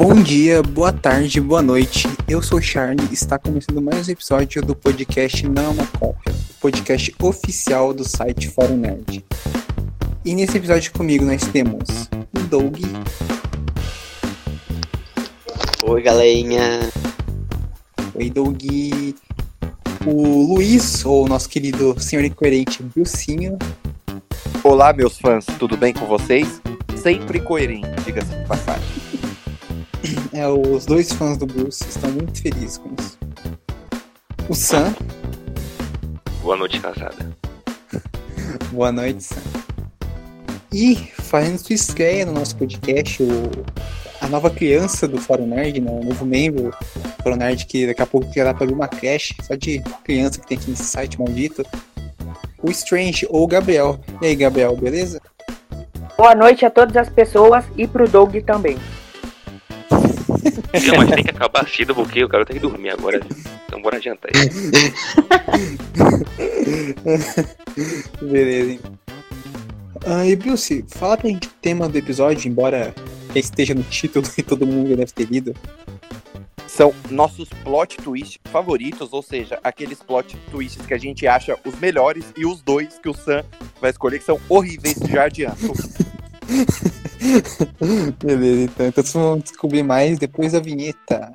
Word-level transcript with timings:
Bom 0.00 0.14
dia, 0.14 0.62
boa 0.62 0.94
tarde, 0.94 1.42
boa 1.42 1.60
noite. 1.60 2.08
Eu 2.26 2.40
sou 2.40 2.58
o 2.58 2.62
Charlie 2.62 3.06
e 3.10 3.12
está 3.12 3.38
começando 3.38 3.82
mais 3.82 4.08
um 4.08 4.12
episódio 4.12 4.62
do 4.62 4.74
podcast 4.74 5.46
Não 5.46 5.62
é 5.62 5.68
uma 5.68 5.86
cópia, 5.88 6.32
o 6.32 6.54
podcast 6.58 7.14
oficial 7.20 7.92
do 7.92 8.02
site 8.02 8.48
Fórum 8.48 8.78
Nerd. 8.78 9.22
E 10.24 10.34
nesse 10.34 10.56
episódio 10.56 10.90
comigo 10.94 11.26
nós 11.26 11.42
temos 11.48 12.08
o 12.34 12.40
Doug. 12.48 12.78
Oi, 15.82 16.02
galerinha. 16.02 16.80
Oi, 18.14 18.30
Doug. 18.30 18.62
O 20.06 20.54
Luiz, 20.54 21.04
ou 21.04 21.28
nosso 21.28 21.46
querido 21.46 21.94
senhor 22.00 22.24
incoerente 22.24 22.82
Bilcinho. 22.82 23.58
Olá, 24.64 24.94
meus 24.94 25.18
fãs, 25.18 25.44
tudo 25.58 25.76
bem 25.76 25.92
com 25.92 26.06
vocês? 26.06 26.62
Sempre 26.96 27.38
coerente, 27.38 27.90
diga-se 28.02 28.34
de 28.34 28.46
passagem. 28.46 28.99
É, 30.32 30.46
os 30.46 30.86
dois 30.86 31.12
fãs 31.12 31.36
do 31.36 31.44
Bruce 31.44 31.84
estão 31.88 32.08
muito 32.10 32.40
felizes 32.40 32.78
com 32.78 32.90
isso. 33.00 33.18
O 34.48 34.54
Sam. 34.54 34.94
Boa 36.40 36.56
noite, 36.56 36.78
casada. 36.78 37.36
Boa 38.70 38.92
noite, 38.92 39.24
Sam. 39.24 39.42
E 40.72 40.94
fazendo 40.94 41.58
sua 41.58 41.74
estreia 41.74 42.24
no 42.24 42.32
nosso 42.32 42.56
podcast, 42.56 43.20
o, 43.20 43.50
a 44.20 44.28
nova 44.28 44.50
criança 44.50 45.08
do 45.08 45.20
Fórum 45.20 45.48
Nerd, 45.48 45.80
né, 45.80 45.90
o 45.90 46.04
novo 46.04 46.24
membro 46.24 46.70
do 46.70 47.22
Fórum 47.24 47.36
Nerd, 47.36 47.66
que 47.66 47.88
daqui 47.88 48.02
a 48.02 48.06
pouco 48.06 48.32
pra 48.32 48.50
abrir 48.50 48.72
uma 48.72 48.86
creche 48.86 49.34
só 49.42 49.56
de 49.56 49.82
criança 50.04 50.40
que 50.40 50.46
tem 50.46 50.58
aqui 50.58 50.70
nesse 50.70 50.84
site 50.84 51.18
maldito. 51.18 51.64
O 52.62 52.70
Strange, 52.70 53.26
ou 53.28 53.42
o 53.42 53.48
Gabriel. 53.48 53.98
E 54.22 54.26
aí, 54.26 54.36
Gabriel, 54.36 54.76
beleza? 54.76 55.20
Boa 56.16 56.36
noite 56.36 56.64
a 56.64 56.70
todas 56.70 56.96
as 56.96 57.08
pessoas 57.08 57.64
e 57.76 57.88
pro 57.88 58.08
Doug 58.08 58.36
também. 58.46 58.78
Não, 60.86 60.96
mas 60.96 61.10
tem 61.10 61.24
que 61.24 61.30
acabar 61.30 61.68
cedo 61.68 61.94
porque 61.94 62.24
o 62.24 62.28
cara 62.28 62.44
tem 62.44 62.56
que 62.56 62.62
dormir 62.62 62.90
agora. 62.90 63.20
Então 63.66 63.80
bora 63.82 63.96
adiantar 63.96 64.30
aí. 64.34 64.48
Beleza, 68.22 68.72
hein? 68.72 68.80
Ah, 70.06 70.26
e 70.26 70.34
Bilce, 70.34 70.84
fala 70.88 71.16
pra 71.16 71.28
gente 71.28 71.48
o 71.48 71.50
tema 71.60 71.88
do 71.88 71.98
episódio, 71.98 72.48
embora 72.48 72.94
esteja 73.34 73.74
no 73.74 73.82
título 73.82 74.26
e 74.36 74.42
todo 74.42 74.66
mundo 74.66 74.96
deve 74.96 75.12
ter 75.12 75.26
lido. 75.26 75.54
São 76.66 76.94
nossos 77.10 77.48
plot 77.48 77.96
twists 77.98 78.38
favoritos, 78.50 79.12
ou 79.12 79.22
seja, 79.22 79.58
aqueles 79.62 80.02
plot 80.02 80.36
twists 80.50 80.86
que 80.86 80.94
a 80.94 80.98
gente 80.98 81.26
acha 81.26 81.58
os 81.64 81.78
melhores 81.78 82.24
e 82.36 82.46
os 82.46 82.62
dois 82.62 82.98
que 82.98 83.08
o 83.08 83.14
Sam 83.14 83.44
vai 83.80 83.90
escolher 83.90 84.18
que 84.18 84.24
são 84.24 84.40
horríveis 84.48 84.96
já 85.08 85.24
adianto. 85.24 85.72
Beleza, 88.24 88.62
então. 88.62 88.86
Então 88.86 89.04
vocês 89.04 89.12
vão 89.12 89.38
descobrir 89.38 89.82
mais 89.82 90.18
depois 90.18 90.52
da 90.52 90.60
vinheta. 90.60 91.32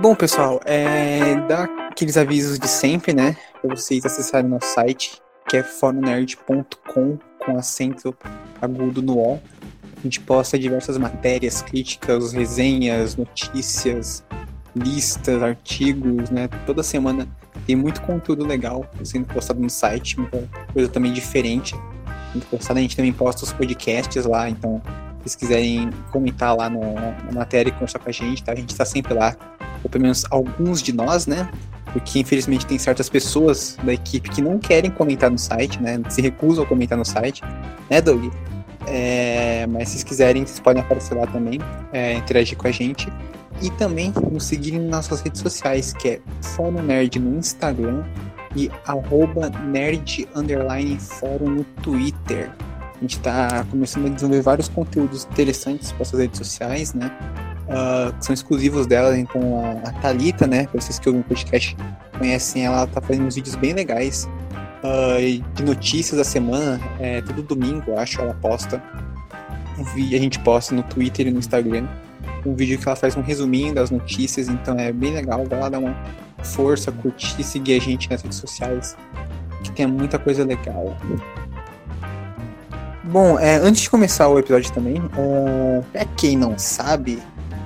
Bom, 0.00 0.14
pessoal, 0.14 0.60
é, 0.64 1.36
dá 1.46 1.64
aqueles 1.90 2.16
avisos 2.16 2.58
de 2.58 2.66
sempre, 2.66 3.12
né? 3.12 3.36
Para 3.60 3.76
vocês 3.76 4.06
acessarem 4.06 4.48
nosso 4.48 4.72
site, 4.72 5.20
que 5.46 5.58
é 5.58 5.62
fornonerd.com, 5.62 7.18
com 7.38 7.58
acento 7.58 8.16
agudo 8.62 9.02
no 9.02 9.18
O. 9.18 9.34
A 9.98 10.02
gente 10.02 10.18
posta 10.20 10.58
diversas 10.58 10.96
matérias, 10.96 11.60
críticas, 11.60 12.32
resenhas, 12.32 13.14
notícias, 13.14 14.24
listas, 14.74 15.42
artigos, 15.42 16.30
né? 16.30 16.48
Toda 16.64 16.82
semana 16.82 17.28
tem 17.66 17.76
muito 17.76 18.00
conteúdo 18.02 18.46
legal 18.46 18.88
sendo 19.04 19.26
postado 19.26 19.60
no 19.60 19.70
site, 19.70 20.18
muita 20.18 20.48
coisa 20.72 20.88
também 20.88 21.12
diferente. 21.12 21.74
Muito 22.32 22.46
postado. 22.46 22.78
A 22.78 22.82
gente 22.82 22.96
também 22.96 23.12
posta 23.12 23.44
os 23.44 23.52
podcasts 23.52 24.24
lá, 24.24 24.48
então 24.48 24.80
se 25.18 25.22
vocês 25.22 25.36
quiserem 25.36 25.90
comentar 26.10 26.56
lá 26.56 26.70
no, 26.70 26.80
na 26.94 27.32
matéria 27.32 27.70
e 27.70 27.72
conversar 27.72 27.98
com 27.98 28.08
a 28.08 28.12
gente, 28.12 28.42
tá? 28.42 28.52
A 28.52 28.56
gente 28.56 28.70
está 28.70 28.84
sempre 28.84 29.12
lá, 29.12 29.36
ou 29.82 29.90
pelo 29.90 30.02
menos 30.02 30.24
alguns 30.30 30.82
de 30.82 30.92
nós, 30.92 31.26
né? 31.26 31.50
Porque 31.92 32.20
infelizmente 32.20 32.64
tem 32.64 32.78
certas 32.78 33.08
pessoas 33.08 33.76
da 33.82 33.92
equipe 33.92 34.30
que 34.30 34.40
não 34.40 34.58
querem 34.58 34.90
comentar 34.90 35.30
no 35.30 35.38
site, 35.38 35.80
né? 35.82 36.00
Se 36.08 36.22
recusam 36.22 36.64
a 36.64 36.66
comentar 36.66 36.96
no 36.96 37.04
site, 37.04 37.42
né, 37.90 38.00
Doug? 38.00 38.32
É, 38.86 39.66
mas 39.66 39.88
se 39.88 39.92
vocês 39.94 40.04
quiserem, 40.04 40.44
vocês 40.44 40.60
podem 40.60 40.82
aparecer 40.82 41.14
lá 41.14 41.26
também, 41.26 41.60
é, 41.92 42.14
interagir 42.14 42.56
com 42.56 42.66
a 42.66 42.70
gente. 42.70 43.12
E 43.62 43.70
também 43.72 44.12
nos 44.30 44.44
seguir 44.44 44.78
nas 44.78 45.08
nossas 45.08 45.20
redes 45.20 45.40
sociais, 45.40 45.92
que 45.92 46.08
é 46.08 46.20
Fórum 46.40 46.82
Nerd 46.82 47.18
no 47.18 47.38
Instagram 47.38 48.04
e 48.56 48.70
arroba 48.86 49.50
nerd 49.50 50.26
underline 50.34 50.98
fórum 50.98 51.50
no 51.50 51.64
Twitter. 51.82 52.50
A 52.96 53.00
gente 53.00 53.16
está 53.16 53.64
começando 53.70 54.06
a 54.06 54.08
desenvolver 54.10 54.42
vários 54.42 54.68
conteúdos 54.68 55.26
interessantes 55.30 55.92
para 55.92 56.02
essas 56.02 56.18
redes 56.18 56.38
sociais, 56.38 56.94
né? 56.94 57.10
Uh, 57.68 58.12
que 58.14 58.24
são 58.24 58.34
exclusivos 58.34 58.86
dela, 58.86 59.16
então 59.16 59.40
a, 59.84 59.88
a 59.88 59.92
Thalita, 59.92 60.46
né? 60.46 60.66
Pra 60.66 60.80
vocês 60.80 60.98
que 60.98 61.08
ouvem 61.08 61.22
o 61.22 61.24
podcast 61.24 61.76
conhecem 62.18 62.66
ela, 62.66 62.78
ela 62.78 62.86
tá 62.86 63.00
fazendo 63.00 63.26
uns 63.26 63.34
vídeos 63.34 63.54
bem 63.54 63.72
legais 63.72 64.28
uh, 64.82 65.54
de 65.54 65.62
notícias 65.62 66.18
da 66.18 66.24
semana, 66.24 66.80
é, 66.98 67.20
todo 67.22 67.42
domingo, 67.42 67.98
acho, 67.98 68.20
ela 68.20 68.34
posta. 68.34 68.82
Um 69.78 69.84
vídeo, 69.84 70.18
a 70.18 70.20
gente 70.20 70.38
posta 70.40 70.74
no 70.74 70.82
Twitter 70.82 71.26
e 71.26 71.30
no 71.30 71.38
Instagram 71.38 71.86
um 72.44 72.54
vídeo 72.54 72.78
que 72.78 72.88
ela 72.88 72.96
faz 72.96 73.16
um 73.16 73.20
resuminho 73.20 73.74
das 73.74 73.90
notícias, 73.90 74.48
então 74.48 74.78
é 74.78 74.92
bem 74.92 75.12
legal. 75.12 75.44
Vai 75.44 75.60
lá 75.60 75.68
dar 75.68 75.78
uma 75.78 75.96
força, 76.42 76.90
curtir, 76.90 77.42
seguir 77.42 77.76
a 77.76 77.80
gente 77.80 78.10
nas 78.10 78.22
redes 78.22 78.38
sociais, 78.38 78.96
que 79.62 79.70
tem 79.72 79.86
muita 79.86 80.18
coisa 80.18 80.44
legal. 80.44 80.96
Bom, 83.04 83.38
é, 83.38 83.56
antes 83.56 83.82
de 83.82 83.90
começar 83.90 84.28
o 84.28 84.38
episódio 84.38 84.72
também, 84.72 85.02
é, 85.16 85.82
pra 85.92 86.04
quem 86.16 86.36
não 86.36 86.58
sabe, 86.58 87.18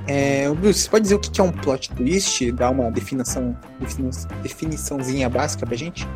é, 0.07 0.51
Bruce, 0.51 0.81
você 0.81 0.91
pode 0.91 1.03
dizer 1.03 1.15
o 1.15 1.19
que 1.19 1.41
é 1.41 1.45
um 1.45 1.53
plot 1.53 1.91
twist? 1.91 2.51
Dar 2.53 2.71
uma 2.71 2.91
definição, 2.91 3.57
definiçãozinha 4.43 5.29
básica 5.29 5.67
pra 5.67 5.77
gente? 5.77 6.07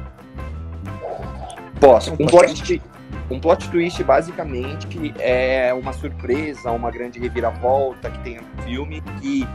Posso. 1.81 2.13
Um 2.13 2.27
plot, 2.27 2.83
um 3.31 3.39
plot 3.41 3.69
twist, 3.71 4.03
basicamente, 4.03 5.15
é 5.19 5.73
uma 5.75 5.93
surpresa, 5.93 6.71
uma 6.71 6.91
grande 6.91 7.19
reviravolta 7.19 8.11
que 8.11 8.19
tem 8.21 8.37
no 8.37 8.63
filme 8.63 9.03
que, 9.21 9.47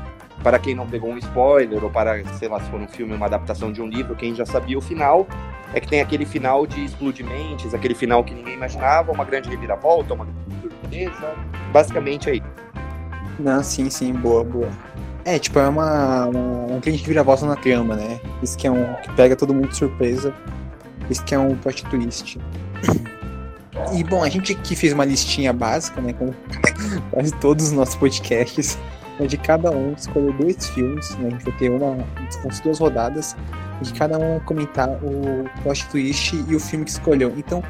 para 0.41 0.59
quem 0.59 0.75
não 0.75 0.87
pegou 0.87 1.11
um 1.11 1.17
spoiler, 1.17 1.83
ou 1.83 1.89
para, 1.89 2.23
sei 2.35 2.47
lá, 2.47 2.59
se 2.59 2.69
for 2.69 2.79
um 2.79 2.87
filme, 2.87 3.15
uma 3.15 3.25
adaptação 3.25 3.71
de 3.71 3.81
um 3.81 3.87
livro, 3.87 4.15
quem 4.15 4.35
já 4.35 4.45
sabia 4.45 4.77
o 4.77 4.81
final, 4.81 5.27
é 5.73 5.79
que 5.79 5.87
tem 5.87 6.01
aquele 6.01 6.25
final 6.25 6.67
de 6.67 6.85
explodimentes, 6.85 7.73
aquele 7.73 7.95
final 7.95 8.23
que 8.23 8.33
ninguém 8.33 8.53
imaginava, 8.53 9.11
uma 9.11 9.25
grande 9.25 9.49
reviravolta, 9.49 10.13
uma 10.13 10.25
grande 10.25 10.61
surpresa. 10.61 11.35
Basicamente 11.71 12.29
é 12.29 12.35
isso. 12.35 12.63
Não, 13.39 13.63
sim, 13.63 13.89
sim, 13.89 14.13
boa, 14.13 14.43
boa. 14.43 14.69
É, 15.25 15.39
tipo, 15.39 15.57
é 15.57 15.67
uma, 15.67 16.27
uma, 16.27 16.73
um 16.73 16.79
grande 16.79 16.99
reviravolta 16.99 17.45
na 17.45 17.55
trama, 17.55 17.95
né? 17.95 18.19
Isso 18.41 18.57
que 18.57 18.67
é 18.67 18.71
um. 18.71 18.93
que 18.95 19.11
pega 19.13 19.35
todo 19.35 19.53
mundo 19.53 19.69
de 19.69 19.77
surpresa. 19.77 20.33
Isso 21.09 21.23
que 21.23 21.35
é 21.35 21.39
um 21.39 21.55
plot 21.55 21.83
twist. 21.85 22.39
E 23.93 24.03
bom, 24.03 24.23
a 24.23 24.29
gente 24.29 24.53
aqui 24.53 24.75
fez 24.75 24.93
uma 24.93 25.05
listinha 25.05 25.51
básica, 25.51 26.01
né? 26.01 26.13
Com 26.13 26.31
quase 27.11 27.33
todos 27.35 27.67
os 27.67 27.71
nossos 27.71 27.95
podcasts. 27.95 28.77
Onde 29.19 29.37
cada 29.37 29.69
um 29.69 29.93
escolheu 29.93 30.33
dois 30.33 30.69
filmes, 30.69 31.15
né? 31.17 31.27
A 31.27 31.29
gente 31.31 31.45
vai 31.45 31.57
ter 31.57 31.69
uma. 31.69 31.97
As 32.47 32.59
duas 32.59 32.79
rodadas. 32.79 33.35
De 33.81 33.93
cada 33.93 34.17
um 34.17 34.39
comentar 34.39 34.89
o 34.89 35.43
plot 35.61 35.87
twist 35.89 36.35
e 36.47 36.55
o 36.55 36.59
filme 36.59 36.85
que 36.85 36.91
escolheu. 36.91 37.33
Então, 37.35 37.61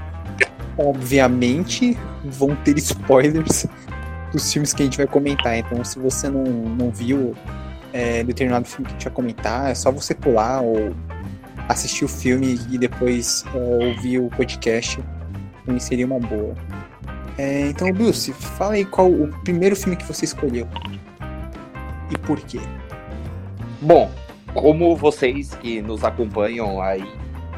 obviamente, 0.78 1.98
vão 2.24 2.56
ter 2.58 2.78
spoilers 2.78 3.66
dos 4.32 4.52
filmes 4.52 4.74
que 4.74 4.84
a 4.84 4.86
gente 4.86 4.98
vai 4.98 5.08
comentar. 5.08 5.58
Então, 5.58 5.84
se 5.84 5.98
você 5.98 6.30
não, 6.30 6.44
não 6.44 6.92
viu 6.92 7.36
é, 7.94 8.24
determinado 8.24 8.66
filme 8.66 8.86
que 8.86 8.92
a 8.92 8.94
gente 8.94 9.04
vai 9.06 9.14
comentar, 9.14 9.72
é 9.72 9.76
só 9.76 9.92
você 9.92 10.14
pular 10.14 10.62
ou 10.62 10.94
assistir 11.70 12.06
o 12.06 12.08
filme 12.08 12.60
e 12.70 12.78
depois 12.78 13.46
é, 13.54 13.58
ouvir 13.86 14.20
o 14.20 14.30
podcast 14.30 15.00
também 15.66 15.80
seria 15.80 16.06
uma 16.06 16.20
boa. 16.20 16.54
É, 17.38 17.68
então, 17.68 17.92
Bruce, 17.92 18.32
fala 18.34 18.74
aí 18.74 18.86
qual 18.86 19.10
o 19.10 19.28
primeiro 19.44 19.76
filme 19.76 19.96
que 19.96 20.06
você 20.06 20.26
escolheu. 20.26 20.68
E 22.12 22.18
por 22.20 22.40
quê? 22.42 22.60
Bom, 23.82 24.12
como 24.54 24.96
vocês 24.96 25.54
que 25.56 25.82
nos 25.82 26.04
acompanham 26.04 26.82
aí 26.82 27.04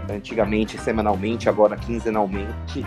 antigamente, 0.10 0.78
semanalmente, 0.80 1.50
agora 1.50 1.76
quinzenalmente, 1.76 2.86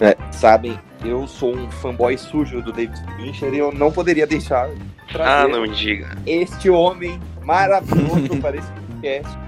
é, 0.00 0.16
sabem, 0.32 0.78
eu 1.04 1.26
sou 1.26 1.54
um 1.54 1.70
fanboy 1.70 2.16
sujo 2.16 2.62
do 2.62 2.72
David 2.72 2.98
Fincher 3.16 3.52
e 3.52 3.58
eu 3.58 3.70
não 3.72 3.92
poderia 3.92 4.26
deixar 4.26 4.68
de 4.68 4.80
trazer 5.12 5.30
Ah, 5.30 5.48
não 5.48 5.66
diga. 5.66 6.16
este 6.26 6.70
homem 6.70 7.20
maravilhoso 7.42 8.36
para 8.40 8.56
esse 8.56 8.70
podcast. 8.72 9.38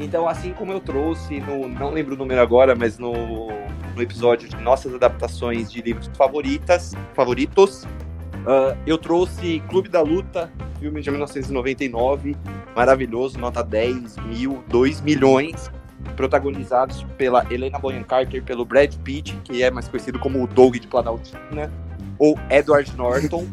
Então, 0.00 0.28
assim 0.28 0.52
como 0.52 0.72
eu 0.72 0.80
trouxe, 0.80 1.40
no, 1.40 1.68
não 1.68 1.90
lembro 1.90 2.14
o 2.14 2.18
número 2.18 2.40
agora, 2.40 2.74
mas 2.74 2.98
no, 2.98 3.48
no 3.94 4.02
episódio 4.02 4.48
de 4.48 4.56
nossas 4.56 4.94
adaptações 4.94 5.70
de 5.70 5.82
livros 5.82 6.08
favoritas, 6.16 6.94
favoritos, 7.14 7.84
uh, 7.84 8.76
eu 8.86 8.96
trouxe 8.96 9.60
Clube 9.68 9.88
da 9.88 10.00
Luta, 10.00 10.52
filme 10.78 11.00
de 11.00 11.10
1999, 11.10 12.36
maravilhoso, 12.76 13.38
nota 13.38 13.62
10 13.62 14.16
mil, 14.18 14.62
2 14.68 15.00
milhões. 15.00 15.70
protagonizados 16.16 17.04
pela 17.16 17.44
Helena 17.52 17.78
Bonham 17.78 18.04
Carter, 18.04 18.42
pelo 18.42 18.64
Brad 18.64 18.94
Pitt, 19.04 19.36
que 19.44 19.62
é 19.62 19.70
mais 19.70 19.88
conhecido 19.88 20.18
como 20.18 20.42
o 20.42 20.46
Doug 20.46 20.76
de 20.76 20.86
Planaltina, 20.86 21.70
ou 22.18 22.38
Edward 22.50 22.96
Norton, 22.96 23.46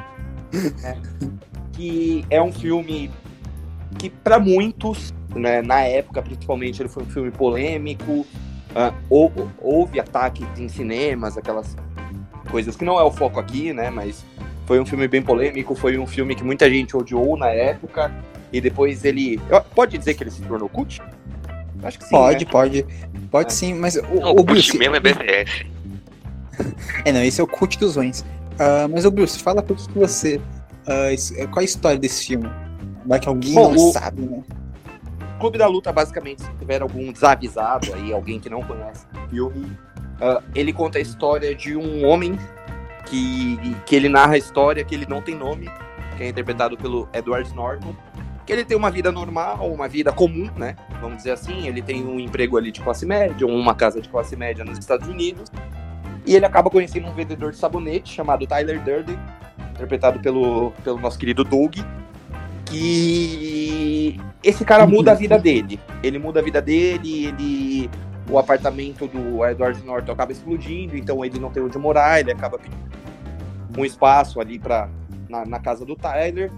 né, 0.81 1.01
que 1.73 2.25
é 2.29 2.41
um 2.41 2.51
filme 2.51 3.11
que 3.97 4.09
para 4.09 4.39
muitos, 4.39 5.13
né, 5.39 5.61
na 5.61 5.81
época 5.81 6.21
principalmente, 6.21 6.81
ele 6.81 6.89
foi 6.89 7.03
um 7.03 7.07
filme 7.07 7.31
polêmico, 7.31 8.25
uh, 8.75 9.47
houve 9.61 9.99
ataques 9.99 10.47
em 10.57 10.67
cinemas, 10.67 11.37
aquelas 11.37 11.75
coisas 12.49 12.75
que 12.75 12.85
não 12.85 12.99
é 12.99 13.03
o 13.03 13.11
foco 13.11 13.39
aqui, 13.39 13.73
né, 13.73 13.89
mas 13.89 14.23
foi 14.65 14.79
um 14.79 14.85
filme 14.85 15.07
bem 15.07 15.21
polêmico, 15.21 15.75
foi 15.75 15.97
um 15.97 16.07
filme 16.07 16.35
que 16.35 16.43
muita 16.43 16.69
gente 16.69 16.95
odiou 16.95 17.37
na 17.37 17.49
época, 17.49 18.11
e 18.51 18.61
depois 18.61 19.03
ele... 19.03 19.39
Pode 19.73 19.97
dizer 19.97 20.13
que 20.13 20.23
ele 20.23 20.31
se 20.31 20.41
tornou 20.41 20.69
cult? 20.69 21.01
Acho 21.83 21.99
que 21.99 22.05
sim, 22.05 22.11
Pode, 22.11 22.45
né? 22.45 22.51
pode. 22.51 22.85
Pode 23.29 23.51
é. 23.51 23.55
sim, 23.55 23.73
mas 23.73 23.95
o, 23.95 24.01
não, 24.01 24.31
o, 24.31 24.39
o 24.39 24.43
Bruce... 24.43 24.77
mesmo 24.77 24.95
é 24.95 24.99
BTS. 24.99 25.65
é, 27.05 27.11
não, 27.11 27.21
esse 27.21 27.39
é 27.41 27.43
o 27.43 27.47
cult 27.47 27.77
dos 27.77 27.95
ruins. 27.95 28.21
Uh, 28.21 28.87
mas 28.91 29.05
o 29.05 29.11
Bruce, 29.11 29.37
fala 29.37 29.61
pra 29.61 29.75
que 29.75 29.91
você... 29.93 30.37
Uh, 30.37 31.47
qual 31.49 31.57
é 31.57 31.61
a 31.61 31.63
história 31.63 31.99
desse 31.99 32.25
filme? 32.25 32.49
Vai 33.05 33.19
que 33.19 33.27
alguém 33.27 33.53
Bom, 33.53 33.73
não 33.73 33.89
o... 33.89 33.91
sabe, 33.91 34.21
né? 34.21 34.41
Clube 35.45 35.59
da 35.59 35.67
Luta, 35.67 35.93
basicamente, 35.93 36.41
se 36.41 36.51
tiver 36.55 36.81
algum 36.81 37.11
desavisado 37.13 37.93
aí, 37.93 38.11
alguém 38.11 38.39
que 38.39 38.49
não 38.49 38.63
conhece 38.63 39.05
o 39.13 39.29
filme, 39.29 39.67
uh, 40.19 40.43
ele 40.55 40.73
conta 40.73 40.97
a 40.97 41.01
história 41.01 41.53
de 41.53 41.77
um 41.77 42.03
homem 42.03 42.35
que, 43.05 43.59
que 43.85 43.95
ele 43.95 44.09
narra 44.09 44.33
a 44.33 44.37
história 44.39 44.83
que 44.83 44.95
ele 44.95 45.05
não 45.07 45.21
tem 45.21 45.35
nome, 45.35 45.69
que 46.17 46.23
é 46.23 46.29
interpretado 46.29 46.75
pelo 46.75 47.07
Edward 47.13 47.53
Norton, 47.53 47.95
que 48.43 48.51
ele 48.51 48.65
tem 48.65 48.75
uma 48.75 48.89
vida 48.89 49.11
normal, 49.11 49.71
uma 49.71 49.87
vida 49.87 50.11
comum, 50.11 50.49
né? 50.57 50.75
Vamos 50.99 51.17
dizer 51.17 51.33
assim, 51.33 51.67
ele 51.67 51.83
tem 51.83 52.03
um 52.03 52.19
emprego 52.19 52.57
ali 52.57 52.71
de 52.71 52.81
classe 52.81 53.05
média, 53.05 53.45
uma 53.45 53.75
casa 53.75 54.01
de 54.01 54.09
classe 54.09 54.35
média 54.35 54.65
nos 54.65 54.79
Estados 54.79 55.07
Unidos, 55.07 55.51
e 56.25 56.35
ele 56.35 56.45
acaba 56.47 56.71
conhecendo 56.71 57.07
um 57.07 57.13
vendedor 57.13 57.51
de 57.51 57.57
sabonete 57.57 58.11
chamado 58.11 58.47
Tyler 58.47 58.83
Durden, 58.83 59.19
interpretado 59.75 60.19
pelo, 60.19 60.71
pelo 60.83 60.97
nosso 60.99 61.19
querido 61.19 61.43
Doug, 61.43 61.75
que 62.65 64.19
esse 64.43 64.65
cara 64.65 64.85
muda 64.85 65.11
a 65.11 65.15
vida 65.15 65.37
dele. 65.37 65.79
Ele 66.03 66.19
muda 66.19 66.39
a 66.39 66.43
vida 66.43 66.61
dele, 66.61 67.27
ele 67.27 67.89
o 68.29 68.39
apartamento 68.39 69.07
do 69.07 69.45
Edward 69.45 69.83
Norton 69.85 70.11
acaba 70.11 70.31
explodindo, 70.31 70.97
então 70.97 71.23
ele 71.23 71.39
não 71.39 71.51
tem 71.51 71.61
onde 71.61 71.77
morar, 71.77 72.19
ele 72.19 72.31
acaba 72.31 72.57
pedindo 72.57 72.83
um 73.77 73.85
espaço 73.85 74.39
ali 74.39 74.57
para 74.57 74.89
na, 75.29 75.45
na, 75.45 75.59
casa 75.59 75.85
do 75.85 75.95
Tyler 75.95 76.49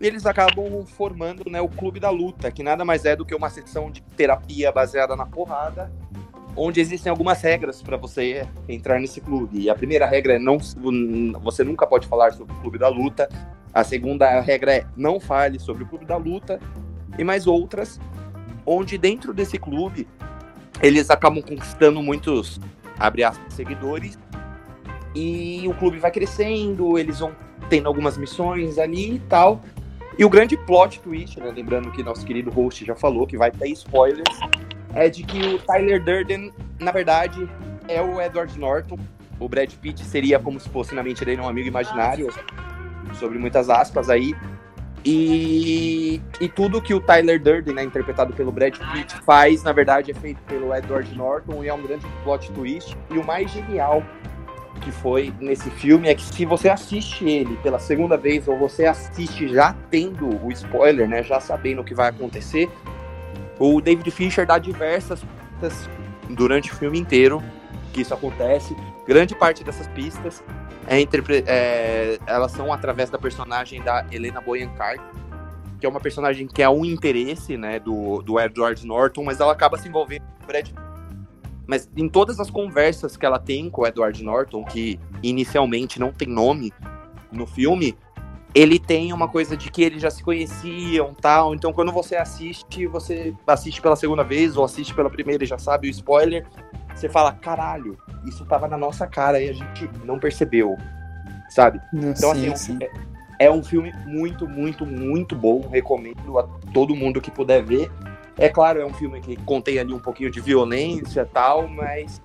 eles 0.00 0.26
acabam 0.26 0.84
formando 0.86 1.48
né, 1.48 1.60
o 1.60 1.68
Clube 1.68 2.00
da 2.00 2.10
Luta, 2.10 2.50
que 2.50 2.62
nada 2.62 2.84
mais 2.84 3.04
é 3.04 3.14
do 3.14 3.24
que 3.24 3.34
uma 3.34 3.48
sessão 3.48 3.90
de 3.90 4.02
terapia 4.16 4.72
baseada 4.72 5.14
na 5.14 5.24
porrada, 5.24 5.90
onde 6.56 6.80
existem 6.80 7.10
algumas 7.10 7.40
regras 7.40 7.82
para 7.82 7.96
você 7.96 8.46
entrar 8.68 8.98
nesse 9.00 9.20
clube. 9.20 9.60
E 9.60 9.70
a 9.70 9.74
primeira 9.74 10.06
regra 10.06 10.34
é 10.34 10.38
não 10.38 10.58
você 11.42 11.64
nunca 11.64 11.86
pode 11.86 12.06
falar 12.06 12.32
sobre 12.32 12.54
o 12.54 12.60
Clube 12.60 12.78
da 12.78 12.88
Luta. 12.88 13.28
A 13.74 13.82
segunda 13.82 14.40
regra 14.40 14.72
é 14.72 14.86
não 14.96 15.18
fale 15.18 15.58
sobre 15.58 15.82
o 15.82 15.86
Clube 15.86 16.04
da 16.04 16.16
Luta 16.16 16.60
e 17.18 17.24
mais 17.24 17.46
outras, 17.46 18.00
onde 18.64 18.96
dentro 18.96 19.34
desse 19.34 19.58
clube 19.58 20.06
eles 20.80 21.10
acabam 21.10 21.42
conquistando 21.42 22.02
muitos 22.02 22.60
abre 22.98 23.24
aspas 23.24 23.52
seguidores 23.52 24.16
e 25.14 25.64
o 25.66 25.74
clube 25.74 25.98
vai 25.98 26.10
crescendo, 26.10 26.98
eles 26.98 27.18
vão 27.18 27.34
tendo 27.68 27.88
algumas 27.88 28.16
missões 28.16 28.78
ali 28.78 29.16
e 29.16 29.18
tal. 29.20 29.60
E 30.16 30.24
o 30.24 30.28
grande 30.28 30.56
plot 30.56 31.00
twist, 31.00 31.40
né, 31.40 31.50
lembrando 31.50 31.90
que 31.90 32.02
nosso 32.02 32.24
querido 32.24 32.50
host 32.50 32.84
já 32.84 32.94
falou, 32.94 33.26
que 33.26 33.36
vai 33.36 33.50
ter 33.50 33.68
spoilers, 33.70 34.38
é 34.92 35.08
de 35.08 35.24
que 35.24 35.40
o 35.54 35.58
Tyler 35.58 36.02
Durden, 36.02 36.52
na 36.78 36.92
verdade, 36.92 37.48
é 37.88 38.00
o 38.00 38.20
Edward 38.20 38.56
Norton. 38.58 38.98
O 39.40 39.48
Brad 39.48 39.72
Pitt 39.74 40.04
seria 40.04 40.38
como 40.38 40.60
se 40.60 40.68
fosse 40.68 40.94
na 40.94 41.02
mente 41.02 41.24
dele 41.24 41.40
um 41.40 41.48
amigo 41.48 41.66
imaginário, 41.66 42.28
sobre 43.14 43.38
muitas 43.38 43.68
aspas 43.70 44.10
aí. 44.10 44.34
E, 45.04 46.20
e 46.40 46.48
tudo 46.48 46.80
que 46.80 46.94
o 46.94 47.00
Tyler 47.00 47.40
Durden, 47.40 47.74
né, 47.74 47.84
interpretado 47.84 48.32
pelo 48.32 48.50
Brad 48.50 48.74
Pitt, 48.92 49.14
faz, 49.22 49.62
na 49.62 49.70
verdade, 49.70 50.10
é 50.10 50.14
feito 50.14 50.40
pelo 50.44 50.74
Edward 50.74 51.14
Norton 51.14 51.62
e 51.62 51.68
é 51.68 51.74
um 51.74 51.82
grande 51.82 52.06
plot 52.22 52.50
twist. 52.52 52.96
E 53.10 53.18
o 53.18 53.24
mais 53.24 53.50
genial 53.50 54.02
que 54.80 54.90
foi 54.90 55.32
nesse 55.40 55.70
filme 55.70 56.08
é 56.08 56.14
que 56.14 56.22
se 56.22 56.44
você 56.44 56.68
assiste 56.68 57.24
ele 57.24 57.56
pela 57.62 57.78
segunda 57.78 58.16
vez 58.16 58.48
ou 58.48 58.58
você 58.58 58.86
assiste 58.86 59.48
já 59.48 59.74
tendo 59.90 60.42
o 60.44 60.50
spoiler, 60.52 61.08
né, 61.08 61.22
já 61.22 61.38
sabendo 61.38 61.82
o 61.82 61.84
que 61.84 61.94
vai 61.94 62.08
acontecer, 62.08 62.68
o 63.58 63.80
David 63.80 64.10
Fincher 64.10 64.46
dá 64.46 64.58
diversas 64.58 65.22
pistas 65.60 65.88
durante 66.30 66.72
o 66.72 66.74
filme 66.74 66.98
inteiro 66.98 67.42
que 67.92 68.00
isso 68.02 68.12
acontece. 68.12 68.76
Grande 69.06 69.34
parte 69.34 69.62
dessas 69.62 69.86
pistas 69.88 70.42
é, 70.86 71.02
é, 71.46 72.18
elas 72.26 72.52
são 72.52 72.72
através 72.72 73.10
da 73.10 73.18
personagem 73.18 73.82
da 73.82 74.06
Helena 74.10 74.40
Bonham 74.40 74.72
Carter, 74.74 75.04
que 75.80 75.86
é 75.86 75.88
uma 75.88 76.00
personagem 76.00 76.46
que 76.46 76.62
é 76.62 76.68
um 76.68 76.84
interesse, 76.84 77.56
né, 77.56 77.78
do, 77.78 78.22
do 78.22 78.38
Edward 78.40 78.86
Norton, 78.86 79.24
mas 79.24 79.40
ela 79.40 79.52
acaba 79.52 79.76
se 79.76 79.88
envolvendo 79.88 80.22
com 80.38 80.44
o 80.44 80.46
Brad 80.46 80.70
mas 81.66 81.88
em 81.96 82.08
todas 82.08 82.38
as 82.40 82.50
conversas 82.50 83.16
que 83.16 83.24
ela 83.24 83.38
tem 83.38 83.70
com 83.70 83.82
o 83.82 83.86
Edward 83.86 84.22
Norton, 84.22 84.64
que 84.64 85.00
inicialmente 85.22 85.98
não 85.98 86.12
tem 86.12 86.28
nome 86.28 86.72
no 87.32 87.46
filme, 87.46 87.96
ele 88.54 88.78
tem 88.78 89.12
uma 89.12 89.26
coisa 89.26 89.56
de 89.56 89.70
que 89.70 89.82
eles 89.82 90.00
já 90.00 90.10
se 90.10 90.22
conheciam 90.22 91.14
tal. 91.14 91.54
Então 91.54 91.72
quando 91.72 91.90
você 91.90 92.16
assiste, 92.16 92.86
você 92.86 93.34
assiste 93.46 93.80
pela 93.80 93.96
segunda 93.96 94.22
vez 94.22 94.56
ou 94.56 94.64
assiste 94.64 94.94
pela 94.94 95.10
primeira 95.10 95.44
e 95.44 95.46
já 95.46 95.58
sabe 95.58 95.88
o 95.88 95.90
spoiler, 95.90 96.46
você 96.94 97.08
fala, 97.08 97.32
caralho, 97.32 97.98
isso 98.24 98.44
tava 98.44 98.68
na 98.68 98.78
nossa 98.78 99.06
cara 99.06 99.40
e 99.40 99.48
a 99.48 99.52
gente 99.52 99.90
não 100.04 100.18
percebeu. 100.18 100.76
Sabe? 101.48 101.80
Então, 101.92 102.34
sim, 102.34 102.52
assim, 102.52 102.78
sim. 102.78 102.78
É, 103.38 103.46
é 103.46 103.50
um 103.50 103.62
filme 103.62 103.92
muito, 104.06 104.48
muito, 104.48 104.86
muito 104.86 105.36
bom. 105.36 105.68
Recomendo 105.68 106.38
a 106.38 106.44
todo 106.72 106.94
mundo 106.94 107.20
que 107.20 107.30
puder 107.30 107.62
ver. 107.62 107.90
É 108.38 108.48
claro, 108.48 108.80
é 108.80 108.86
um 108.86 108.92
filme 108.92 109.20
que 109.20 109.36
contém 109.36 109.78
ali 109.78 109.92
um 109.92 109.98
pouquinho 109.98 110.30
de 110.30 110.40
violência 110.40 111.20
e 111.20 111.26
tal, 111.26 111.68
mas, 111.68 112.20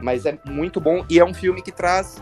mas 0.00 0.26
é 0.26 0.36
muito 0.46 0.80
bom 0.80 1.04
e 1.08 1.20
é 1.20 1.24
um 1.24 1.32
filme 1.32 1.62
que 1.62 1.70
traz 1.70 2.20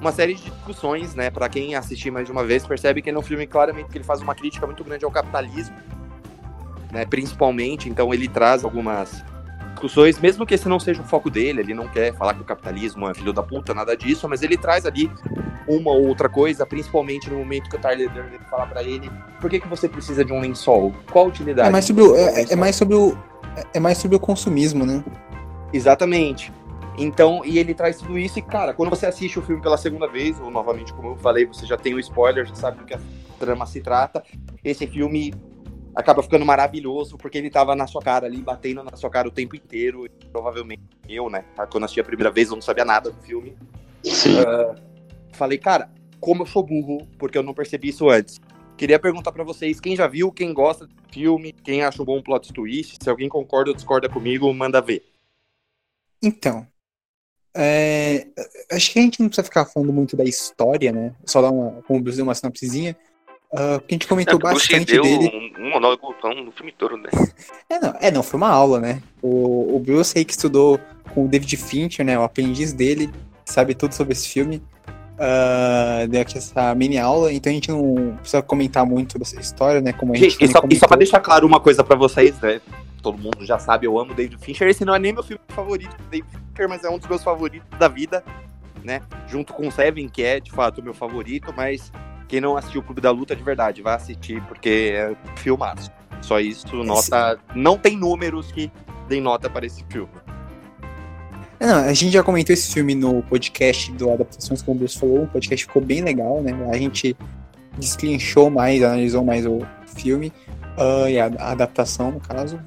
uma 0.00 0.10
série 0.10 0.34
de 0.34 0.50
discussões, 0.50 1.14
né? 1.14 1.30
Para 1.30 1.48
quem 1.48 1.76
assistir 1.76 2.10
mais 2.10 2.26
de 2.26 2.32
uma 2.32 2.44
vez, 2.44 2.66
percebe 2.66 3.00
que 3.00 3.08
é 3.08 3.16
um 3.16 3.22
filme 3.22 3.46
claramente 3.46 3.88
que 3.88 3.98
ele 3.98 4.04
faz 4.04 4.20
uma 4.20 4.34
crítica 4.34 4.66
muito 4.66 4.82
grande 4.82 5.04
ao 5.04 5.10
capitalismo, 5.10 5.76
né? 6.90 7.06
Principalmente, 7.06 7.88
então 7.88 8.12
ele 8.12 8.28
traz 8.28 8.64
algumas 8.64 9.24
discussões, 9.84 10.18
mesmo 10.18 10.46
que 10.46 10.54
esse 10.54 10.68
não 10.68 10.80
seja 10.80 11.02
o 11.02 11.04
foco 11.04 11.30
dele, 11.30 11.60
ele 11.60 11.74
não 11.74 11.86
quer 11.86 12.14
falar 12.14 12.34
que 12.34 12.40
o 12.40 12.44
capitalismo 12.44 13.08
é 13.08 13.14
filho 13.14 13.32
da 13.32 13.42
puta, 13.42 13.74
nada 13.74 13.96
disso, 13.96 14.28
mas 14.28 14.42
ele 14.42 14.56
traz 14.56 14.86
ali 14.86 15.10
uma 15.68 15.90
ou 15.90 16.06
outra 16.06 16.28
coisa, 16.28 16.64
principalmente 16.64 17.28
no 17.28 17.38
momento 17.38 17.68
que 17.68 17.76
o 17.76 17.78
Tyler 17.78 18.10
Durden 18.10 18.38
fala 18.50 18.66
para 18.66 18.82
ele, 18.82 19.10
por 19.40 19.50
que, 19.50 19.60
que 19.60 19.68
você 19.68 19.88
precisa 19.88 20.24
de 20.24 20.32
um 20.32 20.40
lençol? 20.40 20.94
Qual 21.10 21.26
a 21.26 21.28
utilidade? 21.28 21.68
É 21.68 21.72
mais 21.72 21.84
sobre 21.84 22.02
o, 22.02 22.16
é, 22.16 22.44
é, 22.50 22.56
mais 22.56 22.76
sobre 22.76 22.96
o 22.96 23.16
é 23.72 23.78
mais 23.78 23.98
sobre 23.98 24.16
o 24.16 24.20
consumismo, 24.20 24.84
né? 24.84 25.04
Exatamente. 25.72 26.52
Então, 26.96 27.42
e 27.44 27.58
ele 27.58 27.74
traz 27.74 27.98
tudo 27.98 28.18
isso, 28.18 28.38
e 28.38 28.42
cara, 28.42 28.72
quando 28.72 28.90
você 28.90 29.06
assiste 29.06 29.38
o 29.38 29.42
filme 29.42 29.60
pela 29.60 29.76
segunda 29.76 30.08
vez, 30.08 30.40
ou 30.40 30.50
novamente, 30.50 30.92
como 30.92 31.10
eu 31.10 31.16
falei, 31.16 31.44
você 31.44 31.66
já 31.66 31.76
tem 31.76 31.94
o 31.94 32.00
spoiler, 32.00 32.46
já 32.46 32.54
sabe 32.54 32.78
do 32.78 32.84
que 32.84 32.94
a 32.94 33.00
trama 33.38 33.66
se 33.66 33.80
trata. 33.80 34.22
Esse 34.64 34.86
filme 34.86 35.34
acaba 35.94 36.22
ficando 36.22 36.44
maravilhoso, 36.44 37.16
porque 37.16 37.38
ele 37.38 37.50
tava 37.50 37.74
na 37.76 37.86
sua 37.86 38.02
cara 38.02 38.26
ali, 38.26 38.38
batendo 38.42 38.82
na 38.82 38.96
sua 38.96 39.10
cara 39.10 39.28
o 39.28 39.30
tempo 39.30 39.54
inteiro. 39.54 40.06
E 40.06 40.08
provavelmente 40.26 40.82
eu, 41.08 41.30
né? 41.30 41.44
Quando 41.70 41.84
assisti 41.84 42.00
a 42.00 42.04
primeira 42.04 42.30
vez, 42.30 42.48
eu 42.48 42.54
não 42.54 42.62
sabia 42.62 42.84
nada 42.84 43.10
do 43.10 43.22
filme. 43.22 43.56
Uh, 44.04 44.74
falei, 45.32 45.58
cara, 45.58 45.90
como 46.20 46.42
eu 46.42 46.46
sou 46.46 46.62
burro, 46.62 47.06
porque 47.18 47.38
eu 47.38 47.42
não 47.42 47.54
percebi 47.54 47.88
isso 47.88 48.08
antes. 48.08 48.40
Queria 48.76 48.98
perguntar 48.98 49.30
para 49.30 49.44
vocês, 49.44 49.78
quem 49.78 49.94
já 49.94 50.08
viu, 50.08 50.32
quem 50.32 50.52
gosta 50.52 50.86
do 50.86 50.94
filme, 51.12 51.52
quem 51.52 51.82
achou 51.82 52.04
bom 52.04 52.18
o 52.18 52.22
plot 52.22 52.52
twist, 52.52 52.98
se 53.00 53.08
alguém 53.08 53.28
concorda 53.28 53.70
ou 53.70 53.76
discorda 53.76 54.08
comigo, 54.08 54.52
manda 54.52 54.80
ver. 54.80 55.04
Então, 56.20 56.66
é, 57.56 58.26
acho 58.72 58.92
que 58.92 58.98
a 58.98 59.02
gente 59.02 59.20
não 59.20 59.28
precisa 59.28 59.44
ficar 59.44 59.64
falando 59.64 59.92
muito 59.92 60.16
da 60.16 60.24
história, 60.24 60.90
né? 60.90 61.14
Só 61.24 61.40
dar 61.40 61.52
uma, 61.52 61.82
como 61.82 62.02
uma 62.02 62.34
sinopsezinha. 62.34 62.96
Uh, 63.54 63.78
porque 63.78 63.94
a 63.94 63.94
gente 63.94 64.08
comentou 64.08 64.34
é, 64.34 64.38
bastante 64.42 64.92
deu 64.92 65.02
dele. 65.02 65.52
Um, 65.56 65.66
um 65.66 65.70
monólogo 65.70 66.12
no 66.44 66.50
filme 66.50 66.72
todo, 66.76 66.96
né? 66.96 67.08
é, 67.70 67.78
não, 67.78 67.94
é, 68.00 68.10
não, 68.10 68.22
foi 68.22 68.36
uma 68.36 68.48
aula, 68.48 68.80
né? 68.80 69.00
O, 69.22 69.76
o 69.76 69.78
Bruce 69.78 70.18
aí 70.18 70.24
que 70.24 70.32
estudou 70.32 70.80
com 71.14 71.24
o 71.24 71.28
David 71.28 71.56
Fincher, 71.56 72.04
né? 72.04 72.18
O 72.18 72.24
aprendiz 72.24 72.72
dele, 72.72 73.08
sabe 73.44 73.72
tudo 73.74 73.94
sobre 73.94 74.12
esse 74.12 74.28
filme. 74.28 74.60
Uh, 75.14 76.08
deu 76.08 76.20
aqui 76.20 76.36
essa 76.36 76.74
mini 76.74 76.98
aula, 76.98 77.32
então 77.32 77.48
a 77.48 77.54
gente 77.54 77.70
não 77.70 78.16
precisa 78.16 78.42
comentar 78.42 78.84
muito 78.84 79.12
sobre 79.12 79.28
essa 79.28 79.40
história, 79.40 79.80
né? 79.80 79.92
Como 79.92 80.12
a 80.12 80.16
gente, 80.16 80.36
e, 80.44 80.48
só, 80.48 80.60
e 80.68 80.74
só 80.74 80.88
pra 80.88 80.96
deixar 80.96 81.20
claro 81.20 81.46
uma 81.46 81.60
coisa 81.60 81.84
pra 81.84 81.94
vocês, 81.94 82.36
né? 82.40 82.60
Todo 83.00 83.16
mundo 83.16 83.46
já 83.46 83.60
sabe, 83.60 83.86
eu 83.86 83.96
amo 83.96 84.14
David 84.14 84.36
Fincher. 84.44 84.66
Esse 84.66 84.84
não 84.84 84.96
é 84.96 84.98
nem 84.98 85.12
meu 85.12 85.22
filme 85.22 85.40
favorito 85.46 85.96
do 85.96 86.02
David 86.10 86.28
Fincher, 86.28 86.68
mas 86.68 86.82
é 86.82 86.90
um 86.90 86.98
dos 86.98 87.06
meus 87.06 87.22
favoritos 87.22 87.68
da 87.78 87.86
vida, 87.86 88.24
né? 88.82 89.00
Junto 89.28 89.52
com 89.52 89.70
Seven, 89.70 90.08
que 90.08 90.24
é 90.24 90.40
de 90.40 90.50
fato 90.50 90.80
o 90.80 90.82
meu 90.82 90.94
favorito, 90.94 91.54
mas 91.56 91.92
quem 92.28 92.40
não 92.40 92.56
assistiu 92.56 92.80
o 92.80 92.84
Clube 92.84 93.00
da 93.00 93.10
Luta 93.10 93.34
de 93.34 93.42
verdade, 93.42 93.82
vai 93.82 93.94
assistir, 93.94 94.42
porque 94.42 94.92
é 94.94 95.16
filmaço. 95.36 95.90
Só 96.22 96.40
isso, 96.40 96.82
nota. 96.82 97.38
Não 97.54 97.76
tem 97.76 97.96
números 97.96 98.50
que 98.50 98.70
dei 99.08 99.20
nota 99.20 99.50
para 99.50 99.66
esse 99.66 99.84
filme. 99.90 100.08
Não, 101.60 101.76
a 101.76 101.92
gente 101.92 102.10
já 102.10 102.22
comentou 102.22 102.52
esse 102.52 102.72
filme 102.72 102.94
no 102.94 103.22
podcast 103.22 103.92
do 103.92 104.10
Adaptações, 104.10 104.60
como 104.62 104.76
o 104.76 104.78
Bruce 104.80 104.98
falou. 104.98 105.22
O 105.22 105.26
podcast 105.26 105.66
ficou 105.66 105.82
bem 105.82 106.02
legal, 106.02 106.42
né? 106.42 106.52
A 106.70 106.76
gente 106.76 107.16
desclinchou 107.78 108.50
mais, 108.50 108.82
analisou 108.82 109.24
mais 109.24 109.46
o 109.46 109.60
filme 109.86 110.32
uh, 110.76 111.08
e 111.08 111.18
a, 111.18 111.26
a, 111.26 111.52
adaptação, 111.52 112.10
no 112.10 112.20
caso. 112.20 112.60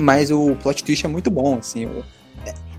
Mas 0.00 0.30
o 0.30 0.56
plot 0.56 0.82
twist 0.82 1.04
é 1.04 1.08
muito 1.08 1.30
bom, 1.30 1.58
assim. 1.58 1.84
Eu, 1.84 2.04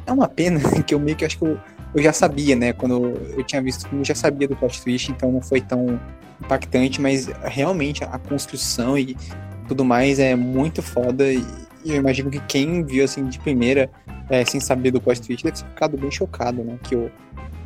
é 0.06 0.12
uma 0.12 0.28
pena 0.28 0.60
que 0.84 0.94
eu 0.94 1.00
meio 1.00 1.16
que 1.16 1.26
acho 1.26 1.38
que 1.38 1.46
eu, 1.46 1.60
eu 1.94 2.02
já 2.02 2.14
sabia, 2.14 2.56
né? 2.56 2.74
Quando 2.74 3.14
eu 3.36 3.44
tinha 3.44 3.62
visto 3.62 3.88
eu 3.94 4.04
já 4.04 4.16
sabia 4.16 4.48
do 4.48 4.56
plot 4.56 4.82
twist, 4.82 5.12
então 5.12 5.32
não 5.32 5.42
foi 5.42 5.62
tão 5.62 6.00
impactante, 6.40 7.00
mas 7.02 7.28
realmente 7.44 8.04
a 8.04 8.18
construção 8.18 8.98
e 8.98 9.16
tudo 9.68 9.86
mais 9.86 10.20
é 10.20 10.36
muito 10.36 10.82
foda. 10.82 11.32
E 11.32 11.46
eu 11.86 11.96
imagino 11.96 12.30
que 12.30 12.40
quem 12.42 12.84
viu 12.84 13.04
assim 13.04 13.26
de 13.26 13.40
primeira, 13.40 13.90
é, 14.30 14.46
sem 14.46 14.60
saber 14.60 14.92
do 14.92 15.02
plot 15.02 15.22
twist, 15.22 15.44
deve 15.44 15.58
ter 15.58 15.68
ficado 15.68 15.98
bem 15.98 16.12
chocado, 16.12 16.64
né? 16.64 16.78
Que 16.84 16.96
o, 16.96 17.12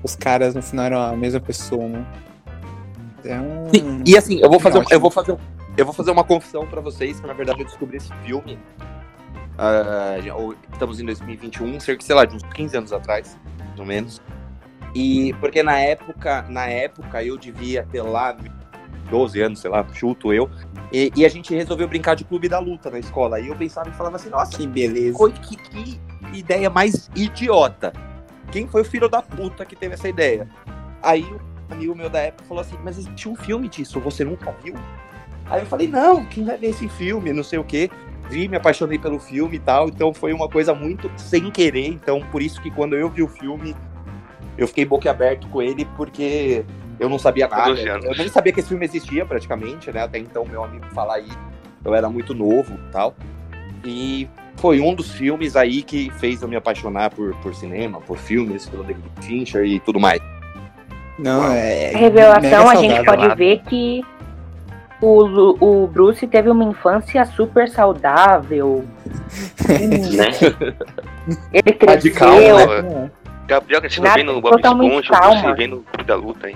os 0.03 0.15
caras 0.15 0.55
no 0.55 0.61
final 0.61 0.85
eram 0.85 1.01
a 1.01 1.15
mesma 1.15 1.39
pessoa, 1.39 1.87
né? 1.87 2.05
É 3.23 3.39
um... 3.39 3.69
Sim, 3.73 4.03
e 4.05 4.17
assim, 4.17 4.39
eu 4.39 4.49
vou 4.49 4.59
fazer, 4.59 4.83
eu 4.91 4.99
vou 4.99 5.09
fazer, 5.09 5.35
eu 5.77 5.85
vou 5.85 5.93
fazer 5.93 6.11
uma 6.11 6.23
confissão 6.23 6.65
para 6.65 6.79
vocês, 6.79 7.19
que 7.19 7.27
na 7.27 7.33
verdade 7.33 7.61
eu 7.61 7.65
descobri 7.65 7.97
esse 7.97 8.13
filme. 8.23 8.57
Uh, 9.57 10.55
estamos 10.71 10.99
em 10.99 11.05
2021, 11.05 11.79
cerca, 11.79 12.03
sei 12.03 12.13
lá, 12.13 12.25
de 12.25 12.35
uns 12.35 12.43
15 12.43 12.77
anos 12.77 12.93
atrás, 12.93 13.37
mais 13.75 13.79
ou 13.79 13.85
menos. 13.85 14.21
E 14.93 15.33
porque 15.39 15.61
na 15.61 15.77
época, 15.79 16.45
na 16.49 16.67
época 16.67 17.23
eu 17.23 17.37
devia 17.37 17.85
ter 17.91 18.01
lá 18.01 18.35
12 19.09 19.41
anos, 19.41 19.59
sei 19.59 19.69
lá, 19.69 19.85
chuto 19.93 20.33
eu. 20.33 20.49
E, 20.91 21.11
e, 21.15 21.25
a 21.25 21.29
gente 21.29 21.53
resolveu 21.53 21.87
brincar 21.87 22.15
de 22.15 22.23
clube 22.23 22.47
da 22.47 22.59
luta 22.59 22.89
na 22.89 22.99
escola. 22.99 23.39
E 23.39 23.47
eu 23.47 23.55
pensava 23.55 23.89
e 23.89 23.93
falava 23.93 24.15
assim, 24.15 24.29
nossa, 24.29 24.57
que 24.57 24.65
beleza. 24.65 25.17
Que, 25.41 25.57
que 25.57 25.99
ideia 26.33 26.69
mais 26.69 27.09
idiota. 27.15 27.91
Quem 28.51 28.67
foi 28.67 28.81
o 28.81 28.85
filho 28.85 29.09
da 29.09 29.21
puta 29.21 29.65
que 29.65 29.75
teve 29.75 29.95
essa 29.95 30.07
ideia? 30.07 30.47
Aí 31.03 31.25
um 31.69 31.73
amigo 31.73 31.95
meu 31.95 32.09
da 32.09 32.19
época 32.19 32.47
falou 32.47 32.61
assim, 32.61 32.77
mas 32.83 32.97
existe 32.97 33.27
um 33.27 33.35
filme 33.35 33.67
disso, 33.67 33.99
você 33.99 34.23
nunca 34.23 34.51
viu? 34.63 34.75
Aí 35.47 35.61
eu 35.61 35.65
falei, 35.65 35.87
não, 35.87 36.23
quem 36.25 36.45
vai 36.45 36.57
ver 36.57 36.67
esse 36.67 36.87
filme? 36.87 37.33
Não 37.33 37.43
sei 37.43 37.59
o 37.59 37.63
quê. 37.63 37.89
Vi, 38.29 38.47
me 38.47 38.57
apaixonei 38.57 38.97
pelo 38.97 39.19
filme 39.19 39.57
e 39.57 39.59
tal. 39.59 39.87
Então 39.87 40.13
foi 40.13 40.33
uma 40.33 40.49
coisa 40.49 40.73
muito 40.73 41.11
sem 41.17 41.49
querer. 41.51 41.87
Então, 41.87 42.21
por 42.31 42.41
isso 42.41 42.61
que 42.61 42.71
quando 42.71 42.95
eu 42.95 43.09
vi 43.09 43.23
o 43.23 43.27
filme, 43.27 43.75
eu 44.57 44.67
fiquei 44.67 44.85
boquiaberto 44.85 45.47
com 45.47 45.61
ele, 45.61 45.85
porque 45.97 46.65
eu 46.99 47.09
não 47.09 47.19
sabia 47.19 47.47
nada. 47.47 47.79
Eu 47.79 48.15
nem 48.17 48.27
sabia 48.27 48.51
que 48.53 48.59
esse 48.59 48.69
filme 48.69 48.85
existia 48.85 49.25
praticamente, 49.25 49.91
né? 49.91 50.03
Até 50.03 50.19
então 50.19 50.45
meu 50.45 50.63
amigo 50.63 50.85
falar 50.93 51.15
aí, 51.15 51.29
eu 51.83 51.93
era 51.93 52.09
muito 52.09 52.33
novo 52.33 52.73
e 52.73 52.91
tal. 52.91 53.15
E 53.83 54.27
foi 54.55 54.79
um 54.79 54.95
dos 54.95 55.11
filmes 55.11 55.55
aí 55.55 55.83
que 55.83 56.09
fez 56.17 56.41
eu 56.41 56.47
me 56.47 56.55
apaixonar 56.55 57.11
por, 57.11 57.35
por 57.35 57.53
cinema, 57.53 57.99
por 58.01 58.17
filmes, 58.17 58.67
pelo 58.67 58.83
David 58.83 59.05
Fincher 59.21 59.65
e 59.65 59.79
tudo 59.79 59.99
mais. 59.99 60.21
Não, 61.19 61.51
é. 61.51 61.91
Revelação, 61.95 62.69
a 62.69 62.75
gente 62.75 63.03
pode 63.05 63.35
ver 63.35 63.61
que 63.63 64.01
o, 65.01 65.83
o 65.83 65.87
Bruce 65.87 66.25
teve 66.27 66.49
uma 66.49 66.63
infância 66.63 67.25
super 67.25 67.69
saudável. 67.69 68.85
né? 69.67 71.37
Ele 71.53 71.73
cresceu. 71.73 72.13
Calma, 72.13 72.81
né? 72.81 73.11
Gabriel 73.47 73.81
Cristina 73.81 74.13
vem 74.13 74.23
no 74.23 74.41
Bob 74.41 74.59
Esponja, 74.59 75.53
vem 75.53 75.67
no 75.67 75.81
Clube 75.81 76.03
da 76.03 76.15
Luta 76.15 76.47
aí. 76.47 76.55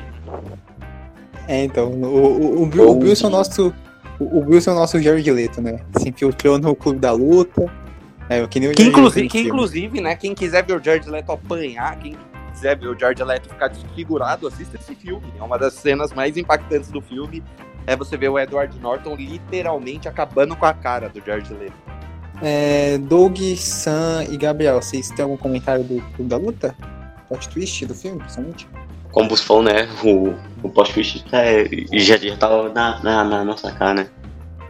É, 1.48 1.64
então, 1.64 1.90
o, 1.90 2.06
o, 2.06 2.64
o, 2.64 2.64
o, 2.64 2.92
o 2.92 2.96
Bruce 2.96 3.24
é 3.24 3.28
o 3.28 3.30
nosso. 3.30 3.74
O, 4.20 4.40
o 4.40 4.44
Bruce 4.44 4.68
é 4.68 4.72
o 4.72 4.76
nosso 4.76 5.02
Jared 5.02 5.32
Leto, 5.32 5.62
né? 5.62 5.80
Se 5.98 6.10
infiltrou 6.10 6.58
no 6.58 6.76
Clube 6.76 7.00
da 7.00 7.12
Luta. 7.12 7.72
É, 8.30 8.46
que, 8.46 8.60
nem 8.60 8.70
o 8.70 8.74
que, 8.74 8.84
inclusive, 8.84 9.28
que 9.28 9.40
inclusive, 9.40 10.02
né, 10.02 10.16
quem 10.16 10.36
quiser 10.36 10.64
ver 10.64 10.80
o 10.80 10.84
Jared 10.84 11.10
Leto 11.10 11.32
apanhar, 11.32 11.98
quem 11.98 12.16
quiser 12.54 12.78
ver 12.78 12.88
o 12.88 13.00
Jared 13.00 13.24
Leto 13.24 13.50
ficar 13.50 13.70
desfigurado, 13.70 14.48
assista 14.48 14.78
esse 14.78 14.94
filme. 14.94 15.26
É 15.40 15.42
uma 15.42 15.58
das 15.58 15.74
cenas 15.74 16.14
mais 16.14 16.38
impactantes 16.38 16.92
do 16.92 17.02
filme. 17.02 17.44
É 17.88 17.96
você 17.96 18.18
ver 18.18 18.30
o 18.30 18.38
Edward 18.38 18.78
Norton 18.80 19.16
literalmente 19.16 20.08
acabando 20.08 20.56
com 20.56 20.66
a 20.66 20.74
cara 20.74 21.10
do 21.10 21.22
Jared 21.26 21.54
Leto. 21.54 21.74
É, 22.42 22.98
Doug, 22.98 23.38
Sam 23.56 24.26
e 24.30 24.38
Gabriel, 24.38 24.82
vocês 24.82 25.10
têm 25.10 25.24
algum 25.24 25.38
comentário 25.38 25.84
do 25.84 26.02
Clube 26.16 26.30
da 26.30 26.38
Luta? 26.38 26.76
Plot 27.28 27.50
twist 27.50 27.86
do 27.86 27.94
filme, 27.94 28.20
principalmente? 28.20 28.68
Como 29.12 29.30
você 29.30 29.44
falou, 29.44 29.64
né? 29.64 29.88
O, 30.04 30.34
o 30.64 30.70
plot 30.70 30.94
twist 30.94 31.26
é, 31.32 31.66
já, 31.94 32.18
já 32.18 32.38
tava 32.38 32.70
na, 32.70 33.02
na, 33.04 33.24
na, 33.24 33.44
nossa 33.44 33.72
cara, 33.72 33.94
né? 33.94 34.10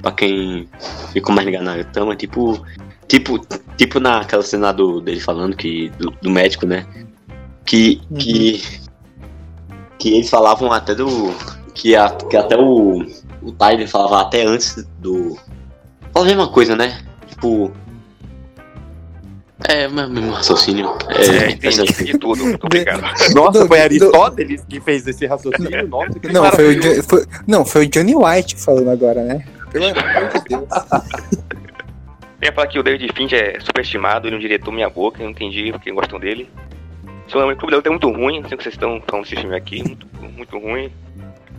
Pra 0.01 0.11
quem 0.11 0.67
ficou 1.11 1.35
mais 1.35 1.45
ligado 1.45 1.63
na 1.63 1.83
tama, 1.83 2.15
tipo. 2.15 2.65
Tipo, 3.07 3.39
tipo 3.75 3.99
naquela 3.99 4.43
cena 4.43 4.71
do, 4.71 5.01
dele 5.01 5.19
falando 5.19 5.55
que, 5.55 5.89
do, 5.97 6.11
do 6.21 6.29
médico, 6.29 6.65
né? 6.65 6.85
Que, 7.65 8.01
uhum. 8.09 8.17
que. 8.17 8.61
Que 9.97 10.13
eles 10.15 10.29
falavam 10.29 10.71
até 10.71 10.95
do. 10.95 11.33
Que, 11.79 11.95
a, 11.95 12.09
que 12.09 12.35
até 12.35 12.57
o. 12.57 13.05
O 13.41 13.53
Tyler 13.53 13.87
falava 13.87 14.21
até 14.21 14.43
antes 14.43 14.85
do. 14.99 15.37
Fala 16.13 16.25
a 16.25 16.27
mesma 16.27 16.51
coisa, 16.51 16.75
né? 16.75 16.99
tipo. 17.39 17.71
É, 19.67 19.87
meu 19.87 20.09
mesmo 20.09 20.31
raciocínio. 20.31 20.89
É, 21.09 21.51
entendi, 21.51 21.81
entendi 21.81 22.17
tudo. 22.17 22.43
Muito 22.43 22.65
obrigado. 22.65 23.01
Nossa, 23.33 23.65
foi 23.67 23.81
Aristóteles 23.81 24.63
que 24.67 24.79
fez 24.79 25.05
esse 25.05 25.25
raciocínio? 25.25 25.87
Nossa, 25.87 26.19
que 26.19 26.31
não, 26.31 26.51
foi 26.51 26.77
o, 26.77 27.03
foi, 27.03 27.25
não, 27.47 27.65
foi 27.65 27.85
o 27.85 27.89
Johnny 27.89 28.15
White 28.15 28.55
falando 28.57 28.89
agora, 28.89 29.23
né? 29.23 29.45
Pelo 29.71 29.85
amor 29.85 30.29
de 30.33 30.49
Deus. 30.49 30.63
Eu 32.41 32.45
ia 32.45 32.53
falar 32.53 32.67
que 32.67 32.79
o 32.79 32.83
David 32.83 33.11
Fincher 33.13 33.57
é 33.57 33.59
superestimado, 33.59 34.27
ele 34.27 34.35
é 34.35 34.37
um 34.37 34.41
diretor 34.41 34.71
minha 34.71 34.89
boca, 34.89 35.19
eu 35.19 35.25
não 35.25 35.31
entendi 35.31 35.73
porque 35.73 35.91
gostam 35.91 36.19
dele. 36.19 36.49
O 37.27 37.31
Clube 37.31 37.71
da 37.71 37.77
Luta 37.77 37.89
é 37.89 37.91
muito 37.91 38.09
ruim, 38.09 38.39
não 38.39 38.47
sei 38.47 38.55
o 38.55 38.57
que 38.57 38.63
vocês 38.63 38.75
estão 38.75 39.01
falando 39.05 39.25
desse 39.25 39.35
filme 39.35 39.55
aqui, 39.55 39.83
muito, 39.83 40.07
muito 40.35 40.57
ruim. 40.57 40.91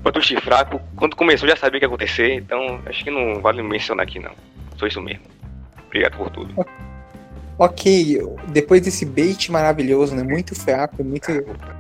Quanto 0.03 0.41
fraco, 0.41 0.81
quando 0.97 1.15
começou 1.15 1.49
já 1.49 1.57
sabia 1.57 1.77
o 1.77 1.81
que 1.81 1.85
ia 1.85 1.89
acontecer, 1.89 2.35
então 2.35 2.81
acho 2.87 3.05
que 3.05 3.11
não 3.11 3.41
vale 3.41 3.63
mencionar 3.63 4.07
aqui 4.07 4.19
não. 4.19 4.33
Só 4.77 4.87
isso 4.87 5.01
mesmo. 5.01 5.23
Obrigado 5.87 6.17
por 6.17 6.31
tudo. 6.31 6.55
Ok, 7.59 8.19
depois 8.49 8.81
desse 8.81 9.05
bait 9.05 9.53
maravilhoso, 9.53 10.15
né? 10.15 10.23
Muito 10.23 10.55
fraco, 10.55 11.05
muito, 11.05 11.31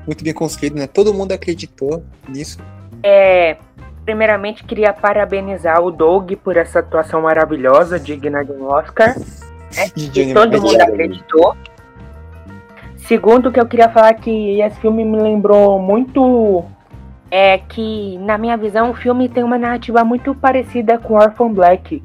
muito 0.07 0.23
bem 0.23 0.35
construído, 0.35 0.77
né? 0.77 0.87
Todo 0.87 1.15
mundo 1.15 1.33
acreditou 1.33 2.05
nisso. 2.29 2.59
É, 3.03 3.57
primeiramente 4.05 4.65
queria 4.65 4.93
parabenizar 4.93 5.81
o 5.81 5.91
Doug 5.91 6.33
por 6.45 6.59
essa 6.59 6.81
atuação 6.81 7.23
maravilhosa, 7.23 7.99
digna 7.99 8.45
de 8.45 8.53
um 8.53 8.67
Oscar. 8.67 9.19
Né? 9.19 9.25
E 9.97 10.35
todo 10.35 10.61
mundo 10.61 10.83
acreditou. 10.83 11.57
Segundo, 13.07 13.53
que 13.53 13.61
eu 13.61 13.67
queria 13.67 13.89
falar 13.89 14.15
que 14.15 14.61
esse 14.61 14.81
filme 14.81 15.05
me 15.05 15.17
lembrou 15.17 15.79
muito 15.79 16.65
é 17.31 17.59
que, 17.59 18.19
na 18.19 18.37
minha 18.37 18.57
visão, 18.57 18.91
o 18.91 18.95
filme 18.95 19.29
tem 19.29 19.45
uma 19.45 19.59
narrativa 19.59 20.05
muito 20.05 20.35
parecida 20.35 20.99
com 20.99 21.15
Orphan 21.15 21.53
Black 21.53 22.03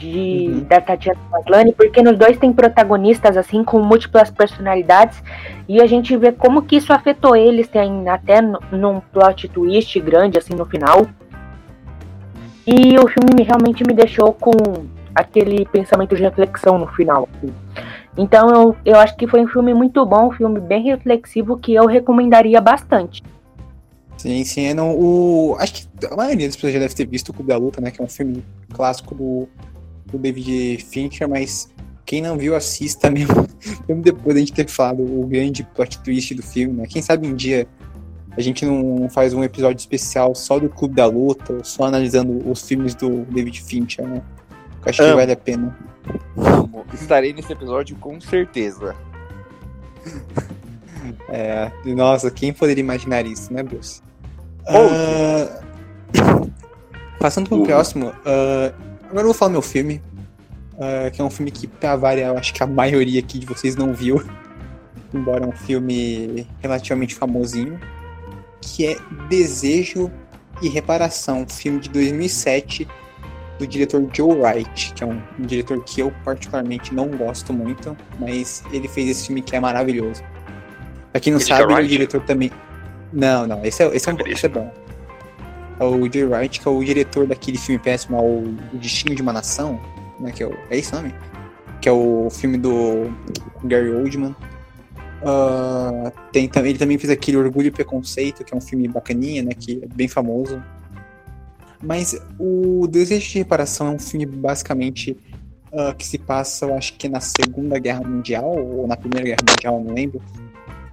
de, 0.00 0.46
uhum. 0.48 0.60
da 0.64 0.80
Tatiana 0.80 1.20
Maslany, 1.30 1.72
porque 1.72 2.02
nos 2.02 2.16
dois 2.16 2.38
tem 2.38 2.52
protagonistas 2.52 3.36
assim 3.36 3.62
com 3.62 3.80
múltiplas 3.80 4.30
personalidades 4.30 5.22
e 5.68 5.82
a 5.82 5.86
gente 5.86 6.16
vê 6.16 6.32
como 6.32 6.62
que 6.62 6.76
isso 6.76 6.92
afetou 6.92 7.36
eles, 7.36 7.68
tem 7.68 8.08
até 8.08 8.40
num 8.40 9.00
plot 9.12 9.48
twist 9.48 10.00
grande 10.00 10.38
assim 10.38 10.54
no 10.54 10.64
final. 10.64 11.06
E 12.66 12.98
o 12.98 13.06
filme 13.08 13.42
realmente 13.42 13.84
me 13.86 13.92
deixou 13.92 14.32
com 14.32 14.52
aquele 15.14 15.66
pensamento 15.66 16.14
de 16.14 16.22
reflexão 16.22 16.78
no 16.78 16.86
final. 16.86 17.28
Assim. 17.34 17.52
Então 18.16 18.48
eu, 18.48 18.76
eu 18.84 18.98
acho 18.98 19.16
que 19.16 19.26
foi 19.26 19.40
um 19.42 19.48
filme 19.48 19.74
muito 19.74 20.04
bom, 20.06 20.28
um 20.28 20.32
filme 20.32 20.60
bem 20.60 20.84
reflexivo 20.84 21.58
que 21.58 21.74
eu 21.74 21.86
recomendaria 21.86 22.60
bastante. 22.60 23.22
Sim, 24.20 24.44
sim. 24.44 24.66
É 24.66 24.74
não, 24.74 24.94
o, 24.94 25.56
acho 25.58 25.72
que 25.72 26.06
a 26.06 26.14
maioria 26.14 26.46
das 26.46 26.54
pessoas 26.54 26.74
já 26.74 26.78
deve 26.78 26.94
ter 26.94 27.06
visto 27.06 27.30
o 27.30 27.32
Clube 27.32 27.48
da 27.48 27.56
Luta, 27.56 27.80
né? 27.80 27.90
Que 27.90 28.02
é 28.02 28.04
um 28.04 28.08
filme 28.08 28.44
clássico 28.70 29.14
do 29.14 29.48
do 30.12 30.18
David 30.18 30.84
Fincher, 30.84 31.26
mas 31.26 31.70
quem 32.04 32.20
não 32.20 32.36
viu, 32.36 32.54
assista 32.54 33.10
mesmo, 33.10 33.46
mesmo 33.88 34.02
depois 34.02 34.34
da 34.34 34.40
gente 34.40 34.52
ter 34.52 34.68
falado 34.68 35.02
o 35.02 35.26
grande 35.26 35.62
plot 35.62 36.00
twist 36.00 36.34
do 36.34 36.42
filme, 36.42 36.74
né? 36.74 36.86
Quem 36.86 37.00
sabe 37.00 37.26
um 37.26 37.34
dia 37.34 37.66
a 38.36 38.40
gente 38.42 38.66
não 38.66 39.08
faz 39.08 39.32
um 39.32 39.42
episódio 39.42 39.80
especial 39.80 40.34
só 40.34 40.58
do 40.58 40.68
Clube 40.68 40.94
da 40.94 41.06
Luta, 41.06 41.54
ou 41.54 41.64
só 41.64 41.84
analisando 41.84 42.46
os 42.46 42.60
filmes 42.62 42.94
do 42.94 43.24
David 43.24 43.62
Fincher, 43.62 44.06
né? 44.06 44.22
Eu 44.84 44.90
acho 44.90 45.02
que 45.02 45.14
vale 45.14 45.32
a 45.32 45.36
pena. 45.36 45.78
Amo. 46.36 46.84
Estarei 46.92 47.32
nesse 47.32 47.52
episódio 47.52 47.96
com 47.96 48.20
certeza. 48.20 48.94
é, 51.28 51.70
nossa, 51.86 52.30
quem 52.30 52.52
poderia 52.52 52.82
imaginar 52.82 53.24
isso, 53.24 53.52
né, 53.52 53.62
Bruce? 53.62 54.02
Uh, 54.68 56.50
passando 57.18 57.48
pro 57.48 57.62
próximo, 57.64 58.08
uh, 58.08 58.90
Agora 59.10 59.22
eu 59.22 59.30
vou 59.30 59.34
falar 59.34 59.50
meu 59.50 59.62
filme. 59.62 60.00
Uh, 60.74 61.10
que 61.10 61.20
é 61.20 61.24
um 61.24 61.28
filme 61.28 61.50
que, 61.50 61.66
pra 61.66 61.94
variar, 61.94 62.30
eu 62.30 62.38
acho 62.38 62.54
que 62.54 62.62
a 62.62 62.66
maioria 62.66 63.20
aqui 63.20 63.38
de 63.38 63.44
vocês 63.44 63.74
não 63.74 63.92
viu. 63.92 64.22
Embora 65.12 65.44
é 65.44 65.48
um 65.48 65.52
filme 65.52 66.46
relativamente 66.60 67.14
famosinho. 67.14 67.78
Que 68.60 68.86
é 68.86 68.96
Desejo 69.28 70.10
e 70.62 70.68
Reparação, 70.68 71.44
filme 71.48 71.80
de 71.80 71.88
2007. 71.88 72.86
do 73.58 73.66
diretor 73.66 74.08
Joe 74.12 74.32
Wright, 74.40 74.94
que 74.94 75.02
é 75.02 75.06
um, 75.06 75.20
um, 75.38 75.42
diretor 75.42 75.82
que 75.84 76.00
eu 76.00 76.12
particularmente 76.24 76.94
não 76.94 77.08
gosto 77.08 77.52
muito, 77.52 77.94
mas 78.18 78.62
ele 78.72 78.88
fez 78.88 79.10
esse 79.10 79.26
filme 79.26 79.42
que 79.42 79.54
é 79.54 79.60
maravilhoso. 79.60 80.22
Pra 81.12 81.20
quem 81.20 81.32
não 81.32 81.40
sabe, 81.40 81.64
ele 81.64 81.72
é 81.72 81.84
o 81.84 81.88
diretor 81.88 82.20
também. 82.22 82.50
Não, 83.12 83.46
não, 83.46 83.64
esse 83.64 83.82
é, 83.82 83.94
esse 83.94 84.08
é, 84.08 84.12
um, 84.12 84.16
esse 84.26 84.46
é 84.46 84.48
bom. 84.48 84.72
É 85.78 85.84
o 85.84 86.12
Joe 86.12 86.24
Wright, 86.24 86.60
que 86.60 86.68
é 86.68 86.70
o 86.70 86.84
diretor 86.84 87.26
daquele 87.26 87.58
filme 87.58 87.78
péssimo, 87.78 88.20
o, 88.20 88.48
o 88.72 88.78
Destino 88.78 89.14
de 89.14 89.22
uma 89.22 89.32
Nação, 89.32 89.80
né, 90.20 90.30
que 90.30 90.42
é, 90.42 90.46
o, 90.46 90.52
é 90.70 90.76
esse 90.76 90.92
nome? 90.92 91.14
Que 91.80 91.88
é 91.88 91.92
o 91.92 92.28
filme 92.30 92.58
do 92.58 93.10
Gary 93.64 93.90
Oldman. 93.90 94.36
Uh, 95.22 96.10
tem, 96.32 96.50
ele 96.56 96.78
também 96.78 96.98
fez 96.98 97.10
aquele 97.10 97.36
Orgulho 97.36 97.68
e 97.68 97.70
Preconceito, 97.70 98.44
que 98.44 98.54
é 98.54 98.56
um 98.56 98.60
filme 98.60 98.86
bacaninha, 98.88 99.42
né, 99.42 99.52
que 99.58 99.80
é 99.82 99.86
bem 99.86 100.08
famoso. 100.08 100.62
Mas 101.82 102.14
o 102.38 102.86
Desejo 102.86 103.26
de 103.30 103.38
Reparação 103.38 103.88
é 103.88 103.90
um 103.92 103.98
filme 103.98 104.26
basicamente 104.26 105.16
uh, 105.72 105.94
que 105.96 106.06
se 106.06 106.18
passa, 106.18 106.66
eu 106.66 106.74
acho 106.74 106.94
que 106.94 107.08
na 107.08 107.20
Segunda 107.20 107.78
Guerra 107.78 108.02
Mundial, 108.02 108.54
ou 108.54 108.86
na 108.86 108.96
Primeira 108.96 109.24
Guerra 109.24 109.40
Mundial, 109.48 109.82
não 109.82 109.94
lembro, 109.94 110.20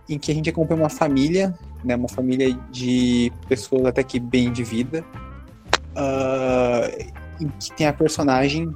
em 0.09 0.17
que 0.17 0.31
a 0.31 0.35
gente 0.35 0.49
acompanha 0.49 0.81
uma 0.81 0.89
família, 0.89 1.53
né, 1.83 1.95
uma 1.95 2.09
família 2.09 2.53
de 2.71 3.31
pessoas 3.47 3.85
até 3.85 4.03
que 4.03 4.19
bem 4.19 4.51
de 4.51 4.63
vida, 4.63 5.03
uh, 5.95 7.13
em 7.39 7.47
que 7.59 7.71
tem 7.73 7.87
a 7.87 7.93
personagem 7.93 8.69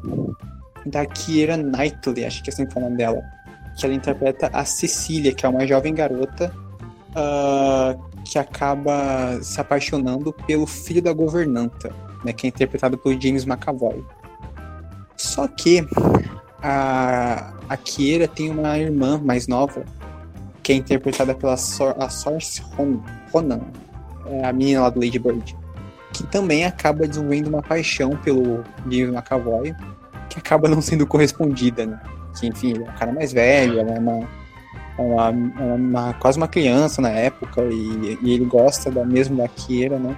da 0.86 1.06
Kiera 1.06 1.58
Knightley, 1.58 2.26
acho 2.26 2.44
que 2.44 2.50
é 2.50 2.54
assim 2.54 2.66
que 2.66 2.78
é 2.78 2.82
o 2.82 2.84
nome 2.84 2.98
dela, 2.98 3.22
que 3.78 3.86
ela 3.86 3.96
interpreta 3.96 4.50
a 4.54 4.66
Cecília, 4.66 5.34
que 5.34 5.46
é 5.46 5.50
uma 5.50 5.66
jovem 5.66 5.94
garota 5.94 6.54
uh, 7.12 8.12
que 8.24 8.38
acaba 8.38 9.42
se 9.42 9.60
apaixonando 9.60 10.34
pelo 10.46 10.66
filho 10.66 11.02
da 11.02 11.14
governanta, 11.14 11.94
né, 12.24 12.34
que 12.34 12.48
é 12.48 12.50
interpretado 12.50 12.98
por 12.98 13.20
James 13.20 13.46
McAvoy. 13.46 14.04
Só 15.16 15.48
que 15.48 15.86
a, 16.62 17.54
a 17.70 17.78
Kiera 17.78 18.28
tem 18.28 18.50
uma 18.50 18.78
irmã 18.78 19.20
mais 19.24 19.48
nova, 19.48 19.86
que 20.64 20.72
é 20.72 20.76
interpretada 20.76 21.34
pela 21.34 21.58
Sor, 21.58 21.96
a 21.98 22.10
Source 22.10 22.62
Ronan, 23.32 23.62
é 24.26 24.46
a 24.46 24.54
menina 24.54 24.82
lá 24.82 24.90
do 24.90 25.00
Lady 25.00 25.20
Bird, 25.20 25.58
que 26.14 26.24
também 26.28 26.66
acaba 26.66 27.08
desenvolvendo 27.08 27.48
uma 27.48 27.62
paixão 27.62 28.12
pelo 28.18 28.64
James 28.90 29.14
McAvoy, 29.14 29.76
que 30.30 30.40
acaba 30.40 30.68
não 30.68 30.82
sendo 30.82 31.06
correspondida, 31.08 31.86
né? 31.86 32.00
Que, 32.40 32.48
enfim, 32.48 32.72
ele 32.72 32.84
é 32.86 32.90
um 32.90 32.94
cara 32.94 33.12
mais 33.12 33.34
velho, 33.34 33.80
ela 33.80 33.92
é 33.92 34.00
uma 34.00 34.28
uma, 34.98 35.30
uma, 35.30 36.14
quase 36.16 36.38
uma 36.38 36.48
criança 36.48 37.02
na 37.02 37.10
época 37.10 37.64
e, 37.64 38.18
e, 38.22 38.34
ele 38.34 38.46
gosta 38.46 38.92
da 38.92 39.06
mesmo 39.06 39.38
da 39.38 39.48
Kiera, 39.48 39.98
né? 39.98 40.16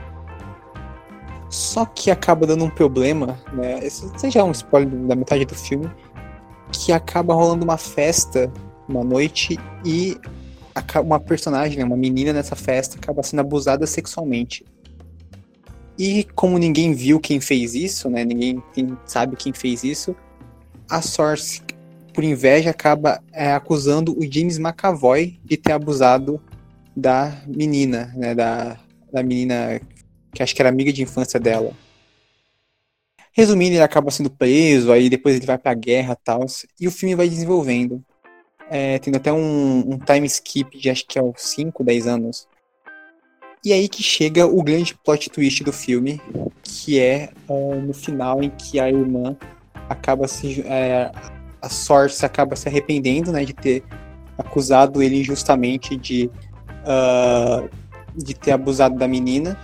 Só 1.50 1.86
que 1.86 2.10
acaba 2.10 2.48
dando 2.48 2.66
um 2.66 2.70
problema, 2.70 3.38
né? 3.54 3.80
Esse 3.86 4.12
já 4.30 4.40
é 4.42 4.44
um 4.44 4.52
spoiler 4.52 4.90
da 4.90 5.16
metade 5.16 5.46
do 5.46 5.56
filme, 5.56 5.90
que 6.72 6.92
acaba 6.92 7.34
rolando 7.34 7.64
uma 7.64 7.78
festa 7.78 8.52
uma 8.88 9.04
noite 9.04 9.60
e 9.86 10.18
uma 11.04 11.20
personagem, 11.20 11.78
né, 11.78 11.86
uma 11.86 11.98
menina 11.98 12.34
nessa 12.34 12.56
festa 12.56 12.98
acaba 12.98 13.22
sendo 13.24 13.42
abusada 13.42 13.86
sexualmente. 13.86 14.66
E 15.98 16.24
como 16.36 16.58
ninguém 16.58 16.94
viu 16.94 17.20
quem 17.20 17.40
fez 17.40 17.76
isso, 17.76 18.10
né? 18.10 18.26
Ninguém 18.26 18.64
sabe 19.06 19.36
quem 19.36 19.54
fez 19.54 19.84
isso. 19.84 20.16
A 20.90 21.04
Source 21.04 21.62
por 22.14 22.24
inveja, 22.24 22.70
acaba 22.70 23.22
é, 23.34 23.52
acusando 23.54 24.18
o 24.18 24.32
James 24.32 24.60
McAvoy 24.60 25.40
de 25.44 25.58
ter 25.58 25.72
abusado 25.72 26.40
da 26.96 27.42
menina, 27.48 28.14
né? 28.16 28.36
Da, 28.36 28.80
da 29.12 29.24
menina 29.24 29.82
que 30.32 30.42
acho 30.42 30.56
que 30.56 30.62
era 30.62 30.70
amiga 30.70 30.94
de 30.94 31.02
infância 31.02 31.40
dela. 31.40 31.74
Resumindo, 33.32 33.76
ele 33.76 33.84
acaba 33.84 34.12
sendo 34.12 34.30
preso, 34.30 34.92
aí 34.92 35.10
depois 35.10 35.36
ele 35.36 35.46
vai 35.46 35.58
pra 35.58 35.74
guerra 35.74 36.14
e 36.14 36.24
tal, 36.24 36.46
e 36.80 36.88
o 36.88 36.92
filme 36.92 37.16
vai 37.16 37.28
desenvolvendo. 37.28 38.04
É, 38.70 38.98
tendo 39.00 39.18
até 39.18 39.32
um, 39.32 39.94
um, 39.94 40.00
time 40.00 40.26
skip 40.26 40.78
de 40.78 40.90
acho 40.90 41.06
que 41.06 41.20
é 41.20 41.22
uns 41.22 41.42
5, 41.42 41.84
10 41.84 42.08
anos. 42.08 42.48
E 43.64 43.72
aí 43.72 43.88
que 43.88 44.04
chega 44.04 44.46
o 44.46 44.62
grande 44.62 44.96
plot 44.96 45.30
twist 45.30 45.64
do 45.64 45.72
filme, 45.72 46.22
que 46.64 47.00
é 47.00 47.30
uh, 47.48 47.76
no 47.76 47.94
final 47.94 48.44
em 48.44 48.50
que 48.50 48.80
a 48.80 48.90
irmã 48.90 49.38
acaba 49.90 50.28
se. 50.28 50.62
É, 50.62 51.12
a 51.62 51.70
Source 51.70 52.26
acaba 52.26 52.58
se 52.58 52.68
arrependendo, 52.68 53.32
né, 53.32 53.46
de 53.46 53.54
ter 53.54 53.84
acusado 54.38 55.02
ele 55.02 55.22
injustamente 55.22 55.96
de, 55.96 56.30
uh, 56.84 57.70
de 58.14 58.34
ter 58.34 58.52
abusado 58.52 58.98
da 58.98 59.08
menina. 59.08 59.58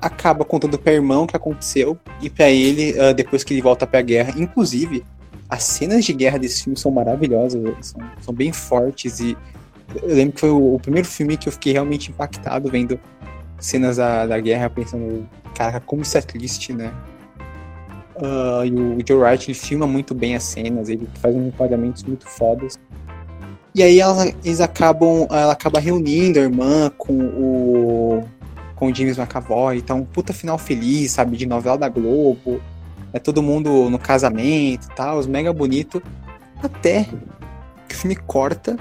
Acaba 0.00 0.44
contando 0.46 0.78
para 0.78 0.92
irmão 0.92 1.24
o 1.24 1.26
que 1.26 1.36
aconteceu 1.36 1.98
e 2.22 2.30
para 2.30 2.48
ele 2.48 2.92
uh, 2.92 3.12
depois 3.12 3.44
que 3.44 3.52
ele 3.52 3.60
volta 3.60 3.86
para 3.86 3.98
a 3.98 4.02
guerra. 4.02 4.32
Inclusive, 4.36 5.04
as 5.48 5.64
cenas 5.64 6.04
de 6.04 6.12
guerra 6.12 6.38
desse 6.38 6.64
filme 6.64 6.78
são 6.78 6.90
maravilhosas, 6.90 7.62
são, 7.80 8.00
são 8.20 8.34
bem 8.34 8.52
fortes 8.52 9.20
e 9.20 9.36
eu 10.02 10.14
lembro 10.14 10.34
que 10.34 10.40
foi 10.40 10.50
o, 10.50 10.74
o, 10.74 10.78
primeiro 10.78 11.08
filme 11.08 11.36
que 11.36 11.48
eu 11.48 11.52
fiquei 11.52 11.72
realmente 11.72 12.10
impactado 12.10 12.70
vendo 12.70 13.00
cenas 13.58 13.96
da, 13.96 14.26
da 14.26 14.38
guerra, 14.38 14.68
pensando, 14.68 15.26
cara, 15.54 15.80
como 15.80 16.02
isso 16.02 16.18
é 16.18 16.20
triste, 16.20 16.72
né? 16.72 16.92
Uh, 18.16 18.64
e 18.66 18.72
o 18.72 19.06
Joe 19.06 19.18
Wright 19.18 19.50
ele 19.50 19.58
filma 19.58 19.86
muito 19.86 20.14
bem 20.14 20.34
as 20.34 20.42
cenas, 20.42 20.88
ele 20.88 21.08
faz 21.20 21.34
uns 21.34 21.46
enquadramentos 21.46 22.02
muito 22.04 22.26
fodas. 22.26 22.78
E 23.74 23.82
aí 23.82 24.00
ela, 24.00 24.26
eles 24.44 24.60
acabam, 24.60 25.26
ela 25.30 25.52
acaba 25.52 25.80
reunindo 25.80 26.38
a 26.38 26.42
irmã 26.42 26.90
com 26.98 27.14
o 27.14 28.24
com 28.74 28.86
o 28.86 28.94
James 28.94 29.18
McAvoy, 29.18 29.82
tá 29.82 29.92
um 29.92 30.04
puta 30.04 30.32
final 30.32 30.56
feliz, 30.56 31.10
sabe, 31.10 31.36
de 31.36 31.46
novela 31.46 31.76
da 31.76 31.88
Globo. 31.88 32.60
É 33.12 33.18
todo 33.18 33.42
mundo 33.42 33.88
no 33.88 33.98
casamento 33.98 34.86
e 34.86 34.94
tal, 34.94 35.22
mega 35.24 35.52
bonito. 35.52 36.02
Até 36.62 37.08
que 37.88 37.94
o 37.94 37.98
filme 37.98 38.16
corta 38.16 38.76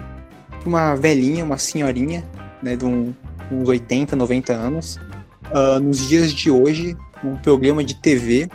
uma 0.65 0.95
velhinha, 0.95 1.45
uma 1.45 1.57
senhorinha, 1.57 2.23
né, 2.61 2.75
de 2.75 2.85
um, 2.85 3.13
uns 3.51 3.67
80, 3.67 4.15
90 4.15 4.53
anos, 4.53 4.99
uh, 5.51 5.79
nos 5.79 6.07
dias 6.07 6.33
de 6.33 6.51
hoje, 6.51 6.97
um 7.23 7.35
programa 7.37 7.83
de 7.83 7.95
TV 7.95 8.49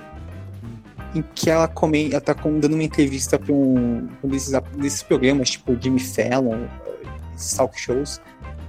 em 1.15 1.23
que 1.35 1.51
ela, 1.51 1.69
come, 1.69 2.11
ela 2.11 2.21
tá 2.21 2.35
dando 2.35 2.75
uma 2.75 2.83
entrevista 2.83 3.39
para 3.39 3.53
um, 3.53 4.09
um 4.23 4.29
desses, 4.29 4.53
desses, 4.77 5.03
programas, 5.03 5.51
tipo 5.51 5.77
Jimmy 5.81 6.01
Fallon, 6.01 6.67
esses 7.35 7.55
talk 7.55 7.79
shows 7.79 8.21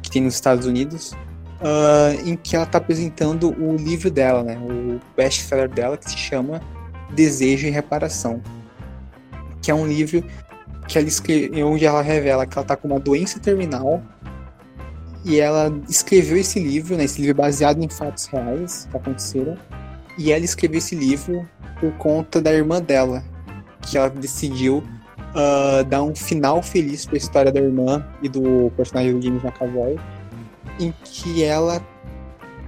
que 0.01 0.11
tem 0.11 0.21
nos 0.21 0.35
Estados 0.35 0.65
Unidos, 0.65 1.13
uh, 1.61 2.27
em 2.27 2.35
que 2.35 2.55
ela 2.55 2.65
tá 2.65 2.77
apresentando 2.77 3.49
o 3.57 3.75
livro 3.77 4.11
dela, 4.11 4.43
né, 4.43 4.57
o 4.57 4.99
best-seller 5.15 5.69
dela, 5.69 5.97
que 5.97 6.09
se 6.09 6.17
chama 6.17 6.61
Desejo 7.13 7.67
e 7.67 7.69
Reparação, 7.69 8.41
que 9.62 9.71
é 9.71 9.73
um 9.73 9.88
livro 9.88 10.23
que 10.88 10.97
ela 10.97 11.08
escreve, 11.08 11.63
onde 11.63 11.86
ela 11.86 12.02
revela 12.02 12.45
que 12.45 12.58
ela 12.58 12.65
tá 12.65 12.76
com 12.76 12.88
uma 12.88 12.99
doença 12.99 13.39
terminal 13.39 14.02
e 15.26 15.39
ela 15.39 15.73
escreveu 15.89 16.38
esse 16.38 16.60
livro, 16.60 16.97
né, 16.97 17.06
esse 17.06 17.21
livro 17.21 17.36
baseado 17.36 17.82
em 17.82 17.88
fatos 17.88 18.26
reais 18.26 18.88
que 18.91 18.97
aconteceram, 18.97 19.58
e 20.17 20.32
ela 20.32 20.43
escreveu 20.43 20.80
esse 20.80 20.95
livro 20.95 21.47
por 21.80 21.91
conta 21.93 22.41
da 22.41 22.54
irmã 22.54 22.82
dela, 22.82 23.23
que 23.82 23.97
ela 23.97 24.10
decidiu 24.10 24.84
uh, 25.34 25.84
dar 25.86 26.04
um 26.04 26.13
final 26.13 26.62
feliz 26.62 27.06
para 27.06 27.15
a 27.15 27.17
história 27.17 27.52
da 27.52 27.60
irmã 27.60 28.06
e 28.21 28.28
do 28.28 28.71
personagem 28.76 29.17
do 29.17 29.21
James 29.21 29.43
McAvoy, 29.43 29.97
em 30.80 30.93
que 31.04 31.43
ela 31.43 31.82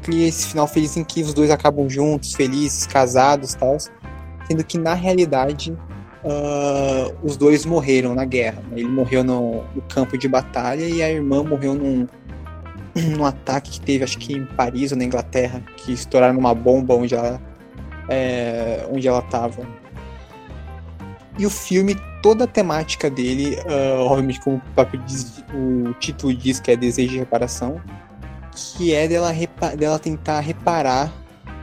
cria 0.01 0.27
esse 0.27 0.47
final 0.47 0.67
feliz 0.67 0.95
em 0.95 1.03
que 1.03 1.21
os 1.21 1.33
dois 1.33 1.49
acabam 1.49 1.89
juntos, 1.89 2.33
felizes, 2.33 2.85
casados, 2.85 3.53
tal, 3.55 3.77
sendo 4.47 4.63
que 4.63 4.77
na 4.77 4.93
realidade 4.93 5.71
uh, 6.23 7.15
os 7.23 7.37
dois 7.37 7.65
morreram 7.65 8.15
na 8.15 8.25
guerra. 8.25 8.61
Né? 8.69 8.79
Ele 8.79 8.87
morreu 8.87 9.23
no, 9.23 9.63
no, 9.73 9.81
campo 9.83 10.17
de 10.17 10.27
batalha 10.27 10.83
e 10.83 11.01
a 11.01 11.09
irmã 11.09 11.43
morreu 11.43 11.75
num, 11.75 12.07
num 13.15 13.25
ataque 13.25 13.71
que 13.71 13.81
teve, 13.81 14.03
acho 14.03 14.17
que 14.17 14.33
em 14.33 14.45
Paris 14.45 14.91
ou 14.91 14.97
na 14.97 15.03
Inglaterra, 15.03 15.63
que 15.77 15.91
estouraram 15.91 16.37
uma 16.37 16.53
bomba 16.53 16.95
onde 16.95 17.13
ela 17.13 17.41
é, 18.09 18.85
onde 18.91 19.07
ela 19.07 19.19
estava. 19.19 19.65
E 21.37 21.45
o 21.45 21.49
filme, 21.49 21.97
toda 22.21 22.45
a 22.45 22.47
temática 22.47 23.09
dele, 23.09 23.57
uh, 23.65 24.01
obviamente, 24.01 24.39
como 24.39 24.57
o, 24.57 24.97
diz, 25.05 25.43
o 25.53 25.93
título 25.95 26.33
diz, 26.33 26.59
que 26.59 26.71
é 26.71 26.77
Desejo 26.77 27.11
de 27.11 27.19
Reparação, 27.19 27.81
que 28.55 28.93
é 28.93 29.07
dela, 29.07 29.33
dela 29.77 29.99
tentar 29.99 30.39
reparar 30.39 31.11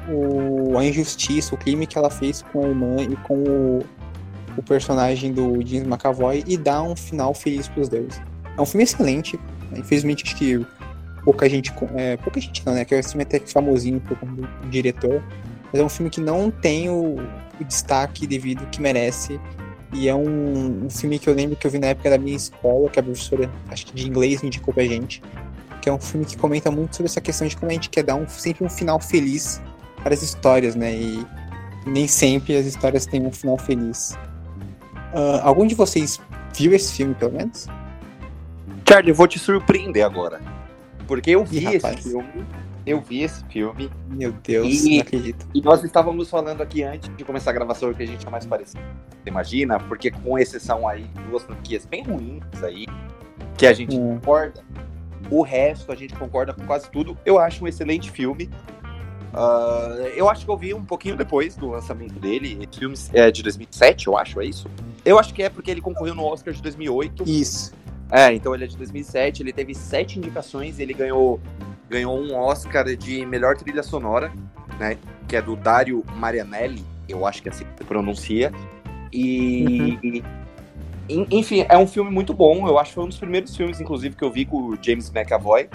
o, 0.09 0.79
a 0.79 0.85
injustiça, 0.85 1.55
o 1.55 1.59
crime 1.59 1.87
que 1.87 1.97
ela 1.97 2.11
fez 2.11 2.43
com 2.43 2.65
a 2.65 2.69
irmã 2.69 2.97
e 3.03 3.17
com 3.17 3.35
o, 3.35 3.87
o 4.57 4.63
personagem 4.63 5.33
do 5.33 5.55
James 5.67 5.87
McAvoy 5.87 6.45
e 6.47 6.57
dar 6.57 6.83
um 6.83 6.97
final 6.97 7.35
feliz 7.35 7.69
para 7.69 7.81
os 7.81 7.89
dois. 7.89 8.21
É 8.57 8.61
um 8.61 8.67
filme 8.67 8.85
excelente, 8.85 9.39
né? 9.71 9.79
infelizmente 9.79 10.25
acho 10.25 10.37
que 10.37 10.65
pouca 11.25 11.49
gente, 11.49 11.73
é, 11.95 12.17
pouca 12.17 12.41
gente 12.41 12.65
não, 12.67 12.75
né, 12.75 12.85
que 12.85 12.95
é 12.95 12.99
um 12.99 13.03
filme 13.03 13.23
até 13.23 13.39
famosinho 13.41 14.01
por 14.01 14.19
como 14.19 14.47
diretor, 14.69 15.23
mas 15.73 15.81
é 15.81 15.85
um 15.85 15.89
filme 15.89 16.11
que 16.11 16.21
não 16.21 16.51
tem 16.51 16.91
o, 16.91 17.17
o 17.61 17.65
destaque 17.65 18.27
devido 18.27 18.69
que 18.71 18.81
merece. 18.81 19.41
E 19.95 20.09
é 20.09 20.15
um, 20.15 20.87
um, 20.87 20.91
filme 20.91 21.19
que 21.19 21.29
eu 21.29 21.35
lembro 21.35 21.55
que 21.55 21.67
eu 21.67 21.71
vi 21.71 21.79
na 21.79 21.89
época 21.89 22.09
da 22.09 22.17
minha 22.17 22.37
escola, 22.37 22.89
que 22.89 22.99
a 22.99 23.03
professora, 23.03 23.51
acho 23.69 23.87
que 23.87 23.95
de 23.95 24.09
inglês, 24.09 24.43
indicou 24.43 24.73
pra 24.73 24.85
gente. 24.85 25.23
Que 25.83 25.89
é 25.89 25.93
um 25.93 26.01
filme 26.01 26.25
que 26.25 26.37
comenta 26.37 26.71
muito 26.71 26.97
sobre 26.97 27.11
essa 27.11 27.21
questão 27.21 27.47
de 27.47 27.57
como 27.57 27.71
a 27.71 27.75
gente 27.75 27.91
quer 27.91 28.03
dar 28.03 28.15
um, 28.15 28.27
sempre 28.27 28.65
um 28.65 28.71
final 28.71 28.99
feliz 28.99 29.61
para 30.03 30.15
as 30.15 30.23
histórias, 30.23 30.75
né? 30.75 30.93
E 30.95 31.27
nem 31.87 32.07
sempre 32.07 32.57
as 32.57 32.67
histórias 32.67 33.07
têm 33.07 33.25
um 33.27 33.33
final 33.33 33.59
feliz. 33.59 34.17
Uh, 35.15 35.41
algum 35.43 35.67
de 35.67 35.75
vocês 35.75 36.21
viu 36.57 36.73
esse 36.75 36.93
filme, 36.95 37.15
pelo 37.15 37.33
menos? 37.33 37.67
Charlie, 38.89 39.11
eu 39.11 39.15
vou 39.15 39.27
te 39.27 39.39
surpreender 39.39 40.05
agora. 40.05 40.41
Porque 41.07 41.31
eu 41.31 41.45
vi 41.45 41.59
Ih, 41.65 41.77
esse 41.77 41.97
filme. 41.99 42.47
Eu 42.85 43.01
vi 43.01 43.23
esse 43.23 43.45
filme. 43.47 43.91
Meu 44.09 44.33
Deus, 44.33 44.85
E- 44.85 44.95
não 44.97 45.03
acredito. 45.03 45.47
E 45.55 45.61
nós 45.61 45.85
estávamos 45.85 46.29
falando 46.29 46.63
aqui 46.63 46.83
antes 46.83 47.15
de 47.17 47.25
começar 47.25 47.51
a 47.51 47.55
gravação 47.55 47.93
que 47.95 48.03
a 48.03 48.07
gente 48.07 48.27
é 48.27 48.31
mais 48.31 48.45
parecido. 48.47 48.83
Você 49.11 49.29
imagina? 49.29 49.79
Porque 49.79 50.11
com 50.11 50.39
exceção 50.39 50.87
aí, 50.89 51.07
duas 51.31 51.43
franquias 51.45 51.87
bem 51.87 52.03
ruins 52.03 52.43
aí, 52.63 52.87
que 53.57 53.67
a 53.67 53.73
gente 53.73 53.97
Hum. 53.97 54.15
concorda. 54.19 54.63
O 55.31 55.43
resto 55.43 55.93
a 55.93 55.95
gente 55.95 56.15
concorda 56.15 56.53
com 56.53 56.65
quase 56.67 56.91
tudo. 56.91 57.17
Eu 57.25 57.39
acho 57.39 57.65
um 57.65 57.69
excelente 57.69 58.11
filme. 58.11 58.51
Ah, 59.35 59.97
eu 60.15 60.29
acho 60.29 60.45
que 60.45 60.51
eu 60.51 60.57
vi 60.57 60.75
um 60.75 60.85
pouquinho 60.85 61.17
depois 61.17 61.55
do 61.57 61.69
lançamento 61.71 62.15
dele. 62.19 62.59
Esse 62.69 62.79
filme 62.79 62.95
é 63.13 63.31
de 63.31 63.43
2007, 63.43 64.07
eu 64.07 64.17
acho, 64.17 64.41
é 64.41 64.45
isso? 64.47 64.69
Eu 65.05 65.19
acho 65.19 65.33
que 65.33 65.43
é 65.43 65.49
porque 65.49 65.71
ele 65.71 65.81
concorreu 65.81 66.15
no 66.15 66.25
Oscar 66.25 66.53
de 66.53 66.61
2008. 66.63 67.25
Isso. 67.27 67.73
É, 68.11 68.33
então 68.35 68.55
ele 68.55 68.65
é 68.65 68.67
de 68.67 68.77
2007, 68.77 69.43
ele 69.43 69.53
teve 69.53 69.75
sete 69.75 70.19
indicações, 70.19 70.79
ele 70.79 70.93
ganhou, 70.93 71.41
ganhou 71.89 72.19
um 72.19 72.35
Oscar 72.35 72.85
de 72.95 73.25
melhor 73.25 73.57
trilha 73.57 73.83
sonora, 73.83 74.31
né? 74.79 74.99
Que 75.27 75.37
é 75.37 75.43
do 75.43 75.57
Dario 75.57 76.05
Marianelli, 76.17 76.85
eu 77.09 77.27
acho 77.27 77.43
que 77.43 77.49
é 77.49 77.53
assim 77.53 77.65
que 77.65 77.79
se 77.79 77.85
pronuncia. 77.85 78.53
E, 79.11 79.99
e- 80.03 80.25
en- 81.09 81.27
enfim, 81.31 81.65
é 81.69 81.77
um 81.79 81.87
filme 81.87 82.11
muito 82.11 82.35
bom. 82.35 82.69
Eu 82.69 82.79
acho 82.79 82.91
que 82.91 82.95
foi 82.97 83.05
um 83.05 83.09
dos 83.09 83.19
primeiros 83.19 83.57
filmes, 83.57 83.81
inclusive, 83.81 84.15
que 84.15 84.23
eu 84.23 84.31
vi 84.31 84.45
com 84.45 84.59
o 84.59 84.79
James 84.81 85.11
McAvoy, 85.15 85.69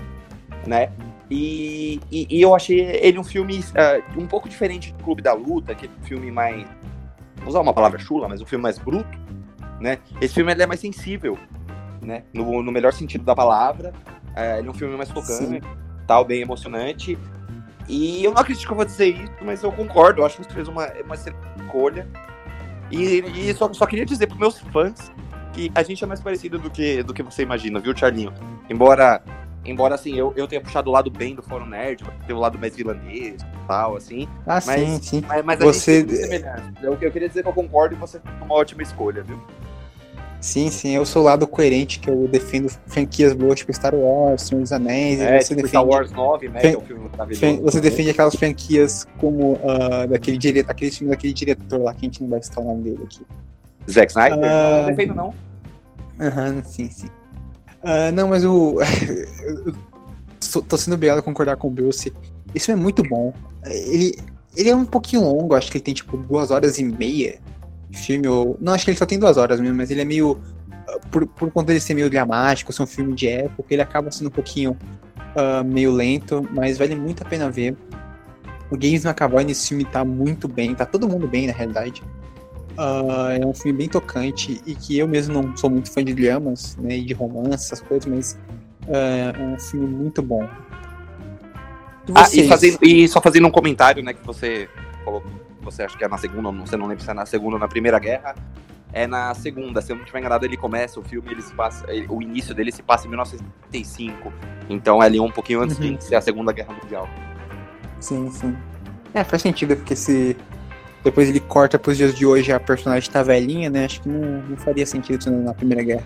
né? 0.67 0.91
E, 1.29 1.99
e- 2.11 2.27
e 2.29 2.41
eu 2.41 2.55
achei 2.55 2.79
ele 2.79 3.19
um 3.19 3.23
filme 3.23 3.63
ah, 3.75 4.01
um 4.17 4.25
pouco 4.27 4.47
diferente 4.47 4.93
do 4.93 5.03
Clube 5.03 5.21
da 5.21 5.33
Luta, 5.33 5.73
aquele 5.73 5.91
filme 6.03 6.31
mais. 6.31 6.65
Vou 7.37 7.49
usar 7.49 7.59
uma 7.61 7.73
palavra 7.73 7.99
chula, 7.99 8.27
mas 8.29 8.41
um 8.41 8.45
filme 8.45 8.63
mais 8.63 8.77
bruto, 8.79 9.17
né? 9.79 9.97
Esse 10.21 10.33
filme 10.35 10.51
ele 10.51 10.63
é 10.63 10.65
mais 10.65 10.79
sensível, 10.79 11.37
né? 12.01 12.23
No, 12.33 12.63
no 12.63 12.71
melhor 12.71 12.93
sentido 12.93 13.23
da 13.25 13.35
palavra. 13.35 13.93
É, 14.35 14.59
ele 14.59 14.67
é 14.67 14.71
um 14.71 14.73
filme 14.73 14.95
mais 14.95 15.09
tocante, 15.09 15.61
tal, 16.05 16.23
bem 16.23 16.41
emocionante. 16.41 17.17
E 17.89 18.23
eu 18.23 18.31
não 18.33 18.41
acredito 18.41 18.65
que 18.65 18.71
eu 18.71 18.75
vou 18.75 18.85
dizer 18.85 19.07
isso, 19.07 19.31
mas 19.41 19.63
eu 19.63 19.71
concordo. 19.71 20.21
Eu 20.21 20.25
acho 20.25 20.37
que 20.37 20.43
você 20.43 20.49
fez 20.53 20.67
uma, 20.67 20.87
uma 21.05 21.15
excelente 21.15 21.39
escolha. 21.59 22.07
E, 22.91 23.19
e 23.49 23.53
só, 23.53 23.71
só 23.73 23.85
queria 23.85 24.05
dizer 24.05 24.27
pros 24.27 24.39
meus 24.39 24.59
fãs 24.59 25.11
que 25.53 25.71
a 25.75 25.83
gente 25.83 26.03
é 26.03 26.07
mais 26.07 26.21
parecido 26.21 26.57
do 26.59 26.69
que, 26.69 27.01
do 27.03 27.13
que 27.13 27.23
você 27.23 27.41
imagina, 27.43 27.79
viu, 27.79 27.95
Charlinho? 27.95 28.33
Embora, 28.69 29.21
embora 29.67 29.95
assim, 29.95 30.15
eu, 30.15 30.33
eu 30.35 30.47
tenha 30.47 30.61
puxado 30.61 30.89
o 30.89 30.93
lado 30.93 31.09
bem 31.11 31.35
do 31.35 31.43
Fórum 31.43 31.65
Nerd, 31.65 32.03
ter 32.25 32.33
o 32.33 32.39
lado 32.39 32.57
mais 32.57 32.75
vilanês 32.75 33.41
e 33.41 33.67
tal, 33.67 33.95
assim. 33.95 34.27
Ah, 34.45 34.59
Mas- 34.65 34.79
sim, 34.79 34.99
sim. 35.01 35.23
Mas, 35.27 35.45
mas 35.45 35.59
Você- 35.59 36.03
tem 36.03 36.15
semelhança. 36.15 36.73
Eu, 36.81 36.97
eu 36.99 37.11
queria 37.11 37.27
dizer 37.27 37.43
que 37.43 37.49
eu 37.49 37.53
concordo 37.53 37.95
e 37.95 37.97
você 37.97 38.19
fez 38.19 38.35
uma 38.41 38.55
ótima 38.55 38.81
escolha, 38.81 39.23
viu? 39.23 39.39
Sim, 40.39 40.69
sim. 40.69 40.95
Eu 40.95 41.03
sou 41.05 41.23
o 41.23 41.25
lado 41.25 41.47
coerente, 41.47 41.99
que 41.99 42.09
eu 42.09 42.27
defendo 42.27 42.69
franquias 42.85 43.33
boas, 43.33 43.57
tipo 43.59 43.73
Star 43.73 43.95
Wars, 43.95 44.43
Senhor 44.43 44.61
dos 44.61 44.71
Anéis. 44.71 45.19
É, 45.19 45.39
você 45.41 45.55
tipo 45.55 45.55
defende, 45.63 45.67
Star 45.69 45.85
Wars 45.85 46.11
9, 46.11 46.47
né? 46.49 46.59
Fran- 46.59 46.69
Que 46.69 46.75
é 46.75 46.79
um 46.79 46.81
filme 46.85 47.09
maravilhoso. 47.11 47.61
você 47.63 47.81
defende 47.81 48.09
aquelas 48.11 48.35
franquias 48.35 49.07
como 49.17 49.59
ah, 49.63 50.05
daquele 50.05 50.37
diretor, 50.37 50.71
aquele 50.71 50.91
filme 50.91 51.09
daquele 51.11 51.33
diretor 51.33 51.81
lá, 51.81 51.91
que 51.93 51.99
a 52.05 52.09
gente 52.09 52.21
não 52.21 52.29
vai 52.29 52.41
citar 52.43 52.63
o 52.63 52.67
nome 52.67 52.83
dele 52.83 52.99
aqui. 53.03 53.21
Zack 53.89 54.11
Snyder? 54.11 54.37
Ah. 54.37 54.71
Não, 54.71 54.81
não 54.81 54.85
defendo, 54.89 55.15
não. 55.15 55.33
Aham, 56.19 56.63
sim, 56.63 56.89
sim. 56.89 57.07
Ah, 57.87 58.11
não, 58.11 58.27
mas 58.27 58.43
o. 58.43 58.79
tô 60.67 60.77
sendo 60.77 60.95
obrigado 60.95 61.19
a 61.19 61.21
concordar 61.21 61.55
com 61.55 61.69
o 61.69 61.71
Bruce. 61.71 62.11
Esse 62.53 62.65
filme 62.65 62.81
é 62.81 62.83
muito 62.83 63.01
bom. 63.01 63.33
Ele, 63.65 64.19
ele 64.57 64.69
é 64.69 64.75
um 64.75 64.83
pouquinho 64.83 65.23
longo, 65.23 65.55
acho 65.55 65.71
que 65.71 65.77
ele 65.77 65.85
tem 65.85 65.93
tipo 65.93 66.17
duas 66.17 66.51
horas 66.51 66.77
e 66.77 66.83
meia 66.83 67.39
de 67.89 67.97
filme. 67.97 68.27
Ou... 68.27 68.57
Não, 68.59 68.73
acho 68.73 68.83
que 68.83 68.91
ele 68.91 68.97
só 68.97 69.05
tem 69.05 69.17
duas 69.17 69.37
horas 69.37 69.61
mesmo, 69.61 69.77
mas 69.77 69.89
ele 69.89 70.01
é 70.01 70.05
meio. 70.05 70.37
Por, 71.09 71.25
por 71.27 71.49
conta 71.49 71.73
de 71.73 71.79
ser 71.79 71.93
meio 71.93 72.09
dramático, 72.09 72.73
ser 72.73 72.83
um 72.83 72.87
filme 72.87 73.13
de 73.13 73.29
época, 73.29 73.73
ele 73.73 73.81
acaba 73.81 74.11
sendo 74.11 74.27
um 74.27 74.31
pouquinho 74.31 74.77
ah, 75.33 75.63
meio 75.63 75.91
lento, 75.91 76.45
mas 76.53 76.77
vale 76.77 76.93
muito 76.93 77.23
a 77.23 77.25
pena 77.25 77.49
ver. 77.49 77.77
O 78.69 78.75
James 78.75 79.05
McAvoy 79.05 79.45
nesse 79.45 79.69
filme 79.69 79.85
tá 79.85 80.03
muito 80.03 80.45
bem, 80.49 80.75
tá 80.75 80.85
todo 80.85 81.07
mundo 81.07 81.25
bem 81.25 81.47
na 81.47 81.53
realidade. 81.53 82.03
Ah, 82.77 83.29
é 83.41 83.45
um 83.45 83.53
filme 83.53 83.77
bem 83.79 83.89
tocante 83.89 84.61
e 84.65 84.75
que 84.75 84.97
eu 84.97 85.07
mesmo 85.07 85.33
não 85.41 85.55
sou 85.57 85.69
muito 85.69 85.91
fã 85.91 86.03
de 86.03 86.13
dramas, 86.13 86.75
né, 86.77 86.97
e 86.97 87.05
de 87.05 87.13
romance, 87.13 87.65
essas 87.65 87.81
coisas, 87.81 88.05
mas 88.05 88.37
ah, 88.87 89.33
é 89.37 89.41
um 89.41 89.59
filme 89.59 89.87
muito 89.87 90.21
bom. 90.21 90.43
E 92.07 92.11
Ah, 92.15 92.27
e, 92.33 92.47
fazendo, 92.47 92.77
e 92.81 93.07
só 93.07 93.19
fazendo 93.21 93.47
um 93.47 93.51
comentário, 93.51 94.03
né, 94.03 94.13
que 94.13 94.25
você 94.25 94.69
falou 95.03 95.21
que 95.21 95.27
você 95.65 95.83
acha 95.83 95.97
que 95.97 96.03
é 96.03 96.07
na 96.07 96.17
segunda, 96.17 96.51
você 96.51 96.77
não 96.77 96.87
lembra 96.87 97.03
se 97.03 97.09
é 97.09 97.13
na 97.13 97.25
segunda 97.25 97.55
ou 97.55 97.59
na 97.59 97.67
Primeira 97.67 97.99
Guerra. 97.99 98.35
É 98.93 99.05
na 99.05 99.33
segunda, 99.33 99.81
se 99.81 99.91
eu 99.91 99.95
não 99.97 100.03
estiver 100.03 100.19
enganado, 100.19 100.45
ele 100.45 100.55
começa, 100.55 100.97
o 100.97 101.03
filme, 101.03 101.29
ele 101.29 101.41
se 101.41 101.53
passa, 101.53 101.85
ele- 101.91 102.07
o 102.09 102.21
início 102.21 102.55
dele 102.55 102.71
se 102.71 102.81
passa 102.81 103.05
em 103.05 103.09
1935. 103.09 104.31
Então 104.69 105.03
é 105.03 105.05
ali 105.07 105.19
um 105.19 105.29
pouquinho 105.29 105.61
antes 105.61 105.75
Uhum. 105.75 105.81
de 105.83 105.87
iniciar 105.89 106.19
a 106.19 106.21
Segunda 106.21 106.53
Guerra 106.53 106.73
Mundial. 106.73 107.07
Sim, 107.99 108.31
sim. 108.31 108.55
É, 109.13 109.25
faz 109.25 109.41
sentido, 109.41 109.75
porque 109.75 109.93
se 109.95 110.37
depois 111.03 111.29
ele 111.29 111.39
corta 111.39 111.77
pros 111.79 111.97
dias 111.97 112.13
de 112.15 112.25
hoje 112.25 112.49
e 112.49 112.53
a 112.53 112.59
personagem 112.59 113.09
tá 113.09 113.23
velhinha, 113.23 113.69
né? 113.69 113.85
Acho 113.85 114.01
que 114.01 114.09
não, 114.09 114.41
não 114.41 114.57
faria 114.57 114.85
sentido 114.85 115.19
isso 115.19 115.31
na 115.31 115.53
Primeira 115.53 115.83
Guerra. 115.83 116.03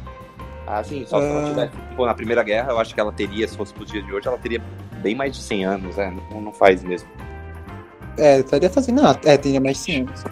Ah, 0.68 0.84
sim, 0.84 1.06
só 1.06 1.20
se 1.20 1.28
ela 1.28 1.42
Ah. 1.46 1.50
tivesse 1.50 1.72
tipo, 1.90 2.06
na 2.06 2.14
Primeira 2.14 2.44
Guerra, 2.44 2.72
eu 2.72 2.80
acho 2.80 2.94
que 2.94 3.00
ela 3.00 3.12
teria, 3.12 3.48
se 3.48 3.58
fosse 3.58 3.74
pros 3.74 3.92
dias 3.92 4.06
de 4.06 4.14
hoje, 4.14 4.28
ela 4.28 4.38
teria 4.38 4.62
bem 5.02 5.16
mais 5.16 5.36
de 5.36 5.42
100 5.42 5.66
anos, 5.66 5.96
né? 5.98 6.16
Não, 6.32 6.40
não 6.42 6.54
faz 6.54 6.84
mesmo. 6.84 7.10
É, 8.18 8.40
estaria 8.40 8.70
fazendo. 8.70 9.02
Não, 9.02 9.12
é, 9.26 9.38
teria 9.38 9.60
mais 9.60 9.78
de 9.78 9.84
100 9.84 10.02
anos. 10.02 10.24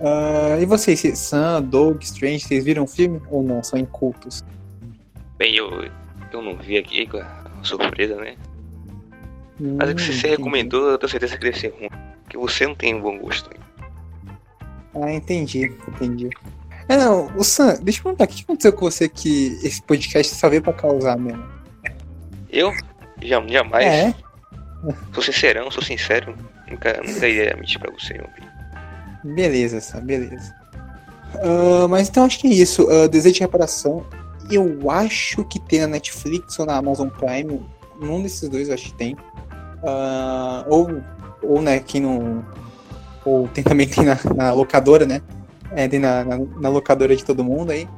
Ah, 0.00 0.58
e 0.60 0.64
vocês, 0.66 1.00
Sam, 1.18 1.62
Doug, 1.62 2.02
Strange, 2.02 2.40
vocês 2.44 2.64
viram 2.64 2.84
o 2.84 2.86
filme 2.88 3.20
ou 3.30 3.42
não? 3.42 3.62
São 3.62 3.78
incultos? 3.78 4.42
Bem, 5.38 5.54
eu, 5.54 5.84
eu 6.32 6.42
não 6.42 6.56
vi 6.56 6.76
aqui 6.78 7.06
com 7.06 7.18
a 7.18 7.42
surpresa, 7.62 8.16
né? 8.16 8.34
Mas 9.60 9.90
é 9.90 9.94
que 9.94 10.02
se 10.02 10.08
Hum, 10.10 10.12
você 10.12 10.18
entendi. 10.18 10.36
recomendou, 10.36 10.90
eu 10.90 10.98
tenho 10.98 11.10
certeza 11.10 11.36
que 11.36 11.44
deve 11.44 11.58
ser 11.58 11.68
ruim. 11.68 11.88
Porque 12.24 12.36
você 12.36 12.66
não 12.66 12.74
tem 12.74 12.98
bom 13.00 13.16
gosto. 13.18 13.50
Ah, 14.94 15.12
entendi, 15.12 15.72
entendi. 15.88 16.28
É, 16.88 16.96
não, 16.96 17.34
o 17.36 17.44
Sam, 17.44 17.78
deixa 17.82 18.00
eu 18.00 18.04
perguntar, 18.04 18.24
o 18.24 18.28
que 18.28 18.42
aconteceu 18.42 18.72
com 18.72 18.90
você 18.90 19.08
que 19.08 19.58
esse 19.62 19.80
podcast 19.82 20.34
só 20.34 20.48
veio 20.48 20.62
pra 20.62 20.72
causar 20.72 21.16
mesmo? 21.16 21.44
Eu? 22.50 22.72
Já, 23.22 23.40
jamais. 23.46 23.86
É, 23.86 24.14
Sou 25.14 25.22
sincerão, 25.22 25.70
sou 25.70 25.82
sincero. 25.82 26.34
Nunca, 26.68 27.00
nunca 27.06 27.28
iria 27.28 27.54
mentir 27.56 27.78
pra 27.78 27.92
você, 27.92 28.14
meu 28.14 28.26
bem. 28.36 29.34
beleza, 29.34 29.80
Sam, 29.80 30.00
beleza. 30.00 30.52
Ah, 31.36 31.86
mas 31.88 32.08
então 32.08 32.24
acho 32.24 32.38
que 32.40 32.48
é 32.48 32.50
isso. 32.50 32.88
Ah, 32.90 33.06
desejo 33.06 33.34
de 33.36 33.40
reparação. 33.40 34.04
Eu 34.50 34.90
acho 34.90 35.44
que 35.44 35.60
tem 35.60 35.80
na 35.80 35.86
Netflix 35.86 36.58
ou 36.58 36.66
na 36.66 36.76
Amazon 36.76 37.08
Prime. 37.08 37.64
Num 38.00 38.22
desses 38.22 38.48
dois 38.48 38.68
eu 38.68 38.74
acho 38.74 38.86
que 38.86 38.94
tem. 38.94 39.16
Ah, 39.84 40.64
ou, 40.68 41.00
ou, 41.42 41.62
né, 41.62 41.78
quem 41.78 42.00
não. 42.00 42.44
Ou 43.24 43.48
tem 43.48 43.62
também 43.62 43.88
tem 43.88 44.04
na, 44.04 44.18
na 44.34 44.52
locadora, 44.52 45.06
né? 45.06 45.22
É, 45.72 45.88
tem 45.88 46.00
na, 46.00 46.24
na, 46.24 46.38
na 46.38 46.68
locadora 46.68 47.14
de 47.16 47.24
todo 47.24 47.44
mundo 47.44 47.70
aí. 47.70 47.88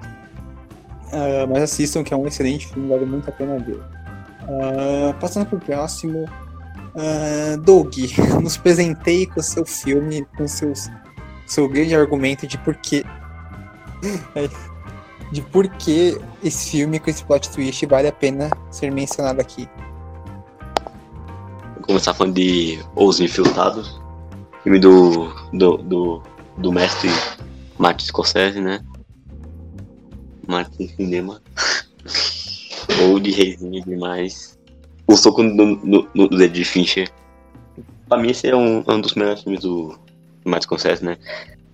Ah, 1.14 1.46
mas 1.48 1.62
assistam, 1.62 2.02
que 2.02 2.12
é 2.12 2.16
um 2.16 2.26
excelente 2.26 2.66
filme, 2.66 2.88
vale 2.88 3.06
muito 3.06 3.28
a 3.28 3.32
pena 3.32 3.56
ver. 3.58 3.80
Ah, 4.42 5.14
passando 5.20 5.46
pro 5.46 5.60
próximo. 5.60 6.24
ah, 6.96 7.56
Doug, 7.62 7.94
nos 8.42 8.56
presenteie 8.56 9.26
com 9.26 9.40
seu 9.40 9.64
filme, 9.64 10.26
com 10.37 10.48
seus, 10.48 10.90
seu 11.46 11.68
grande 11.68 11.94
argumento 11.94 12.46
de 12.46 12.58
por 12.58 12.74
que. 12.74 13.04
De 15.32 15.40
por 15.40 15.66
que 15.66 16.20
esse 16.44 16.70
filme 16.70 17.00
com 17.00 17.10
esse 17.10 17.24
plot 17.24 17.50
twist 17.50 17.84
vale 17.87 18.06
a 18.06 18.12
pena 18.12 18.48
ser 18.70 18.92
mencionado 18.92 19.40
aqui. 19.40 19.68
Vou 21.74 21.82
começar 21.82 22.14
falando 22.14 22.34
de 22.34 22.78
Os 22.94 23.18
Infiltrados, 23.18 24.00
filme 24.64 24.79
do, 24.79 25.29
do, 25.53 25.77
do, 25.77 26.22
do 26.57 26.72
mestre 26.72 27.11
Martin 27.79 28.07
Scorsese, 28.07 28.61
né? 28.61 28.83
Martin 30.48 30.88
Cinema. 30.88 31.40
Ou 33.03 33.20
de 33.20 33.31
reizinho 33.31 33.85
demais. 33.85 34.59
O 35.07 35.16
soco 35.16 35.42
no, 35.42 35.77
no, 35.77 36.09
no 36.14 36.29
do 36.29 36.38
David 36.38 36.64
Fincher. 36.64 37.12
Pra 38.09 38.18
mim 38.18 38.31
esse 38.31 38.48
é 38.48 38.57
um, 38.57 38.83
é 38.87 38.92
um 38.92 39.00
dos 39.00 39.14
melhores 39.14 39.42
filmes 39.42 39.61
do, 39.61 39.98
do 40.42 40.50
Martin 40.50 40.64
Scorsese, 40.64 41.05
né? 41.05 41.18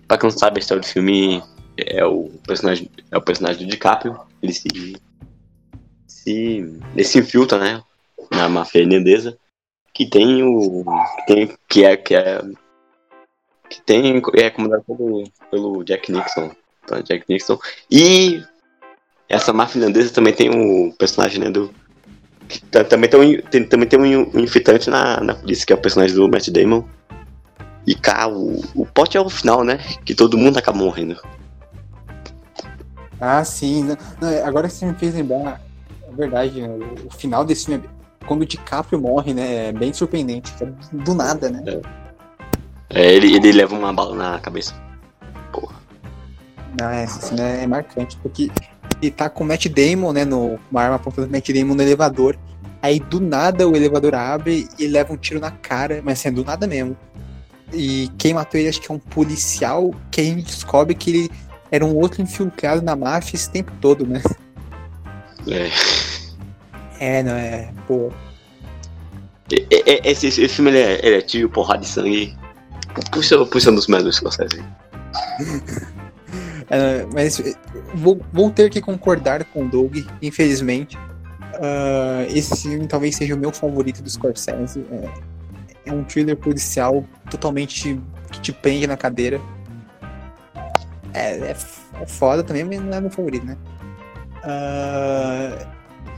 Pra 0.09 0.18
quem 0.18 0.29
não 0.29 0.37
sabe, 0.37 0.59
a 0.59 0.61
história 0.61 0.81
do 0.81 0.87
filme 0.87 1.40
é 1.76 2.05
o 2.05 2.29
personagem, 2.44 2.90
é 3.11 3.16
o 3.16 3.22
personagem 3.22 3.64
do 3.64 3.70
DiCaprio. 3.70 4.18
Ele 4.42 4.53
se, 4.53 4.68
se, 6.09 6.81
ele 6.94 7.05
se 7.05 7.18
infiltra, 7.20 7.59
né? 7.59 7.83
Na 8.33 8.48
máfia 8.48 8.81
irlandesa 8.81 9.38
que 9.92 10.07
tem 10.07 10.42
o 10.42 10.85
que 11.16 11.26
tem 11.26 11.59
que 11.68 11.85
é 11.85 11.96
que 11.96 12.14
é 12.14 12.40
que 13.70 13.80
tem 13.80 14.20
é 14.35 14.50
comandado 14.50 14.83
pelo, 14.83 15.24
pelo 15.50 15.85
Jack 15.85 16.12
Nixon, 16.12 16.50
tá? 16.87 17.00
Jack 17.00 17.24
Nixon 17.28 17.59
e 17.90 18.42
essa 19.28 19.52
máfia 19.52 19.74
finlandesa 19.74 20.12
também 20.12 20.33
tem 20.35 20.50
o 20.50 20.92
personagem 20.98 21.38
né, 21.40 21.50
do 21.50 21.72
que 22.48 22.61
ta- 22.64 22.83
também 22.85 23.09
tem 23.09 23.20
um, 23.20 23.40
tem, 23.42 23.64
também 23.64 23.88
tem 23.88 23.98
um, 23.98 24.28
um 24.37 24.40
infiltrante 24.40 24.90
na, 24.90 25.20
na 25.20 25.35
polícia 25.35 25.64
que 25.64 25.72
é 25.72 25.76
o 25.76 25.80
personagem 25.80 26.16
do 26.16 26.28
Matt 26.28 26.48
Damon 26.48 26.85
E 27.87 27.94
cá, 27.94 28.26
o, 28.28 28.61
o 28.74 28.85
pote 28.85 29.16
é 29.16 29.20
o 29.20 29.30
final, 29.30 29.62
né? 29.64 29.78
Que 30.04 30.14
todo 30.14 30.37
mundo 30.37 30.59
acaba 30.59 30.76
morrendo. 30.76 31.16
Ah, 33.20 33.44
sim. 33.44 33.85
Não, 33.85 33.96
não, 34.20 34.44
agora 34.46 34.66
que 34.68 34.74
você 34.74 34.87
me 34.87 34.94
fez 34.94 35.14
lembrar, 35.14 35.61
é 36.09 36.12
verdade, 36.12 36.61
né, 36.61 36.68
o, 36.68 37.06
o 37.06 37.11
final 37.11 37.44
desse 37.44 37.66
filme, 37.66 37.85
é- 37.87 38.26
quando 38.26 38.42
o 38.42 38.46
DiCaprio 38.46 39.00
morre, 39.00 39.33
né, 39.33 39.68
é 39.68 39.72
bem 39.72 39.92
surpreendente. 39.92 40.52
é 40.61 40.66
Do 40.92 41.14
nada, 41.14 41.48
né? 41.50 41.62
É, 41.66 41.80
ele, 42.90 43.37
ele 43.37 43.53
leva 43.53 43.74
uma 43.76 43.92
bala 43.92 44.14
na 44.14 44.38
cabeça. 44.38 44.74
Não, 46.79 46.88
é, 46.88 47.03
essa 47.03 47.20
cena 47.20 47.42
é 47.42 47.66
marcante, 47.66 48.16
porque 48.22 48.50
ele 49.00 49.11
tá 49.11 49.29
com 49.29 49.44
o 49.44 49.46
Matt 49.46 49.66
Damon, 49.66 50.12
né, 50.12 50.24
no, 50.24 50.59
uma 50.70 50.83
arma 50.83 50.96
apontando 50.96 51.29
o 51.29 51.31
Matt 51.31 51.50
Damon 51.50 51.74
no 51.74 51.83
elevador. 51.83 52.38
Aí 52.83 52.98
do 52.98 53.20
nada 53.20 53.68
o 53.68 53.76
elevador 53.76 54.14
abre 54.14 54.68
e 54.79 54.87
leva 54.87 55.12
um 55.12 55.16
tiro 55.16 55.40
na 55.40 55.50
cara, 55.50 56.00
mas 56.03 56.18
assim, 56.18 56.29
é 56.29 56.33
do 56.33 56.44
nada 56.44 56.66
mesmo. 56.66 56.96
E 57.72 58.11
quem 58.18 58.35
matou 58.35 58.59
ele 58.59 58.68
acho 58.68 58.81
que 58.81 58.90
é 58.90 58.94
um 58.94 58.98
policial, 58.98 59.94
que 60.11 60.20
a 60.20 60.24
gente 60.24 60.44
descobre 60.44 60.94
que 60.94 61.11
ele 61.11 61.31
era 61.70 61.85
um 61.85 61.94
outro 61.94 62.22
infiltrado 62.22 62.83
na 62.83 62.96
máfia 62.96 63.37
esse 63.37 63.50
tempo 63.50 63.72
todo, 63.81 64.07
né? 64.07 64.22
É. 65.46 65.70
É, 66.98 67.22
não 67.22 67.33
é. 67.33 67.72
Pô. 67.87 68.11
Esse, 70.05 70.29
esse 70.29 70.48
filme 70.48 70.70
ele 70.70 70.79
é, 70.79 71.07
ele 71.07 71.16
é 71.16 71.20
tiro, 71.20 71.48
porrada 71.48 71.81
de 71.81 71.88
sangue. 71.88 72.37
Puxa, 73.12 73.44
puxa 73.46 73.72
dos 73.72 73.87
melhores 73.87 74.16
Scorsese. 74.16 74.62
É, 76.72 77.05
mas 77.12 77.40
eh, 77.40 77.55
vou, 77.94 78.20
vou 78.33 78.48
ter 78.48 78.70
que 78.70 78.81
concordar 78.81 79.44
com 79.46 79.64
o 79.64 79.68
Doug, 79.68 79.96
infelizmente. 80.22 80.96
Ah, 81.61 82.24
esse 82.29 82.62
filme 82.62 82.87
talvez 82.87 83.16
seja 83.16 83.35
o 83.35 83.38
meu 83.38 83.53
favorito 83.53 84.03
do 84.03 84.09
Scorsese. 84.09 84.85
É, 84.90 85.09
é 85.87 85.92
um 85.92 86.05
thriller 86.05 86.37
policial 86.37 87.05
totalmente 87.31 88.00
que 88.31 88.40
te 88.40 88.53
prende 88.53 88.87
na 88.87 88.96
cadeira. 88.96 89.40
É, 91.12 91.33
é, 91.33 91.57
é 92.00 92.07
foda 92.07 92.44
também, 92.44 92.64
mas 92.64 92.81
não 92.81 92.96
é 92.96 93.00
meu 93.00 93.11
favorito, 93.11 93.44
né? 93.44 93.57
Ah, 94.42 95.66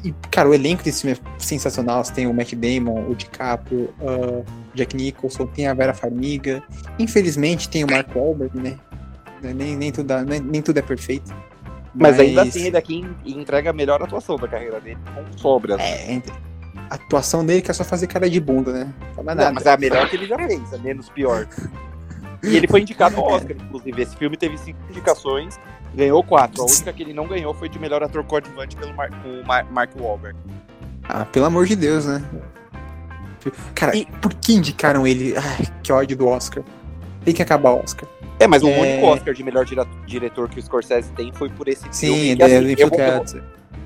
e, 0.05 0.13
cara, 0.31 0.49
o 0.49 0.55
elenco 0.55 0.83
desse 0.83 1.03
filme 1.03 1.17
é 1.19 1.41
sensacional. 1.41 2.05
Você 2.05 2.13
tem 2.13 2.27
o 2.27 2.35
Matt 2.35 2.55
Damon, 2.55 3.09
o 3.09 3.15
DiCaprio, 3.15 3.93
ah, 4.01 4.43
o 4.45 4.62
Jack 4.75 4.97
Nicholson, 4.97 5.47
tem 5.47 5.67
a 5.67 5.75
Vera 5.75 5.93
Farmiga. 5.95 6.63
Infelizmente 6.99 7.69
tem 7.69 7.85
o 7.85 7.91
Mark 7.91 8.09
Wahlberg, 8.15 8.59
né? 8.59 8.79
Nem, 9.43 9.77
nem, 9.77 9.91
tudo, 9.91 10.15
nem, 10.25 10.41
nem 10.41 10.63
tudo 10.63 10.79
é 10.79 10.83
perfeito. 10.83 11.35
Mas, 11.95 12.19
ainda 12.19 12.43
assim, 12.43 12.67
ele 12.67 12.77
aqui 12.77 12.95
en- 12.97 13.17
entrega 13.41 13.71
a 13.71 13.73
melhor 13.73 14.03
atuação 14.03 14.37
da 14.37 14.49
carreira 14.49 14.81
dele, 14.81 14.99
com 15.15 15.37
sobras. 15.39 15.79
É, 15.81 16.23
a 16.89 16.95
atuação 16.95 17.45
dele 17.45 17.61
que 17.61 17.71
é 17.71 17.75
só 17.75 17.85
fazer 17.85 18.07
cara 18.07 18.31
de 18.31 18.41
bunda, 18.41 18.73
né? 18.73 18.95
Não 19.17 19.25
nada. 19.25 19.53
mas 19.53 19.67
é 19.67 19.73
a 19.73 19.77
melhor 19.77 20.09
que 20.09 20.17
ele 20.17 20.27
já 20.27 20.37
fez, 20.39 20.73
a 20.73 20.79
menos 20.79 21.09
pior. 21.11 21.47
E 22.43 22.57
ele 22.57 22.67
foi 22.67 22.81
indicado 22.81 23.17
ao 23.17 23.25
Oscar, 23.33 23.53
inclusive. 23.57 24.01
Esse 24.03 24.17
filme 24.17 24.37
teve 24.37 24.57
cinco 24.59 24.79
indicações, 24.91 25.61
ganhou 25.95 26.25
quatro. 26.25 26.63
A 26.63 26.67
única 26.67 26.93
que 26.93 27.03
ele 27.03 27.13
não 27.13 27.27
ganhou 27.27 27.53
foi 27.53 27.69
de 27.69 27.79
melhor 27.79 28.03
ator 28.03 28.25
coadjuvante 28.25 28.75
pelo 28.77 28.95
Mar 28.95 29.11
com 29.23 29.29
o 29.41 29.47
Mar 29.47 29.65
Mark 29.71 29.91
Wahlberg. 30.01 30.39
Ah, 31.05 31.25
pelo 31.25 31.45
amor 31.47 31.67
de 31.67 31.77
Deus, 31.77 32.07
né? 32.07 32.23
Cara, 33.75 33.97
E- 33.97 34.07
por 34.21 34.33
que 34.35 34.55
indicaram 34.55 35.07
ele? 35.07 35.35
Ai, 35.37 35.67
que 35.83 35.93
ódio 35.93 36.17
do 36.17 36.27
Oscar. 36.29 36.63
Tem 37.25 37.33
que 37.35 37.43
acabar 37.43 37.71
o 37.71 37.81
Oscar. 37.83 38.09
É, 38.41 38.47
mas 38.47 38.63
o 38.63 38.69
É. 38.69 38.79
único 38.81 39.07
Oscar 39.07 39.33
de 39.35 39.43
melhor 39.45 39.65
diretor 40.07 40.49
que 40.49 40.59
o 40.59 40.63
Scorsese 40.63 41.13
tem 41.13 41.33
foi 41.33 41.49
por 41.49 41.69
esse 41.69 41.87
Sim, 41.93 42.07
filme. 42.07 42.21
ele 42.31 42.37
que, 42.37 42.43
assim, 42.43 42.81
é 42.81 42.83
eu 42.85 42.89
vou-. 42.89 43.25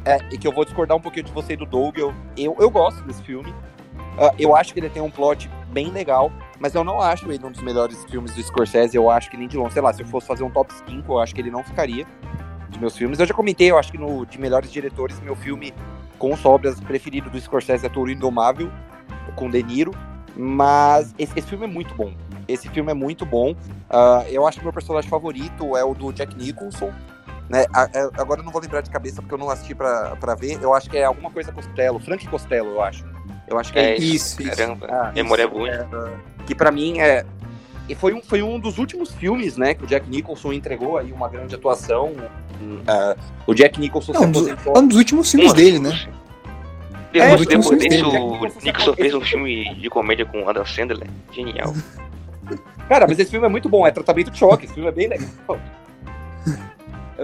É, 0.04 0.18
e 0.32 0.38
que 0.38 0.46
eu 0.46 0.52
vou 0.52 0.64
discordar 0.64 0.96
um 0.96 1.00
pouquinho 1.00 1.26
de 1.26 1.32
você 1.32 1.54
e 1.54 1.56
do 1.56 1.66
Doug. 1.66 1.98
Eu, 1.98 2.14
eu, 2.36 2.56
eu 2.58 2.70
gosto 2.70 3.02
desse 3.02 3.22
filme. 3.22 3.52
Ah, 4.18 4.32
eu 4.38 4.56
acho 4.56 4.72
que 4.72 4.80
ele 4.80 4.88
tem 4.88 5.02
um 5.02 5.10
plot 5.10 5.50
bem 5.72 5.90
legal, 5.90 6.32
mas 6.58 6.74
eu 6.74 6.82
não 6.84 7.00
acho 7.02 7.30
ele 7.30 7.44
um 7.44 7.50
dos 7.50 7.60
melhores 7.60 8.02
filmes 8.04 8.32
do 8.32 8.42
Scorsese. 8.42 8.96
Eu 8.96 9.10
acho 9.10 9.28
que 9.30 9.36
nem 9.36 9.46
de 9.48 9.58
longe. 9.58 9.72
Sei 9.74 9.82
lá, 9.82 9.92
se 9.92 10.02
eu 10.02 10.06
fosse 10.06 10.26
fazer 10.26 10.42
um 10.44 10.50
top 10.50 10.72
5, 10.88 11.12
eu 11.12 11.18
acho 11.18 11.34
que 11.34 11.40
ele 11.40 11.50
não 11.50 11.62
ficaria 11.62 12.06
dos 12.70 12.78
meus 12.78 12.96
filmes. 12.96 13.18
Eu 13.18 13.26
já 13.26 13.34
comentei, 13.34 13.70
eu 13.70 13.76
acho 13.76 13.90
que 13.92 13.98
no 13.98 14.24
de 14.24 14.40
melhores 14.40 14.70
diretores, 14.72 15.20
meu 15.20 15.36
filme 15.36 15.74
com 16.18 16.34
sobras 16.36 16.80
preferido 16.80 17.28
do 17.28 17.38
Scorsese 17.38 17.84
é 17.84 17.88
Touro 17.90 18.10
Indomável, 18.10 18.70
com 19.32 19.50
De 19.50 19.62
Niro. 19.62 19.92
Mas 20.36 21.14
esse, 21.18 21.32
esse 21.38 21.48
filme 21.48 21.64
é 21.64 21.68
muito 21.68 21.94
bom. 21.94 22.12
Esse 22.46 22.68
filme 22.68 22.90
é 22.90 22.94
muito 22.94 23.24
bom. 23.24 23.54
Ah, 23.88 24.24
eu 24.28 24.46
acho 24.46 24.58
que 24.58 24.64
meu 24.64 24.72
personagem 24.72 25.08
favorito 25.08 25.76
é 25.76 25.82
o 25.84 25.94
do 25.94 26.12
Jack 26.12 26.36
Nicholson. 26.36 26.92
Né? 27.48 27.64
A- 27.72 27.82
a- 27.84 28.10
Agora 28.20 28.40
eu 28.40 28.44
não 28.44 28.52
vou 28.52 28.60
lembrar 28.60 28.80
de 28.82 28.90
cabeça 28.90 29.22
porque 29.22 29.34
eu 29.34 29.38
não 29.38 29.48
assisti 29.48 29.74
pra, 29.74 30.14
pra 30.16 30.34
ver. 30.34 30.58
Eu 30.62 30.74
acho 30.74 30.90
que 30.90 30.98
é 30.98 31.04
alguma 31.04 31.30
coisa 31.30 31.50
Costello, 31.52 31.98
Frank 31.98 32.26
Costello, 32.28 32.70
eu 32.70 32.82
acho. 32.82 33.04
Eu 33.48 33.58
acho 33.58 33.72
que 33.72 33.78
é, 33.78 33.92
É 33.92 33.96
isso. 33.96 34.42
Isso. 34.42 34.50
Caramba, 34.56 34.86
Ah, 34.90 35.12
memória 35.14 35.44
isso, 35.44 35.50
boa. 35.52 35.68
é, 35.68 35.86
que 36.44 36.54
pra 36.54 36.70
mim 36.70 36.98
é. 37.00 37.24
E 37.88 37.94
foi 37.94 38.12
um, 38.12 38.20
foi 38.20 38.42
um 38.42 38.58
dos 38.58 38.78
últimos 38.78 39.12
filmes, 39.12 39.56
né, 39.56 39.72
que 39.74 39.84
o 39.84 39.86
Jack 39.86 40.10
Nicholson 40.10 40.52
entregou 40.52 40.98
aí 40.98 41.12
uma 41.12 41.28
grande 41.28 41.54
atuação. 41.54 42.12
Ah, 42.86 43.14
o 43.46 43.54
Jack 43.54 43.78
Nicholson 43.78 44.12
Não, 44.12 44.20
se 44.22 44.26
um 44.26 44.30
dos- 44.32 44.48
aposentou. 44.48 44.74
é 44.76 44.78
um 44.80 44.88
dos 44.88 44.96
últimos 44.98 45.30
filmes 45.30 45.52
dele, 45.52 45.78
né? 45.78 45.92
É, 47.18 47.22
Depois, 47.36 47.40
últimos 47.40 47.70
depois 47.70 47.88
disso, 47.88 48.08
o 48.08 48.64
Nicholson 48.64 48.94
fez 48.94 49.14
um 49.14 49.20
filme 49.20 49.74
de 49.76 49.88
comédia 49.90 50.26
com 50.26 50.42
o 50.42 50.48
Adam 50.48 50.64
Sandler. 50.66 51.08
Genial. 51.32 51.74
Cara, 52.88 53.06
mas 53.08 53.18
esse 53.18 53.30
filme 53.30 53.46
é 53.46 53.48
muito 53.50 53.68
bom, 53.68 53.86
é 53.86 53.90
tratamento 53.90 54.30
de 54.30 54.38
choque, 54.38 54.64
esse 54.66 54.74
filme 54.74 54.88
é 54.88 54.92
bem 54.92 55.08
legal. 55.08 55.28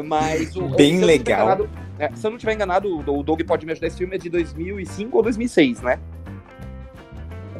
Mas 0.04 0.56
o, 0.56 0.68
Bem 0.70 0.94
se 0.94 0.94
tiver 1.00 1.06
legal. 1.06 1.40
enganado- 1.42 1.70
é, 1.98 2.10
se 2.16 2.26
eu 2.26 2.30
não 2.30 2.36
estiver 2.36 2.54
enganado, 2.54 2.88
o 2.88 3.18
o 3.18 3.22
Doug 3.22 3.40
pode 3.42 3.66
me 3.66 3.72
ajudar. 3.72 3.86
Esse 3.88 3.98
filme 3.98 4.14
é 4.16 4.18
de 4.18 4.28
2005 4.30 5.16
ou 5.16 5.22
2006, 5.22 5.80
né? 5.82 5.98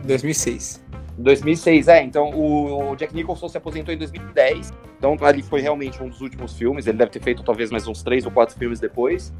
2006. 0.05 0.83
2006, 1.19 1.89
é. 1.89 2.03
Então 2.03 2.31
o 2.31 2.95
Jack 2.97 3.15
Nicholson 3.15 3.49
se 3.49 3.57
aposentou 3.57 3.93
em 3.93 3.99
2010. 3.99 4.73
Então 4.99 5.17
ali 5.21 5.43
foi 5.43 5.61
realmente 5.61 6.03
um 6.03 6.09
dos 6.09 6.21
últimos 6.21 6.55
filmes. 6.55 6.87
Ele 6.87 6.99
deve 6.99 7.11
ter 7.11 7.23
feito 7.23 7.43
talvez 7.43 7.71
mais 7.71 7.87
uns 7.87 8.03
três 8.03 8.25
ou 8.25 8.31
quatro 8.31 8.57
filmes 8.57 8.81
depois. 8.81 9.33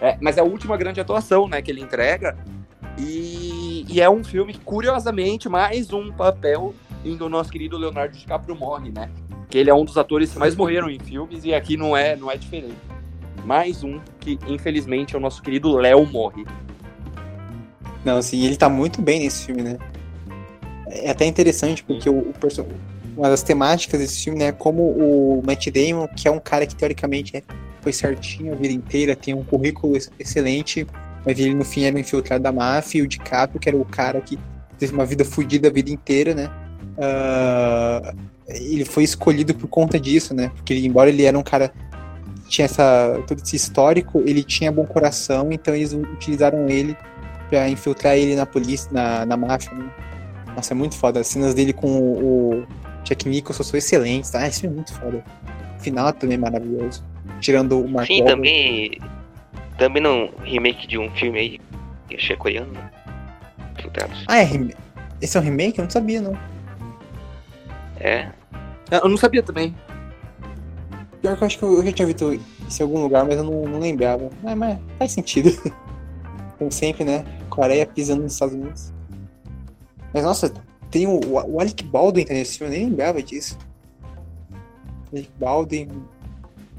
É, 0.00 0.16
mas 0.20 0.36
é 0.36 0.40
a 0.40 0.44
última 0.44 0.76
grande 0.76 1.00
atuação, 1.00 1.48
né, 1.48 1.62
que 1.62 1.70
ele 1.70 1.80
entrega. 1.80 2.36
E, 2.98 3.84
e 3.88 4.00
é 4.00 4.08
um 4.08 4.24
filme 4.24 4.52
que, 4.52 4.60
curiosamente, 4.60 5.48
mais 5.48 5.92
um 5.92 6.12
papel 6.12 6.74
em 7.04 7.16
do 7.16 7.28
nosso 7.28 7.50
querido 7.50 7.76
Leonardo 7.76 8.16
DiCaprio 8.16 8.56
morre, 8.56 8.90
né? 8.90 9.10
Que 9.48 9.58
ele 9.58 9.70
é 9.70 9.74
um 9.74 9.84
dos 9.84 9.96
atores 9.96 10.32
que 10.32 10.38
mais 10.38 10.56
morreram 10.56 10.90
em 10.90 10.98
filmes 10.98 11.44
e 11.44 11.54
aqui 11.54 11.76
não 11.76 11.96
é, 11.96 12.16
não 12.16 12.30
é 12.30 12.36
diferente. 12.36 12.76
Mais 13.44 13.84
um 13.84 14.00
que, 14.18 14.38
infelizmente, 14.48 15.14
é 15.14 15.18
o 15.18 15.20
nosso 15.20 15.42
querido 15.42 15.76
Léo 15.76 16.06
morre. 16.06 16.44
Não, 18.04 18.16
assim, 18.16 18.44
ele 18.44 18.56
tá 18.56 18.68
muito 18.68 19.00
bem 19.02 19.20
nesse 19.20 19.46
filme, 19.46 19.62
né? 19.62 19.78
É 20.90 21.10
até 21.10 21.24
interessante 21.26 21.82
porque 21.84 22.08
o, 22.08 22.18
o 22.18 22.32
perso- 22.40 22.66
uma 23.16 23.28
das 23.28 23.42
temáticas 23.42 23.98
desse 24.00 24.24
filme 24.24 24.38
né, 24.38 24.46
é 24.46 24.52
como 24.52 24.82
o 24.82 25.42
Matt 25.44 25.68
Damon, 25.68 26.06
que 26.08 26.28
é 26.28 26.30
um 26.30 26.38
cara 26.38 26.66
que 26.66 26.74
teoricamente 26.76 27.36
é- 27.36 27.42
foi 27.80 27.92
certinho 27.92 28.52
a 28.52 28.56
vida 28.56 28.74
inteira, 28.74 29.14
tem 29.16 29.32
um 29.34 29.42
currículo 29.44 29.94
ex- 29.96 30.10
excelente, 30.18 30.86
mas 31.24 31.38
ele 31.38 31.54
no 31.54 31.64
fim 31.64 31.84
era 31.84 31.96
um 31.96 31.98
infiltrado 31.98 32.42
da 32.42 32.52
máfia, 32.52 32.98
e 32.98 33.02
o 33.02 33.06
DiCaprio, 33.06 33.58
que 33.60 33.68
era 33.68 33.76
o 33.76 33.84
cara 33.84 34.20
que 34.20 34.38
teve 34.78 34.92
uma 34.92 35.06
vida 35.06 35.24
fodida 35.24 35.68
a 35.68 35.72
vida 35.72 35.90
inteira, 35.90 36.34
né? 36.34 36.50
Ah, 36.98 38.14
ele 38.48 38.84
foi 38.84 39.02
escolhido 39.04 39.54
por 39.54 39.68
conta 39.68 39.98
disso, 39.98 40.34
né? 40.34 40.50
Porque 40.54 40.72
ele- 40.72 40.86
embora 40.86 41.08
ele 41.10 41.24
era 41.24 41.38
um 41.38 41.42
cara 41.42 41.68
que 42.44 42.48
tinha 42.48 42.64
essa, 42.66 43.20
todo 43.26 43.40
esse 43.42 43.56
histórico, 43.56 44.22
ele 44.26 44.42
tinha 44.42 44.70
bom 44.70 44.84
coração, 44.84 45.48
então 45.50 45.74
eles 45.74 45.92
utilizaram 45.92 46.68
ele 46.68 46.96
pra 47.48 47.68
infiltrar 47.68 48.16
ele 48.16 48.34
na 48.36 48.44
polícia, 48.46 48.88
na, 48.92 49.24
na 49.26 49.36
máfia, 49.36 49.72
né? 49.76 49.88
Nossa, 50.56 50.72
é 50.72 50.74
muito 50.74 50.96
foda. 50.96 51.20
As 51.20 51.26
cenas 51.26 51.54
dele 51.54 51.74
com 51.74 51.86
o, 51.86 52.60
o 52.62 52.66
Jack 53.04 53.28
Nicholson 53.28 53.62
são 53.62 53.76
excelentes, 53.76 54.30
tá? 54.30 54.48
Esse 54.48 54.62
filme 54.62 54.74
é 54.74 54.76
muito 54.76 54.94
foda. 54.94 55.22
O 55.78 55.82
final 55.82 56.10
também 56.14 56.36
é 56.36 56.40
maravilhoso. 56.40 57.04
Tirando 57.40 57.80
o 57.80 57.88
Mark 57.88 58.06
Sim, 58.06 58.22
Wahlberg. 58.22 58.36
também. 58.36 59.00
Também 59.76 60.02
num 60.02 60.30
remake 60.42 60.86
de 60.86 60.98
um 60.98 61.10
filme 61.10 61.38
aí, 61.38 61.60
que 62.08 62.16
achei 62.16 62.34
coreano, 62.34 62.72
né? 62.72 62.90
Filtrados. 63.78 64.24
Ah, 64.26 64.38
é 64.38 64.48
Esse 65.20 65.36
é 65.36 65.40
um 65.40 65.42
remake? 65.42 65.78
Eu 65.78 65.84
não 65.84 65.90
sabia, 65.90 66.22
não. 66.22 66.36
É. 68.00 68.30
Eu 68.90 69.08
não 69.08 69.18
sabia 69.18 69.42
também. 69.42 69.76
Pior 71.20 71.36
que 71.36 71.42
eu 71.42 71.46
acho 71.46 71.58
que 71.58 71.64
eu 71.64 71.84
já 71.84 71.92
tinha 71.92 72.06
visto 72.06 72.40
isso 72.66 72.82
em 72.82 72.84
algum 72.84 73.02
lugar, 73.02 73.26
mas 73.26 73.36
eu 73.36 73.44
não, 73.44 73.64
não 73.64 73.78
lembrava. 73.78 74.30
Ah, 74.44 74.56
mas 74.56 74.78
faz 74.98 75.12
sentido. 75.12 75.50
Como 76.58 76.72
sempre, 76.72 77.04
né? 77.04 77.24
Coreia 77.50 77.84
pisando 77.86 78.22
nos 78.22 78.32
Estados 78.32 78.54
Unidos. 78.54 78.95
Mas 80.16 80.24
nossa, 80.24 80.50
tem 80.90 81.06
o, 81.06 81.20
o 81.20 81.60
Alec 81.60 81.84
Baldwin 81.84 82.24
tá 82.24 82.32
nesse 82.32 82.56
filme, 82.56 82.74
eu 82.74 82.78
nem 82.80 82.88
lembrava 82.88 83.22
disso. 83.22 83.58
Alec 85.12 85.28
Baldwin, 85.38 85.88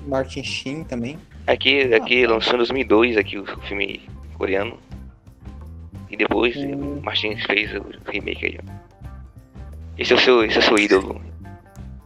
Martin 0.07 0.43
Sheen 0.43 0.83
também. 0.83 1.19
Aqui, 1.45 1.93
aqui 1.93 2.25
lançou 2.25 2.55
em 2.55 2.57
2002 2.57 3.15
aqui 3.15 3.37
o 3.37 3.45
filme 3.67 4.01
coreano. 4.39 4.79
E 6.09 6.17
depois 6.17 6.55
Hum. 6.57 6.97
o 6.97 7.03
Martins 7.03 7.43
fez 7.45 7.71
o 7.75 7.85
remake 8.11 8.43
aí. 8.47 8.59
ó. 8.59 8.71
Esse 9.99 10.13
é 10.13 10.15
o 10.15 10.19
seu, 10.19 10.43
esse 10.43 10.55
é 10.55 10.59
o 10.59 10.63
seu 10.63 10.79
ídolo. 10.79 11.21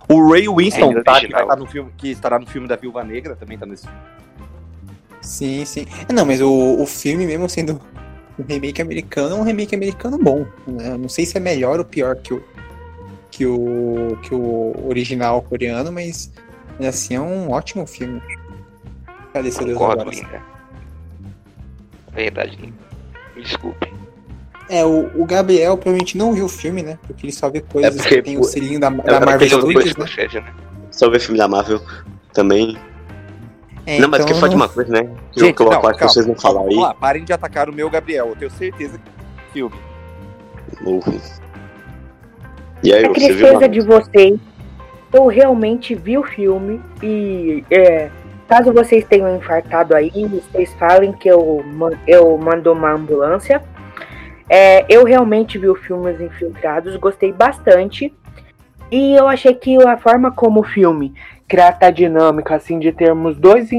O 0.10 0.30
Ray 0.30 0.50
Winston, 0.50 0.91
É, 0.91 1.02
tá, 1.02 1.22
que, 1.22 1.28
vai 1.30 1.44
estar 1.44 1.56
no 1.56 1.65
filme, 1.65 1.91
que 1.98 2.10
estará 2.10 2.39
no 2.39 2.46
filme 2.46 2.67
da 2.67 2.76
Viúva 2.76 3.06
Negra, 3.06 3.38
também 3.38 3.58
tá 3.58 3.65
nesse 3.65 3.88
Sim, 5.22 5.63
sim. 5.63 5.86
É, 6.10 6.12
Não, 6.12 6.26
mas 6.26 6.41
o, 6.41 6.82
o 6.82 6.86
filme, 6.86 7.26
mesmo 7.26 7.48
sendo 7.48 7.80
um 8.41 8.45
remake 8.47 8.82
americano, 8.82 9.36
é 9.36 9.39
um 9.39 9.43
remake 9.43 9.75
americano 9.75 10.17
bom. 10.17 10.45
Né? 10.67 10.97
Não 10.97 11.10
sei 11.10 11.25
se 11.25 11.38
é 11.38 11.39
melhor 11.39 11.80
ou 11.80 11.86
pior 11.86 12.15
que 12.15 12.34
o, 12.34 12.43
que 13.30 13.45
o, 13.45 14.17
que 14.21 14.34
o 14.34 14.73
original 14.88 15.41
coreano, 15.41 15.91
mas 15.91 16.32
assim 16.80 17.15
é 17.15 17.21
um 17.21 17.51
ótimo 17.51 17.86
filme. 17.86 18.21
Cadê 19.34 19.51
seu 19.51 19.65
Deus 19.65 19.82
agora? 19.82 20.10
linda. 20.10 20.41
Verdade, 22.13 22.58
linda. 22.58 22.77
Me 23.36 23.43
desculpe. 23.43 23.91
É, 24.69 24.86
o, 24.86 25.21
o 25.21 25.25
Gabriel 25.25 25.77
provavelmente 25.77 26.17
não 26.17 26.34
viu 26.34 26.45
o 26.45 26.49
filme, 26.49 26.82
né? 26.82 26.97
Porque 27.06 27.25
ele 27.25 27.34
só 27.34 27.49
vê 27.49 27.62
coisas 27.62 27.95
porque, 27.95 28.15
que 28.15 28.21
tem 28.21 28.38
o 28.38 28.43
selinho 28.43 28.80
da, 28.80 28.88
é 28.88 28.91
da 28.91 29.19
Marvel 29.19 29.47
Studios, 29.47 29.86
né? 29.86 29.91
Scorsese, 29.91 30.36
né? 30.39 30.54
Só 30.91 31.10
ver 31.10 31.19
filme 31.19 31.38
da 31.38 31.47
Marvel 31.47 31.82
também. 32.34 32.77
É, 33.91 33.99
não, 33.99 34.08
mas 34.08 34.21
então 34.21 34.34
que 34.34 34.39
fala 34.39 34.49
de 34.49 34.56
uma 34.56 34.69
coisa, 34.69 34.89
né? 34.89 35.10
Que 35.34 35.41
Gente, 35.41 35.49
eu, 35.49 35.54
que 35.56 35.62
eu 35.63 35.82
não, 35.82 35.89
acho 35.89 35.99
que 35.99 36.04
vocês 36.06 36.41
falam 36.41 36.63
vamos 36.63 36.75
aí. 36.75 36.82
lá, 36.82 36.93
parem 36.93 37.25
de 37.25 37.34
atacar 37.34 37.69
o 37.69 37.73
meu 37.73 37.89
Gabriel. 37.89 38.30
Eu 38.30 38.36
tenho 38.38 38.51
certeza 38.51 38.97
que 38.97 39.10
é 39.10 39.51
filme. 39.51 39.75
Louco. 40.82 41.13
E 42.82 42.93
aí, 42.93 43.06
A 43.06 43.10
você 43.10 43.34
viu? 43.34 43.67
de 43.67 43.82
vocês, 43.82 44.39
eu 45.12 45.27
realmente 45.27 45.93
vi 45.93 46.17
o 46.17 46.23
filme 46.23 46.82
e 47.04 47.65
é, 47.69 48.10
caso 48.47 48.71
vocês 48.71 49.04
tenham 49.04 49.36
infartado 49.36 49.93
aí, 49.93 50.10
vocês 50.25 50.73
falem 50.75 51.12
que 51.12 51.27
eu, 51.27 51.63
eu 52.08 52.38
mando 52.38 52.71
uma 52.71 52.93
ambulância. 52.93 53.62
É, 54.49 54.86
eu 54.88 55.04
realmente 55.04 55.58
vi 55.58 55.67
o 55.67 55.75
filme 55.75 56.12
Os 56.12 56.21
Infiltrados, 56.21 56.95
gostei 56.95 57.34
bastante. 57.34 58.13
E 58.89 59.13
eu 59.15 59.27
achei 59.27 59.54
que 59.54 59.75
a 59.86 59.97
forma 59.97 60.32
como 60.32 60.62
o 60.62 60.63
filme 60.63 61.13
trata 61.51 61.87
a 61.87 61.91
dinâmica, 61.91 62.55
assim, 62.55 62.79
de 62.79 62.93
termos 62.93 63.37
dois 63.37 63.69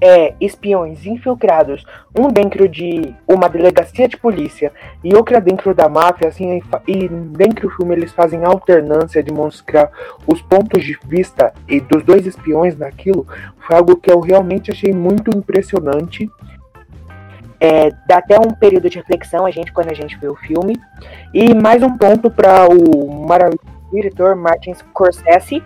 é, 0.00 0.34
espiões 0.40 1.06
infiltrados, 1.06 1.86
um 2.18 2.26
dentro 2.26 2.68
de 2.68 3.14
uma 3.28 3.48
delegacia 3.48 4.08
de 4.08 4.16
polícia 4.16 4.72
e 5.04 5.14
outra 5.14 5.40
dentro 5.40 5.72
da 5.72 5.88
máfia, 5.88 6.26
assim, 6.26 6.58
e 6.58 6.64
e 6.88 7.08
dentro 7.08 7.68
do 7.68 7.76
filme 7.76 7.94
eles 7.94 8.12
fazem 8.12 8.44
alternância 8.44 9.22
de 9.22 9.32
mostrar 9.32 9.88
os 10.26 10.42
pontos 10.42 10.82
de 10.82 10.98
vista 11.06 11.54
e 11.68 11.80
dos 11.80 12.02
dois 12.02 12.26
espiões 12.26 12.76
naquilo, 12.76 13.24
foi 13.64 13.76
algo 13.76 13.94
que 13.94 14.10
eu 14.10 14.18
realmente 14.18 14.72
achei 14.72 14.92
muito 14.92 15.30
impressionante. 15.30 16.28
É, 17.60 17.90
dá 18.08 18.18
até 18.18 18.36
um 18.36 18.50
período 18.50 18.90
de 18.90 18.98
reflexão 18.98 19.46
a 19.46 19.50
gente 19.52 19.72
quando 19.72 19.90
a 19.90 19.94
gente 19.94 20.18
vê 20.18 20.26
o 20.26 20.34
filme. 20.34 20.76
E 21.32 21.54
mais 21.54 21.84
um 21.84 21.96
ponto 21.96 22.28
para 22.32 22.66
o 22.66 23.26
maravilhoso 23.26 23.62
diretor 23.92 24.34
Martin 24.34 24.74
Scorsese, 24.74 25.62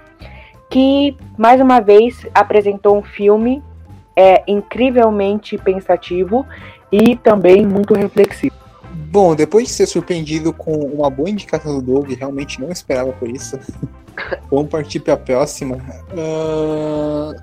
que 0.70 1.16
mais 1.36 1.60
uma 1.60 1.80
vez 1.80 2.26
apresentou 2.34 2.96
um 2.98 3.02
filme 3.02 3.62
é, 4.14 4.42
incrivelmente 4.46 5.56
pensativo 5.56 6.46
e 6.90 7.16
também 7.16 7.66
muito 7.66 7.94
reflexivo. 7.94 8.54
Bom, 9.10 9.34
depois 9.34 9.68
de 9.68 9.72
ser 9.72 9.86
surpreendido 9.86 10.52
com 10.52 10.74
uma 10.74 11.08
boa 11.08 11.30
indicação 11.30 11.80
do 11.80 11.82
Doug, 11.82 12.10
realmente 12.10 12.60
não 12.60 12.70
esperava 12.70 13.12
por 13.12 13.28
isso. 13.28 13.58
Vamos 14.50 14.70
partir 14.70 15.00
para 15.00 15.14
a 15.14 15.16
próxima. 15.16 15.78
Ah, 16.12 17.34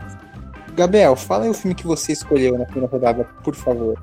Gabriel, 0.76 1.16
fala 1.16 1.46
aí 1.46 1.50
o 1.50 1.54
filme 1.54 1.74
que 1.74 1.88
você 1.88 2.12
escolheu 2.12 2.58
na 2.58 2.66
primeira 2.66 2.92
rodada, 2.92 3.24
por 3.44 3.56
favor. 3.56 3.98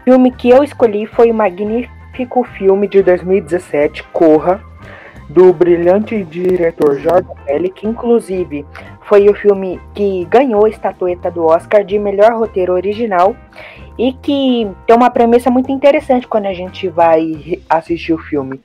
O 0.00 0.04
filme 0.04 0.30
que 0.30 0.50
eu 0.50 0.62
escolhi 0.62 1.06
foi 1.06 1.30
o 1.30 1.34
magnífico 1.34 2.44
filme 2.56 2.86
de 2.86 3.02
2017, 3.02 4.04
Corra, 4.12 4.62
do 5.28 5.52
brilhante 5.52 6.22
diretor 6.24 6.98
Jordan 7.00 7.34
Peele, 7.44 7.70
que 7.70 7.86
inclusive 7.86 8.64
foi 9.02 9.28
o 9.28 9.34
filme 9.34 9.80
que 9.94 10.24
ganhou 10.26 10.64
a 10.64 10.68
estatueta 10.68 11.30
do 11.30 11.44
Oscar 11.44 11.84
de 11.84 11.98
melhor 11.98 12.32
roteiro 12.32 12.72
original 12.72 13.34
e 13.98 14.12
que 14.12 14.70
tem 14.86 14.96
uma 14.96 15.10
premissa 15.10 15.50
muito 15.50 15.70
interessante 15.72 16.28
quando 16.28 16.46
a 16.46 16.54
gente 16.54 16.88
vai 16.88 17.60
assistir 17.68 18.12
o 18.12 18.18
filme. 18.18 18.60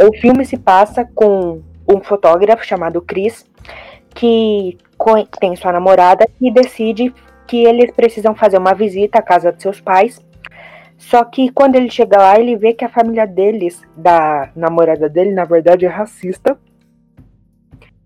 O 0.00 0.14
filme 0.18 0.44
se 0.44 0.56
passa 0.56 1.04
com 1.14 1.60
um 1.88 2.00
fotógrafo 2.00 2.64
chamado 2.64 3.02
Chris, 3.02 3.44
que 4.14 4.78
tem 5.40 5.56
sua 5.56 5.72
namorada 5.72 6.28
e 6.40 6.50
decide 6.50 7.14
que 7.46 7.64
eles 7.64 7.90
precisam 7.90 8.34
fazer 8.34 8.58
uma 8.58 8.74
visita 8.74 9.18
à 9.18 9.22
casa 9.22 9.50
de 9.50 9.62
seus 9.62 9.80
pais. 9.80 10.20
Só 10.98 11.24
que 11.24 11.50
quando 11.52 11.76
ele 11.76 11.88
chega 11.88 12.18
lá, 12.18 12.38
ele 12.38 12.56
vê 12.56 12.74
que 12.74 12.84
a 12.84 12.88
família 12.88 13.24
deles, 13.24 13.80
da 13.96 14.50
namorada 14.54 15.08
dele, 15.08 15.30
na 15.30 15.44
verdade 15.44 15.86
é 15.86 15.88
racista. 15.88 16.58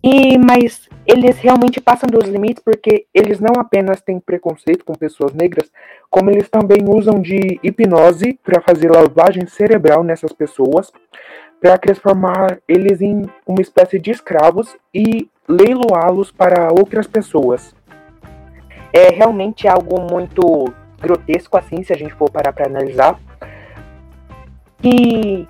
E 0.05 0.37
mas 0.37 0.88
eles 1.07 1.38
realmente 1.38 1.81
passam 1.81 2.09
dos 2.09 2.28
limites 2.28 2.62
porque 2.62 3.07
eles 3.14 3.40
não 3.40 3.59
apenas 3.59 4.02
têm 4.02 4.20
preconceito 4.20 4.85
com 4.85 4.94
pessoas 4.94 5.33
negras, 5.33 5.70
como 6.11 6.31
eles 6.31 6.48
também 6.50 6.85
usam 6.87 7.20
de 7.20 7.59
hipnose 7.62 8.38
para 8.44 8.61
fazer 8.61 8.90
lavagem 8.90 9.46
cerebral 9.46 10.02
nessas 10.02 10.33
pessoas, 10.33 10.92
para 11.61 11.78
transformar 11.78 12.59
eles 12.68 13.00
em 13.00 13.26
uma 13.46 13.62
espécie 13.62 13.98
de 13.98 14.11
escravos 14.11 14.76
e 14.92 15.31
leiloá-los 15.48 16.31
para 16.31 16.68
outras 16.72 17.07
pessoas. 17.07 17.74
É 18.92 19.09
realmente 19.09 19.66
algo 19.66 20.00
muito 20.00 20.72
grotesco 21.03 21.59
assim, 21.59 21.83
se 21.83 21.93
a 21.93 21.97
gente 21.97 22.15
for 22.15 22.31
parar 22.31 22.53
para 22.53 22.67
analisar. 22.67 23.19
Que 24.81 25.47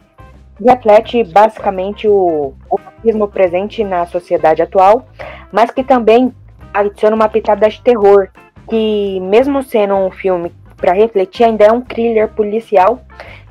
reflete 0.65 1.25
basicamente 1.25 2.09
o, 2.09 2.55
o 2.71 2.77
racismo 2.77 3.29
presente 3.29 3.85
na 3.85 4.07
sociedade 4.07 4.63
atual, 4.63 5.07
mas 5.51 5.71
que 5.71 5.85
também 5.85 6.33
adiciona 6.73 7.17
uma 7.17 7.29
pitada 7.29 7.69
de 7.69 7.81
terror, 7.83 8.29
que 8.69 9.21
mesmo 9.21 9.63
sendo 9.63 9.95
um 9.95 10.11
filme 10.11 10.53
para 10.77 10.93
refletir, 10.93 11.45
ainda 11.45 11.65
é 11.65 11.73
um 11.73 11.81
thriller 11.81 12.29
policial 12.29 13.01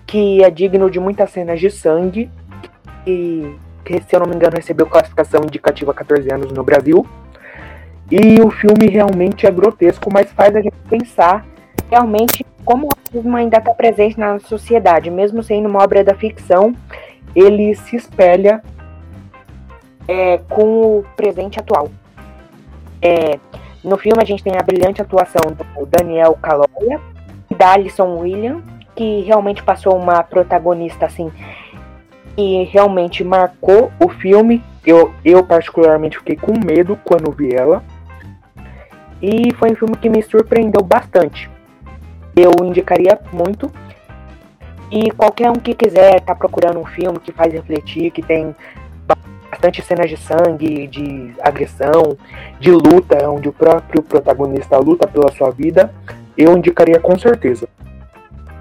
que 0.06 0.44
é 0.44 0.50
digno 0.50 0.90
de 0.90 1.00
muitas 1.00 1.30
cenas 1.30 1.60
de 1.60 1.70
sangue 1.70 2.30
e 3.08 3.56
que, 3.86 4.02
se 4.02 4.14
eu 4.14 4.20
não 4.20 4.28
me 4.28 4.36
engano, 4.36 4.58
recebeu 4.58 4.86
classificação 4.86 5.42
indicativa 5.44 5.94
14 5.94 6.34
anos 6.34 6.52
no 6.52 6.64
Brasil. 6.64 7.06
E 8.12 8.42
o 8.42 8.52
filme 8.52 8.88
realmente 8.90 9.48
é 9.48 9.52
grotesco, 9.52 10.12
mas 10.12 10.30
faz 10.34 10.54
a 10.54 10.62
gente 10.62 10.76
pensar 10.90 11.46
realmente 11.91 12.45
como 12.63 12.88
o 12.88 12.89
racismo 12.95 13.36
ainda 13.36 13.58
está 13.58 13.73
presente 13.73 14.17
na 14.17 14.39
sociedade, 14.39 15.12
mesmo 15.12 15.43
sendo 15.43 15.67
uma 15.67 15.84
obra 15.84 16.04
da 16.04 16.15
ficção, 16.15 16.73
ele 17.36 17.75
se 17.75 17.97
espelha 17.97 18.63
é, 20.08 20.38
com 20.49 20.99
o 20.99 21.06
presente 21.17 21.60
atual. 21.60 21.89
É, 23.01 23.38
no 23.84 23.97
filme 23.97 24.21
a 24.21 24.25
gente 24.25 24.43
tem 24.43 24.54
a 24.58 24.63
brilhante 24.63 25.01
atuação 25.01 25.41
do 25.51 25.86
Daniel 25.86 26.38
Kaluuya 26.41 27.01
e 27.49 27.56
da 27.56 27.73
Alison 27.73 28.19
William, 28.19 28.62
que 28.95 29.21
realmente 29.21 29.62
passou 29.62 29.97
uma 29.97 30.23
protagonista 30.23 31.08
assim 31.08 31.32
e 32.38 32.63
realmente 32.65 33.23
marcou 33.23 33.91
o 33.99 34.08
filme. 34.08 34.63
Eu, 34.86 35.13
eu 35.25 35.43
particularmente 35.43 36.17
fiquei 36.17 36.36
com 36.36 36.54
medo 36.63 36.97
quando 37.04 37.32
vi 37.32 37.54
ela. 37.54 37.84
E 39.21 39.54
foi 39.56 39.71
um 39.71 39.75
filme 39.75 39.95
que 39.97 40.10
me 40.10 40.23
surpreendeu 40.23 40.82
bastante. 40.82 41.49
Eu 42.36 42.52
indicaria 42.65 43.20
muito. 43.32 43.72
E 44.91 45.10
qualquer 45.12 45.50
um 45.50 45.56
que 45.56 45.74
quiser 45.74 46.17
estar 46.17 46.34
tá 46.34 46.36
procurando 46.36 46.80
um 46.80 46.86
filme 46.86 47.20
que 47.20 47.32
faz 47.32 47.54
refletir, 47.54 48.12
que 48.12 48.22
tem 48.22 48.54
bastante 49.50 49.82
cenas 49.82 50.10
de 50.10 50.17
sangue, 50.17 50.88
de 50.88 51.34
agressão, 51.41 52.17
de 52.60 52.72
luta, 52.72 53.30
onde 53.30 53.50
o 53.50 53.54
próprio 53.54 54.02
protagonista 54.02 54.78
luta 54.78 55.08
pela 55.08 55.32
sua 55.32 55.52
vida, 55.52 55.94
eu 56.38 56.58
indicaria 56.58 57.00
com 57.00 57.17
certeza. 57.17 57.67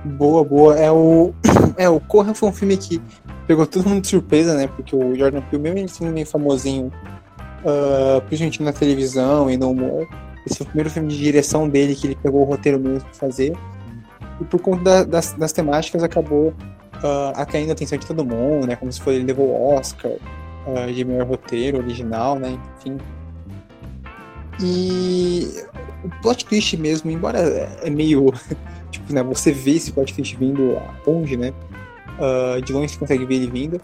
Boa, 0.04 0.44
boa. 0.44 0.76
É 0.76 0.90
o. 0.90 1.32
É, 1.76 1.88
o 1.88 1.98
Corra 1.98 2.34
foi 2.34 2.48
um 2.48 2.52
filme 2.52 2.76
que 2.76 3.00
pegou 3.46 3.66
todo 3.66 3.88
mundo 3.88 4.02
de 4.02 4.08
surpresa, 4.08 4.54
né? 4.54 4.66
Porque 4.66 4.94
o 4.94 5.14
Jordan 5.14 5.40
Peele, 5.40 5.62
mesmo 5.62 5.78
ele 5.78 5.88
sendo 5.88 6.12
meio 6.12 6.26
famosinho, 6.26 6.92
uh, 7.64 8.20
principalmente 8.22 8.62
na 8.62 8.72
televisão 8.72 9.48
e 9.48 9.56
no 9.56 9.70
humor, 9.70 10.06
esse 10.46 10.58
foi 10.58 10.64
o 10.64 10.68
primeiro 10.68 10.90
filme 10.90 11.08
de 11.08 11.18
direção 11.18 11.68
dele 11.68 11.94
que 11.94 12.06
ele 12.06 12.16
pegou 12.16 12.42
o 12.42 12.44
roteiro 12.44 12.78
mesmo 12.78 13.00
pra 13.00 13.14
fazer. 13.14 13.56
E 14.40 14.44
por 14.44 14.60
conta 14.60 14.82
da, 14.82 15.04
das, 15.04 15.32
das, 15.34 15.52
temáticas 15.52 16.02
acabou 16.02 16.48
uh, 16.48 17.32
atraindo 17.34 17.70
a 17.70 17.72
atenção 17.72 17.98
de 17.98 18.06
todo 18.06 18.24
mundo, 18.24 18.66
né? 18.66 18.76
Como 18.76 18.90
se 18.90 19.00
foi 19.00 19.16
ele 19.16 19.24
levou 19.24 19.48
o 19.48 19.74
Oscar 19.74 20.12
uh, 20.12 20.92
de 20.92 21.04
melhor 21.04 21.26
roteiro 21.26 21.78
original, 21.78 22.38
né? 22.38 22.58
Enfim. 22.78 22.96
E 24.62 25.62
o 26.04 26.08
plot 26.22 26.46
twist 26.46 26.76
mesmo, 26.76 27.10
embora 27.10 27.38
é 27.38 27.90
meio. 27.90 28.32
tipo, 28.90 29.12
né? 29.12 29.22
Você 29.22 29.52
vê 29.52 29.72
esse 29.72 29.92
plot 29.92 30.14
twist 30.14 30.36
vindo 30.36 30.80
longe, 31.06 31.36
né? 31.36 31.52
Uh, 32.18 32.62
de 32.62 32.72
longe 32.72 32.88
você 32.88 32.98
consegue 32.98 33.26
ver 33.26 33.36
ele 33.36 33.50
vindo. 33.50 33.80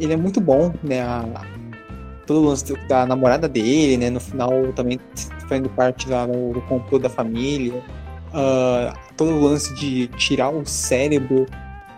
Ele 0.00 0.12
é 0.12 0.16
muito 0.16 0.40
bom, 0.40 0.72
né? 0.82 1.02
A, 1.02 1.44
todo 2.28 2.42
o 2.42 2.44
lance 2.44 2.64
da 2.86 3.06
namorada 3.06 3.48
dele, 3.48 3.96
né? 3.96 4.10
No 4.10 4.20
final 4.20 4.50
também 4.74 5.00
fazendo 5.48 5.70
parte 5.70 6.08
lá 6.08 6.26
do, 6.26 6.52
do 6.52 6.60
complô 6.62 6.98
da 6.98 7.08
família. 7.08 7.82
Uh, 8.28 8.94
todo 9.16 9.30
o 9.30 9.40
lance 9.40 9.74
de 9.74 10.08
tirar 10.08 10.50
o 10.50 10.64
cérebro, 10.66 11.46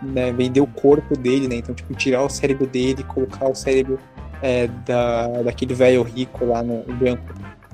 né? 0.01 0.31
Vender 0.31 0.61
o 0.61 0.67
corpo 0.67 1.17
dele, 1.17 1.49
né? 1.49 1.55
Então, 1.55 1.75
tipo, 1.75 1.93
tirar 1.95 2.23
o 2.23 2.29
cérebro 2.29 2.65
dele, 2.65 3.03
colocar 3.03 3.49
o 3.49 3.53
cérebro 3.53 3.99
é, 4.41 4.67
da, 4.85 5.27
daquele 5.43 5.73
velho 5.73 6.01
rico 6.01 6.45
lá 6.45 6.63
no, 6.63 6.81
branco 6.95 7.23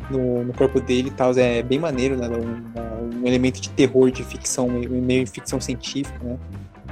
no, 0.10 0.44
no, 0.44 0.54
corpo 0.54 0.82
dele 0.82 1.10
e 1.10 1.12
tal. 1.12 1.32
É 1.38 1.62
bem 1.62 1.78
maneiro, 1.78 2.18
né? 2.18 2.28
Um, 2.28 3.22
um, 3.22 3.28
elemento 3.28 3.62
de 3.62 3.70
terror, 3.70 4.10
de 4.10 4.24
ficção, 4.24 4.68
meio 4.68 5.28
ficção 5.28 5.62
científica, 5.62 6.18
né? 6.24 6.38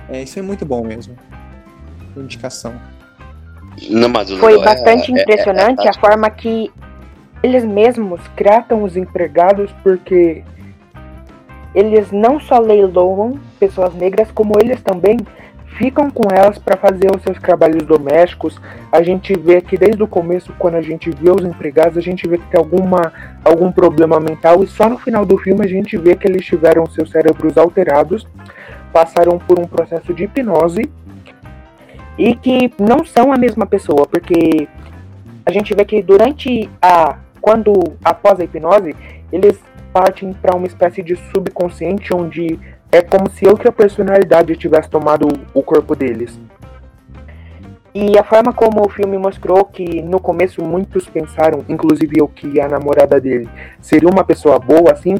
É, 0.09 0.21
isso 0.21 0.37
é 0.37 0.43
muito 0.43 0.63
bom 0.63 0.85
mesmo. 0.85 1.15
Indicação. 2.15 2.79
Não, 3.89 4.09
mas 4.09 4.31
Foi 4.31 4.59
é- 4.59 4.63
bastante 4.63 5.11
é- 5.11 5.17
é- 5.17 5.21
impressionante 5.21 5.85
é- 5.85 5.89
a 5.89 5.93
forma 5.93 6.29
que 6.29 6.71
eles 7.43 7.63
mesmos 7.63 8.21
tratam 8.35 8.83
os 8.83 8.97
empregados, 8.97 9.71
porque 9.83 10.43
eles 11.73 12.11
não 12.11 12.39
só 12.39 12.57
leiloam 12.57 13.37
pessoas 13.59 13.93
negras, 13.93 14.31
como 14.31 14.53
eles 14.59 14.81
também 14.81 15.17
ficam 15.77 16.09
com 16.09 16.23
elas 16.33 16.57
para 16.57 16.77
fazer 16.77 17.13
os 17.13 17.21
seus 17.21 17.37
trabalhos 17.37 17.83
domésticos. 17.83 18.59
A 18.91 19.03
gente 19.03 19.37
vê 19.37 19.59
que 19.59 19.77
desde 19.77 20.01
o 20.01 20.07
começo, 20.07 20.53
quando 20.57 20.75
a 20.75 20.81
gente 20.81 21.09
vê 21.09 21.29
os 21.29 21.43
empregados, 21.43 21.97
a 21.97 22.01
gente 22.01 22.27
vê 22.27 22.37
que 22.37 22.47
tem 22.47 22.57
alguma, 22.57 23.11
algum 23.43 23.71
problema 23.71 24.19
mental, 24.19 24.63
e 24.63 24.67
só 24.67 24.87
no 24.87 24.97
final 24.97 25.25
do 25.25 25.37
filme 25.37 25.65
a 25.65 25.67
gente 25.67 25.97
vê 25.97 26.15
que 26.15 26.27
eles 26.27 26.45
tiveram 26.45 26.85
seus 26.85 27.11
cérebros 27.11 27.57
alterados, 27.57 28.25
passaram 28.93 29.37
por 29.37 29.59
um 29.59 29.67
processo 29.67 30.13
de 30.13 30.23
hipnose 30.23 30.89
e 32.17 32.35
que 32.35 32.71
não 32.79 33.03
são 33.05 33.31
a 33.31 33.37
mesma 33.37 33.65
pessoa, 33.65 34.05
porque 34.07 34.67
a 35.45 35.51
gente 35.51 35.73
vê 35.73 35.85
que 35.85 36.01
durante 36.01 36.69
a 36.81 37.17
quando 37.41 37.73
após 38.03 38.39
a 38.39 38.43
hipnose, 38.43 38.95
eles 39.31 39.59
partem 39.93 40.33
para 40.33 40.55
uma 40.55 40.65
espécie 40.65 41.03
de 41.03 41.15
subconsciente 41.31 42.11
onde 42.11 42.59
é 42.91 43.03
como 43.03 43.29
se 43.29 43.47
outra 43.47 43.71
personalidade 43.71 44.55
tivesse 44.55 44.89
tomado 44.89 45.27
o 45.53 45.61
corpo 45.61 45.95
deles. 45.95 46.39
E 47.93 48.17
a 48.17 48.23
forma 48.23 48.51
como 48.51 48.85
o 48.85 48.89
filme 48.89 49.17
mostrou 49.17 49.63
que 49.63 50.01
no 50.01 50.19
começo 50.19 50.61
muitos 50.61 51.07
pensaram, 51.07 51.63
inclusive 51.69 52.19
eu, 52.19 52.27
que 52.27 52.59
a 52.59 52.67
namorada 52.67 53.21
dele 53.21 53.47
seria 53.79 54.09
uma 54.09 54.23
pessoa 54.23 54.59
boa, 54.59 54.91
assim, 54.91 55.15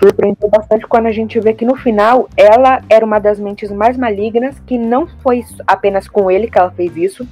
surpreendeu 0.00 0.48
bastante 0.48 0.86
quando 0.86 1.06
a 1.06 1.12
gente 1.12 1.38
vê 1.38 1.52
que 1.52 1.64
no 1.64 1.76
final 1.76 2.28
ela 2.36 2.82
era 2.88 3.04
uma 3.04 3.18
das 3.18 3.38
mentes 3.38 3.70
mais 3.70 3.96
malignas, 3.96 4.58
que 4.66 4.78
não 4.78 5.06
foi 5.22 5.44
apenas 5.66 6.08
com 6.08 6.30
ele 6.30 6.50
que 6.50 6.58
ela 6.58 6.70
fez 6.70 6.96
isso, 6.96 7.28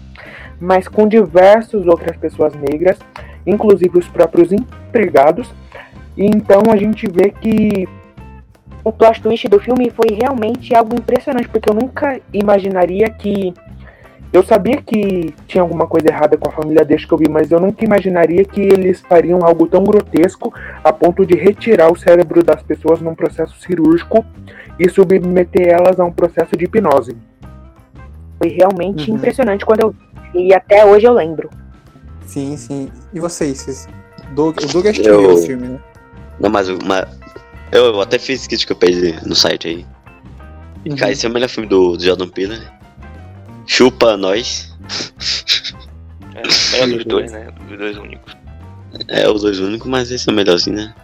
mas 0.61 0.87
com 0.87 1.09
diversas 1.09 1.87
outras 1.87 2.17
pessoas 2.17 2.55
negras, 2.55 2.99
inclusive 3.47 3.99
os 3.99 4.09
próprios 4.09 4.53
empregados. 4.53 5.53
E 6.17 6.27
então 6.27 6.63
a 6.71 6.77
gente 6.77 7.07
vê 7.11 7.31
que 7.31 7.89
o 8.85 8.93
plot 8.93 9.23
twist 9.23 9.49
do 9.49 9.61
filme 9.61 9.91
foi 9.91 10.15
realmente 10.15 10.75
algo 10.75 10.95
impressionante, 10.95 11.49
porque 11.49 11.71
eu 11.71 11.75
nunca 11.75 12.21
imaginaria 12.33 13.11
que. 13.11 13.55
Eu 14.31 14.43
sabia 14.43 14.83
que 14.83 15.35
tinha 15.47 15.63
alguma 15.63 15.87
coisa 15.87 16.09
errada 16.09 16.37
com 16.37 16.49
a 16.51 16.53
família 16.53 16.85
desde 16.85 17.07
que 17.07 17.15
eu 17.15 17.19
vi, 17.19 17.29
mas 17.31 17.51
eu 17.51 17.59
nunca 17.59 17.83
imaginaria 17.85 18.45
que 18.45 18.61
eles 18.61 19.01
fariam 19.01 19.39
algo 19.43 19.67
tão 19.67 19.83
grotesco 19.83 20.53
a 20.85 20.93
ponto 20.93 21.25
de 21.25 21.35
retirar 21.37 21.91
o 21.91 21.97
cérebro 21.97 22.43
das 22.43 22.63
pessoas 22.63 23.01
num 23.01 23.15
processo 23.15 23.59
cirúrgico 23.61 24.25
e 24.79 24.89
submeter 24.91 25.69
elas 25.69 25.99
a 25.99 26.05
um 26.05 26.13
processo 26.13 26.55
de 26.57 26.67
hipnose. 26.67 27.17
Foi 28.39 28.51
realmente 28.51 29.11
Uhum. 29.11 29.17
impressionante 29.17 29.65
quando 29.65 29.81
eu 29.81 29.95
vi, 30.35 30.49
e 30.49 30.55
até 30.55 30.85
hoje 30.85 31.07
eu 31.07 31.13
lembro. 31.15 31.49
Sim, 32.27 32.57
sim. 32.59 32.91
E 33.15 33.19
vocês? 33.21 33.59
vocês... 33.63 33.89
Doug, 34.35 34.59
o 34.63 34.67
Doug 34.67 34.87
assistiu 34.87 35.23
Eu- 35.23 35.33
o 35.35 35.37
filme, 35.39 35.69
né? 35.69 35.79
Não, 36.39 36.51
mas, 36.51 36.69
mas 36.85 37.07
eu, 37.73 37.87
eu 37.87 38.01
até 38.03 38.19
fiz 38.19 38.47
crítica 38.47 38.75
pra 38.75 38.89
ele 38.91 39.19
no 39.25 39.35
site 39.35 39.69
aí. 39.69 39.87
E, 40.85 40.95
Cara, 40.95 41.11
esse 41.13 41.25
é 41.27 41.29
o 41.31 41.33
melhor 41.33 41.49
filme 41.49 41.67
do, 41.69 41.97
do 41.97 42.05
Jordan 42.05 42.29
Peele. 42.29 42.61
Chupa 43.69 44.17
nós. 44.17 44.75
É, 46.35 46.43
melhor 46.73 46.97
dos 46.97 47.05
dois, 47.05 47.31
né? 47.31 47.49
Dos 47.69 47.79
dois 47.79 47.97
únicos. 47.97 48.37
É 49.07 49.29
os 49.29 49.43
dois 49.43 49.61
únicos, 49.61 49.89
mas 49.89 50.11
esse 50.11 50.29
é 50.29 50.33
o 50.33 50.35
melhorzinho, 50.35 50.77
né? 50.77 50.95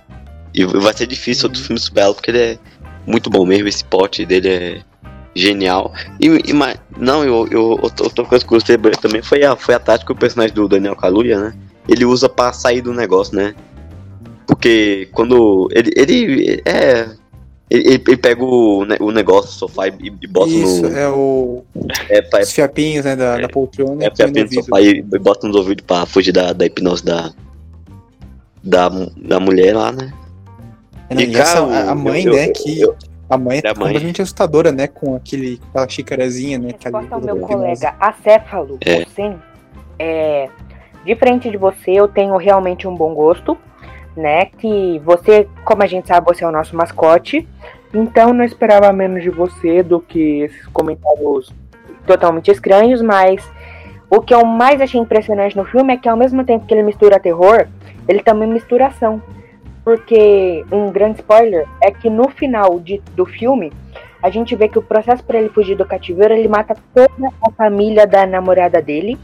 E 0.54 0.64
vai 0.64 0.92
ser 0.92 1.06
difícil 1.06 1.46
outro 1.46 1.62
filme 1.62 1.78
superar 1.78 2.12
porque 2.14 2.30
ele 2.30 2.38
é 2.38 2.58
muito 3.06 3.28
bom 3.28 3.44
mesmo. 3.44 3.68
Esse 3.68 3.84
pote 3.84 4.24
dele 4.24 4.48
é 4.48 4.82
genial. 5.34 5.92
E, 6.18 6.26
e 6.48 6.52
mas, 6.52 6.76
não, 6.96 7.22
eu, 7.22 7.46
eu, 7.50 7.62
outra 7.82 8.24
coisa 8.24 8.44
que 8.44 8.52
eu 8.52 8.56
gostei 8.56 8.78
também 9.00 9.22
foi 9.22 9.44
a, 9.44 9.54
foi 9.54 9.74
a 9.74 9.78
tática 9.78 10.06
que 10.06 10.12
o 10.12 10.16
personagem 10.18 10.54
do 10.54 10.66
Daniel 10.66 10.96
Kaluuya, 10.96 11.38
né? 11.38 11.54
Ele 11.88 12.04
usa 12.04 12.28
pra 12.28 12.52
sair 12.52 12.80
do 12.80 12.94
negócio, 12.94 13.36
né? 13.36 13.54
Porque 14.46 15.08
quando 15.12 15.68
ele, 15.72 15.90
ele 15.96 16.62
é. 16.64 17.08
Ele, 17.70 17.88
ele- 17.94 18.04
ele 18.06 18.16
pega 18.16 18.44
o, 18.44 18.80
o 19.00 19.10
negócio 19.10 19.50
do 19.50 19.54
sofá 19.54 19.88
e, 19.88 19.92
e 20.20 20.26
bota 20.26 20.50
Isso, 20.50 20.82
no. 20.82 20.96
é 20.98 21.08
o... 21.08 21.64
É, 22.10 22.20
pra, 22.22 22.40
os 22.42 22.52
fiapinhos, 22.52 23.04
né, 23.04 23.16
da, 23.16 23.38
da 23.38 23.48
poltrona 23.48 24.04
é 24.04 24.10
no 24.10 24.28
ouvido. 24.38 24.54
sofá 24.54 24.80
e 24.80 24.98
e 24.98 25.02
bota 25.18 25.46
nos 25.46 25.56
ouvidos 25.56 25.84
pra 25.86 26.04
fugir 26.04 26.32
da, 26.32 26.52
da 26.52 26.66
hipnose 26.66 27.04
da, 27.04 27.32
da. 28.62 28.88
da 29.16 29.40
mulher 29.40 29.74
lá, 29.74 29.92
né? 29.92 30.12
É, 31.08 31.14
não, 31.14 31.20
E, 31.22 31.26
e 31.26 31.36
essa- 31.36 31.66
cara, 31.66 31.90
a- 31.90 31.94
mãe, 31.94 32.24
eu- 32.24 32.34
né, 32.34 32.48
eu- 32.48 32.52
que... 32.52 32.80
eu- 32.80 32.96
a 33.30 33.38
mãe 33.38 33.58
é 33.58 33.62
mãe. 33.68 33.74
completamente 33.74 34.20
assustadora, 34.22 34.70
né, 34.70 34.86
com 34.86 35.16
aquele, 35.16 35.58
aquela 35.70 35.88
xicarazinha, 35.88 36.58
né, 36.58 36.72
que 36.72 36.84
Resposta 36.84 37.14
ao 37.14 37.18
ali- 37.18 37.26
meu 37.26 37.38
colega 37.38 37.94
acéfalo, 37.98 38.78
É. 38.84 39.04
você, 39.06 39.34
é, 39.98 40.48
diferente 41.06 41.50
de 41.50 41.56
você, 41.56 41.92
eu 41.92 42.06
tenho 42.06 42.36
realmente 42.36 42.86
um 42.86 42.94
bom 42.94 43.14
gosto, 43.14 43.56
né? 44.16 44.46
Que 44.46 45.00
você, 45.04 45.48
como 45.64 45.82
a 45.82 45.86
gente 45.86 46.08
sabe, 46.08 46.26
você 46.26 46.44
é 46.44 46.48
o 46.48 46.52
nosso 46.52 46.76
mascote, 46.76 47.48
então 47.92 48.32
não 48.32 48.44
esperava 48.44 48.92
menos 48.92 49.22
de 49.22 49.30
você 49.30 49.82
do 49.82 50.00
que 50.00 50.40
esses 50.42 50.66
comentários 50.68 51.52
totalmente 52.06 52.50
estranhos, 52.50 53.00
mas 53.00 53.48
o 54.10 54.20
que 54.20 54.34
eu 54.34 54.44
mais 54.44 54.80
achei 54.80 55.00
impressionante 55.00 55.56
no 55.56 55.64
filme 55.64 55.94
é 55.94 55.96
que 55.96 56.08
ao 56.08 56.16
mesmo 56.16 56.44
tempo 56.44 56.66
que 56.66 56.74
ele 56.74 56.82
mistura 56.82 57.18
terror, 57.18 57.66
ele 58.06 58.20
também 58.22 58.48
mistura 58.48 58.86
ação. 58.86 59.22
Porque 59.84 60.64
um 60.72 60.90
grande 60.90 61.20
spoiler 61.20 61.66
é 61.82 61.90
que 61.90 62.08
no 62.08 62.28
final 62.30 62.80
de- 62.80 63.02
do 63.14 63.26
filme 63.26 63.70
a 64.22 64.30
gente 64.30 64.56
vê 64.56 64.66
que 64.68 64.78
o 64.78 64.82
processo 64.82 65.22
para 65.22 65.38
ele 65.38 65.50
fugir 65.50 65.76
do 65.76 65.84
cativeiro, 65.84 66.32
ele 66.32 66.48
mata 66.48 66.74
toda 66.94 67.28
a 67.42 67.50
família 67.50 68.06
da 68.06 68.26
namorada 68.26 68.80
dele, 68.80 69.18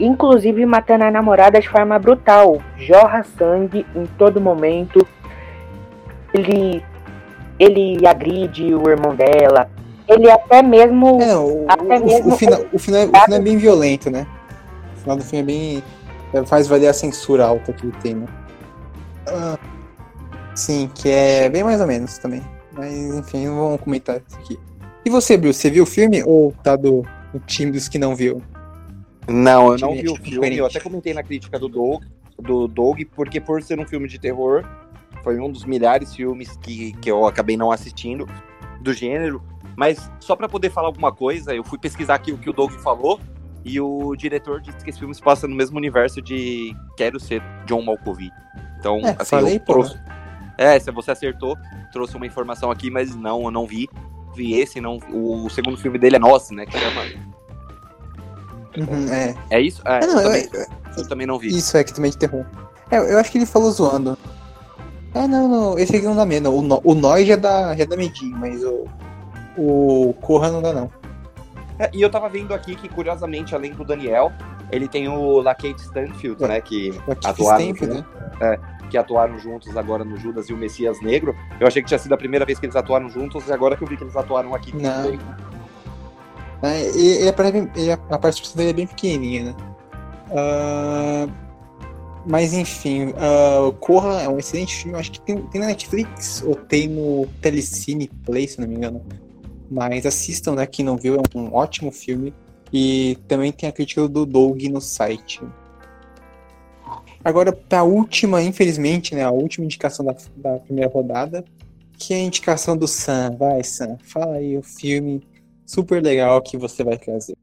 inclusive 0.00 0.64
matando 0.66 1.04
a 1.04 1.10
namorada 1.10 1.60
de 1.60 1.68
forma 1.68 1.98
brutal, 1.98 2.60
jorra 2.76 3.22
sangue 3.38 3.86
em 3.94 4.06
todo 4.18 4.40
momento. 4.40 5.06
Ele 6.32 6.82
ele 7.58 8.06
agride 8.06 8.74
o 8.74 8.88
irmão 8.88 9.14
dela. 9.14 9.70
Ele 10.08 10.30
até 10.30 10.62
mesmo 10.62 11.20
É, 11.20 11.36
o, 11.36 11.66
Até 11.68 11.98
o, 11.98 12.04
mesmo 12.06 12.32
o, 12.32 12.36
final, 12.36 12.60
o, 12.72 12.78
final, 12.78 13.02
o 13.04 13.08
final 13.08 13.38
é 13.38 13.40
bem 13.40 13.58
violento, 13.58 14.10
né? 14.10 14.26
O 14.96 15.00
final 15.00 15.16
do 15.16 15.22
filme 15.22 15.42
é 15.42 15.44
bem. 15.44 15.84
é, 16.32 16.46
faz 16.46 16.66
valer 16.66 16.88
a 16.88 16.94
censura 16.94 17.44
alta 17.44 17.72
que 17.72 17.86
ele 17.86 17.94
tem, 18.02 18.14
né? 18.14 18.26
Ah, 19.28 19.58
sim, 20.54 20.90
que 20.94 21.08
é 21.10 21.48
bem 21.48 21.62
mais 21.62 21.80
ou 21.80 21.86
menos 21.86 22.18
também. 22.18 22.42
Mas 22.72 22.92
enfim, 22.92 23.46
não 23.46 23.56
vamos 23.56 23.80
comentar 23.82 24.16
isso 24.16 24.38
aqui. 24.38 24.58
E 25.04 25.10
você, 25.10 25.36
Bruce, 25.36 25.60
você 25.60 25.70
viu 25.70 25.84
o 25.84 25.86
filme 25.86 26.22
ou 26.24 26.52
tá 26.62 26.76
do, 26.76 27.02
do 27.32 27.40
time 27.46 27.70
dos 27.70 27.88
que 27.88 27.98
não 27.98 28.14
viu? 28.14 28.42
Não, 29.28 29.72
eu 29.72 29.78
não 29.78 29.92
vi 29.94 30.08
o 30.08 30.16
filme. 30.16 30.30
diferente. 30.30 30.56
Eu 30.58 30.66
até 30.66 30.80
comentei 30.80 31.14
na 31.14 31.22
crítica 31.22 31.58
do 31.58 31.68
Doug, 31.68 32.02
do 32.38 32.66
Doug, 32.66 33.00
porque 33.14 33.40
por 33.40 33.62
ser 33.62 33.78
um 33.78 33.86
filme 33.86 34.08
de 34.08 34.18
terror, 34.18 34.64
foi 35.22 35.38
um 35.38 35.50
dos 35.50 35.64
milhares 35.64 36.10
de 36.10 36.16
filmes 36.18 36.56
que, 36.56 36.92
que 36.94 37.10
eu 37.10 37.26
acabei 37.26 37.56
não 37.56 37.70
assistindo 37.70 38.26
do 38.80 38.92
gênero. 38.92 39.42
Mas 39.76 40.10
só 40.20 40.34
pra 40.34 40.48
poder 40.48 40.70
falar 40.70 40.88
alguma 40.88 41.12
coisa, 41.12 41.54
eu 41.54 41.62
fui 41.64 41.78
pesquisar 41.78 42.14
aqui 42.16 42.32
o 42.32 42.38
que 42.38 42.50
o 42.50 42.52
Doug 42.52 42.72
falou. 42.72 43.20
E 43.62 43.78
o 43.78 44.16
diretor 44.16 44.60
disse 44.60 44.82
que 44.82 44.88
esse 44.88 44.98
filme 44.98 45.14
se 45.14 45.20
passa 45.20 45.46
no 45.46 45.54
mesmo 45.54 45.76
universo 45.76 46.22
de 46.22 46.74
Quero 46.96 47.20
Ser 47.20 47.42
John 47.66 47.82
Malkovich. 47.82 48.32
Então, 48.78 48.98
É, 49.00 49.10
assim, 49.18 49.24
falei, 49.30 49.56
eu 49.56 49.60
pô. 49.60 49.72
trouxe... 49.74 50.00
É, 50.56 50.78
se 50.78 50.90
você 50.90 51.10
acertou, 51.10 51.56
trouxe 51.92 52.16
uma 52.16 52.26
informação 52.26 52.70
aqui, 52.70 52.90
mas 52.90 53.14
não, 53.14 53.42
eu 53.44 53.50
não 53.50 53.66
vi. 53.66 53.86
Vi 54.34 54.54
esse, 54.54 54.80
não. 54.80 54.98
O 55.12 55.48
segundo 55.50 55.76
filme 55.76 55.98
dele 55.98 56.16
é 56.16 56.18
Nossa, 56.18 56.54
né? 56.54 56.64
Que 56.64 56.78
chama. 56.78 57.02
Uhum, 58.76 59.12
é. 59.12 59.34
É 59.50 59.60
isso? 59.60 59.80
É, 59.84 59.96
Ah, 59.96 60.06
não, 60.06 60.20
eu, 60.20 60.22
também, 60.22 60.48
eu- 60.52 60.66
eu 60.96 61.08
também 61.08 61.26
não 61.26 61.38
vi. 61.38 61.48
Isso 61.48 61.76
é 61.76 61.84
que 61.84 61.92
também 61.92 62.10
é 62.10 62.14
terror. 62.18 62.44
É, 62.90 62.98
eu 62.98 63.18
acho 63.18 63.30
que 63.30 63.38
ele 63.38 63.46
falou 63.46 63.70
zoando. 63.70 64.16
É, 65.14 65.26
não, 65.26 65.48
não, 65.48 65.78
esse 65.78 65.96
aqui 65.96 66.04
não 66.06 66.14
dá 66.14 66.24
medo. 66.24 66.50
O, 66.54 66.62
no, 66.62 66.80
o 66.84 66.94
Noi 66.94 67.24
já 67.26 67.36
dá, 67.36 67.74
já 67.74 67.84
dá 67.84 67.96
medinho, 67.96 68.36
mas 68.36 68.62
o. 68.64 68.86
O 69.58 70.14
Corra 70.20 70.50
não 70.50 70.62
dá, 70.62 70.72
não. 70.72 70.90
É, 71.78 71.90
e 71.92 72.00
eu 72.00 72.08
tava 72.10 72.28
vendo 72.28 72.54
aqui 72.54 72.76
que, 72.76 72.88
curiosamente, 72.88 73.54
além 73.54 73.72
do 73.72 73.84
Daniel, 73.84 74.30
ele 74.70 74.86
tem 74.86 75.08
o 75.08 75.40
Lakate 75.40 75.80
Stanfield, 75.82 76.42
É. 76.44 76.48
né? 76.48 76.60
Que 76.60 76.94
atuaram, 77.24 77.60
Stanfield, 77.60 78.04
né? 78.40 78.58
que 78.88 78.96
atuaram 78.98 79.38
juntos 79.38 79.76
agora 79.76 80.04
no 80.04 80.16
Judas 80.16 80.48
e 80.48 80.52
o 80.52 80.56
Messias 80.56 81.00
Negro. 81.00 81.34
Eu 81.58 81.66
achei 81.66 81.82
que 81.82 81.88
tinha 81.88 81.98
sido 81.98 82.12
a 82.12 82.16
primeira 82.16 82.44
vez 82.44 82.58
que 82.58 82.66
eles 82.66 82.76
atuaram 82.76 83.08
juntos, 83.08 83.46
e 83.48 83.52
agora 83.52 83.76
que 83.76 83.82
eu 83.84 83.88
vi 83.88 83.96
que 83.96 84.04
eles 84.04 84.16
atuaram 84.16 84.54
aqui 84.54 84.74
Não. 84.76 85.02
também. 85.04 85.18
É, 86.62 86.80
ele, 86.88 87.70
ele 87.74 87.92
a 87.92 88.18
participação 88.18 88.56
dele 88.56 88.70
é 88.70 88.74
bem 88.74 88.86
pequenininha, 88.86 89.44
né? 89.44 89.54
Ah, 90.32 91.26
mas 92.26 92.52
enfim, 92.52 93.14
ah, 93.16 93.66
o 93.66 93.72
Corra 93.72 94.22
é 94.22 94.28
um 94.28 94.38
excelente 94.38 94.76
filme. 94.76 94.98
Acho 94.98 95.12
que 95.12 95.20
tem, 95.20 95.40
tem 95.46 95.60
na 95.60 95.68
Netflix 95.68 96.42
ou 96.46 96.54
tem 96.54 96.88
no 96.88 97.26
Telecine 97.40 98.08
Play, 98.24 98.46
se 98.46 98.60
não 98.60 98.68
me 98.68 98.74
engano. 98.74 99.02
Mas 99.70 100.04
assistam, 100.04 100.54
né? 100.54 100.66
Quem 100.66 100.84
não 100.84 100.96
viu, 100.96 101.16
é 101.16 101.38
um 101.38 101.54
ótimo 101.54 101.90
filme. 101.90 102.34
E 102.72 103.18
também 103.26 103.50
tem 103.50 103.68
a 103.68 103.72
crítica 103.72 104.06
do 104.06 104.26
Doug 104.26 104.62
no 104.64 104.80
site. 104.80 105.40
Agora, 107.24 107.52
pra 107.52 107.82
última, 107.82 108.42
infelizmente, 108.42 109.14
né? 109.14 109.24
A 109.24 109.30
última 109.30 109.64
indicação 109.64 110.04
da, 110.04 110.14
da 110.36 110.58
primeira 110.58 110.90
rodada, 110.90 111.44
que 111.98 112.14
é 112.14 112.16
a 112.18 112.20
indicação 112.20 112.76
do 112.76 112.86
Sam. 112.86 113.36
Vai, 113.38 113.62
Sam, 113.64 113.96
fala 114.02 114.36
aí 114.36 114.56
o 114.56 114.62
filme 114.62 115.22
super 115.70 116.02
legal 116.02 116.42
que 116.42 116.58
você 116.58 116.82
vai 116.82 116.98
trazer. 116.98 117.36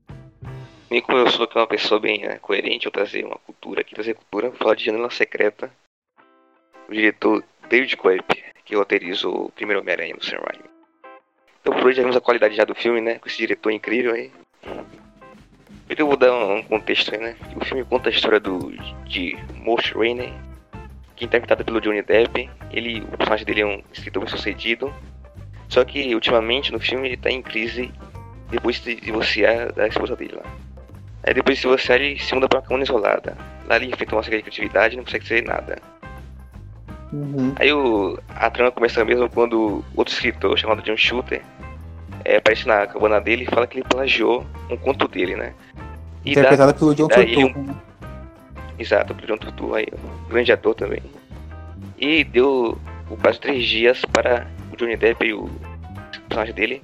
Nem 0.92 1.02
como 1.02 1.18
eu 1.18 1.30
sou 1.30 1.48
uma 1.56 1.68
pessoa 1.68 2.00
bem 2.00 2.22
né, 2.22 2.38
coerente, 2.40 2.86
eu 2.86 2.92
trazer 2.92 3.26
uma 3.26 3.38
cultura 3.38 3.82
aqui, 3.82 3.96
trazer 3.96 4.16
cultura, 4.16 4.50
vou 4.50 4.58
falar 4.58 4.76
de 4.76 4.86
Janela 4.86 5.10
Secreta. 5.10 5.72
O 6.90 6.94
diretor 6.94 7.44
David 7.70 7.96
Coep, 7.98 8.44
que 8.66 8.76
roteirizou 8.76 9.46
o 9.46 9.52
primeiro 9.52 9.82
Homem-Aranha 9.82 10.16
no 10.16 10.24
Sam 10.24 10.38
Raimi. 10.38 10.70
Então 11.62 11.74
por 11.74 11.86
hoje 11.86 11.98
já 11.98 12.04
vimos 12.04 12.16
a 12.16 12.22
qualidade 12.22 12.56
já 12.56 12.64
do 12.64 12.76
filme, 12.76 13.02
né? 13.02 13.20
Com 13.20 13.28
esse 13.28 13.38
diretor 13.38 13.72
incrível 13.72 14.14
aí. 14.14 14.32
Então 15.90 16.06
eu 16.06 16.08
vou 16.08 16.18
dar 16.18 16.34
um 16.34 16.64
contexto 16.64 17.14
aí, 17.14 17.20
né? 17.20 17.36
O 17.56 17.66
filme 17.66 17.84
conta 17.84 18.10
a 18.10 18.12
história 18.12 18.40
do 18.40 18.72
de 19.06 19.38
Morse 19.56 19.94
Rainey, 19.94 20.34
que 21.16 21.26
é 21.26 21.28
interpretado 21.28 21.66
pelo 21.66 21.82
Johnny 21.82 22.02
Depp. 22.02 22.50
Ele, 22.72 23.02
o 23.02 23.18
personagem 23.18 23.46
dele 23.46 23.62
é 23.62 23.66
um 23.66 23.82
escritor 23.92 24.24
bem 24.24 24.32
sucedido. 24.32 24.94
Só 25.68 25.84
que 25.84 26.16
ultimamente 26.16 26.72
no 26.72 26.80
filme 26.80 27.10
ele 27.10 27.18
tá 27.18 27.30
em 27.30 27.42
crise 27.42 27.92
depois 28.50 28.80
de 28.82 28.96
divorciar 28.96 29.72
da 29.74 29.88
esposa 29.88 30.16
dele 30.16 30.36
lá. 30.36 30.44
Aí 31.24 31.34
depois 31.34 31.58
de 31.58 31.62
se 31.62 31.68
divorciar 31.68 32.00
ele 32.00 32.20
se 32.20 32.34
muda 32.34 32.48
pra 32.48 32.60
uma 32.60 32.66
câmara 32.66 32.84
isolada. 32.84 33.38
Lá 33.68 33.76
ele 33.76 33.88
enfrenta 33.88 34.16
uma 34.16 34.24
série 34.24 34.38
de 34.38 34.44
criatividade 34.44 34.94
e 34.94 34.98
não 34.98 35.04
consegue 35.04 35.28
ser 35.28 35.44
nada. 35.44 35.78
Uhum. 37.12 37.54
Aí 37.58 37.72
o, 37.72 38.20
a 38.30 38.50
trama 38.50 38.72
começa 38.72 39.04
mesmo 39.06 39.30
quando 39.30 39.84
outro 39.96 40.14
escritor 40.14 40.58
chamado 40.58 40.82
John 40.82 40.98
Shooter 40.98 41.42
é, 42.26 42.38
aparece 42.38 42.68
na 42.68 42.86
cabana 42.86 43.20
dele 43.22 43.44
e 43.44 43.54
fala 43.54 43.66
que 43.68 43.78
ele 43.80 43.86
plagiou 43.88 44.46
um 44.70 44.76
conto 44.78 45.08
dele, 45.08 45.36
né? 45.36 45.54
E 46.26 46.34
dá- 46.36 46.42
Interpretada 46.42 46.74
pelo 46.74 46.94
John 46.96 47.08
dá 47.08 47.20
ele 47.22 47.38
um- 47.38 47.54
Turturro. 47.54 47.68
né? 47.68 47.76
Exato, 48.80 49.16
pelo 49.16 49.28
John 49.28 49.38
Turturro 49.38 49.76
aí, 49.76 49.88
um 50.26 50.30
grande 50.30 50.52
ator 50.52 50.76
também. 50.76 51.02
E 51.98 52.24
deu 52.26 52.78
o 53.10 53.18
prazo 53.18 53.38
de 53.40 53.42
três 53.42 53.66
dias 53.66 54.02
para 54.12 54.46
o 54.72 54.76
Johnny 54.76 54.98
Depp 54.98 55.26
e 55.26 55.34
o 55.34 55.50
personagem 56.28 56.54
dele 56.54 56.82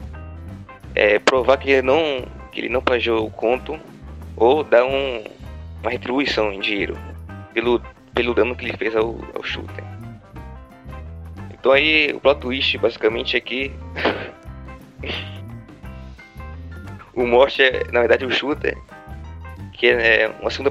é, 0.95 1.19
provar 1.19 1.57
que 1.57 1.71
ele 1.71 1.81
não 1.81 2.25
que 2.51 2.61
ele 2.61 2.69
não 2.69 2.81
plagiou 2.81 3.25
o 3.25 3.31
conto 3.31 3.79
ou 4.35 4.63
dar 4.63 4.85
um, 4.85 5.23
uma 5.81 5.89
retribuição 5.89 6.53
em 6.53 6.59
dinheiro 6.59 6.95
pelo, 7.53 7.81
pelo 8.13 8.33
dano 8.33 8.55
que 8.55 8.65
ele 8.65 8.77
fez 8.77 8.95
ao, 8.95 9.17
ao 9.33 9.43
shooter. 9.43 9.83
Então 11.51 11.71
aí 11.71 12.13
o 12.13 12.19
plot 12.19 12.41
twist 12.41 12.77
basicamente 12.77 13.35
é 13.35 13.39
que 13.39 13.71
o 17.15 17.25
Morte 17.25 17.63
é 17.63 17.85
na 17.91 18.01
verdade 18.01 18.25
o 18.25 18.31
shooter, 18.31 18.77
que 19.73 19.87
é 19.87 20.31
uma 20.39 20.51
segunda 20.51 20.69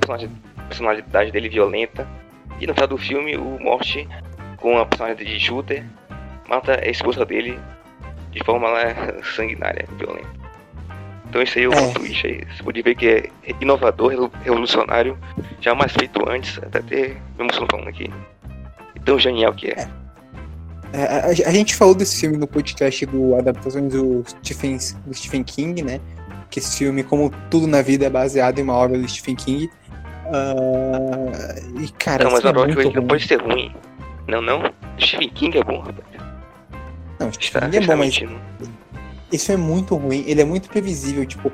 personalidade 0.69 1.33
dele 1.33 1.49
violenta. 1.49 2.07
E 2.61 2.67
no 2.67 2.75
final 2.75 2.87
do 2.87 2.99
filme 2.99 3.37
o 3.37 3.59
Morte 3.59 4.07
com 4.59 4.79
a 4.79 4.87
personagem 4.87 5.27
de 5.27 5.41
shooter 5.41 5.85
mata 6.49 6.81
a 6.81 6.89
esposa 6.89 7.25
dele 7.25 7.59
de 8.33 8.43
forma 8.45 8.69
lá, 8.69 8.83
sanguinária, 9.37 9.87
violenta. 9.99 10.43
Então 11.29 11.41
isso 11.43 11.59
aí 11.59 11.65
é 11.65 11.69
o 11.69 11.73
É. 11.73 11.93
twist 11.95 12.27
aí. 12.27 12.41
Você 12.55 12.63
pode 12.63 12.83
ver 12.83 12.95
que 12.95 13.07
é 13.09 13.31
inovador, 13.61 14.11
revolu- 14.11 14.33
revolucionário, 14.43 15.17
jamais 15.61 15.93
feito 15.93 16.29
antes, 16.29 16.59
até 16.59 16.81
ter 16.83 17.17
emociono 17.39 17.67
falando 17.71 17.89
aqui. 17.89 18.11
E 18.95 19.01
tão 19.01 19.19
genial 19.19 19.53
que 19.55 19.69
é. 19.69 19.89
É, 20.93 21.05
a, 21.05 21.27
a 21.49 21.53
gente 21.53 21.75
falou 21.75 21.95
desse 21.95 22.21
filme 22.21 22.37
no 22.37 22.47
podcast 22.47 23.07
do 23.07 23.35
Adaptações 23.37 23.91
do 23.93 24.23
Stephen, 24.45 24.77
do 25.07 25.15
Stephen 25.15 25.43
King, 25.43 25.83
né? 25.83 26.01
Que 26.51 26.59
esse 26.59 26.77
filme, 26.77 27.03
como 27.03 27.31
tudo 27.51 27.67
na 27.67 27.81
vida, 27.81 28.05
é 28.05 28.11
baseado 28.11 28.59
em 28.59 28.63
uma 28.63 28.75
obra 28.75 28.99
do 28.99 29.09
Stephen 29.09 29.35
King. 29.37 29.71
Ah, 30.27 31.55
e, 31.81 31.89
cara, 31.93 32.25
não, 32.25 32.33
mas 32.33 32.45
a 32.45 32.51
é 32.51 32.53
muito 32.53 32.77
não 32.83 32.91
ruim. 32.93 33.07
pode 33.07 33.27
ser 33.27 33.41
ruim. 33.41 33.75
Não, 34.29 34.43
não. 34.43 34.63
Stephen 35.01 35.31
King 35.31 35.59
é 35.59 35.65
bom, 35.65 35.79
rapaz. 35.81 36.12
Não, 37.23 37.31
Está, 37.31 37.41
Stephen 37.61 37.71
King 37.71 37.77
é 37.77 37.81
bom, 37.87 37.97
mas 37.97 37.99
mentindo. 38.07 38.41
filme 39.33 39.53
é 39.53 39.57
muito 39.57 39.95
ruim. 39.97 40.25
Ele 40.27 40.41
é 40.41 40.45
muito 40.45 40.69
previsível, 40.69 41.25
tipo... 41.27 41.51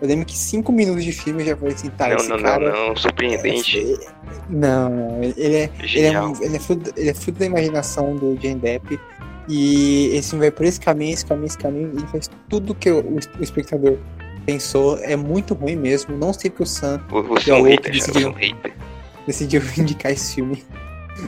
Eu 0.00 0.08
lembro 0.08 0.24
que 0.24 0.36
cinco 0.36 0.72
minutos 0.72 1.04
de 1.04 1.12
filme 1.12 1.44
já 1.44 1.54
falei 1.54 1.74
assim, 1.74 1.90
tá, 1.90 2.08
Não, 2.08 2.16
esse 2.16 2.28
não, 2.30 2.38
cara... 2.38 2.72
não, 2.72 2.88
não. 2.88 2.96
Surpreendente. 2.96 3.78
é- 3.78 4.06
Não, 4.48 5.22
ele 5.22 5.34
é, 5.56 5.70
ele 5.82 6.00
é, 6.06 6.12
ele, 6.40 6.56
é 6.56 6.58
fruto, 6.58 6.90
ele 6.96 7.10
é 7.10 7.14
fruto 7.14 7.38
da 7.38 7.44
imaginação 7.44 8.16
do 8.16 8.34
Johnny 8.36 8.54
Depp. 8.54 8.98
E 9.46 10.06
esse 10.14 10.30
filme 10.30 10.44
vai 10.46 10.50
por 10.50 10.64
esse 10.64 10.80
caminho, 10.80 11.12
esse 11.12 11.26
caminho, 11.26 11.46
esse 11.46 11.58
caminho. 11.58 11.90
E 11.92 11.98
ele 11.98 12.06
faz 12.06 12.30
tudo 12.48 12.74
que 12.74 12.90
o, 12.90 13.00
o 13.16 13.42
espectador 13.42 13.98
pensou. 14.46 14.96
É 15.02 15.16
muito 15.16 15.52
ruim 15.52 15.76
mesmo. 15.76 16.16
Não 16.16 16.32
sei 16.32 16.48
porque 16.50 16.62
o 16.62 16.66
Sam 16.66 16.98
Você 17.10 17.50
é 17.50 17.54
é 17.54 17.56
um 17.58 17.60
o 17.60 17.64
hater. 17.64 17.94
Você 17.94 18.10
é 18.10 18.26
um 18.28 18.32
decidiu. 18.32 18.32
hater. 18.32 18.72
decidiu 19.26 19.62
indicar 19.76 20.12
esse 20.12 20.36
filme. 20.36 20.64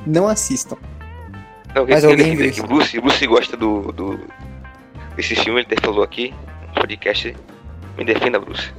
Não 0.07 0.28
assistam. 0.28 0.78
Não, 1.75 1.87
Mas 1.87 2.01
quem 2.01 2.11
alguém 2.11 2.16
defender 2.16 2.43
viu 2.45 2.53
que 2.53 2.61
o 2.61 2.66
Bruce, 2.66 3.01
Bruce 3.01 3.27
gosta 3.27 3.57
do, 3.57 3.93
do 3.93 4.20
desse 5.16 5.35
filme, 5.35 5.61
ele 5.61 5.66
até 5.70 5.81
falou 5.81 6.03
aqui 6.03 6.35
no 6.68 6.75
podcast. 6.75 7.37
Me 7.97 8.05
defenda, 8.05 8.39
Bruce. 8.39 8.73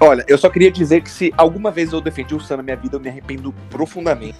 Olha, 0.00 0.24
eu 0.28 0.36
só 0.36 0.50
queria 0.50 0.70
dizer 0.70 1.02
que 1.02 1.10
se 1.10 1.32
alguma 1.36 1.70
vez 1.70 1.92
eu 1.92 2.00
defendi 2.00 2.34
o 2.34 2.40
Sam 2.40 2.58
na 2.58 2.62
minha 2.62 2.76
vida, 2.76 2.96
eu 2.96 3.00
me 3.00 3.08
arrependo 3.08 3.52
profundamente. 3.70 4.38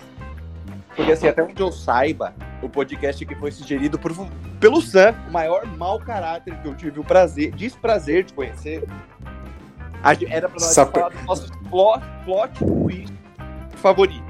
Porque 0.95 1.13
assim, 1.13 1.29
até 1.29 1.43
onde 1.43 1.61
eu 1.61 1.71
saiba, 1.71 2.35
o 2.63 2.69
podcast 2.69 3.25
que 3.25 3.35
foi 3.35 3.51
sugerido 3.51 3.99
por, 3.99 4.13
pelo 4.59 4.81
Sam, 4.81 5.15
o 5.29 5.33
maior 5.33 5.67
mau 5.77 5.99
caráter 5.99 6.55
que 6.61 6.69
eu 6.69 6.75
tive 6.75 7.01
o 7.01 7.05
prazer, 7.05 7.53
desprazer 7.53 8.25
de 8.25 8.33
conhecer, 8.33 8.83
era 10.29 10.49
pra 10.49 10.61
nós 10.61 10.75
Só 10.75 10.87
falar 10.87 11.11
do 11.11 11.23
nosso 11.25 11.53
plot, 11.69 12.03
plot 12.25 12.59
twist 12.59 13.13
favorito. 13.77 14.26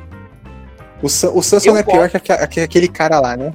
O 1.02 1.08
Sam, 1.08 1.30
o 1.34 1.42
Sam 1.42 1.60
só 1.60 1.68
Eu 1.68 1.74
não 1.74 1.80
é 1.80 1.82
pior 1.82 2.08
que, 2.08 2.16
aque- 2.16 2.46
que 2.48 2.60
aquele 2.60 2.88
cara 2.88 3.20
lá, 3.20 3.36
né? 3.36 3.52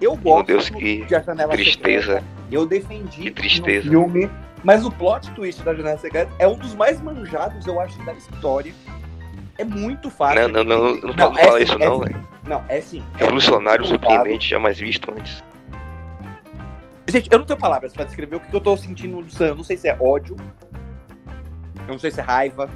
Eu 0.00 0.12
Meu 0.12 0.20
gosto 0.22 0.46
Deus, 0.46 0.68
que 0.70 1.04
de 1.04 1.14
A 1.14 1.20
Janela 1.22 1.52
tristeza. 1.52 2.14
Secreta. 2.14 2.24
Eu 2.50 2.66
defendi 2.66 3.22
Que 3.22 3.30
tristeza. 3.30 3.86
no 3.86 3.90
filme, 4.04 4.30
mas 4.62 4.84
o 4.84 4.90
plot 4.90 5.30
twist 5.32 5.62
da 5.62 5.74
Janela 5.74 5.98
Secreta 5.98 6.30
é 6.38 6.46
um 6.46 6.56
dos 6.56 6.74
mais 6.74 7.00
manjados, 7.00 7.66
eu 7.66 7.80
acho, 7.80 7.98
da 8.04 8.12
história. 8.12 8.72
É 9.58 9.64
muito 9.64 10.10
fácil. 10.10 10.48
Não, 10.48 10.62
não, 10.62 10.64
não, 10.64 10.94
não, 10.96 11.00
Não, 11.14 11.14
pode 11.14 11.40
é 11.40 11.44
falar 11.44 11.58
sim, 11.58 11.64
isso 11.64 11.72
é 11.74 11.78
não, 11.78 11.98
velho. 12.00 12.28
Não, 12.46 12.64
é 12.68 12.80
sim. 12.80 13.02
É 13.16 13.18
Revolucionário, 13.24 13.86
muito 13.86 14.00
surpreendente, 14.00 14.48
jamais 14.50 14.78
visto 14.78 15.10
antes. 15.16 15.42
Gente, 17.08 17.28
eu 17.32 17.38
não 17.38 17.46
tenho 17.46 17.58
palavras 17.58 17.92
pra 17.92 18.04
descrever 18.04 18.36
o 18.36 18.40
que 18.40 18.54
eu 18.54 18.60
tô 18.60 18.76
sentindo 18.76 19.16
no 19.20 19.30
Sam. 19.30 19.46
Eu 19.46 19.54
não 19.56 19.64
sei 19.64 19.76
se 19.76 19.88
é 19.88 19.96
ódio. 19.98 20.36
Eu 21.86 21.92
não 21.92 21.98
sei 21.98 22.10
se 22.10 22.20
é 22.20 22.22
raiva. 22.22 22.68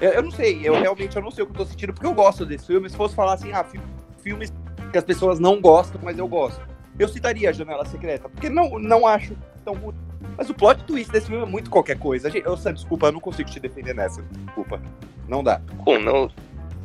Eu, 0.00 0.10
eu 0.12 0.22
não 0.22 0.30
sei, 0.30 0.60
eu 0.62 0.74
realmente 0.80 1.16
eu 1.16 1.22
não 1.22 1.30
sei 1.30 1.42
o 1.44 1.46
que 1.46 1.52
eu 1.52 1.56
tô 1.56 1.64
sentindo, 1.66 1.92
porque 1.92 2.06
eu 2.06 2.14
gosto 2.14 2.46
desse 2.46 2.66
filme. 2.66 2.88
Se 2.88 2.96
fosse 2.96 3.14
falar 3.14 3.34
assim, 3.34 3.52
ah, 3.52 3.64
fi- 3.64 3.80
filmes 4.22 4.52
que 4.92 4.98
as 4.98 5.04
pessoas 5.04 5.38
não 5.38 5.60
gostam, 5.60 6.00
mas 6.02 6.18
eu 6.18 6.28
gosto. 6.28 6.60
Eu 6.98 7.08
citaria 7.08 7.48
a 7.50 7.52
Janela 7.52 7.84
Secreta, 7.84 8.28
porque 8.28 8.48
não, 8.48 8.78
não 8.78 9.06
acho 9.06 9.34
tão 9.64 9.74
ruim. 9.74 9.94
Mas 10.36 10.48
o 10.50 10.54
plot 10.54 10.82
twist 10.84 11.10
desse 11.12 11.26
filme 11.26 11.42
é 11.42 11.46
muito 11.46 11.68
qualquer 11.70 11.98
coisa. 11.98 12.30
Gente, 12.30 12.44
eu, 12.46 12.56
Sam, 12.56 12.74
desculpa, 12.74 13.06
eu 13.06 13.12
não 13.12 13.20
consigo 13.20 13.48
te 13.50 13.58
defender 13.60 13.94
nessa. 13.94 14.22
Desculpa. 14.46 14.80
Não 15.28 15.42
dá. 15.42 15.60
Como 15.84 15.98
não? 15.98 16.30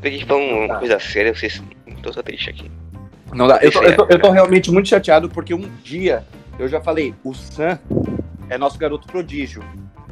Tem 0.01 0.17
que 0.19 0.25
falar 0.25 0.39
uma 0.41 0.67
Tá. 0.67 0.79
coisa 0.79 0.99
séria, 0.99 1.33
vocês. 1.33 1.61
Tô 2.01 2.11
só 2.11 2.21
triste 2.21 2.49
aqui. 2.49 2.69
Não 3.33 3.47
dá. 3.47 3.57
Eu 3.61 3.71
tô, 3.71 3.81
eu, 3.83 3.95
tô, 3.95 4.07
eu 4.09 4.19
tô 4.21 4.29
realmente 4.31 4.69
muito 4.71 4.89
chateado 4.89 5.29
porque 5.29 5.53
um 5.53 5.69
dia 5.83 6.23
eu 6.59 6.67
já 6.67 6.81
falei, 6.81 7.15
o 7.23 7.33
Sam 7.33 7.79
é 8.49 8.57
nosso 8.57 8.77
garoto 8.77 9.07
prodígio. 9.07 9.63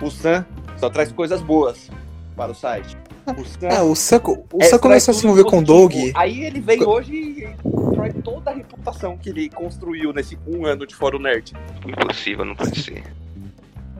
O 0.01 0.09
Sam 0.09 0.45
só 0.77 0.89
traz 0.89 1.11
coisas 1.11 1.41
boas 1.41 1.89
para 2.35 2.51
o 2.51 2.55
site. 2.55 2.97
O 3.27 3.45
Sam, 3.45 3.67
Ah, 3.69 3.83
o 3.83 3.95
Sam, 3.95 4.21
o 4.51 4.57
é, 4.59 4.65
Sam 4.65 4.79
começou 4.79 5.11
a 5.11 5.15
se 5.15 5.25
envolver 5.25 5.43
com 5.43 5.59
o. 5.59 5.63
Doug. 5.63 5.93
Aí 6.15 6.43
ele 6.43 6.59
vem 6.59 6.83
hoje 6.83 7.13
e 7.13 7.47
destrói 7.63 8.11
toda 8.23 8.51
a 8.51 8.53
reputação 8.53 9.17
que 9.17 9.29
ele 9.29 9.49
construiu 9.49 10.11
nesse 10.11 10.37
um 10.47 10.65
ano 10.65 10.87
de 10.87 10.95
Fórum 10.95 11.19
Nerd. 11.19 11.53
Impossível, 11.85 12.45
não 12.45 12.55
pode 12.55 12.81
ser. 12.81 13.03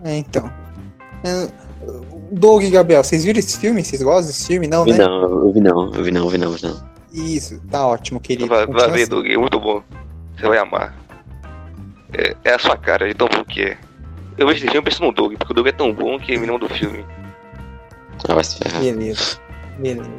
É, 0.04 0.18
então. 0.18 0.52
É, 1.24 1.48
Doug 2.32 2.64
e 2.64 2.70
Gabriel, 2.70 3.04
vocês 3.04 3.24
viram 3.24 3.40
esse 3.40 3.60
filme? 3.60 3.84
Vocês 3.84 4.02
gostam 4.02 4.28
desse 4.28 4.48
filme? 4.48 4.68
Não, 4.68 4.84
Vi 4.86 4.94
né? 4.94 4.98
não, 5.00 5.22
eu 5.22 5.54
vi 5.54 5.62
não, 5.62 5.94
eu 5.94 6.04
vi 6.04 6.12
não, 6.12 6.24
eu 6.24 6.30
vi 6.30 6.38
não, 6.38 6.52
eu 6.52 6.58
vi 6.58 6.64
não. 6.66 6.92
Isso, 7.14 7.62
tá 7.70 7.86
ótimo, 7.86 8.20
querido. 8.20 8.48
Vai, 8.48 8.66
vai 8.66 8.90
ver, 8.90 9.02
assim. 9.02 9.10
Doug, 9.10 9.26
é 9.28 9.38
muito 9.38 9.60
bom. 9.60 9.84
Você 10.36 10.48
vai 10.48 10.58
amar. 10.58 10.98
É, 12.14 12.36
é 12.44 12.54
a 12.54 12.60
sua 12.60 12.78
cara, 12.78 13.08
de 13.08 13.14
tão 13.14 13.28
bom 13.28 13.44
que 13.44 13.62
é. 13.62 13.78
Eu 14.38 14.48
vejo 14.48 14.60
esse 14.60 14.72
filme 14.72 14.84
penso 14.84 15.04
no 15.04 15.12
Doug, 15.12 15.34
porque 15.38 15.52
o 15.52 15.56
Doug 15.56 15.68
é 15.68 15.72
tão 15.72 15.94
bom 15.94 16.18
que 16.18 16.32
me 16.38 16.46
lembra 16.46 16.68
do 16.68 16.74
filme. 16.74 17.06
Ah, 18.28 18.36
vai 18.36 18.43
se 18.43 18.57
ferrar. 18.57 18.82
Beleza, 18.82 19.38
beleza. 19.80 20.09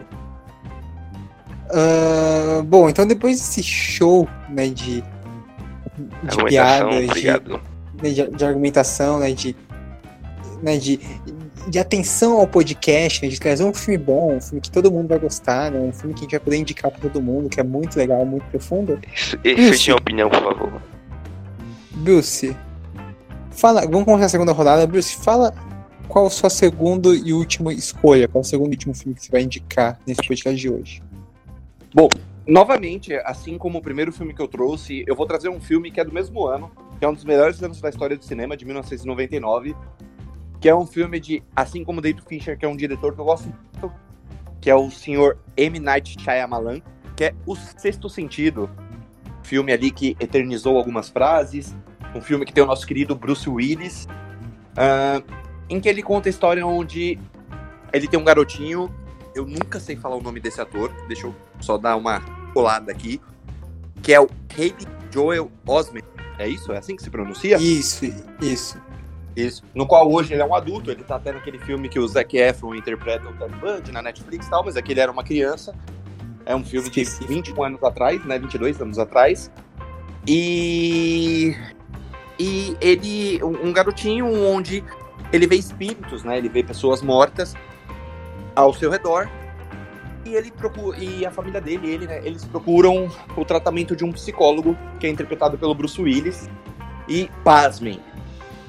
Ah, 1.72 2.62
bom, 2.64 2.88
então 2.88 3.06
depois 3.06 3.38
desse 3.38 3.62
show, 3.62 4.28
né, 4.50 4.68
de, 4.68 5.02
de 5.02 6.44
piadas, 6.46 7.08
de, 7.08 7.26
né, 7.26 8.10
de, 8.10 8.30
de 8.30 8.44
argumentação, 8.44 9.18
né, 9.20 9.32
de, 9.32 9.56
né, 10.62 10.76
de, 10.76 11.00
de 11.68 11.78
atenção 11.78 12.38
ao 12.38 12.46
podcast, 12.46 13.22
né, 13.22 13.28
de 13.28 13.40
trazer 13.40 13.64
um 13.64 13.72
filme 13.72 13.96
bom, 13.96 14.36
um 14.36 14.40
filme 14.40 14.60
que 14.60 14.70
todo 14.70 14.92
mundo 14.92 15.08
vai 15.08 15.18
gostar, 15.18 15.70
né, 15.70 15.80
um 15.80 15.92
filme 15.92 16.12
que 16.14 16.20
a 16.20 16.22
gente 16.24 16.32
vai 16.32 16.40
poder 16.40 16.56
indicar 16.58 16.90
para 16.90 17.00
todo 17.00 17.22
mundo, 17.22 17.48
que 17.48 17.58
é 17.58 17.64
muito 17.64 17.96
legal, 17.96 18.22
muito 18.26 18.44
profundo. 18.50 19.00
Isso, 19.14 19.38
isso 19.42 19.82
tinha 19.82 19.96
opinião, 19.96 20.28
por 20.28 20.42
favor. 20.42 20.82
Bruce, 21.92 22.54
fala, 23.50 23.82
vamos 23.82 24.04
começar 24.04 24.26
a 24.26 24.28
segunda 24.28 24.52
rodada. 24.52 24.86
Bruce, 24.86 25.16
fala 25.16 25.54
qual 26.12 26.26
a 26.26 26.30
sua 26.30 26.50
segunda 26.50 27.08
e 27.08 27.32
última 27.32 27.72
escolha, 27.72 28.28
qual 28.28 28.42
o 28.42 28.44
segundo 28.44 28.68
e 28.72 28.74
último 28.74 28.94
filme 28.94 29.14
que 29.14 29.24
você 29.24 29.32
vai 29.32 29.40
indicar 29.40 29.98
nesse 30.06 30.20
podcast 30.20 30.60
de 30.60 30.68
hoje. 30.68 31.02
Novamente, 32.46 33.14
assim 33.24 33.56
como 33.56 33.78
o 33.78 33.82
primeiro 33.82 34.12
filme 34.12 34.34
que 34.34 34.42
eu 34.42 34.46
trouxe, 34.46 35.04
eu 35.06 35.16
vou 35.16 35.24
trazer 35.24 35.48
um 35.48 35.58
filme 35.58 35.90
que 35.90 35.98
é 35.98 36.04
do 36.04 36.12
mesmo 36.12 36.46
ano, 36.46 36.70
que 36.98 37.04
é 37.06 37.08
um 37.08 37.14
dos 37.14 37.24
melhores 37.24 37.62
anos 37.62 37.80
da 37.80 37.88
história 37.88 38.14
do 38.14 38.22
cinema, 38.22 38.54
de 38.58 38.66
1999, 38.66 39.74
que 40.60 40.68
é 40.68 40.76
um 40.76 40.86
filme 40.86 41.18
de, 41.18 41.42
assim 41.56 41.82
como 41.82 42.02
David 42.02 42.22
Fincher, 42.28 42.58
que 42.58 42.66
é 42.66 42.68
um 42.68 42.76
diretor 42.76 43.14
que 43.14 43.20
eu 43.20 43.24
gosto 43.24 43.46
muito, 43.46 43.90
que 44.60 44.68
é 44.68 44.74
o 44.74 44.90
senhor 44.90 45.38
M. 45.56 45.80
Night 45.80 46.20
Shyamalan, 46.20 46.82
que 47.16 47.24
é 47.24 47.34
O 47.46 47.56
Sexto 47.56 48.10
Sentido, 48.10 48.68
filme 49.42 49.72
ali 49.72 49.90
que 49.90 50.14
eternizou 50.20 50.76
algumas 50.76 51.08
frases, 51.08 51.74
um 52.14 52.20
filme 52.20 52.44
que 52.44 52.52
tem 52.52 52.62
o 52.62 52.66
nosso 52.66 52.86
querido 52.86 53.16
Bruce 53.16 53.48
Willis, 53.48 54.06
uh, 54.72 55.41
em 55.72 55.80
que 55.80 55.88
ele 55.88 56.02
conta 56.02 56.28
a 56.28 56.30
história 56.30 56.66
onde 56.66 57.18
ele 57.92 58.06
tem 58.06 58.20
um 58.20 58.24
garotinho, 58.24 58.94
eu 59.34 59.46
nunca 59.46 59.80
sei 59.80 59.96
falar 59.96 60.16
o 60.16 60.22
nome 60.22 60.38
desse 60.38 60.60
ator, 60.60 60.92
deixa 61.08 61.26
eu 61.26 61.34
só 61.60 61.78
dar 61.78 61.96
uma 61.96 62.20
colada 62.52 62.92
aqui, 62.92 63.18
que 64.02 64.12
é 64.12 64.20
o 64.20 64.28
Haley 64.54 64.74
Joel 65.10 65.50
Osment, 65.66 66.04
é 66.38 66.46
isso? 66.46 66.72
É 66.72 66.78
assim 66.78 66.94
que 66.94 67.02
se 67.02 67.08
pronuncia? 67.08 67.56
Isso, 67.56 68.04
isso. 68.40 68.78
Isso. 69.34 69.62
No 69.74 69.86
qual 69.86 70.12
hoje 70.12 70.34
ele 70.34 70.42
é 70.42 70.44
um 70.44 70.54
adulto, 70.54 70.90
ele 70.90 71.02
tá 71.02 71.16
até 71.16 71.32
naquele 71.32 71.58
filme 71.58 71.88
que 71.88 71.98
o 71.98 72.06
Zac 72.06 72.36
Efron 72.36 72.74
interpreta 72.74 73.26
o 73.26 73.32
Ted 73.32 73.54
Bundy 73.56 73.90
na 73.90 74.02
Netflix 74.02 74.46
e 74.46 74.50
tal, 74.50 74.62
mas 74.62 74.76
aqui 74.76 74.92
ele 74.92 75.00
era 75.00 75.10
uma 75.10 75.24
criança. 75.24 75.74
É 76.44 76.54
um 76.54 76.62
filme 76.62 76.90
de 76.90 77.02
21 77.02 77.64
anos 77.64 77.82
atrás, 77.82 78.22
né? 78.26 78.38
22 78.38 78.78
anos 78.82 78.98
atrás. 78.98 79.50
E. 80.26 81.56
E 82.38 82.76
ele. 82.78 83.42
Um 83.42 83.72
garotinho 83.72 84.26
onde 84.26 84.84
ele 85.32 85.46
vê 85.46 85.56
espíritos, 85.56 86.22
né? 86.22 86.38
Ele 86.38 86.48
vê 86.48 86.62
pessoas 86.62 87.00
mortas 87.02 87.54
ao 88.54 88.74
seu 88.74 88.90
redor. 88.90 89.28
E 90.24 90.34
ele 90.34 90.50
procura. 90.50 90.98
E 90.98 91.26
a 91.26 91.30
família 91.30 91.60
dele, 91.60 91.88
ele, 91.90 92.06
né? 92.06 92.20
Eles 92.24 92.44
procuram 92.44 93.10
o 93.36 93.44
tratamento 93.44 93.96
de 93.96 94.04
um 94.04 94.12
psicólogo, 94.12 94.76
que 95.00 95.06
é 95.06 95.10
interpretado 95.10 95.58
pelo 95.58 95.74
Bruce 95.74 96.00
Willis. 96.00 96.48
E, 97.08 97.28
pasmem, 97.42 97.98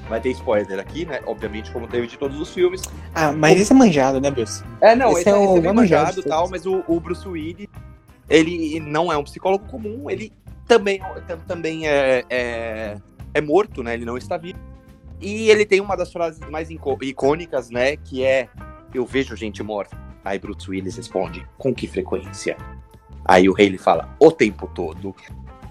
vai 0.08 0.20
ter 0.20 0.30
spoiler 0.30 0.80
aqui, 0.80 1.04
né? 1.04 1.20
Obviamente, 1.26 1.70
como 1.70 1.86
teve 1.86 2.06
de 2.06 2.18
todos 2.18 2.40
os 2.40 2.52
filmes. 2.52 2.82
Ah, 3.14 3.30
mas 3.30 3.58
o... 3.58 3.62
esse 3.62 3.72
é 3.72 3.76
manjado, 3.76 4.20
né, 4.20 4.30
Bruce? 4.30 4.64
É, 4.80 4.96
não, 4.96 5.10
esse, 5.12 5.20
esse 5.20 5.28
é, 5.28 5.32
é, 5.32 5.36
o 5.36 5.58
esse 5.58 5.66
é 5.66 5.72
manjado 5.72 6.20
e 6.20 6.22
tal, 6.24 6.48
mas 6.48 6.66
o, 6.66 6.82
o, 6.88 6.98
Bruce 6.98 7.26
Willis, 7.28 7.68
ele 8.28 8.80
não 8.80 9.12
é 9.12 9.16
um 9.16 9.22
psicólogo 9.22 9.66
comum, 9.66 10.10
ele 10.10 10.32
também, 10.66 11.00
também 11.46 11.86
é, 11.86 12.24
é, 12.28 12.96
é 13.32 13.40
morto, 13.40 13.82
né? 13.82 13.94
Ele 13.94 14.04
não 14.04 14.16
está 14.16 14.36
vivo. 14.36 14.58
E 15.24 15.50
ele 15.50 15.64
tem 15.64 15.80
uma 15.80 15.96
das 15.96 16.12
frases 16.12 16.38
mais 16.50 16.68
icônicas, 16.70 17.70
né? 17.70 17.96
Que 17.96 18.22
é: 18.22 18.46
Eu 18.92 19.06
vejo 19.06 19.34
gente 19.34 19.62
morta. 19.62 19.98
Aí 20.22 20.38
Bruce 20.38 20.70
Willis 20.70 20.96
responde: 20.98 21.48
Com 21.56 21.74
que 21.74 21.88
frequência? 21.88 22.58
Aí 23.24 23.48
o 23.48 23.54
Haley 23.54 23.78
fala: 23.78 24.14
O 24.20 24.30
tempo 24.30 24.70
todo. 24.74 25.16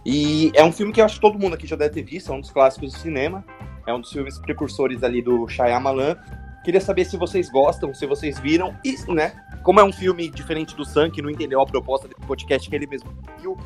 E 0.04 0.52
é 0.56 0.64
um 0.64 0.72
filme 0.72 0.92
que 0.92 1.00
eu 1.00 1.06
acho 1.06 1.16
que 1.16 1.22
todo 1.22 1.38
mundo 1.38 1.54
aqui 1.54 1.68
já 1.68 1.76
deve 1.76 1.94
ter 1.94 2.02
visto, 2.02 2.32
é 2.32 2.36
um 2.36 2.42
dos 2.42 2.50
clássicos 2.50 2.94
do 2.94 3.00
cinema. 3.00 3.46
É 3.86 3.94
um 3.94 4.02
dos 4.02 4.12
filmes 4.12 4.40
precursores 4.40 5.04
ali 5.04 5.22
do 5.22 5.48
Shyamalan. 5.48 6.16
Queria 6.64 6.82
saber 6.82 7.06
se 7.06 7.16
vocês 7.16 7.50
gostam, 7.50 7.94
se 7.94 8.08
vocês 8.08 8.40
viram. 8.40 8.76
E, 8.84 8.96
né, 9.12 9.34
como 9.62 9.80
é 9.80 9.84
um 9.84 9.94
filme 9.94 10.30
diferente 10.30 10.76
do 10.76 10.84
Sam, 10.84 11.12
que 11.12 11.22
não 11.22 11.30
entendeu 11.30 11.62
a 11.62 11.66
proposta 11.66 12.08
desse 12.08 12.22
podcast 12.22 12.68
que 12.68 12.76
ele 12.76 12.88
mesmo 12.88 13.10
viu, 13.40 13.58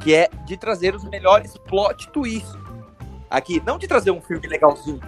que 0.00 0.14
é 0.14 0.30
de 0.46 0.56
trazer 0.56 0.94
os 0.94 1.04
melhores 1.04 1.58
plot 1.68 2.08
twists. 2.10 2.54
Aqui, 3.28 3.60
não 3.66 3.76
de 3.76 3.88
trazer 3.88 4.12
um 4.12 4.22
filme 4.22 4.46
legalzinho. 4.46 5.00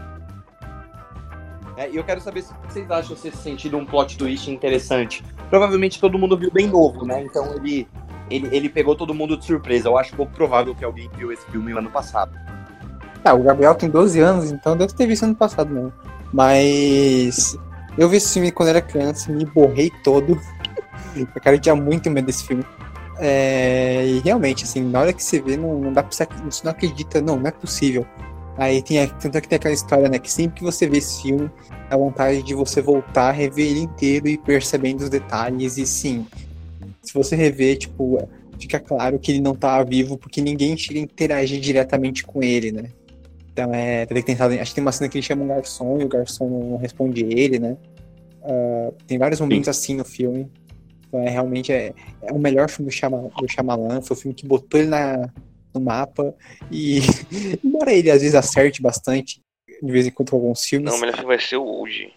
É, 1.77 1.91
e 1.91 1.97
eu 1.97 2.05
quero 2.05 2.20
saber 2.20 2.43
se 2.43 2.53
vocês 2.68 2.91
acham 2.91 3.14
esse 3.14 3.31
sentido 3.37 3.77
um 3.77 3.85
plot 3.85 4.16
twist 4.16 4.51
interessante. 4.51 5.22
Provavelmente 5.51 6.01
todo 6.01 6.18
mundo 6.18 6.37
viu 6.37 6.51
bem 6.51 6.66
novo, 6.66 7.05
né? 7.05 7.22
Então 7.22 7.55
ele, 7.55 7.87
ele, 8.31 8.49
ele 8.51 8.68
pegou 8.68 8.97
todo 8.97 9.12
mundo 9.12 9.37
de 9.37 9.45
surpresa. 9.45 9.89
Eu 9.89 9.99
acho 9.99 10.16
pouco 10.16 10.33
provável 10.33 10.74
que 10.74 10.85
alguém 10.85 11.11
viu 11.16 11.31
esse 11.31 11.45
filme 11.51 11.72
no 11.72 11.79
ano 11.79 11.91
passado. 11.91 12.33
Ah, 13.22 13.35
o 13.35 13.43
Gabriel 13.43 13.74
tem 13.74 13.91
12 13.91 14.20
anos, 14.20 14.51
então 14.53 14.77
deve 14.77 14.95
ter 14.95 15.07
visto 15.07 15.24
ano 15.24 15.35
passado 15.35 15.68
mesmo. 15.68 15.93
Mas 16.33 17.59
eu 17.99 18.09
vi 18.09 18.16
esse 18.16 18.33
filme 18.35 18.51
quando 18.51 18.70
era 18.70 18.81
criança, 18.81 19.31
me 19.31 19.45
borrei 19.45 19.91
todo. 20.03 20.41
eu 21.14 21.27
cara 21.43 21.59
tinha 21.59 21.74
muito 21.74 22.11
medo 22.11 22.27
desse 22.27 22.45
filme. 22.45 22.64
É, 23.18 24.07
e 24.07 24.20
realmente, 24.20 24.64
assim, 24.64 24.83
na 24.83 25.01
hora 25.01 25.12
que 25.12 25.22
você 25.22 25.41
vê, 25.41 25.57
não, 25.57 25.79
não 25.79 25.93
dá 25.93 26.03
pra 26.03 26.12
você, 26.12 26.27
você 26.45 26.62
não 26.64 26.70
acredita, 26.70 27.20
não, 27.20 27.37
não 27.37 27.47
é 27.47 27.51
possível. 27.51 28.07
Aí 28.59 28.83
tem, 28.83 29.07
tanto 29.07 29.37
é 29.37 29.41
que 29.41 29.49
tem 29.49 29.57
aquela 29.57 29.75
história, 29.75 30.09
né, 30.09 30.19
que 30.19 30.33
sempre 30.33 30.57
que 30.57 30.65
você 30.65 30.89
vê 30.89 30.99
esse 30.99 31.23
filme, 31.23 31.51
a 31.91 31.97
vontade 31.97 32.43
de 32.43 32.55
você 32.55 32.81
voltar, 32.81 33.33
rever 33.33 33.67
ele 33.67 33.81
inteiro 33.81 34.29
e 34.29 34.39
percebendo 34.39 35.03
os 35.03 35.11
detalhes. 35.11 35.77
E 35.77 35.87
sim, 35.87 36.27
se 37.03 37.13
você 37.13 37.37
rever, 37.37 37.77
tipo, 37.77 38.19
fica 38.59 38.81
claro 38.81 39.19
que 39.19 39.31
ele 39.31 39.41
não 39.41 39.55
tá 39.55 39.83
vivo 39.83 40.17
porque 40.17 40.41
ninguém 40.41 40.77
chega 40.77 41.01
a 41.01 41.03
interagir 41.03 41.61
diretamente 41.61 42.25
com 42.25 42.43
ele, 42.43 42.73
né? 42.73 42.91
Então 43.53 43.73
é. 43.73 44.05
Tem 44.07 44.17
que 44.19 44.23
tentar, 44.23 44.47
acho 44.47 44.71
que 44.71 44.75
tem 44.75 44.83
uma 44.83 44.93
cena 44.93 45.09
que 45.09 45.17
ele 45.17 45.23
chama 45.23 45.45
um 45.45 45.49
garçom 45.49 45.99
e 46.01 46.05
o 46.05 46.09
garçom 46.09 46.49
não 46.49 46.77
responde 46.77 47.25
ele, 47.25 47.59
né? 47.59 47.77
Uh, 48.43 48.93
tem 49.07 49.19
vários 49.19 49.41
momentos 49.41 49.65
Sim. 49.65 49.71
assim 49.71 49.95
no 49.97 50.05
filme. 50.05 50.51
Então 51.09 51.21
é 51.21 51.29
realmente 51.29 51.73
é, 51.73 51.93
é 52.23 52.33
o 52.33 52.39
melhor 52.39 52.69
filme 52.69 52.91
do, 52.91 52.95
Chama, 52.95 53.31
do 53.39 53.49
Shyamalan. 53.51 54.03
Foi 54.03 54.17
o 54.17 54.21
filme 54.21 54.35
que 54.35 54.47
botou 54.47 54.79
ele 54.79 54.89
na, 54.89 55.31
no 55.79 55.85
mapa. 55.85 56.35
E 56.70 57.01
embora 57.64 57.93
ele 57.93 58.11
às 58.11 58.20
vezes 58.20 58.35
acerte 58.35 58.83
bastante, 58.83 59.41
de 59.83 59.93
vez 59.93 60.07
em 60.07 60.11
quando 60.11 60.31
com 60.31 60.37
alguns 60.37 60.64
filmes. 60.64 60.91
Não, 60.91 60.99
o 60.99 61.01
melhor 61.01 61.14
filme 61.14 61.29
vai 61.29 61.41
ser 61.41 61.57
o 61.57 61.64
Old. 61.64 62.12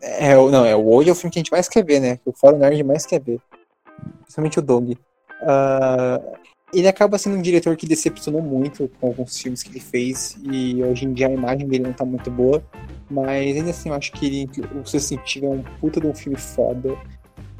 É, 0.00 0.34
não, 0.34 0.64
é, 0.64 0.76
o 0.76 0.86
Old 0.86 1.08
é 1.08 1.12
o 1.12 1.14
filme 1.14 1.32
que 1.32 1.38
a 1.38 1.42
gente 1.42 1.52
mais 1.52 1.68
quer 1.68 1.84
ver, 1.84 2.00
né? 2.00 2.16
Que 2.16 2.28
o 2.28 2.32
Fórum 2.32 2.58
Nerd 2.58 2.82
mais 2.82 3.06
quer 3.06 3.20
ver. 3.20 3.40
Principalmente 4.22 4.58
o 4.58 4.62
Dog. 4.62 4.92
Uh, 5.42 6.44
ele 6.72 6.88
acaba 6.88 7.18
sendo 7.18 7.36
um 7.36 7.42
diretor 7.42 7.76
que 7.76 7.86
decepcionou 7.86 8.42
muito 8.42 8.90
com 9.00 9.06
alguns 9.06 9.38
filmes 9.38 9.62
que 9.62 9.70
ele 9.70 9.80
fez 9.80 10.36
e 10.42 10.82
hoje 10.82 11.04
em 11.04 11.12
dia 11.12 11.28
a 11.28 11.32
imagem 11.32 11.68
dele 11.68 11.84
não 11.84 11.92
tá 11.92 12.04
muito 12.04 12.30
boa, 12.30 12.62
mas 13.08 13.56
ainda 13.56 13.70
assim 13.70 13.90
eu 13.90 13.94
acho 13.94 14.12
que 14.12 14.26
ele, 14.26 14.50
o 14.74 14.84
Seu 14.84 14.98
Sentido 14.98 15.46
é 15.46 15.50
um 15.50 15.62
puta 15.80 16.00
de 16.00 16.06
um 16.06 16.14
filme 16.14 16.38
foda 16.38 16.96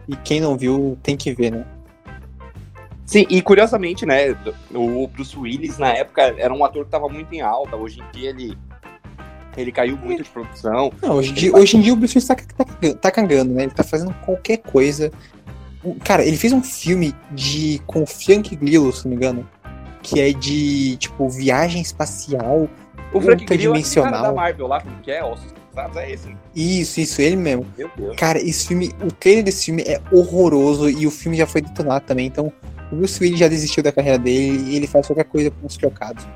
e 0.08 0.16
quem 0.16 0.40
não 0.40 0.56
viu 0.56 0.98
tem 1.02 1.16
que 1.16 1.32
ver, 1.32 1.52
né? 1.52 1.64
Sim, 3.06 3.26
e 3.28 3.42
curiosamente, 3.42 4.06
né, 4.06 4.36
o 4.72 5.06
Bruce 5.06 5.38
Willis 5.38 5.78
na 5.78 5.88
época 5.88 6.34
era 6.38 6.52
um 6.52 6.64
ator 6.64 6.84
que 6.84 6.90
tava 6.90 7.08
muito 7.08 7.32
em 7.34 7.40
alta, 7.40 7.76
hoje 7.76 8.00
em 8.00 8.18
dia 8.18 8.30
ele 8.30 8.58
ele 9.56 9.70
caiu 9.70 9.96
muito 9.96 10.24
de 10.24 10.28
produção. 10.30 10.92
Não, 11.00 11.14
hoje, 11.14 11.32
dia, 11.32 11.54
hoje 11.54 11.76
em 11.76 11.80
dia 11.80 11.92
o 11.92 11.96
Bruce 11.96 12.18
Willis 12.18 12.26
tá, 12.26 12.34
tá, 12.34 12.94
tá 13.00 13.10
cagando, 13.10 13.54
né? 13.54 13.62
Ele 13.62 13.72
tá 13.72 13.84
fazendo 13.84 14.12
qualquer 14.24 14.56
coisa 14.56 15.12
Cara, 16.02 16.24
ele 16.24 16.36
fez 16.36 16.52
um 16.52 16.62
filme 16.62 17.14
de 17.32 17.80
com 17.86 18.02
o 18.02 18.06
Frank 18.06 18.54
Grillo, 18.56 18.92
se 18.92 19.04
não 19.04 19.10
me 19.10 19.16
engano. 19.16 19.48
Que 20.02 20.20
é 20.20 20.32
de, 20.32 20.96
tipo, 20.96 21.28
viagem 21.28 21.80
espacial. 21.80 22.68
O 23.12 23.20
Frank 23.20 23.44
Grillo 23.44 23.76
é 23.76 23.82
cara 23.82 24.22
da 24.22 24.32
Marvel 24.32 24.66
lá, 24.66 24.82
que 25.02 25.10
é? 25.10 25.22
Ossos 25.22 25.52
é 25.96 26.12
esse. 26.12 26.36
Isso, 26.54 27.00
isso, 27.00 27.20
ele 27.20 27.36
mesmo. 27.36 27.66
Meu 27.76 27.90
Deus. 27.96 28.16
Cara, 28.16 28.38
esse 28.38 28.68
filme, 28.68 28.94
o 29.02 29.10
trailer 29.10 29.44
desse 29.44 29.66
filme 29.66 29.82
é 29.82 30.00
horroroso 30.12 30.88
e 30.88 31.06
o 31.06 31.10
filme 31.10 31.36
já 31.36 31.46
foi 31.46 31.62
detonado 31.62 32.04
também, 32.06 32.26
então 32.26 32.52
o 32.94 32.96
Bruce 32.96 33.22
Willis 33.22 33.38
já 33.38 33.48
desistiu 33.48 33.82
da 33.82 33.92
carreira 33.92 34.18
dele 34.18 34.70
e 34.70 34.76
ele 34.76 34.86
faz 34.86 35.06
qualquer 35.06 35.24
coisa 35.24 35.50
com 35.50 35.66
os 35.66 35.76
trocados. 35.76 36.26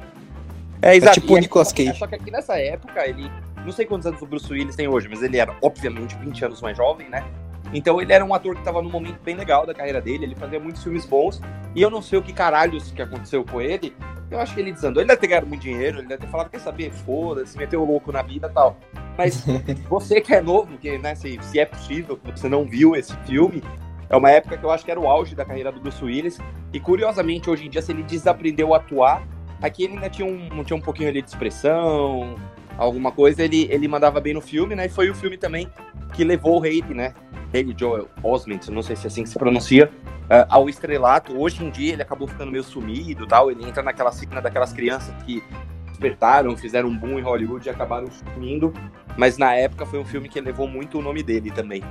É, 0.83 0.97
exato. 0.97 1.19
É 1.19 1.21
tipo 1.21 1.35
o 1.35 1.39
Nicolas 1.39 1.73
Cage. 1.73 1.91
É, 1.91 1.95
só 1.95 2.07
que 2.07 2.15
aqui 2.15 2.31
nessa 2.31 2.59
época, 2.59 3.07
ele. 3.09 3.31
Não 3.65 3.73
sei 3.73 3.87
quantos 3.87 4.07
anos 4.07 4.21
o 4.23 4.27
Bruce 4.27 4.51
Willis 4.53 4.77
tem 4.77 4.89
hoje, 4.89 5.09
mas 5.09 5.23
ele 5.23 5.37
era, 5.37 5.55
obviamente, 5.63 6.17
20 6.17 6.45
anos 6.45 6.63
mais 6.63 6.77
jovem, 6.77 7.09
né? 7.09 7.25
Então 7.73 8.01
ele 8.01 8.13
era 8.13 8.25
um 8.25 8.33
ator 8.33 8.55
que 8.55 8.61
estava 8.61 8.81
num 8.81 8.91
momento 8.91 9.21
bem 9.23 9.37
legal 9.37 9.67
da 9.67 9.75
carreira 9.75 10.01
dele, 10.01 10.25
ele 10.25 10.35
fazia 10.35 10.59
muitos 10.59 10.83
filmes 10.83 11.05
bons, 11.05 11.41
e 11.75 11.83
eu 11.83 11.91
não 11.91 12.01
sei 12.01 12.19
o 12.19 12.23
que 12.23 12.33
caralhos 12.33 12.91
que 12.93 13.03
aconteceu 13.03 13.45
com 13.45 13.61
ele. 13.61 13.95
Eu 14.31 14.41
acho 14.41 14.55
que 14.55 14.61
ele 14.61 14.73
desandou. 14.73 15.03
Ele 15.03 15.09
deve 15.09 15.21
ter 15.21 15.27
ganhado 15.27 15.47
muito 15.47 15.63
dinheiro, 15.63 15.99
ele 15.99 16.07
deve 16.07 16.23
ter 16.23 16.31
falado, 16.31 16.51
quer 16.51 16.61
saber, 16.61 16.91
foda-se, 16.91 17.57
meteu 17.59 17.85
louco 17.85 18.13
na 18.13 18.23
vida 18.23 18.47
e 18.47 18.55
tal. 18.55 18.77
Mas 19.17 19.45
você 19.89 20.21
que 20.21 20.35
é 20.35 20.41
novo, 20.41 20.79
que, 20.79 20.97
né, 20.99 21.15
se, 21.15 21.39
se 21.43 21.59
é 21.59 21.67
possível, 21.67 22.17
que 22.17 22.39
você 22.39 22.49
não 22.49 22.65
viu 22.65 22.95
esse 22.95 23.15
filme, 23.27 23.63
é 24.11 24.17
uma 24.17 24.31
época 24.31 24.57
que 24.57 24.65
eu 24.65 24.71
acho 24.71 24.85
que 24.85 24.91
era 24.91 24.99
o 24.99 25.07
auge 25.07 25.35
da 25.35 25.45
carreira 25.45 25.71
do 25.71 25.81
Bruce 25.81 26.03
Willis. 26.03 26.39
E 26.73 26.81
curiosamente, 26.81 27.51
hoje 27.51 27.67
em 27.67 27.71
dia, 27.71 27.83
se 27.83 27.93
ele 27.93 28.03
desaprendeu 28.03 28.75
a 28.75 28.79
atuar, 28.79 29.23
aqui 29.61 29.85
ele 29.85 29.95
ainda 29.95 30.09
tinha 30.09 30.27
um, 30.27 30.65
tinha 30.65 30.77
um 30.77 30.81
pouquinho 30.81 31.09
ali 31.09 31.21
de 31.21 31.29
expressão, 31.29 32.37
alguma 32.77 33.13
coisa, 33.13 33.43
ele, 33.43 33.67
ele 33.71 33.89
mandava 33.89 34.21
bem 34.21 34.33
no 34.33 34.41
filme, 34.41 34.75
né? 34.75 34.87
E 34.87 34.89
foi 34.89 35.11
o 35.11 35.15
filme 35.15 35.37
também 35.37 35.69
que 36.15 36.25
levou 36.25 36.61
o 36.61 36.65
hate, 36.65 36.95
né? 36.95 37.13
Haley 37.53 37.75
Joel 37.77 38.09
Osment, 38.23 38.71
não 38.71 38.83
sei 38.83 38.97
se 38.97 39.07
é 39.07 39.09
assim 39.09 39.23
que 39.23 39.29
se 39.29 39.39
pronuncia, 39.39 39.91
uh, 40.25 40.47
ao 40.49 40.69
estrelato. 40.69 41.39
Hoje 41.39 41.65
em 41.65 41.71
dia 41.71 41.95
ele 41.95 42.03
acabou 42.03 42.29
ficando 42.29 42.53
meio 42.53 42.63
sumido 42.63 43.27
tal. 43.27 43.51
Ele 43.51 43.67
entra 43.67 43.83
naquela 43.83 44.13
cena 44.13 44.41
daquelas 44.41 44.73
crianças 44.73 45.15
que 45.25 45.43
despertaram, 45.89 46.57
fizeram 46.57 46.89
um 46.89 46.97
boom 46.97 47.19
em 47.19 47.23
Hollywood 47.23 47.67
e 47.67 47.71
acabaram 47.71 48.09
sumindo. 48.11 48.73
Mas 49.17 49.37
na 49.37 49.55
época 49.55 49.85
foi 49.85 49.99
um 49.99 50.05
filme 50.05 50.29
que 50.29 50.41
levou 50.41 50.69
muito 50.69 50.99
o 50.99 51.03
nome 51.03 51.23
dele 51.23 51.51
também. 51.51 51.83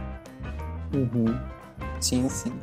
Uhum. 0.93 1.37
Sim, 1.99 2.27
sim. 2.29 2.53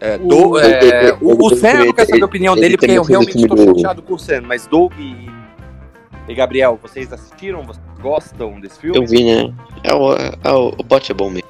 É, 0.00 0.18
do, 0.18 0.58
é, 0.58 1.16
o, 1.20 1.46
o 1.46 1.56
Sam, 1.56 1.68
eu 1.68 1.84
não 1.86 1.92
quero 1.92 2.08
saber 2.08 2.22
a 2.22 2.26
opinião 2.26 2.56
dele, 2.56 2.76
porque 2.76 2.90
eu 2.90 3.04
realmente 3.04 3.38
estou 3.38 3.56
chateado 3.56 4.02
com 4.02 4.14
o 4.14 4.18
Sam, 4.18 4.42
mas 4.42 4.66
Doug 4.66 4.92
e, 4.98 5.30
e 6.28 6.34
Gabriel, 6.34 6.78
vocês 6.82 7.12
assistiram? 7.12 7.62
Vocês 7.62 7.84
gostam 8.00 8.60
desse 8.60 8.80
filme? 8.80 8.98
Eu 8.98 9.06
vi, 9.06 9.24
né? 9.24 9.54
É 9.84 9.94
o, 9.94 10.14
é 10.14 10.52
o, 10.52 10.68
o 10.70 10.84
pote 10.84 11.12
é 11.12 11.14
bom 11.14 11.30
mesmo. 11.30 11.48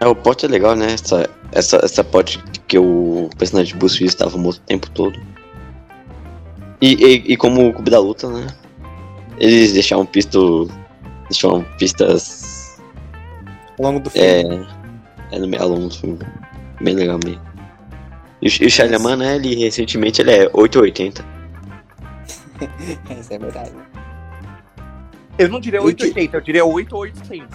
É, 0.00 0.06
o 0.08 0.14
pote 0.14 0.44
é 0.44 0.48
legal, 0.48 0.74
né? 0.74 0.92
Essa, 0.92 1.30
essa, 1.52 1.76
essa 1.84 2.02
pote 2.02 2.42
que 2.66 2.76
o 2.76 3.30
personagem 3.38 3.72
de 3.72 3.78
Bruce 3.78 3.96
Willis 3.96 4.12
estava 4.12 4.36
morto 4.36 4.58
o 4.58 4.66
tempo 4.66 4.90
todo. 4.90 5.16
E, 6.80 6.94
e, 6.94 7.32
e 7.32 7.36
como 7.36 7.68
o 7.68 7.72
Clube 7.72 7.90
da 7.90 8.00
Luta, 8.00 8.28
né? 8.28 8.48
Eles 9.38 9.72
deixaram 9.72 10.02
o 10.02 10.06
Pisto 10.06 10.68
deixam 11.32 11.64
pistas. 11.78 12.80
Ao 13.78 13.86
longo 13.86 14.00
do 14.00 14.10
filme. 14.10 14.26
É. 14.26 14.81
É 15.32 15.38
no 15.38 15.48
meio 15.48 15.62
ao 15.62 15.68
longo 15.70 15.88
do 15.88 15.94
filme. 15.94 16.18
Bem 16.80 16.94
legal 16.94 17.18
mesmo. 17.24 17.40
E 18.40 18.48
o, 18.48 18.50
e 18.50 18.96
o 18.96 19.16
né, 19.16 19.36
ele 19.36 19.54
recentemente 19.56 20.20
ele 20.20 20.30
é 20.32 20.50
880. 20.52 21.24
Isso 23.18 23.32
é 23.32 23.38
verdade. 23.38 23.72
Eu 25.38 25.48
não 25.48 25.58
diria 25.60 25.80
O 25.80 25.84
que- 25.84 26.04
880, 26.04 26.36
eu 26.36 26.40
diria 26.40 26.64
8800. 26.64 27.48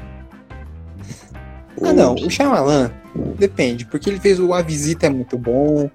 Ah, 1.84 1.94
não. 1.94 2.16
O 2.16 2.30
Shyamalan 2.30 2.92
depende, 3.38 3.86
porque 3.86 4.10
ele 4.10 4.20
fez 4.20 4.40
o 4.40 4.54
A 4.54 4.62
Visita 4.62 5.06
é 5.06 5.10
muito 5.10 5.38
bom, 5.38 5.90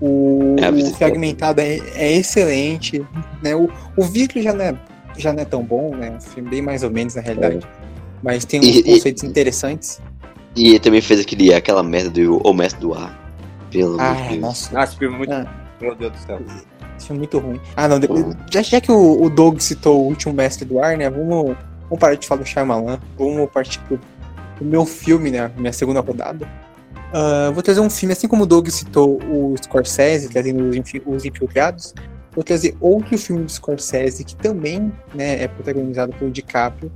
o, 0.00 0.56
É, 0.58 0.66
A 0.66 0.70
o 0.70 0.78
é 0.78 0.90
Fragmentado 0.94 1.60
é, 1.60 1.78
é 1.94 2.12
excelente, 2.16 3.04
né? 3.42 3.54
O, 3.54 3.68
o 3.96 4.02
Vídeo 4.02 4.42
já 4.42 4.52
não, 4.54 4.64
é, 4.64 4.74
já 5.18 5.32
não 5.32 5.40
é 5.42 5.44
tão 5.44 5.62
bom, 5.62 5.94
né? 5.94 6.10
Um 6.12 6.20
filme 6.20 6.48
bem 6.48 6.62
mais 6.62 6.82
ou 6.82 6.90
menos, 6.90 7.14
na 7.14 7.20
realidade. 7.20 7.66
Mas 8.22 8.44
tem 8.46 8.60
uns 8.60 8.66
E- 8.66 8.78
e- 8.80 8.82
conceitos 8.84 9.22
interessantes. 9.24 10.00
E 10.56 10.70
ele 10.70 10.78
também 10.80 11.00
fez 11.00 11.20
aquele, 11.20 11.52
aquela 11.52 11.82
merda 11.82 12.10
do 12.10 12.38
O 12.38 12.52
Mestre 12.52 12.80
do 12.80 12.94
Ar. 12.94 13.16
Pelo 13.70 14.00
amor 14.00 14.14
de 14.16 14.22
Ah, 14.22 14.28
Deus. 14.28 14.40
nossa, 14.40 14.78
Ah, 14.80 14.84
esse 14.84 14.96
filme 14.96 15.14
é 15.14 15.18
muito. 15.18 15.32
Ah. 15.32 15.46
Meu 15.80 15.94
Deus 15.94 16.12
do 16.12 16.18
céu. 16.18 16.40
esse 16.96 17.06
filme 17.06 17.18
é 17.18 17.20
muito 17.20 17.38
ruim. 17.38 17.60
Ah, 17.76 17.86
não, 17.88 18.00
de- 18.00 18.08
já, 18.50 18.62
já 18.62 18.80
que 18.80 18.90
o, 18.90 19.22
o 19.22 19.28
Doug 19.28 19.58
citou 19.60 20.00
o 20.02 20.06
último 20.06 20.32
Mestre 20.32 20.64
do 20.64 20.78
Ar, 20.82 20.96
né? 20.96 21.10
Vamos, 21.10 21.54
vamos 21.82 21.98
parar 22.00 22.14
de 22.14 22.26
falar 22.26 22.40
do 22.42 22.46
Shyamalan, 22.46 22.98
vamos 23.18 23.50
partir 23.50 23.78
pro, 23.80 24.00
pro 24.56 24.64
meu 24.64 24.86
filme, 24.86 25.30
né? 25.30 25.50
Minha 25.58 25.72
segunda 25.74 26.00
rodada. 26.00 26.48
Ah, 27.12 27.50
vou 27.52 27.62
trazer 27.62 27.80
um 27.80 27.90
filme, 27.90 28.12
assim 28.14 28.26
como 28.26 28.44
o 28.44 28.46
Doug 28.46 28.68
citou 28.68 29.18
o 29.24 29.54
Scorsese, 29.62 30.28
trazendo 30.30 30.64
os, 30.70 30.76
os 31.06 31.24
Infiltrados, 31.26 31.92
vou 32.34 32.42
trazer 32.42 32.74
outro 32.80 33.18
filme 33.18 33.44
do 33.44 33.50
Scorsese 33.52 34.24
que 34.24 34.34
também 34.36 34.90
né, 35.14 35.42
é 35.42 35.48
protagonizado 35.48 36.14
pelo 36.18 36.30
DiCaprio, 36.30 36.90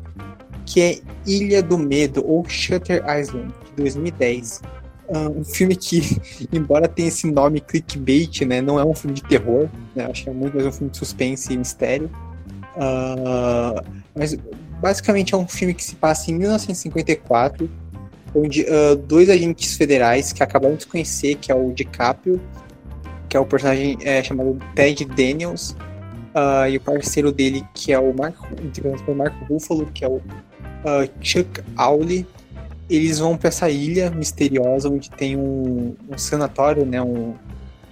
que 0.71 0.81
é 0.81 1.01
Ilha 1.27 1.61
do 1.63 1.77
Medo, 1.77 2.25
ou 2.25 2.49
Shutter 2.49 3.03
Island, 3.05 3.53
de 3.67 3.83
2010. 3.83 4.63
Ah, 5.13 5.29
um 5.29 5.45
filme 5.45 5.75
que, 5.75 6.01
embora 6.53 6.87
tenha 6.87 7.09
esse 7.09 7.29
nome 7.29 7.61
clickbait, 7.61 8.43
né, 8.43 8.61
não 8.61 8.79
é 8.79 8.85
um 8.85 8.95
filme 8.95 9.15
de 9.15 9.23
terror, 9.25 9.69
né, 9.97 10.07
acho 10.09 10.23
que 10.23 10.31
é 10.31 10.33
muito 10.33 10.55
mais 10.55 10.69
um 10.69 10.73
filme 10.73 10.91
de 10.91 10.97
suspense 10.97 11.53
e 11.53 11.57
mistério. 11.57 12.09
Ah, 12.77 13.83
mas 14.15 14.37
basicamente 14.81 15.35
é 15.35 15.37
um 15.37 15.49
filme 15.49 15.75
que 15.75 15.83
se 15.83 15.97
passa 15.97 16.31
em 16.31 16.35
1954, 16.35 17.69
onde 18.33 18.65
ah, 18.69 18.95
dois 18.95 19.29
agentes 19.29 19.77
federais 19.77 20.33
que 20.33 20.41
acabaram 20.41 20.77
de 20.77 20.87
conhecer, 20.87 21.35
que 21.35 21.51
é 21.51 21.55
o 21.55 21.73
DiCaprio, 21.73 22.41
que 23.29 23.37
é 23.37 23.41
o 23.41 23.47
personagem 23.47 23.99
é, 24.03 24.23
chamado 24.23 24.57
Ted 24.77 25.05
Daniels, 25.05 25.75
ah, 26.33 26.69
e 26.69 26.77
o 26.77 26.81
parceiro 26.81 27.33
dele, 27.33 27.67
que 27.75 27.93
é 27.93 27.99
o 27.99 28.15
Marco, 28.15 28.47
Marco 29.17 29.45
Ruffalo, 29.47 29.87
que 29.87 30.05
é 30.05 30.09
o 30.09 30.21
ah, 30.85 31.09
Chuck 31.21 31.63
Awley, 31.77 32.27
eles 32.89 33.19
vão 33.19 33.37
para 33.37 33.49
essa 33.49 33.69
ilha 33.71 34.11
misteriosa 34.11 34.89
onde 34.89 35.11
tem 35.11 35.37
um, 35.37 35.95
um 36.11 36.19
sanatório, 36.19 36.85
né, 36.85 37.01
um, 37.01 37.35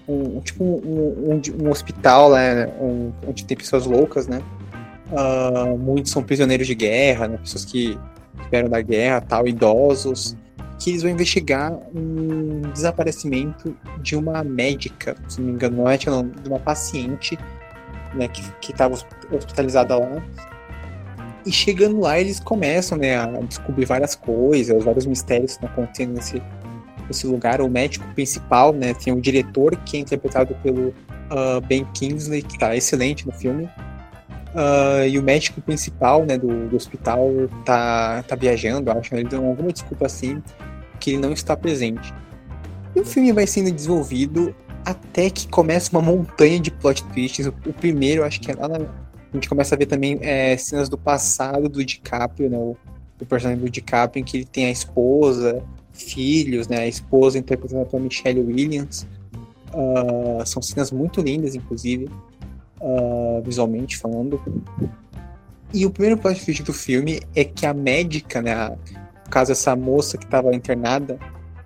um- 0.09 0.41
tipo 0.41 0.65
um, 0.65 1.41
um, 1.63 1.71
hospital 1.71 2.29
lá, 2.31 2.55
né, 2.55 2.69
onde 3.27 3.45
tem 3.45 3.57
pessoas 3.57 3.87
loucas, 3.87 4.27
né, 4.27 4.43
Ah, 5.13 5.75
muitos 5.79 6.11
são 6.13 6.23
prisioneiros 6.23 6.67
de 6.67 6.75
guerra, 6.75 7.29
né, 7.29 7.39
pessoas 7.39 7.65
que 7.65 7.99
vieram 8.51 8.69
da 8.69 8.81
guerra, 8.81 9.21
tal, 9.21 9.47
idosos, 9.49 10.37
que 10.79 10.91
eles 10.91 11.03
vão 11.03 11.11
investigar 11.11 11.73
um 11.95 12.61
desaparecimento 12.73 13.75
de 14.01 14.15
uma 14.17 14.45
médica, 14.45 15.17
se 15.29 15.41
não 15.41 15.49
me 15.49 15.53
engano, 15.55 15.79
não 15.79 15.89
é 15.89 15.97
de 15.97 16.09
uma 16.09 16.59
paciente, 16.59 17.39
né, 18.15 18.29
que 18.29 18.71
estava 18.71 18.95
hospitalizada 19.31 19.97
lá. 19.97 20.23
E 21.47 21.53
chegando 21.53 22.01
lá, 22.01 22.19
eles 22.19 22.41
começam, 22.41 22.99
né, 22.99 23.17
a 23.17 23.27
descobrir 23.41 23.85
várias 23.85 24.15
coisas, 24.15 24.85
vários 24.85 25.07
mistérios 25.07 25.57
que 25.57 25.65
estão 25.65 25.69
acontecendo 25.69 26.15
nesse, 26.15 26.43
nesse 27.07 27.27
lugar. 27.27 27.61
O 27.61 27.69
médico 27.69 28.07
principal, 28.15 28.73
né, 28.73 28.93
tem 28.95 29.13
o 29.13 29.21
diretor, 29.21 29.77
que 29.85 29.97
é 29.97 30.01
interpretado 30.01 30.55
pelo 30.63 30.95
ah, 31.31 31.61
Ben 31.67 31.85
Kingsley, 31.95 32.43
que 32.43 32.59
tá 32.59 32.77
excelente 32.77 33.27
no 33.27 33.33
filme. 33.33 33.69
Ah, 34.55 35.07
e 35.07 35.19
o 35.19 35.23
médico 35.23 35.61
principal, 35.61 36.25
né, 36.25 36.37
do, 36.37 36.69
do 36.69 36.77
hospital 36.77 37.31
tá, 37.65 38.23
tá 38.27 38.35
viajando, 38.35 38.91
acho, 38.91 39.15
né, 39.15 39.21
ele 39.21 39.29
deu 39.29 39.45
alguma 39.45 39.73
desculpa 39.73 40.07
assim, 40.07 40.43
que 41.01 41.11
ele 41.11 41.19
não 41.19 41.33
está 41.33 41.57
presente. 41.57 42.13
E 42.95 43.01
o 43.01 43.05
filme 43.05 43.33
vai 43.33 43.47
sendo 43.47 43.71
desenvolvido 43.71 44.55
até 44.85 45.29
que 45.31 45.47
começa 45.49 45.91
uma 45.93 46.03
montanha 46.03 46.59
de 46.59 46.71
plot 46.71 47.05
twists. 47.05 47.47
O, 47.47 47.55
o 47.67 47.73
primeiro, 47.73 48.25
acho 48.25 48.41
que 48.41 48.51
é 48.51 48.55
lá 48.55 48.69
na, 48.69 48.79
a 49.33 49.37
gente 49.37 49.49
começa 49.49 49.75
a 49.75 49.79
ver 49.79 49.87
também 49.87 50.19
é, 50.23 50.57
cenas 50.57 50.89
do 50.89 50.97
passado 50.97 51.69
do 51.69 51.85
DiCaprio, 51.85 52.49
né, 52.49 52.57
o, 52.57 52.77
o 53.21 53.27
personagem 53.27 53.63
do 53.63 53.71
DiCaprio, 53.71 54.21
em 54.21 54.25
que 54.25 54.39
ele 54.39 54.45
tem 54.45 54.67
a 54.67 54.71
esposa, 54.71 55.63
filhos, 55.93 56.69
né, 56.69 56.79
a 56.79 56.87
esposa 56.87 57.39
interpretada 57.39 57.85
pela 57.85 58.03
Michelle 58.03 58.41
Williams. 58.41 59.07
Ah, 59.73 60.45
são 60.47 60.63
cenas 60.63 60.91
muito 60.91 61.21
lindas, 61.21 61.55
inclusive, 61.55 62.09
ah, 62.81 63.41
visualmente 63.45 63.99
falando. 63.99 64.41
E 65.75 65.85
o 65.85 65.91
primeiro 65.91 66.19
plot 66.19 66.43
twist 66.45 66.63
do 66.63 66.73
filme 66.73 67.21
é 67.35 67.45
que 67.45 67.67
a 67.67 67.75
médica, 67.75 68.41
né, 68.41 68.53
a- 68.55 68.71
no 68.71 69.31
caso 69.31 69.53
essa 69.53 69.77
moça 69.77 70.17
que 70.17 70.25
estava 70.25 70.55
internada 70.55 71.19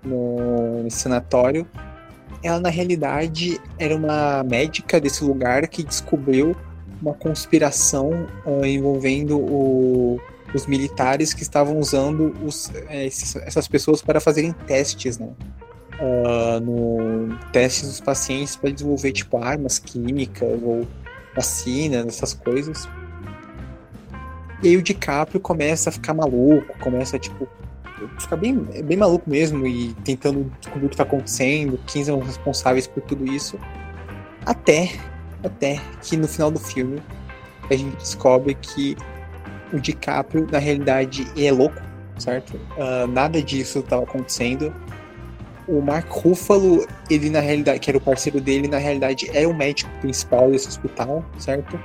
no, 0.03 0.83
nesse 0.83 0.97
sanatório, 0.97 1.65
ela 2.43 2.59
na 2.59 2.67
realidade 2.67 3.57
era 3.79 3.95
uma 3.95 4.43
médica 4.43 4.99
desse 4.99 5.23
lugar 5.23 5.65
que 5.69 5.81
descobriu 5.81 6.53
uma 7.03 7.13
conspiração 7.13 8.27
ah, 8.45 8.65
envolvendo 8.67 9.37
o- 9.37 10.19
os 10.53 10.65
militares 10.67 11.33
que 11.33 11.41
estavam 11.41 11.77
usando 11.77 12.33
os- 12.45 12.71
eh, 12.87 13.05
esses- 13.07 13.35
essas 13.35 13.67
pessoas 13.67 14.01
para 14.01 14.19
fazerem 14.21 14.53
testes, 14.65 15.17
né? 15.17 15.29
Ah, 15.99 16.59
no 16.61 17.37
testes 17.51 17.89
dos 17.89 17.99
pacientes 17.99 18.55
para 18.55 18.71
desenvolver 18.71 19.11
tipo 19.11 19.37
armas 19.37 19.77
químicas 19.79 20.59
ou 20.63 20.87
vacinas, 21.35 22.05
essas 22.07 22.33
coisas. 22.33 22.87
E 24.61 24.69
aí 24.69 24.77
o 24.77 24.81
DiCaprio 24.81 25.41
começa 25.41 25.89
a 25.89 25.91
ficar 25.91 26.13
maluco, 26.13 26.77
começa 26.79 27.19
tipo 27.19 27.47
ficar 28.19 28.35
bem, 28.37 28.55
bem 28.55 28.97
maluco 28.97 29.29
mesmo 29.29 29.65
e 29.67 29.93
tentando 30.05 30.51
descobrir 30.59 30.87
o 30.87 30.89
que 30.89 30.97
tá 30.97 31.03
acontecendo, 31.03 31.79
quem 31.87 32.03
são 32.03 32.19
os 32.19 32.27
responsáveis 32.27 32.87
por 32.87 33.01
tudo 33.03 33.25
isso. 33.25 33.57
Até, 34.45 34.91
até 35.43 35.79
que 36.01 36.17
no 36.17 36.27
final 36.27 36.51
do 36.51 36.59
filme 36.59 37.01
a 37.69 37.75
gente 37.75 37.95
descobre 37.97 38.55
que 38.55 38.95
o 39.71 39.79
DiCaprio, 39.79 40.47
na 40.51 40.59
realidade, 40.59 41.27
é 41.37 41.51
louco, 41.51 41.81
certo? 42.17 42.59
Ah, 42.77 43.07
nada 43.07 43.41
disso 43.41 43.79
estava 43.79 44.03
acontecendo. 44.03 44.73
O 45.67 45.81
Mark 45.81 46.09
Ruffalo, 46.09 46.85
ele 47.09 47.29
na 47.29 47.39
realidade, 47.39 47.79
que 47.79 47.89
era 47.89 47.97
o 47.97 48.01
parceiro 48.01 48.39
dele, 48.39 48.67
na 48.67 48.77
realidade 48.77 49.29
é 49.33 49.47
o 49.47 49.53
médico 49.53 49.89
principal 50.01 50.51
desse 50.51 50.67
hospital, 50.67 51.25
certo? 51.39 51.79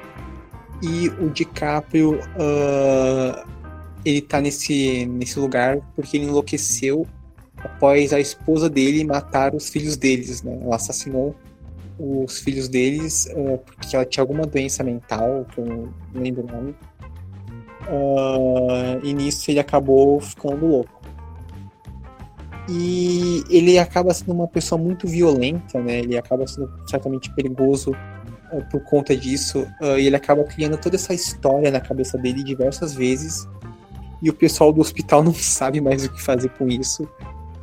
E 0.83 1.09
o 1.09 1.31
DiCaprio, 1.31 2.21
ah, 2.39 3.47
ele 4.05 4.21
tá 4.21 4.41
nesse, 4.41 5.07
nesse 5.07 5.39
lugar 5.39 5.79
porque 5.95 6.17
ele 6.17 6.27
enlouqueceu 6.27 7.07
após 7.57 8.13
a 8.13 8.21
esposa 8.21 8.69
dele 8.69 9.05
matar 9.05 9.55
os 9.55 9.69
filhos 9.69 9.97
deles, 9.97 10.43
né? 10.43 10.59
Ela 10.63 10.77
assassinou 10.77 11.35
os 11.99 12.39
filhos 12.39 12.69
deles 12.69 13.29
ah, 13.31 13.59
porque 13.59 13.97
ela 13.97 14.05
tinha 14.05 14.23
alguma 14.23 14.47
doença 14.47 14.85
mental, 14.85 15.47
que 15.53 15.61
eu 15.61 15.67
não 15.67 15.95
lembro 16.15 16.45
o 16.45 16.47
nome. 16.47 16.75
Ah, 17.89 19.01
e 19.03 19.13
nisso 19.13 19.51
ele 19.51 19.61
acabou 19.61 20.21
ficando 20.21 20.67
louco. 20.67 20.99
E 22.69 23.43
ele 23.49 23.79
acaba 23.79 24.13
sendo 24.13 24.33
uma 24.33 24.47
pessoa 24.47 24.79
muito 24.79 25.09
violenta, 25.09 25.81
né? 25.81 26.01
Ele 26.01 26.19
acaba 26.19 26.47
sendo 26.47 26.71
certamente 26.87 27.33
perigoso 27.35 27.93
ah, 27.95 28.61
por 28.71 28.83
conta 28.85 29.17
disso. 29.17 29.67
ah, 29.81 29.99
e 29.99 30.07
ele 30.07 30.17
acaba 30.17 30.45
criando 30.45 30.77
toda 30.77 30.97
essa 30.97 31.15
história 31.15 31.71
na 31.71 31.81
cabeça 31.81 32.19
dele 32.19 32.45
diversas 32.45 32.95
vezes. 32.95 33.49
E 34.21 34.29
o 34.29 34.35
pessoal 34.35 34.73
do 34.73 34.81
hospital 34.81 35.23
não 35.25 35.35
sabe 35.35 35.81
mais 35.81 36.05
o 36.05 36.13
que 36.13 36.23
fazer 36.23 36.51
com 36.51 36.69
isso. 36.69 37.09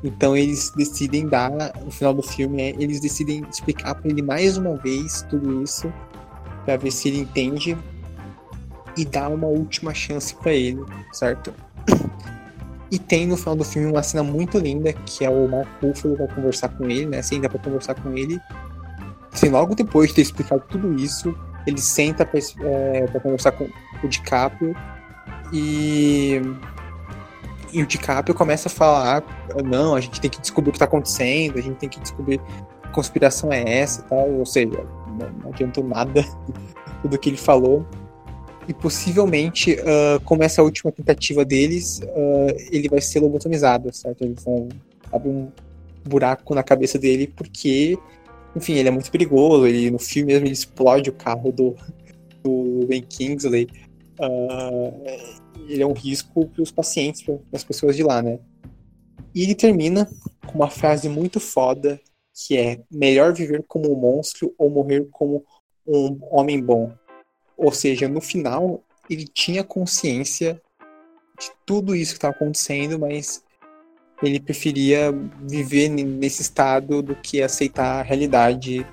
Então 0.05 0.37
eles 0.37 0.69
decidem 0.69 1.27
dar, 1.27 1.51
no 1.83 1.89
final 1.89 2.13
do 2.13 2.21
filme, 2.21 2.61
é, 2.61 2.69
eles 2.77 2.99
decidem 2.99 3.43
explicar 3.49 3.95
para 3.95 4.07
ele 4.11 4.21
mais 4.21 4.55
uma 4.55 4.75
vez 4.75 5.23
tudo 5.23 5.63
isso, 5.63 5.91
para 6.63 6.77
ver 6.77 6.91
se 6.91 7.07
ele 7.07 7.21
entende 7.21 7.75
e 8.95 9.03
dar 9.03 9.29
uma 9.29 9.47
última 9.47 9.95
chance 9.95 10.35
para 10.35 10.53
ele, 10.53 10.83
certo? 11.11 11.51
E 12.91 12.99
tem 12.99 13.25
no 13.25 13.35
final 13.35 13.55
do 13.55 13.63
filme 13.63 13.91
uma 13.91 14.03
cena 14.03 14.21
muito 14.21 14.59
linda 14.59 14.93
que 14.93 15.25
é 15.25 15.29
o 15.29 15.49
Mark 15.49 15.67
Ruffalo 15.81 16.15
vai 16.15 16.27
conversar 16.27 16.69
com 16.69 16.85
ele, 16.85 17.07
né? 17.07 17.19
Senta 17.19 17.49
para 17.49 17.57
conversar 17.57 17.95
com 17.95 18.15
ele. 18.15 18.39
Assim, 19.33 19.49
logo 19.49 19.73
depois 19.73 20.09
de 20.09 20.15
ter 20.15 20.21
explicado 20.21 20.63
tudo 20.69 20.93
isso, 20.93 21.35
ele 21.65 21.81
senta 21.81 22.23
para 22.23 22.39
é, 22.39 23.07
conversar 23.21 23.53
com 23.53 23.67
o 24.03 24.07
DiCaprio 24.07 24.75
e 25.51 26.39
e 27.75 27.83
o 27.83 27.85
DiCaprio 27.85 28.33
começa 28.33 28.69
a 28.69 28.71
falar: 28.71 29.23
não, 29.65 29.95
a 29.95 29.99
gente 29.99 30.21
tem 30.21 30.29
que 30.29 30.39
descobrir 30.39 30.69
o 30.69 30.73
que 30.73 30.79
tá 30.79 30.85
acontecendo, 30.85 31.59
a 31.59 31.61
gente 31.61 31.75
tem 31.75 31.89
que 31.89 31.99
descobrir 31.99 32.39
que 32.39 32.89
conspiração 32.93 33.51
é 33.51 33.79
essa 33.79 34.01
e 34.01 34.03
tal. 34.05 34.31
Ou 34.31 34.45
seja, 34.45 34.85
não, 35.19 35.29
não 35.43 35.49
adiantou 35.51 35.83
nada 35.83 36.23
tudo 37.03 37.19
que 37.19 37.29
ele 37.29 37.37
falou. 37.37 37.85
e 38.67 38.73
possivelmente, 38.73 39.73
uh, 39.73 40.19
como 40.23 40.41
essa 40.41 40.63
última 40.63 40.91
tentativa 40.91 41.43
deles, 41.43 41.99
uh, 41.99 42.55
ele 42.71 42.87
vai 42.87 43.01
ser 43.01 43.19
lobotomizado, 43.19 43.93
certo? 43.93 44.23
Eles 44.23 44.41
vão 44.43 44.69
abrir 45.11 45.29
um 45.29 45.51
buraco 46.05 46.55
na 46.55 46.63
cabeça 46.63 46.97
dele 46.97 47.27
porque, 47.35 47.97
enfim, 48.55 48.75
ele 48.75 48.87
é 48.87 48.91
muito 48.91 49.11
perigoso. 49.11 49.67
Ele 49.67 49.91
no 49.91 49.99
filme 49.99 50.31
mesmo 50.31 50.47
ele 50.47 50.53
explode 50.53 51.09
o 51.09 51.13
carro 51.13 51.51
do, 51.51 51.75
do 52.41 52.85
Ben 52.87 53.01
Kingsley. 53.01 53.67
Uh, 54.19 55.43
ele 55.67 55.81
é 55.81 55.85
um 55.85 55.93
risco 55.93 56.47
para 56.47 56.61
os 56.61 56.71
pacientes, 56.71 57.21
para 57.23 57.37
as 57.53 57.63
pessoas 57.63 57.95
de 57.95 58.03
lá, 58.03 58.21
né? 58.21 58.39
E 59.33 59.43
ele 59.43 59.55
termina 59.55 60.07
com 60.45 60.53
uma 60.53 60.69
frase 60.69 61.09
muito 61.09 61.39
foda 61.39 61.99
que 62.33 62.57
é 62.57 62.81
melhor 62.91 63.33
viver 63.33 63.63
como 63.67 63.91
um 63.91 63.99
monstro 63.99 64.53
ou 64.57 64.69
morrer 64.69 65.07
como 65.11 65.43
um 65.87 66.17
homem 66.31 66.61
bom. 66.61 66.93
Ou 67.57 67.71
seja, 67.71 68.09
no 68.09 68.19
final, 68.19 68.83
ele 69.09 69.25
tinha 69.25 69.63
consciência 69.63 70.61
de 71.39 71.51
tudo 71.65 71.95
isso 71.95 72.11
que 72.11 72.17
estava 72.17 72.33
acontecendo, 72.33 72.99
mas 72.99 73.43
ele 74.21 74.39
preferia 74.39 75.11
viver 75.41 75.89
nesse 75.89 76.41
estado 76.41 77.01
do 77.01 77.15
que 77.15 77.41
aceitar 77.41 77.99
a 77.99 78.03
realidade, 78.03 78.85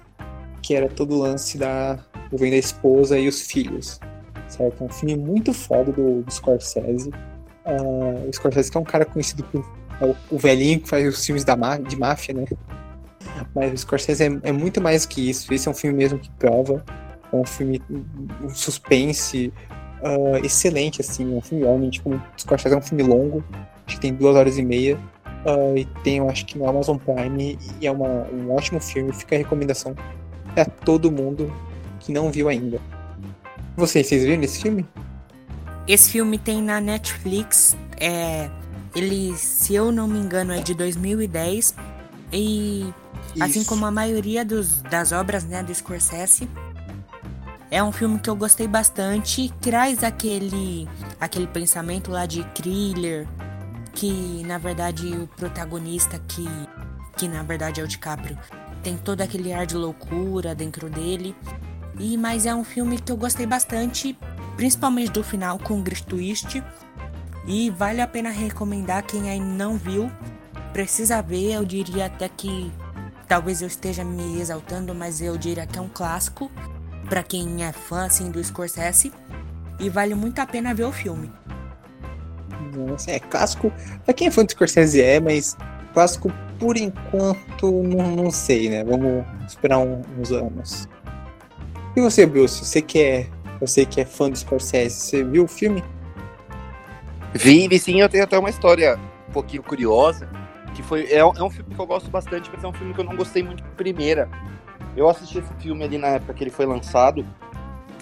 que 0.63 0.75
era 0.75 0.89
todo 0.89 1.15
o 1.15 1.19
lance 1.19 1.59
da 1.59 2.05
vendo 2.33 2.53
da 2.53 2.57
esposa 2.57 3.19
e 3.19 3.29
os 3.29 3.43
filhos. 3.43 4.01
Certo? 4.53 4.83
É 4.83 4.85
um 4.85 4.89
filme 4.89 5.17
muito 5.17 5.53
foda 5.53 5.93
do, 5.93 6.23
do 6.23 6.31
Scorsese. 6.31 7.11
Uh, 7.65 8.29
o 8.29 8.33
Scorsese 8.33 8.71
que 8.71 8.77
é 8.77 8.81
um 8.81 8.85
cara 8.85 9.05
conhecido 9.05 9.45
por 9.45 9.65
é 10.01 10.05
o, 10.05 10.17
o 10.31 10.39
velhinho 10.39 10.81
que 10.81 10.89
faz 10.89 11.07
os 11.07 11.25
filmes 11.25 11.45
da, 11.45 11.55
de 11.79 11.97
máfia, 11.97 12.35
né? 12.35 12.45
Mas 13.55 13.73
o 13.73 13.77
Scorsese 13.77 14.25
é, 14.25 14.41
é 14.43 14.53
muito 14.53 14.81
mais 14.81 15.07
que 15.07 15.31
isso. 15.31 15.53
Esse 15.55 15.69
é 15.69 15.71
um 15.71 15.75
filme 15.75 15.97
mesmo 15.97 16.19
que 16.19 16.31
prova 16.31 16.85
é 17.33 17.37
um 17.37 17.47
filme, 17.47 17.83
um 18.43 18.51
suspense 18.51 19.53
uh, 20.03 20.45
excelente, 20.45 21.01
assim. 21.01 21.35
É 21.35 21.37
um 21.37 21.41
filme, 21.41 21.65
realmente, 21.65 22.03
como 22.03 22.23
Scorsese 22.39 22.75
é 22.75 22.79
um 22.79 22.83
filme 22.83 23.03
longo. 23.03 23.43
Acho 23.87 23.97
que 23.97 24.01
tem 24.01 24.13
duas 24.13 24.37
horas 24.37 24.59
e 24.59 24.63
meia. 24.63 24.99
Uh, 25.47 25.77
e 25.77 25.85
tem, 26.05 26.19
eu 26.19 26.29
acho 26.29 26.45
que 26.45 26.59
no 26.59 26.69
Amazon 26.69 26.99
Prime. 26.99 27.59
E 27.81 27.87
é 27.87 27.91
uma, 27.91 28.27
um 28.31 28.53
ótimo 28.53 28.81
filme. 28.81 29.13
Fica 29.13 29.35
a 29.35 29.39
recomendação 29.39 29.95
para 30.55 30.67
todo 30.67 31.11
mundo 31.11 31.53
que 32.01 32.13
não 32.13 32.31
viu 32.31 32.49
ainda. 32.49 32.79
Vocês, 33.77 34.07
vocês 34.07 34.25
viram 34.25 34.43
esse 34.43 34.61
filme? 34.61 34.87
Esse 35.89 36.11
filme 36.11 36.39
tem 36.39 36.63
na 36.63 36.81
Netflix. 36.81 37.77
É, 37.99 38.51
ele, 38.95 39.37
se 39.37 39.75
eu 39.75 39.91
não 39.91 40.07
me 40.07 40.19
engano, 40.19 40.53
é 40.53 40.61
de 40.61 40.75
2010. 40.75 41.75
E 42.33 42.83
assim 42.83 42.93
Isso. 43.35 43.45
assim 43.45 43.65
como 43.65 43.87
a 43.87 43.91
maioria 43.91 44.45
dos, 44.45 44.83
das 44.83 45.13
obras 45.13 45.45
né, 45.45 45.63
do 45.63 45.75
Scorsese, 45.75 46.49
é 47.71 47.83
um 47.83 47.91
filme 47.91 48.19
que 48.19 48.29
eu 48.29 48.37
gostei 48.37 48.69
bastante, 48.69 49.51
traz 49.61 50.05
aquele 50.05 50.87
aquele 51.19 51.47
pensamento 51.47 52.11
lá 52.11 52.27
de 52.27 52.45
thriller, 52.55 53.27
que 53.95 54.43
na 54.47 54.59
verdade 54.59 55.07
o 55.09 55.27
protagonista 55.27 56.19
que 56.29 56.47
que 57.17 57.29
na 57.29 57.43
verdade 57.43 57.81
é 57.81 57.85
o 57.85 57.89
DiCaprio, 57.89 58.39
tem 58.83 58.97
todo 58.97 59.21
aquele 59.23 59.53
ar 59.53 59.67
de 59.67 59.77
loucura 59.77 60.55
dentro 60.55 60.91
dele. 60.91 61.35
E 62.03 62.17
mas 62.17 62.47
é 62.47 62.53
um 62.53 62.65
filme 62.65 62.99
que 62.99 63.13
eu 63.13 63.17
gostei 63.17 63.47
bastante, 63.47 64.19
principalmente 64.57 65.13
do 65.13 65.23
final 65.23 65.57
com 65.57 65.79
o 65.79 65.83
Grit 65.83 66.05
Twist. 66.05 66.61
E 67.47 67.71
vale 67.71 68.01
a 68.01 68.09
pena 68.09 68.29
recomendar 68.29 69.05
quem 69.05 69.31
ainda 69.31 69.47
não 69.47 69.77
viu, 69.77 70.11
precisa 70.73 71.23
ver, 71.23 71.53
eu 71.53 71.65
diria 71.65 72.07
até 72.07 72.29
que 72.29 72.73
talvez 73.29 73.63
eu 73.63 73.69
esteja 73.69 74.03
me 74.03 74.41
exaltando, 74.41 74.93
mas 74.93 75.21
eu 75.21 75.39
diria 75.39 75.65
que 75.65 75.79
é 75.79 75.81
um 75.81 75.89
clássico 75.89 76.51
para 77.09 77.23
quem 77.23 77.65
é 77.65 77.71
fã 77.71 78.07
assim 78.07 78.33
do 78.33 78.43
Scorsese 78.43 79.13
e 79.79 79.89
vale 79.89 80.17
muito 80.17 80.41
a 80.41 80.47
pena 80.47 80.75
ver 80.75 80.85
o 80.85 80.93
filme. 80.93 81.31
Nossa, 82.77 83.13
é 83.13 83.21
clássico. 83.21 83.73
Pra 84.05 84.13
quem 84.13 84.27
é 84.27 84.31
fã 84.33 84.45
do 84.45 84.51
Scorsese 84.51 85.01
é, 85.01 85.21
mas 85.21 85.57
clássico 85.95 86.33
por 86.59 86.77
enquanto 86.77 87.71
não, 87.71 88.11
não 88.17 88.31
sei, 88.33 88.69
né? 88.69 88.83
Vamos 88.83 89.25
esperar 89.47 89.79
um, 89.79 90.03
uns 90.19 90.33
anos. 90.33 90.89
E 91.95 92.01
você, 92.01 92.25
Bruce? 92.25 92.65
Você 92.65 92.81
que 92.81 92.99
é, 93.01 93.27
você 93.61 93.85
que 93.85 94.01
é 94.01 94.05
fã 94.05 94.31
do 94.31 94.37
Scorsese, 94.37 94.95
você 94.95 95.23
viu 95.25 95.45
o 95.45 95.49
filme? 95.49 95.85
Vi, 97.35 97.69
vi 97.69 97.79
sim. 97.79 98.01
Eu 98.01 98.09
tenho 98.09 98.25
até 98.25 98.39
uma 98.39 98.51
história 98.51 98.99
um 99.29 99.33
pouquinho 99.33 99.63
curiosa. 99.63 100.29
Que 100.75 100.83
foi, 100.83 101.05
é, 101.05 101.19
é 101.19 101.25
um 101.25 101.51
filme 101.51 101.75
que 101.75 101.81
eu 101.81 101.87
gosto 101.87 102.11
bastante, 102.11 102.51
mas 102.53 102.65
é 102.65 102.67
um 102.67 102.73
filme 102.73 102.95
que 102.95 103.01
eu 103.01 103.05
não 103.05 103.15
gostei 103.15 103.43
muito 103.43 103.63
de 103.63 103.69
primeira. 103.71 104.29
Eu 104.97 105.09
assisti 105.09 105.39
esse 105.39 105.53
filme 105.55 105.85
ali 105.85 105.99
na 105.99 106.09
época 106.09 106.33
que 106.33 106.45
ele 106.45 106.51
foi 106.51 106.65
lançado. 106.65 107.27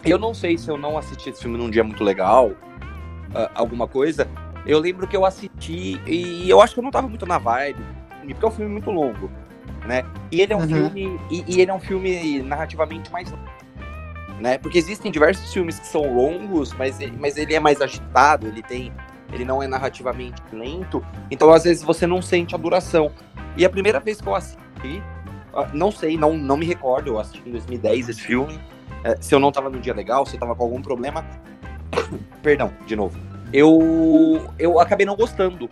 Eu 0.04 0.18
não 0.18 0.32
sei 0.32 0.56
se 0.56 0.68
eu 0.68 0.76
não 0.76 0.96
assisti 0.96 1.30
esse 1.30 1.42
filme 1.42 1.58
num 1.58 1.68
dia 1.68 1.84
muito 1.84 2.02
legal, 2.02 2.48
uh, 2.48 3.50
alguma 3.54 3.88
coisa. 3.88 4.28
Eu 4.64 4.78
lembro 4.78 5.06
que 5.06 5.16
eu 5.16 5.24
assisti 5.24 6.00
e 6.06 6.48
eu 6.48 6.60
acho 6.60 6.74
que 6.74 6.80
eu 6.80 6.84
não 6.84 6.90
tava 6.90 7.08
muito 7.08 7.26
na 7.26 7.38
vibe, 7.38 7.82
porque 8.20 8.44
é 8.44 8.48
um 8.48 8.50
filme 8.50 8.72
muito 8.72 8.90
longo, 8.90 9.30
né? 9.86 10.04
E 10.30 10.40
ele 10.40 10.52
é 10.52 10.56
um 10.56 10.60
uhum. 10.60 10.68
filme 10.68 11.20
e, 11.30 11.44
e, 11.46 11.60
ele 11.60 11.70
é 11.70 11.74
um 11.74 11.80
filme 11.80 12.42
narrativamente 12.42 13.10
mais 13.10 13.30
longo, 13.30 13.44
né? 14.40 14.58
Porque 14.58 14.78
existem 14.78 15.12
diversos 15.12 15.52
filmes 15.52 15.78
que 15.78 15.86
são 15.86 16.14
longos, 16.14 16.72
mas, 16.72 16.98
mas 17.18 17.36
ele 17.36 17.54
é 17.54 17.60
mais 17.60 17.80
agitado, 17.80 18.46
ele 18.46 18.62
tem 18.62 18.92
ele 19.32 19.44
não 19.44 19.62
é 19.62 19.68
narrativamente 19.68 20.42
lento, 20.52 21.06
então 21.30 21.52
às 21.52 21.62
vezes 21.62 21.84
você 21.84 22.04
não 22.04 22.20
sente 22.20 22.52
a 22.52 22.58
duração. 22.58 23.12
E 23.56 23.64
a 23.64 23.70
primeira 23.70 24.00
vez 24.00 24.20
que 24.20 24.26
eu 24.26 24.34
assisti, 24.34 25.00
ah, 25.54 25.68
não 25.72 25.90
sei, 25.90 26.16
não, 26.16 26.36
não 26.36 26.56
me 26.56 26.66
recordo. 26.66 27.10
Eu 27.10 27.18
assisti 27.18 27.48
em 27.48 27.52
2010 27.52 28.08
esse 28.08 28.20
filme. 28.20 28.60
É, 29.04 29.16
se 29.20 29.34
eu 29.34 29.40
não 29.40 29.50
tava 29.50 29.70
no 29.70 29.78
dia 29.78 29.94
legal, 29.94 30.26
se 30.26 30.36
eu 30.36 30.40
tava 30.40 30.54
com 30.54 30.64
algum 30.64 30.82
problema. 30.82 31.24
Perdão, 32.42 32.72
de 32.86 32.96
novo. 32.96 33.18
Eu, 33.52 34.48
eu 34.58 34.78
acabei 34.78 35.04
não 35.04 35.16
gostando 35.16 35.68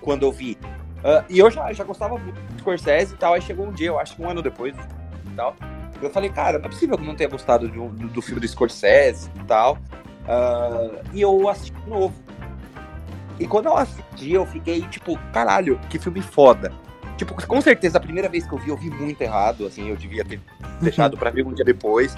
quando 0.00 0.24
eu 0.24 0.32
vi. 0.32 0.56
Uh, 0.98 1.24
e 1.28 1.38
eu 1.40 1.50
já, 1.50 1.72
já 1.72 1.82
gostava 1.82 2.16
muito 2.16 2.40
do 2.40 2.60
Scorsese 2.60 3.14
e 3.14 3.16
tal. 3.16 3.34
Aí 3.34 3.42
chegou 3.42 3.66
um 3.66 3.72
dia, 3.72 3.88
eu 3.88 3.98
acho 3.98 4.14
que 4.14 4.22
um 4.22 4.30
ano 4.30 4.42
depois 4.42 4.74
e 4.74 5.34
tal. 5.34 5.56
Eu 6.02 6.10
falei, 6.10 6.30
cara, 6.30 6.58
não 6.58 6.66
é 6.66 6.68
possível 6.68 6.96
que 6.96 7.04
eu 7.04 7.06
não 7.06 7.14
tenha 7.14 7.30
gostado 7.30 7.68
do, 7.68 7.88
do 7.88 8.20
filme 8.20 8.40
do 8.40 8.48
Scorsese 8.48 9.30
e 9.36 9.44
tal. 9.44 9.78
Uh, 10.22 11.00
e 11.12 11.20
eu 11.20 11.48
assisti 11.48 11.72
de 11.72 11.90
novo. 11.90 12.14
E 13.38 13.46
quando 13.46 13.66
eu 13.66 13.76
assisti, 13.76 14.32
eu 14.32 14.44
fiquei 14.46 14.82
tipo, 14.82 15.18
caralho, 15.32 15.78
que 15.88 15.98
filme 15.98 16.20
foda. 16.20 16.72
Tipo, 17.16 17.34
com 17.46 17.60
certeza, 17.60 17.98
a 17.98 18.00
primeira 18.00 18.28
vez 18.28 18.46
que 18.46 18.52
eu 18.52 18.58
vi, 18.58 18.70
eu 18.70 18.76
vi 18.76 18.90
muito 18.90 19.20
errado, 19.20 19.66
assim, 19.66 19.88
eu 19.88 19.96
devia 19.96 20.24
ter 20.24 20.40
deixado 20.80 21.16
para 21.16 21.30
ver 21.30 21.46
um 21.46 21.52
dia 21.52 21.64
depois, 21.64 22.14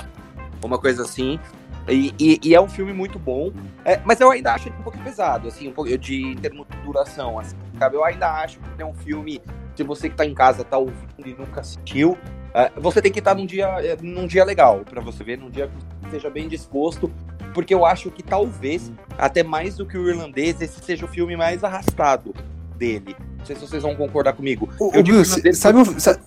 uma 0.62 0.78
coisa 0.78 1.03
assim. 1.03 1.39
E, 1.87 2.14
e, 2.18 2.41
e 2.43 2.55
é 2.55 2.61
um 2.61 2.68
filme 2.68 2.95
muito 2.95 3.18
bom, 3.18 3.53
é, 3.85 4.01
mas 4.05 4.18
eu 4.18 4.30
ainda 4.30 4.55
acho 4.55 4.68
ele 4.68 4.76
um 4.78 4.82
pouco 4.82 4.99
pesado, 5.01 5.49
assim, 5.49 5.68
um 5.68 5.72
pouco 5.72 5.99
de 5.99 6.22
em 6.28 6.37
termos 6.37 6.66
de 6.66 6.76
duração, 6.78 7.39
assim, 7.39 7.57
sabe? 7.78 7.97
Eu 7.97 8.05
ainda 8.05 8.30
acho 8.43 8.59
que 8.59 8.82
é 8.82 8.87
um 8.87 8.95
filme, 8.95 9.43
se 9.76 9.82
você 9.82 10.09
que 10.09 10.16
tá 10.16 10.24
em 10.24 10.32
casa, 10.32 10.64
tá 10.64 10.78
ouvindo 10.78 11.26
e 11.26 11.35
nunca 11.35 11.61
assistiu, 11.61 12.16
você 12.76 13.02
tem 13.02 13.11
que 13.11 13.18
estar 13.18 13.34
num 13.34 13.46
dia, 13.46 13.66
é, 13.80 13.96
num 14.00 14.26
dia 14.26 14.44
legal 14.44 14.82
para 14.88 15.00
você 15.00 15.24
ver, 15.24 15.38
num 15.38 15.50
dia 15.50 15.68
que 16.00 16.07
esteja 16.07 16.30
bem 16.30 16.48
disposto, 16.48 17.11
porque 17.52 17.74
eu 17.74 17.84
acho 17.84 18.11
que 18.11 18.22
talvez, 18.22 18.92
até 19.18 19.42
mais 19.42 19.76
do 19.76 19.84
que 19.84 19.98
o 19.98 20.09
irlandês, 20.09 20.61
esse 20.61 20.80
seja 20.80 21.05
o 21.05 21.09
filme 21.09 21.36
mais 21.36 21.64
arrastado 21.64 22.32
dele. 22.76 23.16
Não 23.38 23.46
sei 23.46 23.57
se 23.57 23.62
vocês 23.62 23.82
vão 23.82 23.94
concordar 23.96 24.34
comigo. 24.34 24.68
O, 24.78 24.90
eu 24.94 25.02
Bruce, 25.02 25.52
sabe, 25.55 25.78
um, 25.78 25.98
sabe, 25.98 26.20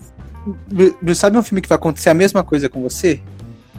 sabe 1.14 1.38
um 1.38 1.42
filme 1.42 1.62
que 1.62 1.68
vai 1.68 1.76
acontecer 1.76 2.10
a 2.10 2.14
mesma 2.14 2.44
coisa 2.44 2.68
com 2.68 2.82
você? 2.82 3.20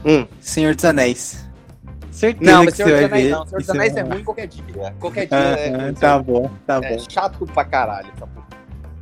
Hum. 0.04 0.26
Senhor 0.40 0.74
dos 0.74 0.84
Anéis. 0.84 1.48
Certeza 2.10 2.50
não, 2.50 2.64
mas 2.64 2.74
Senhor 2.74 2.90
dos 2.90 3.04
Anéis 3.04 3.30
não. 3.30 3.46
Senhor 3.46 3.60
dos 3.60 3.70
Anéis 3.70 3.96
é, 3.96 4.00
é 4.00 4.02
ruim 4.02 4.24
qualquer 4.24 4.46
dia. 4.48 4.94
Qualquer 4.98 5.26
dia 5.26 5.38
ah, 5.38 5.88
é. 5.88 5.92
Tá 5.92 6.18
bom, 6.18 6.50
tá 6.66 6.80
é 6.82 6.96
bom. 6.96 7.04
chato 7.08 7.46
pra 7.46 7.64
caralho. 7.64 8.10
Tá 8.18 8.26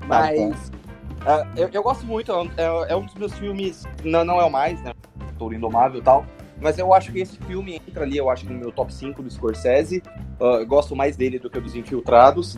mas. 0.06 0.77
Uh, 1.22 1.46
eu, 1.56 1.68
eu 1.72 1.82
gosto 1.82 2.04
muito, 2.06 2.32
é, 2.56 2.92
é, 2.92 2.96
um 2.96 3.04
dos 3.04 3.14
meus 3.14 3.32
filmes. 3.34 3.84
Não, 4.04 4.24
não 4.24 4.40
é 4.40 4.44
o 4.44 4.50
mais, 4.50 4.80
né? 4.82 4.92
Touro 5.38 5.54
Indomável 5.54 6.00
e 6.00 6.02
tal. 6.02 6.24
Mas 6.60 6.78
eu 6.78 6.92
acho 6.92 7.12
que 7.12 7.20
esse 7.20 7.36
filme 7.38 7.76
entra 7.76 8.02
ali, 8.02 8.16
eu 8.16 8.28
acho 8.28 8.44
que 8.44 8.52
no 8.52 8.58
meu 8.58 8.72
top 8.72 8.92
5 8.92 9.22
do 9.22 9.30
Scorsese. 9.30 10.02
Uh, 10.40 10.60
eu 10.60 10.66
gosto 10.66 10.96
mais 10.96 11.16
dele 11.16 11.38
do 11.38 11.48
que 11.48 11.60
dos 11.60 11.74
Infiltrados. 11.74 12.56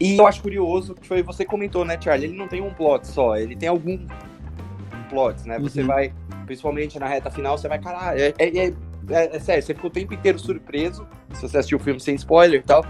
E 0.00 0.16
eu 0.16 0.26
acho 0.26 0.42
curioso 0.42 0.94
que 0.94 1.06
foi 1.06 1.22
você 1.22 1.44
comentou, 1.44 1.84
né, 1.84 1.98
Charlie? 2.00 2.28
Ele 2.28 2.36
não 2.36 2.48
tem 2.48 2.60
um 2.60 2.72
plot 2.72 3.06
só, 3.06 3.36
ele 3.36 3.54
tem 3.54 3.68
alguns 3.68 4.00
plots, 5.08 5.44
né? 5.44 5.58
Você 5.60 5.82
uhum. 5.82 5.86
vai, 5.86 6.12
principalmente 6.46 6.98
na 6.98 7.06
reta 7.06 7.30
final, 7.30 7.56
você 7.56 7.68
vai, 7.68 7.78
caralho, 7.78 8.20
é, 8.20 8.34
é, 8.38 8.66
é, 8.66 8.72
é, 9.08 9.38
sério, 9.38 9.62
você 9.62 9.74
ficou 9.74 9.88
o 9.88 9.92
tempo 9.92 10.12
inteiro 10.12 10.38
surpreso, 10.38 11.06
se 11.32 11.42
você 11.42 11.58
assistiu 11.58 11.78
o 11.78 11.80
filme 11.80 12.00
sem 12.00 12.14
spoiler 12.16 12.60
e 12.60 12.64
tal. 12.64 12.84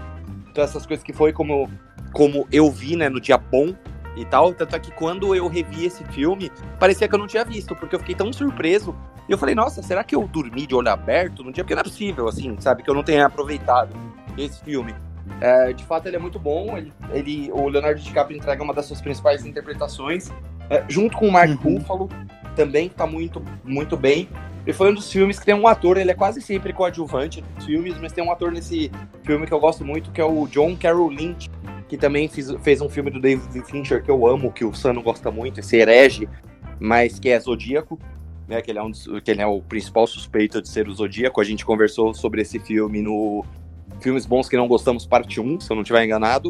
Então 0.49 0.63
essas 0.63 0.85
coisas 0.85 1.03
que 1.03 1.13
foi 1.13 1.31
como, 1.31 1.69
como 2.11 2.47
eu 2.51 2.71
vi, 2.71 2.95
né, 2.95 3.07
no 3.07 3.21
dia 3.21 3.37
bom 3.37 3.75
e 4.15 4.25
tal. 4.25 4.53
Tanto 4.53 4.75
é 4.75 4.79
que 4.79 4.91
quando 4.91 5.35
eu 5.35 5.47
revi 5.47 5.85
esse 5.85 6.03
filme, 6.05 6.51
parecia 6.79 7.07
que 7.07 7.15
eu 7.15 7.19
não 7.19 7.27
tinha 7.27 7.43
visto, 7.43 7.75
porque 7.75 7.95
eu 7.95 7.99
fiquei 7.99 8.15
tão 8.15 8.31
surpreso. 8.31 8.95
E 9.27 9.31
eu 9.31 9.37
falei, 9.37 9.55
nossa, 9.55 9.81
será 9.81 10.03
que 10.03 10.15
eu 10.15 10.27
dormi 10.27 10.67
de 10.67 10.75
olho 10.75 10.89
aberto 10.89 11.43
no 11.43 11.51
dia? 11.51 11.63
Porque 11.63 11.73
não 11.73 11.81
é 11.81 11.83
possível, 11.83 12.27
assim, 12.27 12.55
sabe? 12.59 12.83
Que 12.83 12.89
eu 12.89 12.93
não 12.93 13.03
tenha 13.03 13.25
aproveitado 13.25 13.89
esse 14.37 14.63
filme. 14.63 14.93
É, 15.41 15.73
de 15.73 15.83
fato, 15.83 16.07
ele 16.07 16.15
é 16.15 16.19
muito 16.19 16.39
bom. 16.39 16.77
Ele, 16.77 16.93
ele, 17.11 17.51
o 17.51 17.67
Leonardo 17.67 17.99
DiCaprio 17.99 18.37
entrega 18.37 18.63
uma 18.63 18.73
das 18.73 18.85
suas 18.85 19.01
principais 19.01 19.45
interpretações, 19.45 20.31
é, 20.69 20.83
junto 20.87 21.17
com 21.17 21.27
o 21.27 21.31
Mark 21.31 21.49
uhum. 21.49 21.77
Ruffalo, 21.77 22.09
também 22.55 22.87
está 22.87 23.05
muito, 23.05 23.41
muito 23.63 23.97
bem. 23.97 24.29
Ele 24.65 24.73
foi 24.73 24.89
um 24.89 24.95
dos 24.95 25.11
filmes 25.11 25.37
que 25.37 25.45
tem 25.45 25.53
um 25.53 25.67
ator, 25.67 25.97
ele 25.97 26.09
é 26.09 26.15
quase 26.15 26.41
sempre 26.41 26.73
coadjuvante 26.73 27.43
nos 27.55 27.65
filmes, 27.65 27.95
mas 27.99 28.11
tem 28.11 28.23
um 28.23 28.31
ator 28.31 28.51
nesse 28.51 28.91
filme 29.23 29.45
que 29.45 29.53
eu 29.53 29.59
gosto 29.59 29.85
muito, 29.85 30.11
que 30.11 30.19
é 30.19 30.25
o 30.25 30.47
John 30.47 30.75
Carroll 30.75 31.09
Lynch, 31.09 31.51
que 31.95 32.01
também 32.01 32.27
fiz, 32.27 32.51
fez 32.61 32.81
um 32.81 32.89
filme 32.89 33.09
do 33.09 33.19
David 33.19 33.61
Fincher 33.63 34.03
que 34.03 34.11
eu 34.11 34.27
amo, 34.27 34.51
que 34.51 34.65
o 34.65 34.73
Sano 34.73 35.01
gosta 35.01 35.31
muito, 35.31 35.61
esse 35.61 35.77
herege, 35.77 36.27
mas 36.79 37.17
que 37.17 37.29
é 37.29 37.39
Zodíaco, 37.39 37.97
né, 38.47 38.61
que 38.61 38.69
ele 38.69 38.79
é, 38.79 38.83
um 38.83 38.91
que 38.91 39.31
ele 39.31 39.41
é 39.41 39.47
o 39.47 39.61
principal 39.61 40.05
suspeito 40.05 40.61
de 40.61 40.67
ser 40.67 40.87
o 40.87 40.93
Zodíaco. 40.93 41.39
A 41.39 41.43
gente 41.43 41.65
conversou 41.65 42.13
sobre 42.13 42.41
esse 42.41 42.59
filme 42.59 43.01
no 43.01 43.43
Filmes 44.01 44.25
Bons 44.25 44.49
Que 44.49 44.57
Não 44.57 44.67
Gostamos, 44.67 45.05
parte 45.05 45.39
1, 45.39 45.61
se 45.61 45.71
eu 45.71 45.75
não 45.75 45.83
estiver 45.83 46.03
enganado. 46.03 46.49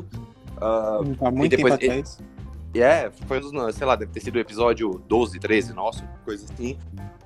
Uh, 0.57 1.15
Há 1.21 1.31
muito 1.31 1.53
e 1.53 1.57
depois, 1.57 1.77
tempo 1.77 1.91
atrás. 1.91 2.19
é, 2.73 3.11
foi 3.27 3.37
um 3.37 3.41
dos, 3.41 3.75
sei 3.75 3.85
lá, 3.85 3.95
deve 3.95 4.11
ter 4.11 4.21
sido 4.21 4.35
o 4.35 4.39
episódio 4.39 5.01
12, 5.07 5.39
13 5.39 5.73
nosso, 5.73 6.03
coisa 6.25 6.45
assim. 6.51 6.77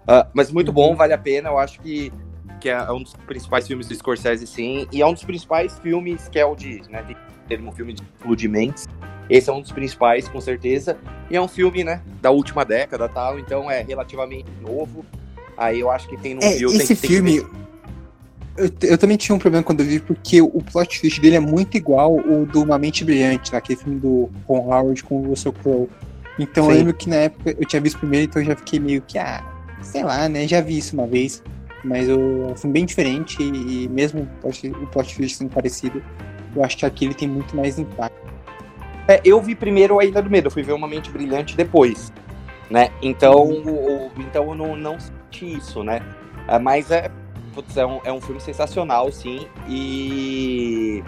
Uh, 0.01 0.27
mas 0.33 0.51
muito 0.51 0.73
bom, 0.73 0.93
vale 0.93 1.13
a 1.13 1.17
pena. 1.17 1.49
Eu 1.49 1.57
acho 1.57 1.79
que, 1.79 2.11
que 2.59 2.67
é 2.67 2.91
um 2.91 3.01
dos 3.01 3.13
principais 3.13 3.65
filmes 3.65 3.87
do 3.87 3.95
Scorsese, 3.95 4.45
sim. 4.45 4.87
E 4.91 5.01
é 5.01 5.05
um 5.05 5.13
dos 5.13 5.23
principais 5.23 5.79
filmes 5.79 6.27
que 6.27 6.37
é 6.37 6.45
o 6.45 6.53
de, 6.53 6.81
né, 6.89 7.01
tem 7.03 7.15
termo 7.49 7.69
um 7.69 7.73
filme 7.73 7.93
de 7.93 8.03
explodiments. 8.03 8.87
Esse 9.29 9.49
é 9.49 9.53
um 9.53 9.61
dos 9.61 9.71
principais, 9.71 10.27
com 10.27 10.39
certeza. 10.39 10.97
E 11.29 11.35
é 11.35 11.41
um 11.41 11.47
filme, 11.47 11.83
né, 11.83 12.01
da 12.21 12.31
última 12.31 12.63
década 12.63 13.09
tal, 13.09 13.37
então 13.39 13.69
é 13.69 13.81
relativamente 13.81 14.49
novo. 14.61 15.05
Aí 15.57 15.79
eu 15.79 15.91
acho 15.91 16.07
que 16.07 16.15
tem 16.15 16.35
no 16.35 16.41
É, 16.41 16.55
Rio, 16.55 16.69
esse 16.69 16.95
tem, 16.95 16.95
tem 16.95 17.09
filme. 17.09 17.37
Eu, 18.55 18.69
eu 18.81 18.97
também 18.97 19.17
tinha 19.17 19.35
um 19.35 19.39
problema 19.39 19.63
quando 19.63 19.81
eu 19.81 19.85
vi, 19.85 19.99
porque 19.99 20.41
o 20.41 20.61
plot 20.71 20.99
twist 21.01 21.19
dele 21.19 21.35
é 21.35 21.39
muito 21.39 21.75
igual 21.75 22.15
o 22.15 22.45
do 22.45 22.63
Uma 22.63 22.77
Mente 22.77 23.03
Brilhante, 23.03 23.55
aquele 23.55 23.79
filme 23.79 23.99
do 23.99 24.29
Ron 24.47 24.71
Howard 24.71 25.03
com 25.03 25.21
o 25.21 25.27
Russell 25.27 25.53
Crowe. 25.53 25.89
Então 26.37 26.65
eu 26.65 26.71
Sim. 26.71 26.77
lembro 26.77 26.93
que 26.93 27.09
na 27.09 27.15
época 27.17 27.55
eu 27.57 27.65
tinha 27.65 27.81
visto 27.81 27.99
primeiro, 27.99 28.25
então 28.25 28.41
eu 28.41 28.45
já 28.45 28.55
fiquei 28.55 28.79
meio 28.79 29.01
que, 29.01 29.17
ah, 29.17 29.43
sei 29.81 30.03
lá, 30.03 30.27
né? 30.29 30.47
Já 30.47 30.61
vi 30.61 30.77
isso 30.77 30.93
uma 30.95 31.07
vez. 31.07 31.43
Mas 31.83 32.09
o 32.09 32.11
é 32.11 32.51
um 32.51 32.55
filme 32.55 32.73
bem 32.73 32.85
diferente 32.85 33.41
e 33.41 33.87
mesmo 33.89 34.21
o 34.23 34.25
plot, 34.41 34.67
o 34.67 34.87
plot 34.87 35.15
twist 35.15 35.37
sendo 35.37 35.49
parecido, 35.49 36.01
eu 36.59 36.65
acho 36.65 36.77
que 36.77 36.85
aqui 36.85 37.05
ele 37.05 37.13
tem 37.13 37.27
muito 37.27 37.55
mais 37.55 37.79
impacto. 37.79 38.17
É, 39.07 39.21
eu 39.23 39.41
vi 39.41 39.55
primeiro 39.55 39.99
a 39.99 40.05
Ilha 40.05 40.21
do 40.21 40.29
Medo, 40.29 40.47
eu 40.47 40.51
fui 40.51 40.61
ver 40.61 40.73
Uma 40.73 40.87
Mente 40.87 41.09
Brilhante 41.09 41.55
depois, 41.55 42.13
né? 42.69 42.89
Então, 43.01 43.43
o- 43.49 44.11
então 44.17 44.49
eu 44.49 44.55
não, 44.55 44.75
não 44.75 44.99
senti 44.99 45.57
isso, 45.57 45.83
né? 45.83 46.01
Ah, 46.47 46.59
mas 46.59 46.91
é, 46.91 47.09
putz, 47.53 47.75
é, 47.77 47.85
um, 47.85 47.99
é 48.03 48.11
um 48.11 48.21
filme 48.21 48.39
sensacional, 48.41 49.11
sim, 49.11 49.47
e, 49.67 51.03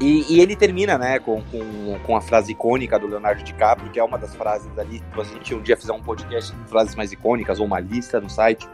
e, 0.00 0.34
e 0.34 0.40
ele 0.40 0.54
termina, 0.54 0.96
né, 0.96 1.18
com, 1.18 1.42
com, 1.42 1.98
com 2.04 2.16
a 2.16 2.20
frase 2.20 2.52
icônica 2.52 2.98
do 2.98 3.06
Leonardo 3.06 3.42
DiCaprio, 3.42 3.90
que 3.90 3.98
é 3.98 4.04
uma 4.04 4.18
das 4.18 4.34
frases 4.34 4.70
ali, 4.78 5.02
se 5.14 5.20
a 5.20 5.24
gente 5.24 5.54
um 5.54 5.60
dia 5.62 5.76
fizer 5.76 5.92
um 5.92 6.00
podcast 6.02 6.54
de 6.54 6.64
frases 6.68 6.94
mais 6.94 7.12
icônicas, 7.12 7.58
ou 7.58 7.66
uma 7.66 7.80
lista 7.80 8.20
no 8.20 8.30
site, 8.30 8.66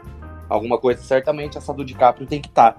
alguma 0.49 0.77
coisa, 0.77 1.01
certamente 1.01 1.57
essa 1.57 1.73
do 1.73 1.83
DiCaprio 1.83 2.27
tem 2.27 2.39
que 2.41 2.49
estar, 2.49 2.77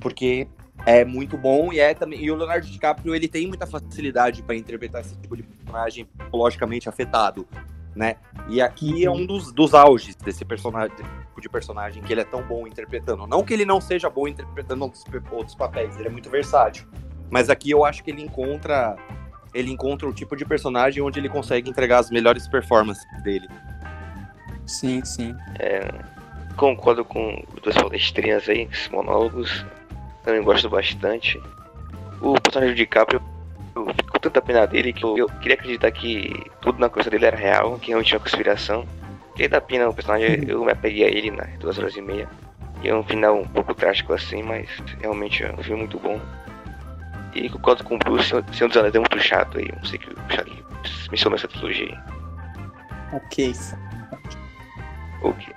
porque 0.00 0.46
é 0.86 1.04
muito 1.04 1.36
bom 1.36 1.72
e 1.72 1.80
é 1.80 1.92
também 1.92 2.22
e 2.22 2.30
o 2.30 2.36
Leonardo 2.36 2.64
DiCaprio 2.64 3.14
ele 3.14 3.26
tem 3.26 3.48
muita 3.48 3.66
facilidade 3.66 4.40
para 4.40 4.54
interpretar 4.54 5.00
esse 5.00 5.16
tipo 5.16 5.36
de 5.36 5.42
personagem 5.42 6.04
psicologicamente 6.04 6.88
afetado, 6.88 7.46
né? 7.94 8.16
E 8.48 8.62
aqui 8.62 9.04
é 9.04 9.10
um 9.10 9.26
dos, 9.26 9.50
dos 9.50 9.74
auges 9.74 10.14
desse 10.14 10.44
personagem 10.44 10.96
desse 10.96 11.10
tipo 11.10 11.40
de 11.40 11.48
personagem 11.48 12.02
que 12.04 12.12
ele 12.12 12.20
é 12.20 12.24
tão 12.24 12.40
bom 12.42 12.68
interpretando. 12.68 13.26
Não 13.26 13.42
que 13.42 13.52
ele 13.52 13.64
não 13.64 13.80
seja 13.80 14.08
bom 14.08 14.28
interpretando 14.28 14.82
outros, 14.82 15.04
outros 15.32 15.56
papéis, 15.56 15.98
ele 15.98 16.06
é 16.06 16.10
muito 16.10 16.30
versátil. 16.30 16.86
Mas 17.28 17.50
aqui 17.50 17.72
eu 17.72 17.84
acho 17.84 18.04
que 18.04 18.12
ele 18.12 18.22
encontra 18.22 18.96
ele 19.52 19.72
encontra 19.72 20.06
o 20.06 20.12
tipo 20.12 20.36
de 20.36 20.44
personagem 20.44 21.02
onde 21.02 21.18
ele 21.18 21.28
consegue 21.28 21.68
entregar 21.68 21.98
as 21.98 22.10
melhores 22.10 22.46
performances 22.46 23.04
dele. 23.22 23.48
Sim, 24.66 25.04
sim. 25.04 25.34
Concordo 26.56 27.04
com 27.04 27.42
os 27.54 27.62
dois 27.62 27.76
palestrinhas 27.76 28.48
aí, 28.48 28.68
esses 28.70 28.88
monólogos. 28.88 29.64
Também 30.26 30.42
gosto 30.42 30.68
bastante. 30.68 31.40
O 32.20 32.34
personagem 32.40 32.74
de 32.74 32.82
DiCaprio, 32.82 33.22
eu 33.76 33.86
fico 33.94 34.10
com 34.10 34.18
tanta 34.18 34.42
pena 34.42 34.66
dele 34.66 34.92
que 34.92 35.04
eu, 35.04 35.16
eu 35.16 35.28
queria 35.28 35.54
acreditar 35.54 35.88
que 35.92 36.50
tudo 36.60 36.80
na 36.80 36.88
coisa 36.88 37.08
dele 37.08 37.26
era 37.26 37.36
real, 37.36 37.78
que 37.78 37.88
realmente 37.88 38.08
tinha 38.08 38.18
uma 38.18 38.24
conspiração. 38.24 38.84
Fiquei 39.30 39.46
da 39.46 39.60
pena 39.60 39.88
o 39.88 39.94
personagem, 39.94 40.42
eu 40.48 40.64
me 40.64 40.72
apeguei 40.72 41.04
a 41.04 41.08
ele 41.08 41.30
nas 41.30 41.56
duas 41.60 41.78
horas 41.78 41.94
e 41.94 42.02
meia. 42.02 42.28
E 42.82 42.88
é 42.88 42.94
um 42.94 43.04
final 43.04 43.38
um 43.38 43.46
pouco 43.46 43.72
trágico 43.72 44.12
assim, 44.14 44.42
mas 44.42 44.68
realmente 45.00 45.44
é 45.44 45.52
um 45.52 45.62
filme 45.62 45.82
muito 45.82 45.96
bom. 46.00 46.20
E 47.32 47.48
concordo 47.48 47.84
com 47.84 47.94
o 47.94 47.98
Bruce, 47.98 48.30
Senhor 48.52 48.66
dos 48.66 48.76
Anéis 48.76 48.96
é 48.96 48.98
muito 48.98 49.20
chato 49.20 49.58
aí, 49.58 49.70
não 49.76 49.84
sei 49.84 50.00
que 50.00 50.10
o 50.10 50.16
Charlie 50.28 50.64
mencionou 51.08 51.38
essa 51.38 51.46
trilogia 51.46 51.86
aí. 51.86 51.98
Ok. 53.12 53.54
Ok. 55.22 55.54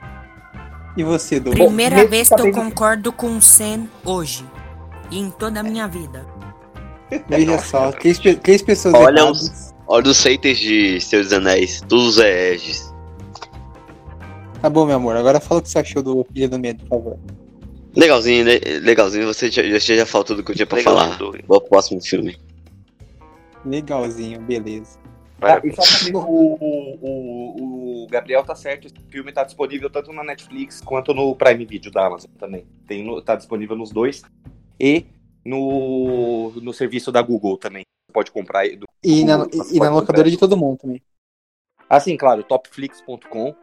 E 0.96 1.04
você, 1.04 1.40
Doug? 1.40 1.56
Primeira 1.56 2.06
vez 2.06 2.30
que 2.30 2.40
eu 2.40 2.52
concordo 2.52 3.12
com 3.12 3.36
o 3.36 3.42
Sen 3.42 3.90
hoje. 4.06 4.46
E 5.12 5.20
em 5.20 5.32
toda 5.32 5.60
a 5.60 5.64
minha 5.64 5.88
vida. 5.88 6.26
Veja 7.28 7.58
só, 7.60 7.92
três, 7.92 8.20
três 8.20 8.62
pessoas 8.62 8.94
Olha 8.94 9.20
erradas. 9.22 9.42
os, 9.42 9.74
olha 9.88 10.08
os 10.10 10.24
haters 10.24 10.58
de 10.60 11.00
dos 11.12 11.34
Anéis, 11.34 11.82
todos 11.88 12.08
os 12.10 12.18
hereges. 12.20 12.94
Tá 14.62 14.70
bom, 14.70 14.86
meu 14.86 14.96
amor. 14.98 15.16
Agora 15.16 15.40
fala 15.40 15.60
o 15.60 15.64
que 15.64 15.70
você 15.70 15.80
achou 15.80 16.04
do 16.04 16.28
Ilha 16.36 16.48
do 16.50 16.60
Medo, 16.60 16.84
por 16.86 16.90
favor. 16.90 17.20
Legalzinho, 17.96 18.46
né? 18.46 18.60
Legalzinho, 18.82 19.26
você 19.26 19.50
já, 19.50 19.64
você 19.64 19.96
já 19.96 20.06
falou 20.06 20.26
tudo 20.26 20.44
que 20.44 20.52
eu 20.52 20.56
tinha 20.56 20.68
pra 20.68 20.78
Legal, 20.78 20.96
falar. 20.96 21.18
Vou 21.48 21.60
pro 21.62 21.70
próximo 21.70 22.00
filme. 22.02 22.38
Legalzinho, 23.66 24.40
beleza. 24.42 25.00
Tá, 25.40 25.62
e 25.64 25.72
Parabéns. 25.72 25.76
só 25.76 26.10
pra 26.12 26.20
o, 26.20 26.58
o, 27.02 28.04
o 28.04 28.08
Gabriel 28.12 28.44
tá 28.44 28.54
certo, 28.56 28.86
esse 28.88 28.96
filme 29.10 29.32
tá 29.32 29.44
disponível 29.44 29.90
tanto 29.90 30.12
na 30.14 30.24
Netflix 30.24 30.82
quanto 30.82 31.14
no 31.14 31.34
Prime 31.36 31.66
Video 31.66 31.92
da 31.92 32.06
Amazon 32.06 32.30
também. 32.38 32.66
Tem 32.88 33.04
no- 33.04 33.22
tá 33.22 33.36
disponível 33.36 33.76
nos 33.76 33.90
dois. 33.92 34.22
E 34.80 35.06
no, 35.46 36.52
no 36.62 36.74
serviço 36.74 37.12
da 37.12 37.22
Google 37.22 37.58
também. 37.58 37.84
Você 38.08 38.14
pode 38.14 38.32
comprar. 38.32 38.60
aí 38.60 38.76
do- 38.76 38.86
E 39.04 39.24
na, 39.24 39.38
Google, 39.38 39.64
você 39.64 39.76
e 39.76 39.80
na 39.80 39.86
pode 39.86 39.96
locadora 40.00 40.30
de 40.30 40.38
todo 40.38 40.58
mundo 40.58 40.78
também. 40.80 41.02
Ah, 41.90 42.00
sim, 42.00 42.16
claro, 42.18 42.44
topflix.com. 42.44 43.56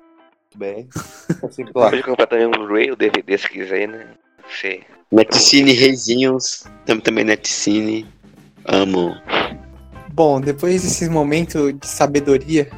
Tá 1.40 1.50
sempre 1.50 1.72
lá. 1.74 1.90
Pode 1.90 2.02
comprar 2.02 2.26
também 2.26 2.46
um 2.46 2.50
Blu-ray 2.50 2.90
ou 2.90 2.96
DVD 2.96 3.36
se 3.38 3.48
quiser, 3.48 3.86
né? 3.88 4.14
Sei. 4.48 4.82
Netcine 5.12 5.72
Reizinhos, 5.72 6.64
tam- 6.84 7.00
também 7.00 7.24
Netcine. 7.24 8.06
Amo. 8.64 9.14
Bom, 10.12 10.40
depois 10.40 10.82
desses 10.82 11.08
momentos 11.08 11.72
de 11.78 11.86
sabedoria, 11.86 12.70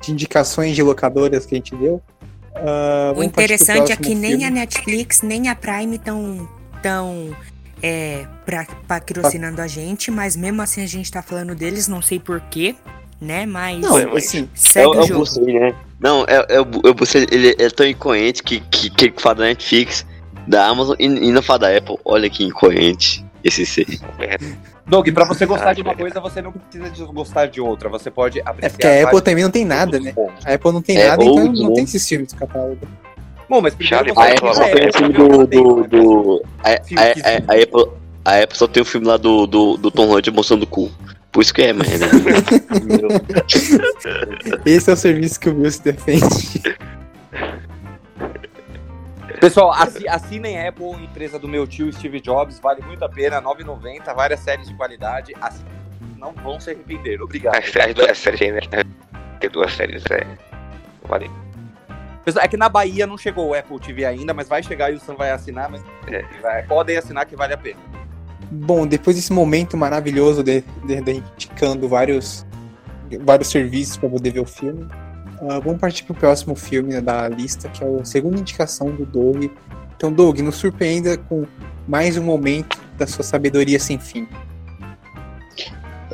de 0.00 0.12
indicações 0.12 0.74
de 0.74 0.82
locadoras 0.82 1.46
que 1.46 1.54
a 1.54 1.58
gente 1.58 1.74
deu. 1.76 2.02
ah, 2.56 3.12
O 3.16 3.22
interessante 3.22 3.92
é 3.92 3.96
que 3.96 4.14
nem 4.14 4.32
filme. 4.32 4.44
a 4.44 4.50
Netflix, 4.50 5.22
nem 5.22 5.48
a 5.48 5.54
Prime 5.54 5.96
estão 5.96 6.48
tão, 6.82 7.34
é, 7.82 8.26
pra- 8.44 8.66
patrocinando 8.86 9.60
a 9.62 9.66
gente, 9.66 10.10
mas 10.10 10.36
mesmo 10.36 10.60
assim 10.62 10.82
a 10.82 10.86
gente 10.86 11.10
tá 11.10 11.22
falando 11.22 11.54
deles, 11.54 11.88
não 11.88 12.02
sei 12.02 12.18
porquê, 12.18 12.74
né? 13.20 13.46
Mas 13.46 13.80
Não, 13.80 13.92
mas- 14.12 14.26
assim, 14.26 14.48
segue 14.54 14.86
é, 14.86 14.88
o 14.88 14.94
é 14.94 15.04
o 15.04 15.06
jogo. 15.24 15.46
Né? 15.52 15.74
Não, 16.00 16.24
é, 16.28 16.46
é, 16.56 16.60
o 16.60 16.64
Bu- 16.64 16.82
é 16.86 17.34
ele 17.34 17.56
é 17.58 17.70
tão 17.70 17.86
incoerente 17.86 18.42
que, 18.42 18.60
que, 18.60 18.90
que 18.90 19.04
ele 19.06 19.14
fala 19.16 19.36
da 19.36 19.44
Netflix, 19.44 20.04
da 20.46 20.66
Amazon 20.66 20.96
e, 20.98 21.04
e 21.06 21.30
não 21.30 21.40
fala 21.42 21.60
da 21.60 21.76
Apple. 21.76 21.96
Olha 22.04 22.28
que 22.28 22.42
incoerente 22.44 23.24
esse 23.44 23.64
ser. 23.64 23.86
Doug, 24.86 25.08
pra 25.10 25.24
você 25.24 25.46
gostar 25.46 25.70
Ah, 25.70 25.72
de 25.72 25.82
uma 25.82 25.92
é. 25.92 25.94
coisa, 25.94 26.20
você 26.20 26.42
não 26.42 26.50
precisa 26.52 26.90
de 26.90 27.04
gostar 27.12 27.46
de 27.46 27.60
outra. 27.60 27.88
Você 27.88 28.10
pode 28.10 28.40
apreciar. 28.40 28.66
é 28.66 28.70
porque 28.70 28.86
a 28.86 29.04
Apple 29.04 29.22
também 29.22 29.44
não 29.44 29.50
tem 29.50 29.64
nada, 29.64 30.00
né? 30.00 30.12
pontos. 30.12 30.44
A 30.44 30.54
Apple 30.54 30.72
não 30.72 30.82
tem 30.82 30.96
É, 30.98 31.08
nada, 31.08 31.22
então 31.24 31.52
não 31.52 31.74
tem 31.74 31.84
esses 31.84 32.06
filmes 32.08 32.32
do 32.32 32.38
catálogo. 32.38 32.80
Bom, 33.48 33.60
mas 33.60 33.74
primeiro 33.74 33.96
Charlie, 33.96 34.14
você 34.14 34.20
A 34.20 34.24
Vai, 34.24 34.32
Apple 34.32 34.54
só 34.54 34.62
é, 34.62 34.74
tem 34.74 34.88
o 34.88 34.92
filme 34.92 35.12
do. 35.12 35.46
do, 35.46 35.84
do 35.88 36.42
a, 36.64 36.70
a, 36.72 36.84
Filme 36.84 37.02
a, 37.02 37.52
a 37.52 37.62
Apple, 37.62 37.86
a 38.24 38.42
Apple 38.42 38.56
só 38.58 38.66
tem 38.66 38.82
o 38.82 38.86
filme 38.86 39.06
lá 39.06 39.16
do, 39.16 39.46
do, 39.46 39.76
do 39.76 39.90
Tom 39.90 40.06
Holland 40.06 40.30
mostrando 40.30 40.62
o 40.62 40.66
cu. 40.66 40.90
Por 41.30 41.42
isso 41.42 41.54
que 41.54 41.62
é, 41.62 41.72
mas 41.72 41.98
né? 41.98 42.06
Esse 44.66 44.90
é 44.90 44.92
o 44.92 44.96
serviço 44.96 45.40
que 45.40 45.48
o 45.48 45.54
Bill 45.54 45.70
se 45.70 45.82
defende. 45.82 46.26
Pessoal, 49.40 49.72
assi- 49.72 50.06
assinem 50.06 50.60
a 50.60 50.68
Apple, 50.68 50.92
empresa 51.02 51.36
do 51.36 51.48
meu 51.48 51.66
tio 51.66 51.92
Steve 51.92 52.20
Jobs, 52.20 52.60
vale 52.60 52.80
muito 52.82 53.04
a 53.04 53.08
pena, 53.08 53.40
R$ 53.40 53.44
9,90, 53.44 54.14
várias 54.14 54.38
séries 54.38 54.68
de 54.68 54.74
qualidade, 54.74 55.34
assinem, 55.40 55.72
não 56.16 56.32
vão 56.32 56.60
se 56.60 56.70
arrepender, 56.70 57.20
obrigado. 57.20 57.56
As, 57.56 57.76
as 57.76 57.92
duas 57.92 58.18
séries 58.18 58.40
né? 58.70 58.84
Tem 59.40 59.50
duas 59.50 59.72
séries, 59.72 60.04
é. 60.12 60.24
Vale. 61.08 61.28
É 62.36 62.48
que 62.48 62.56
na 62.56 62.68
Bahia 62.68 63.06
não 63.06 63.18
chegou 63.18 63.48
o 63.48 63.54
Apple 63.54 63.78
TV 63.80 64.04
ainda, 64.04 64.32
mas 64.32 64.48
vai 64.48 64.62
chegar 64.62 64.92
e 64.92 64.96
o 64.96 65.00
Sam 65.00 65.14
vai 65.16 65.30
assinar, 65.32 65.68
mas 65.70 65.82
É. 66.06 66.22
vai- 66.40 66.62
podem 66.64 66.96
assinar 66.96 67.26
que 67.26 67.34
vale 67.34 67.54
a 67.54 67.58
pena. 67.58 67.80
Bom, 68.50 68.86
depois 68.86 69.16
desse 69.16 69.32
momento 69.32 69.76
maravilhoso 69.76 70.42
de, 70.42 70.62
de, 70.84 71.00
de 71.00 71.10
indicando 71.12 71.88
vários, 71.88 72.46
vários 73.22 73.48
serviços 73.48 73.96
para 73.96 74.08
poder 74.10 74.30
ver 74.30 74.40
o 74.40 74.44
filme, 74.46 74.86
ah, 75.48 75.58
vamos 75.58 75.80
partir 75.80 76.04
pro 76.04 76.14
próximo 76.14 76.54
filme 76.54 77.00
da 77.00 77.28
lista, 77.28 77.68
que 77.68 77.82
é 77.82 77.86
a 78.00 78.04
segunda 78.04 78.38
indicação 78.38 78.90
do 78.90 79.04
Doug. 79.04 79.44
Então, 79.96 80.12
Doug, 80.12 80.38
nos 80.40 80.56
surpreenda 80.56 81.16
com 81.16 81.44
mais 81.88 82.16
um 82.16 82.22
momento 82.22 82.78
da 82.96 83.06
sua 83.06 83.24
sabedoria 83.24 83.80
sem 83.80 83.98
fim. 83.98 84.28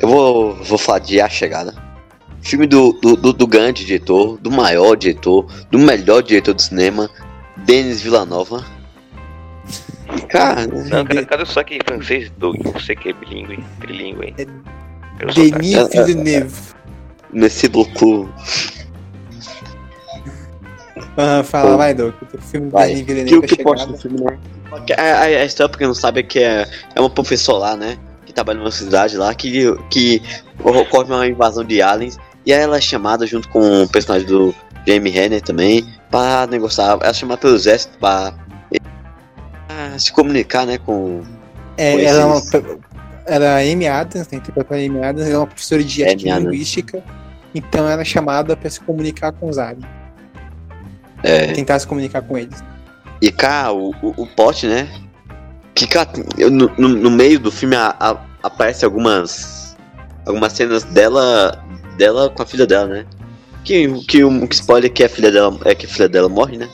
Eu 0.01 0.07
vou, 0.07 0.55
vou 0.63 0.77
falar 0.77 0.99
de 0.99 1.19
A 1.21 1.27
Chegada. 1.29 1.73
Filme 2.41 2.65
do, 2.67 2.93
do, 2.93 3.15
do, 3.15 3.33
do 3.33 3.47
grande 3.47 3.85
diretor, 3.85 4.37
do 4.37 4.49
maior 4.49 4.95
diretor, 4.95 5.45
do 5.69 5.77
melhor 5.77 6.21
diretor 6.23 6.53
do 6.53 6.61
cinema, 6.61 7.09
Denis 7.57 8.01
Villanova. 8.01 8.63
Cara, 10.29 10.65
Não, 10.67 11.05
cara, 11.05 11.25
cadê 11.25 11.43
o 11.43 11.45
sotaque 11.45 11.79
francês, 11.85 12.31
Doug? 12.37 12.55
Você 12.73 12.95
que 12.95 13.09
é 13.09 13.13
bilíngue, 13.13 13.63
trilingue, 13.79 14.25
hein? 14.27 14.35
É 14.37 14.45
Eu 15.23 15.33
Denis 15.33 15.87
Villeneuve. 16.05 16.55
nesse 17.33 17.67
louco. 17.67 18.29
Ah, 21.17 21.43
fala, 21.43 21.75
vai, 21.75 21.93
Doug. 21.93 22.13
O 22.33 22.37
filme 22.41 22.67
do 22.67 22.71
Vai. 22.71 22.87
Denis 22.87 23.01
Que 23.05 23.13
Villeneuve 23.13 23.45
o 23.45 23.47
que 23.47 23.55
é 23.55 23.61
eu 23.61 23.63
posto 23.63 23.79
chegada. 23.79 23.91
no 23.91 23.97
filme, 23.97 24.21
né? 24.21 24.39
A, 24.97 25.01
a, 25.01 25.21
a 25.23 25.45
história, 25.45 25.69
pra 25.69 25.77
quem 25.77 25.87
não 25.87 25.93
sabe, 25.93 26.21
é 26.21 26.23
que 26.23 26.39
é, 26.39 26.65
é 26.95 26.99
uma 26.99 27.09
professora 27.09 27.57
lá, 27.59 27.75
né? 27.75 27.97
Que 28.25 28.31
trabalha 28.31 28.59
numa 28.59 28.71
cidade 28.71 29.17
lá, 29.17 29.33
que, 29.33 29.75
que 29.89 30.21
ocorre 30.63 31.11
uma 31.13 31.27
invasão 31.27 31.63
de 31.65 31.81
aliens. 31.81 32.17
E 32.45 32.53
aí 32.53 32.59
ela 32.61 32.77
é 32.77 32.81
chamada 32.81 33.25
junto 33.27 33.47
com 33.49 33.83
o 33.83 33.87
personagem 33.89 34.27
do 34.27 34.53
Jamie 34.87 35.11
Renner 35.11 35.41
também, 35.41 35.85
pra 36.09 36.47
negociar. 36.47 36.91
Ela 37.01 37.09
é 37.09 37.13
chamada 37.13 37.39
pelo 37.39 37.55
exército 37.55 37.97
pra 37.99 38.33
se 39.97 40.11
comunicar, 40.11 40.65
né? 40.65 40.77
Com. 40.77 41.21
É, 41.77 41.93
Pois 41.93 42.05
ela 42.05 42.21
é 42.21 42.25
uma. 42.25 42.41
Ela 43.25 43.61
é 43.61 43.71
Amy 43.73 43.87
Adams, 43.87 44.27
né? 44.29 44.37
Interpretada 44.37 44.81
a 44.81 44.85
Amy 44.85 45.03
Adams, 45.03 45.25
ela 45.27 45.35
é 45.35 45.37
uma 45.37 45.47
professora 45.47 45.83
de 45.83 46.03
ética 46.03 46.29
e 46.29 46.39
linguística. 46.39 47.03
Então 47.53 47.87
ela 47.87 48.01
é 48.01 48.05
chamada 48.05 48.55
pra 48.57 48.69
se 48.69 48.79
comunicar 48.81 49.31
com 49.33 49.49
os 49.49 49.57
aliens. 49.57 49.85
É, 51.23 51.51
Tentar 51.51 51.77
se 51.79 51.85
comunicar 51.87 52.21
com 52.21 52.37
eles. 52.37 52.63
E 53.21 53.31
cá, 53.31 53.71
o, 53.71 53.89
o, 54.01 54.13
o 54.23 54.27
plot, 54.27 54.65
né? 54.65 54.87
Que 55.75 55.85
cá, 55.85 56.07
no, 56.49 56.69
no 56.77 57.11
meio 57.11 57.39
do 57.39 57.51
filme 57.51 57.75
a, 57.75 57.95
a- 57.99 58.17
aparece 58.41 58.85
algumas. 58.85 59.75
Algumas 60.25 60.53
cenas 60.53 60.83
dela. 60.85 61.63
Dela 61.99 62.29
com 62.29 62.41
a 62.41 62.45
filha 62.45 62.65
dela, 62.65 62.87
né? 62.87 63.05
Que, 63.63 63.87
que 64.05 64.23
o 64.23 64.47
que 64.47 64.55
spoiler 64.55 64.89
é 64.89 64.93
que 64.93 65.03
a 65.03 65.09
filha 65.09 65.31
dela 65.31 65.55
é 65.65 65.75
que 65.75 65.85
a 65.85 65.89
filha 65.89 66.09
dela 66.09 66.27
morre, 66.29 66.57
né? 66.57 66.67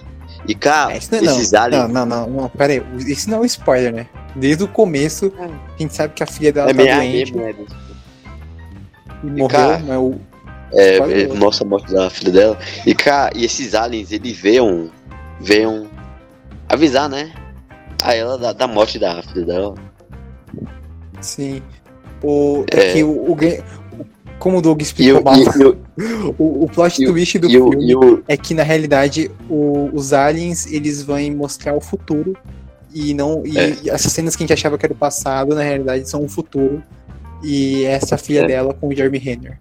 E 0.48 0.54
cá, 0.56 0.90
É, 0.92 1.00
não, 1.22 1.32
esses 1.32 1.52
não, 1.52 1.62
aliens. 1.62 1.90
não, 1.90 2.06
não, 2.06 2.28
não, 2.28 2.42
não, 2.42 2.50
pera 2.50 2.74
aí. 2.74 2.84
Isso 3.00 3.30
não 3.30 3.40
é 3.40 3.42
um 3.42 3.46
spoiler, 3.46 3.92
né? 3.94 4.08
Desde 4.36 4.64
o 4.64 4.68
começo, 4.68 5.34
a 5.40 5.82
gente 5.82 5.94
sabe 5.96 6.14
que 6.14 6.22
a 6.24 6.28
filha 6.28 6.54
dela 6.54 6.70
é 6.70 6.74
tá 6.74 6.78
meio 6.84 6.96
doente 6.96 7.36
mesmo, 7.36 7.66
e 9.24 9.28
morreu, 9.28 9.48
cara, 9.48 9.80
mas 9.80 9.98
o. 9.98 10.16
É, 10.74 10.98
é, 10.98 11.28
mostra 11.34 11.66
a 11.66 11.70
morte 11.70 11.92
da 11.92 12.10
filha 12.10 12.32
dela. 12.32 12.60
E 12.86 12.94
cá, 12.94 13.32
e 13.36 13.44
esses 13.46 13.74
aliens, 13.74 14.12
eles 14.12 14.38
veem. 14.38 14.92
veem 15.40 15.88
avisar, 16.70 17.10
né? 17.10 17.32
A 18.04 18.14
ela 18.14 18.38
da, 18.38 18.54
da 18.54 18.68
morte 18.68 19.00
da 19.00 19.24
filha 19.24 19.46
dela. 19.46 19.76
Sim. 21.22 21.62
O, 22.22 22.66
é, 22.72 22.90
É. 22.90 22.94
que 22.94 23.04
o, 23.04 23.32
o, 23.32 23.38
como 24.46 24.60
o 24.60 24.62
Doug 24.62 24.80
explicou 24.80 25.22
o, 25.22 25.24
mal, 25.24 25.34
o- 26.38 26.66
o, 26.66 26.70
plot 26.70 27.02
e 27.02 27.08
o- 27.08 27.12
twist 27.12 27.40
do 27.40 27.50
e 27.50 27.58
o- 27.58 27.72
filme 27.72 27.90
e 27.90 27.96
o, 27.96 28.24
é 28.28 28.38
que 28.38 28.54
na 28.54 28.62
realidade 28.62 29.32
o- 29.50 29.90
os 29.92 30.14
aliens 30.14 30.68
eles 30.72 31.02
vão 31.02 31.18
mostrar 31.32 31.74
o 31.74 31.82
futuro 31.82 32.38
e 32.94 33.12
não 33.16 33.42
e, 33.44 33.58
É. 33.58 33.76
e 33.84 33.90
essas 33.90 34.12
cenas 34.14 34.36
que 34.36 34.44
a 34.44 34.46
gente 34.46 34.54
achava 34.54 34.78
que 34.78 34.86
era 34.86 34.94
o 34.94 34.96
passado 34.96 35.56
na 35.56 35.64
realidade 35.64 36.08
são 36.08 36.24
o 36.24 36.28
futuro 36.30 36.84
e 37.44 37.84
essa 37.86 38.20
filha 38.20 38.42
É. 38.42 38.46
dela 38.48 38.72
com 38.72 38.88
o 38.90 38.96
Jeremy 38.96 39.18
Renner. 39.18 39.58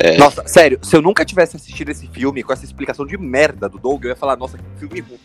é, 0.00 0.16
Nossa, 0.18 0.42
sério, 0.48 0.80
se 0.82 0.96
eu 0.96 1.00
nunca 1.00 1.24
tivesse 1.24 1.54
assistido 1.56 1.90
esse 1.90 2.08
filme 2.08 2.42
com 2.42 2.52
essa 2.52 2.64
explicação 2.64 3.06
de 3.06 3.16
merda 3.16 3.68
do 3.68 3.78
Doug, 3.78 4.02
eu 4.02 4.10
ia 4.10 4.16
falar, 4.16 4.34
nossa, 4.36 4.58
que 4.58 4.64
filme 4.80 5.00
ruim. 5.02 5.18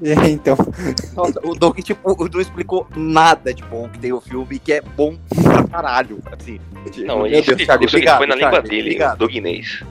É, 0.04 0.28
então 0.28 0.56
Nossa, 1.14 1.40
o 1.42 1.54
Doug, 1.54 1.78
tipo, 1.78 2.28
não 2.32 2.40
explicou 2.40 2.86
nada 2.94 3.52
de 3.54 3.62
bom 3.64 3.88
que 3.88 3.98
tem 3.98 4.12
o 4.12 4.20
filme, 4.20 4.58
que 4.58 4.72
é 4.74 4.80
bom 4.80 5.16
pra 5.42 5.62
caralho. 5.64 6.18
Assim, 6.38 6.60
Não, 7.04 7.18
Meu 7.18 7.26
ele 7.26 7.42
Deus, 7.42 7.46
que 7.46 7.72
obrigado, 7.72 8.18
foi 8.18 8.26
na 8.26 8.34
língua 8.34 8.50
Charlie, 8.52 8.68
dele, 8.70 8.82
obrigado. 8.88 9.18
doguinês. 9.18 9.82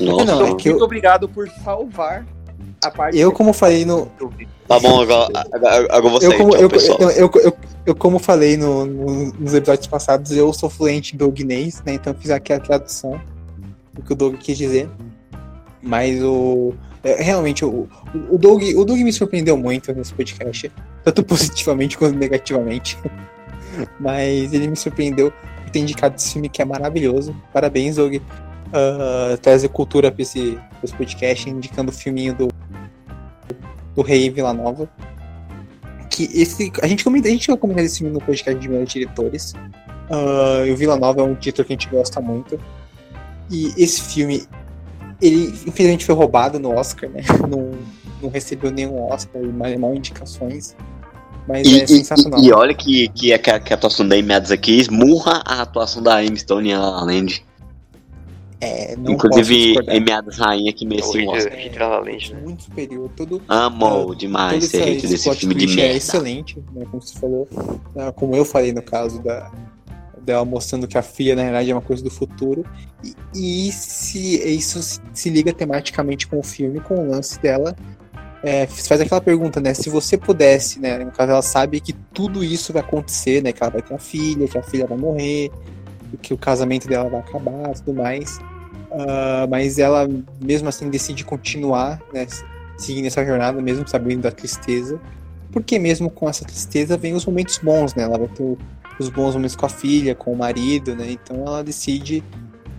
nossa. 0.00 0.24
Não, 0.24 0.38
Doug, 0.38 0.50
é 0.52 0.54
que 0.62 0.68
eu- 0.68 0.72
muito 0.72 0.84
obrigado 0.84 1.28
por 1.28 1.48
salvar 1.64 2.24
a 2.84 2.90
parte 2.90 3.18
eu 3.18 3.32
como 3.32 3.52
falei 3.52 3.84
no 3.84 4.06
Tá 4.68 4.80
bom, 4.80 5.00
agora, 5.00 5.28
agora, 5.52 5.86
agora 5.96 6.24
eu 6.24 6.36
como 6.36 6.50
tchau, 6.50 6.60
eu, 6.60 6.68
pessoal. 6.68 6.98
eu, 7.02 7.10
eu, 7.10 7.30
eu, 7.42 7.56
eu 7.86 7.94
como 7.94 8.18
falei 8.18 8.56
no, 8.56 8.84
no- 8.84 9.32
nos 9.32 9.54
episódios 9.54 9.86
passados 9.86 10.32
eu 10.32 10.52
sou 10.52 10.68
fluente 10.68 11.14
em 11.14 11.18
doguinês 11.18 11.80
né 11.84 11.94
então 11.94 12.12
eu 12.12 12.18
fiz 12.18 12.30
aqui 12.30 12.52
a 12.52 12.58
tradução 12.60 13.20
do 13.92 14.02
que 14.02 14.12
o 14.12 14.16
Doug 14.16 14.34
quis 14.36 14.58
dizer 14.58 14.88
mas 15.82 16.20
o 16.22 16.74
é, 17.06 17.22
realmente 17.22 17.64
o, 17.64 17.88
o 18.30 18.38
Doug 18.38 18.62
o 18.62 18.84
Doug 18.84 18.98
me 18.98 19.12
surpreendeu 19.12 19.56
muito 19.56 19.92
nesse 19.92 20.12
podcast 20.12 20.70
tanto 21.04 21.22
positivamente 21.24 21.96
quanto 21.96 22.16
negativamente. 22.18 22.98
Mas 24.00 24.52
ele 24.52 24.68
me 24.68 24.76
surpreendeu 24.76 25.30
por 25.30 25.70
ter 25.70 25.80
indicado 25.80 26.16
esse 26.16 26.32
filme 26.32 26.48
que 26.48 26.62
é 26.62 26.64
maravilhoso. 26.64 27.36
Parabéns 27.52 27.96
Doug 27.96 28.14
uh, 28.16 29.38
trazer 29.42 29.68
cultura 29.68 30.10
para 30.10 30.22
esse, 30.22 30.52
pra 30.52 30.80
esse 30.84 30.94
podcast 30.94 31.50
indicando 31.50 31.90
o 31.90 31.94
filminho 31.94 32.34
do 32.34 32.48
do 33.94 34.02
Rei 34.02 34.28
Villanova 34.28 34.90
que 36.10 36.30
esse 36.34 36.72
a 36.82 36.86
gente 36.86 37.04
comenta 37.04 37.28
a 37.28 37.30
gente 37.30 37.46
vai 37.46 37.56
comentar 37.56 37.84
esse 37.84 37.98
filme 37.98 38.12
no 38.12 38.20
podcast 38.20 38.58
de 38.58 38.68
melhores 38.68 38.90
diretores. 38.90 39.54
Ah, 40.10 40.64
e 40.66 40.70
o 40.70 40.76
Villanova 40.76 41.20
é 41.20 41.24
um 41.24 41.34
diretor 41.34 41.64
que 41.64 41.72
a 41.72 41.76
gente 41.76 41.88
gosta 41.88 42.20
muito. 42.20 42.58
E 43.50 43.72
esse 43.76 44.00
filme 44.00 44.46
ele 45.20 45.46
infelizmente 45.66 46.04
foi 46.04 46.14
roubado 46.14 46.58
no 46.58 46.70
Oscar 46.74 47.08
né 47.10 47.22
não, 47.48 47.72
não 48.22 48.28
recebeu 48.30 48.70
nenhum 48.70 49.02
Oscar 49.04 49.42
e 49.42 49.76
mal, 49.78 49.94
indicações 49.94 50.76
mas 51.48 51.66
E, 51.66 51.80
é 51.82 51.86
sensacional 51.86 52.40
e- 52.40 52.46
e 52.48 52.52
olha 52.52 52.74
que, 52.74 53.08
que, 53.10 53.32
a, 53.32 53.38
que 53.38 53.72
a 53.72 53.76
atuação 53.76 54.06
da 54.08 54.16
Amy 54.16 54.32
Adams 54.32 54.50
aqui 54.50 54.78
esmurra 54.78 55.42
a 55.46 55.62
atuação 55.62 56.02
da 56.02 56.16
Amy 56.18 56.36
Stone 56.38 56.70
em 56.70 56.74
La 56.76 56.90
La 56.90 57.04
Land. 57.04 57.44
é, 58.60 58.96
não 58.96 59.12
Inclusive. 59.12 59.76
Amy 59.88 60.10
Adams 60.10 60.38
rainha 60.38 60.72
que 60.72 60.84
O 60.84 60.88
merecia 60.88 61.22
um 61.24 61.28
Oscar. 61.30 61.52
La 61.78 61.88
La 61.88 61.98
Land, 62.00 62.34
né? 62.34 62.40
muito 62.42 62.62
superior 62.64 63.08
todo 63.16 63.40
Amo 63.48 63.88
todo 64.06 64.16
demais 64.16 64.64
ser 64.64 65.00
desse 65.00 65.30
filme 65.36 65.54
de 65.54 65.72
é 65.72 65.76
merda. 65.76 65.96
excelente, 65.96 66.58
né, 66.74 66.84
como 66.90 67.00
você 67.02 67.18
falou. 67.18 67.48
Ah, 67.96 68.10
Como 68.12 68.34
eu 68.34 68.44
falei 68.44 68.72
no 68.72 68.82
caso 68.82 69.22
da 69.22 69.50
dela 70.26 70.44
mostrando 70.44 70.86
que 70.86 70.98
a 70.98 71.02
filha 71.02 71.34
na 71.34 71.42
realidade 71.42 71.70
é 71.70 71.74
uma 71.74 71.80
coisa 71.80 72.02
do 72.02 72.10
futuro 72.10 72.64
e, 73.02 73.68
e 73.68 73.72
se 73.72 74.36
isso 74.50 74.82
se, 74.82 75.00
se 75.14 75.30
liga 75.30 75.52
tematicamente 75.52 76.26
com 76.26 76.38
o 76.38 76.42
filme, 76.42 76.80
com 76.80 76.94
o 76.94 77.08
lance 77.08 77.40
dela. 77.40 77.74
É, 78.42 78.66
faz 78.66 79.00
aquela 79.00 79.20
pergunta, 79.20 79.60
né? 79.60 79.74
Se 79.74 79.88
você 79.88 80.16
pudesse, 80.16 80.78
né? 80.78 80.98
No 80.98 81.10
caso, 81.10 81.32
ela 81.32 81.42
sabe 81.42 81.80
que 81.80 81.92
tudo 81.92 82.44
isso 82.44 82.72
vai 82.72 82.82
acontecer, 82.82 83.42
né? 83.42 83.50
Que 83.50 83.62
ela 83.62 83.72
vai 83.72 83.82
ter 83.82 83.92
uma 83.92 83.98
filha, 83.98 84.46
que 84.46 84.58
a 84.58 84.62
filha 84.62 84.86
vai 84.86 84.96
morrer, 84.96 85.50
que 86.22 86.32
o 86.34 86.38
casamento 86.38 86.86
dela 86.86 87.08
vai 87.08 87.20
acabar, 87.20 87.72
tudo 87.74 87.94
mais. 87.94 88.38
Ah, 88.92 89.46
mas 89.50 89.78
ela, 89.78 90.08
mesmo 90.40 90.68
assim, 90.68 90.88
decide 90.88 91.24
continuar, 91.24 92.00
né? 92.12 92.26
Seguindo 92.78 93.06
essa 93.06 93.24
jornada, 93.24 93.60
mesmo 93.60 93.86
sabendo 93.88 94.22
da 94.22 94.30
tristeza. 94.30 95.00
Porque 95.50 95.78
mesmo 95.78 96.10
com 96.10 96.28
essa 96.28 96.44
tristeza 96.44 96.96
vem 96.96 97.14
os 97.14 97.24
momentos 97.24 97.58
bons, 97.58 97.94
né? 97.94 98.04
Ela 98.04 98.18
vai 98.18 98.28
ter 98.28 98.56
os 98.98 99.08
bons 99.08 99.34
momentos 99.34 99.56
com 99.56 99.66
a 99.66 99.68
filha, 99.68 100.14
com 100.14 100.32
o 100.32 100.36
marido, 100.36 100.94
né? 100.94 101.10
Então 101.10 101.44
ela 101.46 101.62
decide, 101.62 102.22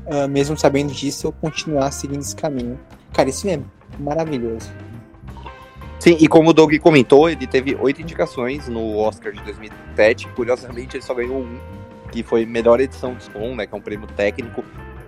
ah, 0.10 0.28
mesmo 0.28 0.58
sabendo 0.58 0.92
disso, 0.92 1.32
continuar 1.42 1.92
seguindo 1.92 2.22
esse 2.22 2.36
caminho. 2.36 2.80
Cara, 3.14 3.30
isso 3.30 3.48
é 3.48 3.60
maravilhoso. 4.00 4.72
Sim, 6.00 6.16
e 6.20 6.28
como 6.28 6.52
o 6.52 6.54
Doug 6.54 6.74
comentou, 6.78 7.30
ele 7.30 7.48
teve 7.48 7.76
oito 7.76 8.02
indicações 8.02 8.68
no 8.68 8.98
Oscar 8.98 9.34
de 9.34 9.42
2007. 9.42 10.28
Curiosamente, 10.30 10.96
ele 10.96 11.04
só 11.04 11.14
ganhou 11.14 11.40
um, 11.40 11.60
que 12.12 12.22
foi 12.24 12.46
melhor 12.46 12.80
edição 12.80 13.16
de 13.16 13.24
som, 13.24 13.56
né? 13.56 13.66
Que 13.66 13.74
é 13.74 13.78
um 13.78 13.82
prêmio 13.82 14.08
técnico. 14.08 14.64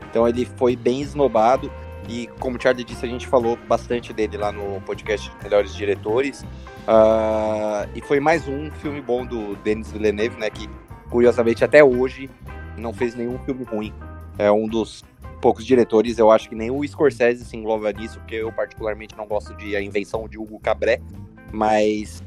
Então 0.09 0.27
ele 0.27 0.45
foi 0.57 0.75
bem 0.75 1.01
esnobado. 1.01 1.71
E 2.07 2.27
como 2.39 2.57
o 2.57 2.61
Charlie 2.61 2.83
disse, 2.83 3.05
a 3.05 3.09
gente 3.09 3.27
falou 3.27 3.57
bastante 3.67 4.11
dele 4.11 4.35
lá 4.35 4.51
no 4.51 4.81
podcast 4.81 5.29
de 5.29 5.43
Melhores 5.43 5.75
Diretores. 5.75 6.43
Ah, 6.87 7.87
e 7.93 8.01
foi 8.01 8.19
mais 8.19 8.47
um 8.47 8.71
filme 8.71 8.99
bom 8.99 9.23
do 9.23 9.55
Denis 9.57 9.91
Villeneuve, 9.91 10.39
né? 10.39 10.49
Que 10.49 10.67
curiosamente 11.09 11.63
até 11.63 11.83
hoje 11.83 12.29
não 12.77 12.93
fez 12.93 13.15
nenhum 13.15 13.37
filme 13.39 13.63
ruim. 13.63 13.93
É 14.37 14.51
um 14.51 14.67
dos 14.67 15.03
poucos 15.41 15.65
diretores, 15.65 16.17
eu 16.17 16.29
acho 16.31 16.49
que 16.49 16.55
nem 16.55 16.69
o 16.71 16.85
Scorsese 16.87 17.45
se 17.45 17.55
engloba 17.57 17.91
nisso, 17.93 18.19
porque 18.19 18.35
eu 18.35 18.51
particularmente 18.51 19.15
não 19.17 19.25
gosto 19.25 19.55
de 19.55 19.75
A 19.75 19.81
Invenção 19.81 20.27
de 20.27 20.37
Hugo 20.37 20.59
Cabré, 20.59 20.99
mas 21.51 22.23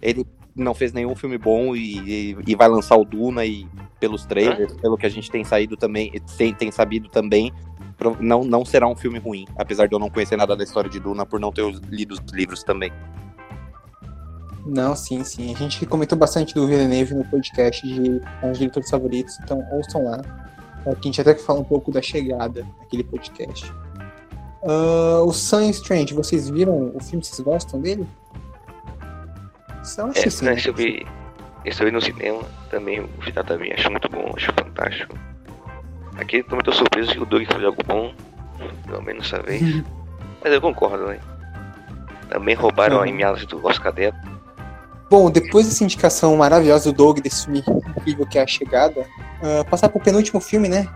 ele 0.00 0.26
não 0.54 0.72
fez 0.74 0.92
nenhum 0.92 1.14
filme 1.14 1.36
bom 1.36 1.74
e, 1.74 1.98
e- 2.32 2.36
e 2.46 2.54
vai 2.54 2.68
lançar 2.68 2.96
o 2.96 3.04
Duna 3.04 3.44
e 3.44 3.66
pelos 3.98 4.24
trailers, 4.24 4.72
pelo 4.74 4.96
que 4.96 5.06
a 5.06 5.08
gente 5.08 5.30
tem 5.30 5.42
saído 5.44 5.76
também, 5.76 6.12
tem, 6.36 6.54
tem 6.54 6.70
sabido 6.70 7.08
também, 7.08 7.52
não, 8.20 8.44
não 8.44 8.64
será 8.64 8.86
um 8.86 8.94
filme 8.96 9.18
ruim, 9.18 9.46
apesar 9.56 9.86
de 9.86 9.94
eu 9.94 9.98
não 9.98 10.10
conhecer 10.10 10.36
nada 10.36 10.54
da 10.56 10.62
história 10.64 10.90
de 10.90 11.00
Duna 11.00 11.24
por 11.26 11.40
não 11.40 11.50
ter 11.50 11.64
lido 11.90 12.12
os 12.12 12.20
livros 12.32 12.62
também. 12.62 12.92
Não, 14.66 14.96
sim, 14.96 15.22
sim. 15.24 15.54
A 15.54 15.58
gente 15.58 15.84
comentou 15.86 16.16
bastante 16.18 16.54
do 16.54 16.66
Villeneuve 16.66 17.14
no 17.14 17.24
podcast 17.26 17.86
de 17.86 18.20
os 18.42 18.58
diretores 18.58 18.88
favoritos, 18.90 19.38
então 19.42 19.62
ouçam 19.72 20.04
lá. 20.04 20.20
É, 20.86 20.90
que 20.94 21.00
a 21.00 21.04
gente 21.04 21.20
até 21.20 21.34
fala 21.34 21.60
um 21.60 21.64
pouco 21.64 21.90
da 21.92 22.00
chegada 22.02 22.66
naquele 22.80 23.04
podcast. 23.04 23.70
Ah, 24.66 25.20
o 25.22 25.32
Sun 25.32 25.68
Strange, 25.70 26.14
vocês 26.14 26.48
viram 26.48 26.92
o 26.94 27.00
filme? 27.00 27.22
Vocês 27.24 27.40
gostam 27.40 27.80
dele? 27.80 28.06
Eu 29.98 30.06
acho 30.06 30.18
É, 30.18 30.22
que 30.22 30.30
sim. 30.30 30.44
né, 30.46 30.54
esse 30.54 30.68
eu 30.68 30.74
vi. 30.74 31.06
Esse 31.64 31.82
eu 31.82 31.86
vi 31.86 31.92
no 31.92 32.00
cinema 32.00 32.42
também, 32.70 33.00
o 33.00 33.08
final 33.22 33.44
também, 33.44 33.72
acho 33.72 33.90
muito 33.90 34.08
bom, 34.10 34.32
acho 34.36 34.52
fantástico. 34.52 35.16
Aqui 36.16 36.42
também 36.42 36.62
tô 36.64 36.72
surpreso 36.72 37.10
que 37.12 37.18
o 37.20 37.26
Doug 37.26 37.42
fez 37.46 37.64
algo 37.64 37.82
bom, 37.86 38.14
pelo 38.86 39.02
menos 39.02 39.30
dessa 39.30 39.42
vez. 39.42 39.62
Mas 40.42 40.52
eu 40.52 40.60
concordo, 40.60 41.06
né? 41.06 41.18
Também 42.28 42.54
roubaram 42.54 42.96
Uhum. 42.96 43.02
a 43.02 43.08
Emialas 43.08 43.44
do 43.46 43.64
Oscar 43.66 43.92
dela. 43.92 44.14
Bom, 45.10 45.30
depois 45.30 45.66
dessa 45.66 45.84
indicação 45.84 46.36
maravilhosa 46.36 46.90
do 46.90 46.96
Doug, 46.96 47.20
desse 47.20 47.44
filme 47.44 47.62
incrível 47.96 48.26
que 48.26 48.38
é 48.38 48.42
A 48.42 48.46
Chegada, 48.46 49.06
ah, 49.42 49.64
passar 49.68 49.88
pro 49.88 50.00
penúltimo 50.00 50.40
filme, 50.40 50.68
né? 50.68 50.88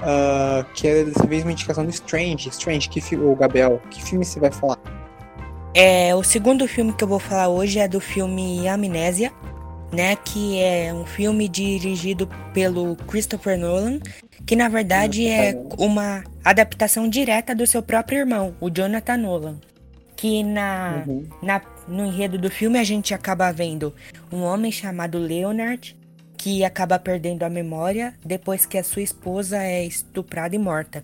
Ah, 0.00 0.64
que 0.74 0.86
é 0.86 1.04
dessa 1.04 1.26
vez 1.26 1.42
uma 1.42 1.52
indicação 1.52 1.84
do 1.84 1.90
Strange. 1.90 2.48
Strange, 2.50 2.88
que 2.88 3.00
filme, 3.00 3.24
o 3.24 3.34
Gabriel, 3.34 3.80
que 3.90 4.02
filme 4.02 4.24
você 4.24 4.38
vai 4.38 4.52
falar? 4.52 4.78
É, 5.74 6.14
o 6.14 6.22
segundo 6.22 6.66
filme 6.66 6.92
que 6.92 7.04
eu 7.04 7.08
vou 7.08 7.18
falar 7.18 7.48
hoje 7.48 7.78
é 7.78 7.86
do 7.88 8.00
filme 8.00 8.66
Amnésia, 8.68 9.32
né? 9.92 10.16
Que 10.16 10.60
é 10.60 10.92
um 10.92 11.04
filme 11.04 11.48
dirigido 11.48 12.28
pelo 12.54 12.96
Christopher 13.08 13.58
Nolan, 13.58 13.98
que 14.46 14.56
na 14.56 14.68
verdade 14.68 15.26
é 15.26 15.54
uma 15.78 16.22
adaptação 16.44 17.08
direta 17.08 17.54
do 17.54 17.66
seu 17.66 17.82
próprio 17.82 18.18
irmão, 18.20 18.54
o 18.60 18.70
Jonathan 18.70 19.16
Nolan. 19.16 19.56
Que 20.16 20.42
na, 20.42 21.04
Uhum. 21.06 21.26
na, 21.42 21.60
no 21.88 22.04
enredo 22.04 22.38
do 22.38 22.50
filme 22.50 22.78
a 22.78 22.84
gente 22.84 23.14
acaba 23.14 23.52
vendo 23.52 23.94
um 24.32 24.42
homem 24.42 24.72
chamado 24.72 25.18
Leonard 25.18 25.96
que 26.36 26.64
acaba 26.64 26.98
perdendo 26.98 27.42
a 27.42 27.50
memória 27.50 28.14
depois 28.24 28.66
que 28.66 28.78
a 28.78 28.84
sua 28.84 29.02
esposa 29.02 29.62
é 29.62 29.84
estuprada 29.84 30.54
e 30.54 30.58
morta. 30.58 31.02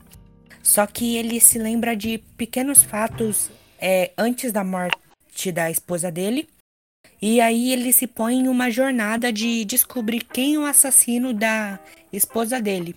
Só 0.63 0.87
que 0.87 1.17
ele 1.17 1.41
se 1.41 1.59
lembra 1.59 1.97
de 1.97 2.19
pequenos 2.37 2.83
fatos 2.83 3.51
é, 3.81 4.13
antes 4.17 4.53
da 4.53 4.63
morte 4.63 5.51
da 5.53 5.71
esposa 5.71 6.11
dele. 6.11 6.49
E 7.21 7.41
aí 7.41 7.73
ele 7.73 7.93
se 7.93 8.07
põe 8.07 8.37
em 8.37 8.49
uma 8.49 8.71
jornada 8.71 9.33
de 9.33 9.65
descobrir 9.65 10.21
quem 10.21 10.55
é 10.55 10.59
o 10.59 10.65
assassino 10.65 11.33
da 11.33 11.81
esposa 12.13 12.61
dele. 12.61 12.95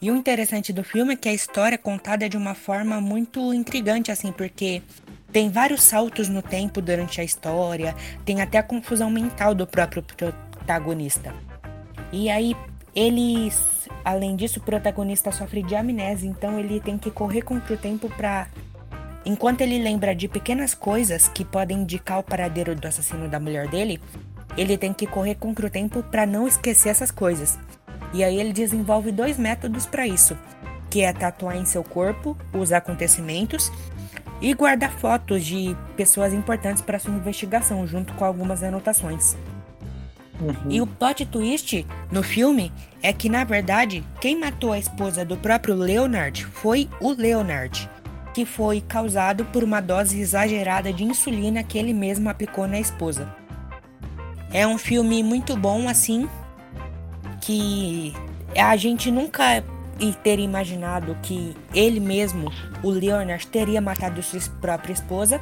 E 0.00 0.10
o 0.10 0.16
interessante 0.16 0.72
do 0.72 0.84
filme 0.84 1.14
é 1.14 1.16
que 1.16 1.28
a 1.28 1.34
história 1.34 1.74
é 1.74 1.78
contada 1.78 2.28
de 2.28 2.36
uma 2.36 2.54
forma 2.54 3.00
muito 3.00 3.52
intrigante, 3.52 4.12
assim, 4.12 4.30
porque 4.30 4.80
tem 5.32 5.50
vários 5.50 5.82
saltos 5.82 6.28
no 6.28 6.42
tempo 6.42 6.80
durante 6.80 7.20
a 7.20 7.24
história, 7.24 7.94
tem 8.24 8.40
até 8.40 8.58
a 8.58 8.62
confusão 8.62 9.10
mental 9.10 9.54
do 9.54 9.66
próprio 9.66 10.02
protagonista. 10.02 11.34
E 12.10 12.30
aí, 12.30 12.56
ele, 12.94 13.52
além 14.04 14.34
disso, 14.36 14.58
o 14.58 14.62
protagonista 14.62 15.30
sofre 15.30 15.62
de 15.62 15.74
amnésia, 15.74 16.28
então 16.28 16.58
ele 16.58 16.80
tem 16.80 16.96
que 16.96 17.10
correr 17.10 17.42
contra 17.42 17.74
o 17.74 17.76
tempo 17.76 18.08
pra. 18.08 18.48
Enquanto 19.24 19.60
ele 19.60 19.82
lembra 19.82 20.14
de 20.14 20.26
pequenas 20.26 20.74
coisas 20.74 21.28
que 21.28 21.44
podem 21.44 21.82
indicar 21.82 22.18
o 22.18 22.22
paradeiro 22.22 22.74
do 22.74 22.88
assassino 22.88 23.28
da 23.28 23.38
mulher 23.38 23.68
dele, 23.68 24.00
ele 24.56 24.78
tem 24.78 24.94
que 24.94 25.06
correr 25.06 25.34
contra 25.34 25.66
o 25.66 25.70
tempo 25.70 26.02
pra 26.02 26.24
não 26.24 26.48
esquecer 26.48 26.88
essas 26.88 27.10
coisas. 27.10 27.58
E 28.14 28.24
aí 28.24 28.40
ele 28.40 28.54
desenvolve 28.54 29.12
dois 29.12 29.36
métodos 29.36 29.84
pra 29.84 30.06
isso, 30.06 30.36
que 30.88 31.02
é 31.02 31.12
tatuar 31.12 31.56
em 31.56 31.66
seu 31.66 31.84
corpo 31.84 32.34
os 32.54 32.72
acontecimentos 32.72 33.70
e 34.40 34.54
guardar 34.54 34.92
fotos 34.92 35.44
de 35.44 35.76
pessoas 35.96 36.32
importantes 36.32 36.82
para 36.82 36.98
sua 36.98 37.14
investigação, 37.14 37.86
junto 37.86 38.12
com 38.14 38.24
algumas 38.24 38.62
anotações. 38.62 39.36
Uhum. 40.40 40.54
E 40.70 40.80
o 40.80 40.86
plot 40.86 41.26
twist 41.26 41.84
no 42.12 42.22
filme 42.22 42.72
é 43.02 43.12
que, 43.12 43.28
na 43.28 43.42
verdade, 43.44 44.04
quem 44.20 44.38
matou 44.38 44.72
a 44.72 44.78
esposa 44.78 45.24
do 45.24 45.36
próprio 45.36 45.74
Leonard 45.74 46.44
foi 46.44 46.88
o 47.00 47.10
Leonard, 47.12 47.90
que 48.32 48.44
foi 48.44 48.80
causado 48.80 49.44
por 49.46 49.64
uma 49.64 49.80
dose 49.80 50.20
exagerada 50.20 50.92
de 50.92 51.02
insulina 51.02 51.64
que 51.64 51.76
ele 51.76 51.92
mesmo 51.92 52.28
aplicou 52.28 52.68
na 52.68 52.78
esposa. 52.78 53.28
É 54.52 54.66
um 54.66 54.78
filme 54.78 55.22
muito 55.22 55.56
bom, 55.56 55.88
assim, 55.88 56.28
que 57.40 58.14
a 58.56 58.76
gente 58.76 59.10
nunca 59.10 59.62
i- 59.98 60.12
teria 60.12 60.44
imaginado 60.44 61.16
que 61.22 61.56
ele 61.74 62.00
mesmo, 62.00 62.50
o 62.82 62.90
Leonard, 62.90 63.46
teria 63.46 63.80
matado 63.80 64.22
sua 64.22 64.40
própria 64.60 64.92
esposa. 64.92 65.40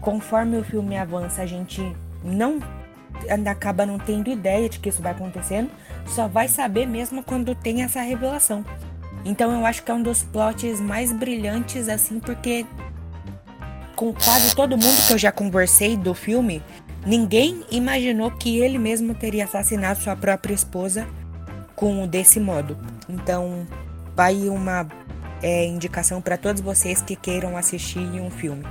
Conforme 0.00 0.58
o 0.58 0.64
filme 0.64 0.96
avança, 0.96 1.42
a 1.42 1.46
gente 1.46 1.80
não 2.22 2.58
acaba 3.50 3.86
não 3.86 3.98
tendo 3.98 4.28
ideia 4.30 4.68
de 4.68 4.78
que 4.78 4.88
isso 4.88 5.00
vai 5.00 5.12
acontecendo, 5.12 5.70
só 6.06 6.26
vai 6.28 6.48
saber 6.48 6.86
mesmo 6.86 7.22
quando 7.22 7.54
tem 7.54 7.82
essa 7.82 8.00
revelação. 8.02 8.64
Então 9.24 9.50
eu 9.52 9.64
acho 9.64 9.82
que 9.82 9.90
é 9.90 9.94
um 9.94 10.02
dos 10.02 10.22
plots 10.22 10.80
mais 10.80 11.12
brilhantes, 11.12 11.88
assim, 11.88 12.20
porque 12.20 12.66
com 13.96 14.12
quase 14.12 14.54
todo 14.54 14.76
mundo 14.76 15.06
que 15.06 15.12
eu 15.14 15.18
já 15.18 15.32
conversei 15.32 15.96
do 15.96 16.12
filme, 16.12 16.60
ninguém 17.06 17.64
imaginou 17.70 18.30
que 18.32 18.58
ele 18.58 18.76
mesmo 18.76 19.14
teria 19.14 19.44
assassinado 19.44 20.00
sua 20.00 20.16
própria 20.16 20.52
esposa 20.52 21.06
com 21.74 22.06
desse 22.06 22.38
modo. 22.40 22.76
Então 23.08 23.66
vai 24.16 24.48
uma 24.48 24.86
é, 25.42 25.66
indicação 25.66 26.20
para 26.20 26.36
todos 26.36 26.62
vocês 26.62 27.02
que 27.02 27.16
queiram 27.16 27.56
assistir 27.56 28.00
um 28.00 28.30
filme. 28.30 28.64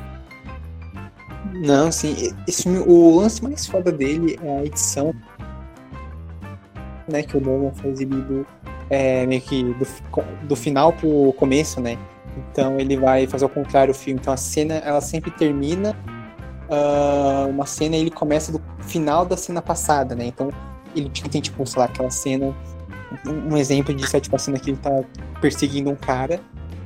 Não, 1.53 1.91
sim. 1.91 2.33
Esse 2.47 2.63
filme, 2.63 2.79
o 2.79 3.19
lance 3.19 3.43
mais 3.43 3.65
foda 3.65 3.91
dele 3.91 4.39
é 4.41 4.59
a 4.59 4.65
edição. 4.65 5.13
Né, 7.07 7.21
que 7.21 7.35
o 7.35 7.41
Nolan 7.41 7.73
foi 7.73 7.91
exibido 7.91 8.47
é, 8.89 9.25
meio 9.25 9.41
que 9.41 9.61
do, 9.61 9.85
do 10.47 10.55
final 10.55 10.93
pro 10.93 11.33
começo, 11.33 11.81
né? 11.81 11.97
Então 12.37 12.79
ele 12.79 12.95
vai 12.97 13.27
fazer 13.27 13.43
ao 13.43 13.49
contrário 13.49 13.91
o 13.91 13.95
filme. 13.95 14.19
Então 14.19 14.33
a 14.33 14.37
cena, 14.37 14.75
ela 14.75 15.01
sempre 15.01 15.29
termina 15.31 15.95
ah, 16.69 17.45
uma 17.49 17.65
cena 17.65 17.95
e 17.95 18.01
ele 18.01 18.11
começa 18.11 18.51
do 18.51 18.61
final 18.81 19.25
da 19.25 19.37
cena 19.37 19.61
passada, 19.61 20.15
né? 20.15 20.25
Então 20.25 20.49
ele 20.95 21.09
tem, 21.09 21.41
tipo, 21.41 21.65
sei 21.65 21.79
lá, 21.79 21.85
aquela 21.85 22.09
cena. 22.09 22.55
Um, 23.27 23.53
um 23.53 23.57
exemplo 23.57 23.93
disso 23.93 24.15
é 24.17 24.19
tipo 24.19 24.35
a 24.35 24.39
cena 24.39 24.57
que 24.57 24.71
ele 24.71 24.77
tá 24.77 25.03
perseguindo 25.43 25.89
um 25.89 25.95
cara. 25.95 26.39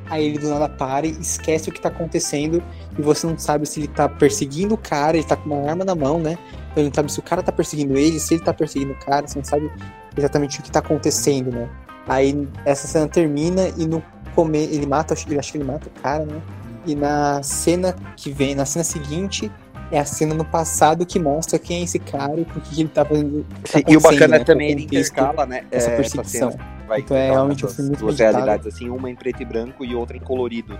Aí 0.10 0.26
ele 0.26 0.40
do 0.40 0.50
nada 0.50 0.68
para 0.68 1.06
e 1.06 1.12
esquece 1.12 1.70
o 1.70 1.72
que 1.72 1.82
tá 1.82 1.90
acontecendo 1.90 2.64
e 2.98 3.02
você 3.02 3.28
não 3.28 3.38
sabe 3.38 3.66
se 3.68 3.82
ele 3.82 3.90
tá 3.90 4.08
perseguindo 4.08 4.74
o 4.74 4.78
cara, 4.78 5.18
ele 5.18 5.26
tá 5.26 5.36
com 5.36 5.50
uma 5.50 5.70
arma 5.70 5.84
na 5.84 5.94
mão, 5.94 6.18
né? 6.18 6.38
Então 6.72 6.78
ele 6.78 6.88
não 6.88 6.94
sabe 6.96 7.12
se 7.12 7.20
o 7.20 7.22
cara 7.22 7.44
tá 7.44 7.52
perseguindo 7.52 7.98
ele, 7.98 8.18
se 8.20 8.34
ele 8.34 8.44
tá 8.44 8.54
perseguindo 8.54 8.94
o 8.94 9.06
cara, 9.06 9.28
você 9.28 9.38
não 9.38 9.44
sabe 9.44 9.70
exatamente 10.18 10.60
o 10.60 10.64
que 10.64 10.72
tá 10.72 10.80
acontecendo, 10.80 11.52
né? 11.52 11.70
Aí 12.08 12.48
essa 12.64 12.88
cena 12.88 13.06
termina 13.08 13.68
e 13.78 13.86
no 13.86 14.02
come 14.34 14.60
ele 14.60 14.88
mata, 14.88 15.14
acho, 15.14 15.28
que 15.28 15.34
ele 15.34 15.66
mata 15.66 15.88
o 15.88 16.02
cara, 16.02 16.26
né? 16.26 16.42
E 16.86 16.96
na 16.96 17.44
cena 17.44 17.94
que 18.16 18.32
vem, 18.32 18.56
na 18.56 18.66
cena 18.66 18.86
seguinte, 18.86 19.52
é 19.92 20.00
a 20.00 20.06
cena 20.06 20.34
no 20.34 20.46
passado 20.46 21.06
que 21.06 21.20
mostra 21.20 21.60
quem 21.60 21.82
é 21.82 21.84
esse 21.84 22.00
cara 22.00 22.40
e 22.40 22.46
por 22.46 22.62
que 22.62 22.80
ele 22.80 22.90
tá 22.90 23.04
fazendo. 23.04 23.46
tá 23.70 23.80
e 23.86 23.98
o 23.98 24.00
bacana 24.00 24.38
acontecendo, 24.38 24.42
é 24.42 24.44
também 24.46 24.68
né? 24.68 24.72
ele 24.72 24.84
O 24.84 24.86
intercala, 24.86 25.46
né? 25.46 25.66
Essa 25.70 25.90
é, 25.90 25.98
perseguição. 25.98 26.52
cena 26.52 26.77
vai 26.88 27.02
Então 27.02 27.16
é 27.16 27.32
realmente 27.32 27.66
um 27.66 27.70
filme 27.70 27.96
duas 27.96 28.18
realidades, 28.18 28.66
assim, 28.66 28.90
uma 28.90 29.10
em 29.10 29.16
preto 29.16 29.42
e 29.42 29.46
branco 29.46 29.84
e 29.86 29.94
outra 29.94 30.18
em 30.18 30.22
colorido. 30.22 30.78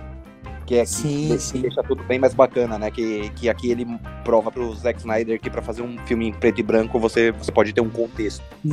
Que 0.66 0.76
é 0.76 0.80
que 0.82 0.90
Sim, 0.90 1.28
que 1.28 1.38
sim. 1.38 1.60
deixa 1.62 1.82
tudo 1.82 2.02
bem 2.04 2.18
mais 2.18 2.34
bacana, 2.34 2.78
né? 2.78 2.90
Que, 2.90 3.30
que 3.30 3.48
aqui 3.48 3.70
ele 3.70 3.86
prova 4.22 4.50
pro 4.50 4.74
Zack 4.74 4.98
Snyder 4.98 5.40
que 5.40 5.48
pra 5.48 5.62
fazer 5.62 5.80
um 5.80 5.96
filme 6.04 6.28
em 6.28 6.32
preto 6.32 6.60
e 6.60 6.62
branco 6.62 6.98
você, 6.98 7.32
você 7.32 7.50
pode 7.50 7.72
ter 7.72 7.80
um 7.80 7.88
contexto. 7.88 8.42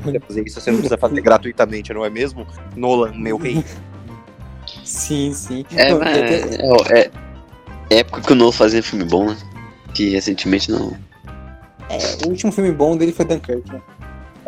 Pra 0.00 0.20
fazer 0.20 0.46
isso 0.46 0.60
você 0.60 0.70
não 0.70 0.78
precisa 0.78 0.96
fazer 0.96 1.20
gratuitamente, 1.20 1.92
não 1.92 2.04
é 2.04 2.10
mesmo? 2.10 2.46
Nolan, 2.76 3.12
meu 3.14 3.36
rei. 3.36 3.64
sim, 4.84 5.32
sim. 5.32 5.64
É, 5.74 5.92
Não, 5.92 6.02
é, 6.04 7.00
é, 7.00 7.10
é 7.90 7.98
época 7.98 8.20
que 8.20 8.32
o 8.32 8.36
Nolan 8.36 8.52
fazia 8.52 8.80
filme 8.80 9.04
bom, 9.04 9.30
né? 9.30 9.36
Que 9.92 10.10
recentemente 10.10 10.70
não. 10.70 10.96
o 12.24 12.28
último 12.28 12.52
filme 12.52 12.70
bom 12.70 12.96
dele 12.96 13.12
foi 13.12 13.24
Dunkirk, 13.24 13.72
né? 13.72 13.80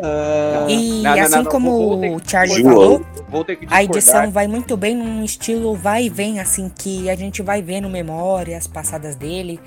Ah, 0.03 0.67
E 0.69 1.03
Não, 1.03 1.15
não, 1.15 1.23
assim 1.23 1.37
não, 1.37 1.45
como 1.45 2.17
o 2.17 2.21
Charlie 2.29 2.63
falou, 2.63 3.07
a 3.69 3.85
edição 3.85 4.31
vai 4.31 4.49
muito 4.49 4.77
bem 4.77 4.97
num 4.97 5.25
estilo 5.25 5.75
vai 5.77 6.05
e 6.07 6.09
vem, 6.09 6.41
assim, 6.41 6.69
que 6.69 7.09
a 7.09 7.15
gente 7.15 7.41
vai 7.43 7.63
vendo 7.63 7.89
memórias 7.89 8.67
passadas 8.67 9.15
dele. 9.15 9.61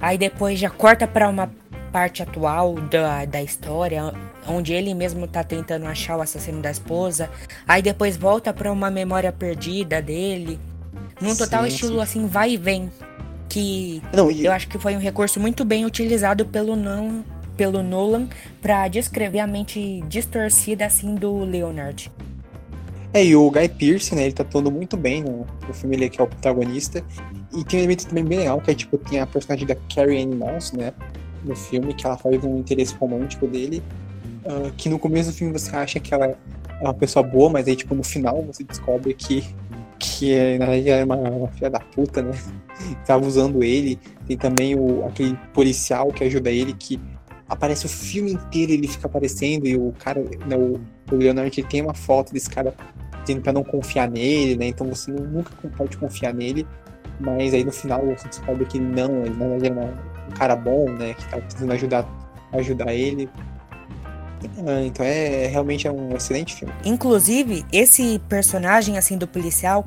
Aí 0.00 0.18
depois 0.18 0.58
já 0.58 0.68
corta 0.68 1.06
pra 1.06 1.28
uma 1.28 1.50
parte 1.92 2.22
atual 2.22 2.74
da, 2.74 3.24
da 3.24 3.42
história, 3.42 4.12
onde 4.46 4.72
ele 4.72 4.92
mesmo 4.94 5.26
tá 5.26 5.42
tentando 5.42 5.86
achar 5.86 6.16
o 6.18 6.20
assassino 6.22 6.60
da 6.60 6.70
esposa. 6.70 7.30
Aí 7.66 7.80
depois 7.80 8.16
volta 8.16 8.52
pra 8.52 8.70
uma 8.72 8.90
memória 8.90 9.32
perdida 9.32 10.02
dele. 10.02 10.58
Num 11.20 11.34
total 11.34 11.62
Sim, 11.62 11.68
estilo 11.68 11.94
sim. 11.94 12.00
assim, 12.00 12.26
vai 12.26 12.50
e 12.50 12.56
vem. 12.56 12.90
Que 13.48 14.02
Não, 14.12 14.30
e- 14.30 14.44
eu 14.44 14.52
acho 14.52 14.68
que 14.68 14.78
foi 14.78 14.94
um 14.94 15.00
recurso 15.00 15.40
muito 15.40 15.64
bem 15.64 15.84
utilizado 15.86 16.44
pelo 16.44 16.76
não 16.76 17.24
pelo 17.58 17.82
Nolan 17.82 18.28
pra 18.62 18.86
descrever 18.88 19.40
a 19.40 19.46
mente 19.46 20.00
distorcida 20.08 20.86
assim 20.86 21.16
do 21.16 21.44
Leonard. 21.44 22.10
É, 23.12 23.24
e 23.24 23.34
o 23.34 23.50
Guy 23.50 23.68
Pearce, 23.68 24.14
né, 24.14 24.24
ele 24.24 24.32
tá 24.32 24.42
atuando 24.42 24.70
muito 24.70 24.96
bem 24.96 25.22
no, 25.22 25.46
no 25.66 25.74
filme, 25.74 25.96
ele 25.96 26.08
que 26.08 26.20
é 26.20 26.24
o 26.24 26.26
protagonista. 26.26 27.02
E 27.52 27.64
tem 27.64 27.80
um 27.80 27.82
elemento 27.82 28.06
também 28.06 28.24
bem 28.24 28.38
legal, 28.38 28.60
que 28.60 28.70
é 28.70 28.74
tipo, 28.74 28.96
tem 28.96 29.18
a 29.18 29.26
personagem 29.26 29.66
da 29.66 29.74
Carrie 29.92 30.22
Ann 30.22 30.36
Moss, 30.36 30.72
né, 30.72 30.92
no 31.44 31.56
filme, 31.56 31.92
que 31.94 32.06
ela 32.06 32.16
faz 32.16 32.42
um 32.44 32.58
interesse 32.58 32.94
romântico 32.94 33.46
dele. 33.46 33.82
ah, 34.46 34.70
que 34.76 34.88
no 34.88 34.98
começo 34.98 35.30
do 35.30 35.36
filme 35.36 35.52
você 35.52 35.74
acha 35.74 35.98
que 35.98 36.14
ela 36.14 36.26
é 36.26 36.36
uma 36.80 36.94
pessoa 36.94 37.22
boa, 37.24 37.50
mas 37.50 37.66
aí, 37.66 37.74
tipo, 37.74 37.94
no 37.94 38.04
final 38.04 38.40
você 38.42 38.62
descobre 38.62 39.14
que, 39.14 39.42
que 39.98 40.32
é, 40.32 40.58
na 40.58 40.66
verdade, 40.66 40.90
ela 40.90 41.00
é 41.00 41.04
uma, 41.04 41.16
uma 41.16 41.48
filha 41.48 41.70
da 41.70 41.80
puta, 41.80 42.22
né? 42.22 42.38
Tava 43.04 43.26
usando 43.26 43.64
ele. 43.64 43.98
Tem 44.26 44.36
também 44.36 44.76
o, 44.78 45.04
aquele 45.06 45.36
policial 45.52 46.08
que 46.12 46.22
ajuda 46.22 46.50
ele, 46.50 46.72
que 46.72 47.00
aparece 47.48 47.86
o 47.86 47.88
filme 47.88 48.32
inteiro, 48.32 48.72
ele 48.72 48.86
fica 48.86 49.06
aparecendo, 49.06 49.66
e 49.66 49.76
o 49.76 49.92
cara, 49.98 50.22
né, 50.46 50.56
o, 50.56 50.80
o 51.10 51.16
Leonard 51.16 51.58
ele 51.58 51.66
tem 51.68 51.80
uma 51.82 51.94
foto 51.94 52.32
desse 52.32 52.50
cara 52.50 52.74
dizendo 53.22 53.42
pra 53.42 53.52
não 53.52 53.64
confiar 53.64 54.10
nele, 54.10 54.56
né? 54.56 54.66
Então 54.66 54.86
você 54.88 55.10
nu- 55.10 55.26
nunca 55.26 55.50
pode 55.76 55.96
confiar 55.96 56.32
nele. 56.34 56.66
Mas 57.20 57.52
aí 57.52 57.64
no 57.64 57.72
final 57.72 58.00
você 58.06 58.28
descobre 58.28 58.64
que 58.64 58.78
não, 58.78 59.22
ele 59.24 59.30
verdade 59.34 59.66
era 59.66 59.74
um 60.28 60.30
cara 60.34 60.54
bom, 60.54 60.88
né? 60.90 61.14
Que 61.14 61.24
tava 61.28 61.42
tentando 61.42 61.72
ajudar, 61.72 62.06
ajudar 62.52 62.94
ele. 62.94 63.28
Ah, 64.66 64.82
Então 64.84 65.04
é 65.04 65.46
realmente 65.46 65.86
é 65.86 65.90
um 65.92 66.14
excelente 66.14 66.54
filme. 66.54 66.72
Inclusive, 66.84 67.64
esse 67.72 68.20
personagem 68.28 68.96
assim 68.98 69.18
do 69.18 69.26
policial, 69.26 69.84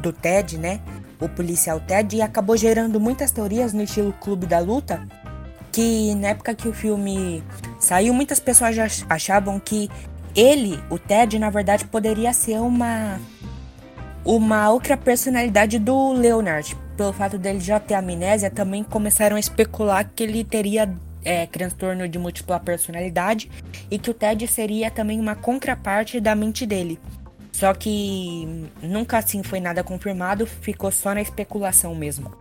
do 0.00 0.12
Ted, 0.12 0.56
né? 0.58 0.80
O 1.20 1.28
policial 1.28 1.78
Ted 1.80 2.22
acabou 2.22 2.56
gerando 2.56 2.98
muitas 2.98 3.30
teorias 3.30 3.74
no 3.74 3.82
estilo 3.82 4.12
Clube 4.14 4.46
da 4.46 4.58
Luta, 4.58 5.06
que 5.72 6.14
na 6.14 6.28
época 6.28 6.54
que 6.54 6.68
o 6.68 6.72
filme 6.72 7.42
saiu, 7.78 8.12
muitas 8.12 8.40
pessoas 8.40 8.74
já 8.74 8.86
achavam 9.08 9.58
que 9.60 9.88
ele, 10.34 10.78
o 10.90 10.98
Ted, 10.98 11.38
na 11.38 11.50
verdade 11.50 11.84
poderia 11.84 12.32
ser 12.32 12.60
uma 12.60 13.18
uma 14.24 14.70
outra 14.70 14.96
personalidade 14.96 15.78
do 15.78 16.12
Leonard. 16.12 16.76
Pelo 16.96 17.12
fato 17.12 17.38
dele 17.38 17.58
já 17.60 17.80
ter 17.80 17.94
amnésia, 17.94 18.50
também 18.50 18.84
começaram 18.84 19.36
a 19.36 19.40
especular 19.40 20.10
que 20.14 20.22
ele 20.22 20.44
teria 20.44 20.92
é, 21.24 21.46
transtorno 21.46 22.06
de 22.06 22.18
múltipla 22.18 22.60
personalidade 22.60 23.50
e 23.90 23.98
que 23.98 24.10
o 24.10 24.14
Ted 24.14 24.46
seria 24.46 24.90
também 24.90 25.18
uma 25.18 25.34
contraparte 25.34 26.20
da 26.20 26.34
mente 26.34 26.66
dele. 26.66 26.98
Só 27.52 27.74
que 27.74 28.68
nunca 28.82 29.18
assim 29.18 29.42
foi 29.42 29.60
nada 29.60 29.82
confirmado, 29.82 30.46
ficou 30.46 30.90
só 30.90 31.14
na 31.14 31.20
especulação 31.20 31.94
mesmo. 31.94 32.32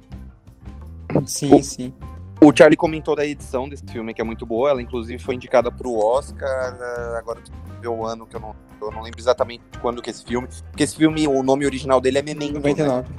Sim, 1.26 1.61
sim. 1.61 1.93
O 2.41 2.56
Charlie 2.56 2.78
comentou 2.78 3.16
da 3.18 3.26
edição 3.26 3.68
desse 3.68 3.86
filme, 3.86 4.14
que 4.14 4.22
é 4.22 4.24
muito 4.24 4.45
boa. 4.45 4.70
Ela, 4.70 4.82
inclusive, 4.82 5.22
foi 5.22 5.36
indicada 5.36 5.70
pro 5.72 5.94
Oscar. 5.94 6.78
eh, 6.80 7.18
Agora, 7.18 7.41
ver 7.82 7.88
o 7.90 8.06
ano 8.06 8.26
que 8.26 8.36
eu 8.36 8.40
não, 8.40 8.56
eu 8.82 8.91
não 8.91 9.02
lembro 9.02 9.20
exatamente 9.20 9.61
quando 9.82 10.02
que 10.02 10.10
esse 10.10 10.24
filme. 10.24 10.48
Porque 10.72 10.84
esse 10.84 10.95
filme, 10.95 11.28
o 11.28 11.44
nome 11.44 11.66
original 11.66 11.99
dele 11.99 12.20
é 12.20 12.22
Memento. 12.22 12.53
né? 12.53 12.60
99. 12.60 13.10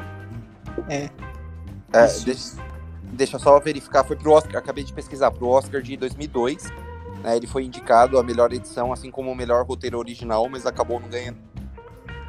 É. 0.88 1.10
É, 1.92 2.06
Isso. 2.06 2.24
deixa, 2.24 2.56
deixa 3.12 3.36
eu 3.36 3.40
só 3.40 3.60
verificar. 3.60 4.04
Foi 4.04 4.16
pro 4.16 4.32
Oscar, 4.32 4.56
acabei 4.56 4.84
de 4.84 4.92
pesquisar, 4.92 5.30
pro 5.30 5.48
Oscar 5.48 5.82
de 5.82 5.96
2002. 5.98 6.70
né, 7.22 7.36
ele 7.36 7.46
foi 7.46 7.64
indicado 7.64 8.18
a 8.18 8.22
melhor 8.22 8.50
edição, 8.54 8.90
assim 8.90 9.10
como 9.10 9.30
o 9.30 9.34
melhor 9.36 9.66
roteiro 9.66 9.98
original, 9.98 10.48
mas 10.48 10.64
acabou 10.64 10.98
não 10.98 11.08
ganhando. 11.10 11.36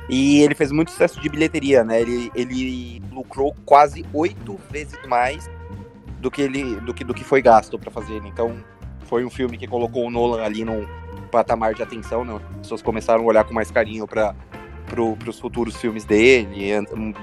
E 0.09 0.41
ele 0.41 0.55
fez 0.55 0.71
muito 0.73 0.91
sucesso 0.91 1.21
de 1.21 1.29
bilheteria, 1.29 1.85
né? 1.85 2.01
Ele, 2.01 2.29
ele 2.35 3.01
lucrou 3.13 3.55
quase 3.65 4.03
oito 4.13 4.59
vezes 4.69 4.99
mais 5.07 5.49
do 6.21 6.31
que 6.31 6.41
ele 6.41 6.75
do 6.81 6.93
que, 6.93 7.03
do 7.03 7.13
que 7.13 7.23
foi 7.23 7.41
gasto 7.41 7.77
para 7.77 7.91
fazer 7.91 8.13
ele. 8.13 8.27
Então, 8.27 8.63
foi 9.05 9.25
um 9.25 9.29
filme 9.29 9.57
que 9.57 9.67
colocou 9.67 10.05
o 10.05 10.11
Nolan 10.11 10.43
ali 10.43 10.63
num 10.63 10.87
patamar 11.31 11.73
de 11.73 11.81
atenção, 11.81 12.23
né? 12.23 12.39
As 12.51 12.57
pessoas 12.59 12.81
começaram 12.81 13.23
a 13.23 13.25
olhar 13.25 13.43
com 13.43 13.53
mais 13.53 13.71
carinho 13.71 14.07
para 14.07 14.35
pro, 14.85 15.17
os 15.25 15.39
futuros 15.39 15.75
filmes 15.75 16.05
dele, 16.05 16.79
um, 16.93 17.13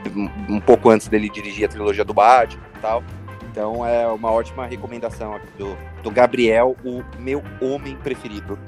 um 0.49 0.61
pouco 0.61 0.91
antes 0.91 1.09
dele 1.09 1.29
dirigir 1.29 1.67
a 1.67 1.69
trilogia 1.69 2.05
do 2.05 2.13
Batman 2.13 2.63
e 2.77 2.81
tal. 2.81 3.05
Então 3.51 3.87
é 3.87 4.07
uma 4.07 4.31
ótima 4.31 4.67
recomendação 4.67 5.35
aqui 5.35 5.49
do, 5.59 5.77
do 6.03 6.11
Gabriel, 6.11 6.77
o 6.85 7.03
meu 7.19 7.43
homem 7.61 7.97
preferido. 7.97 8.59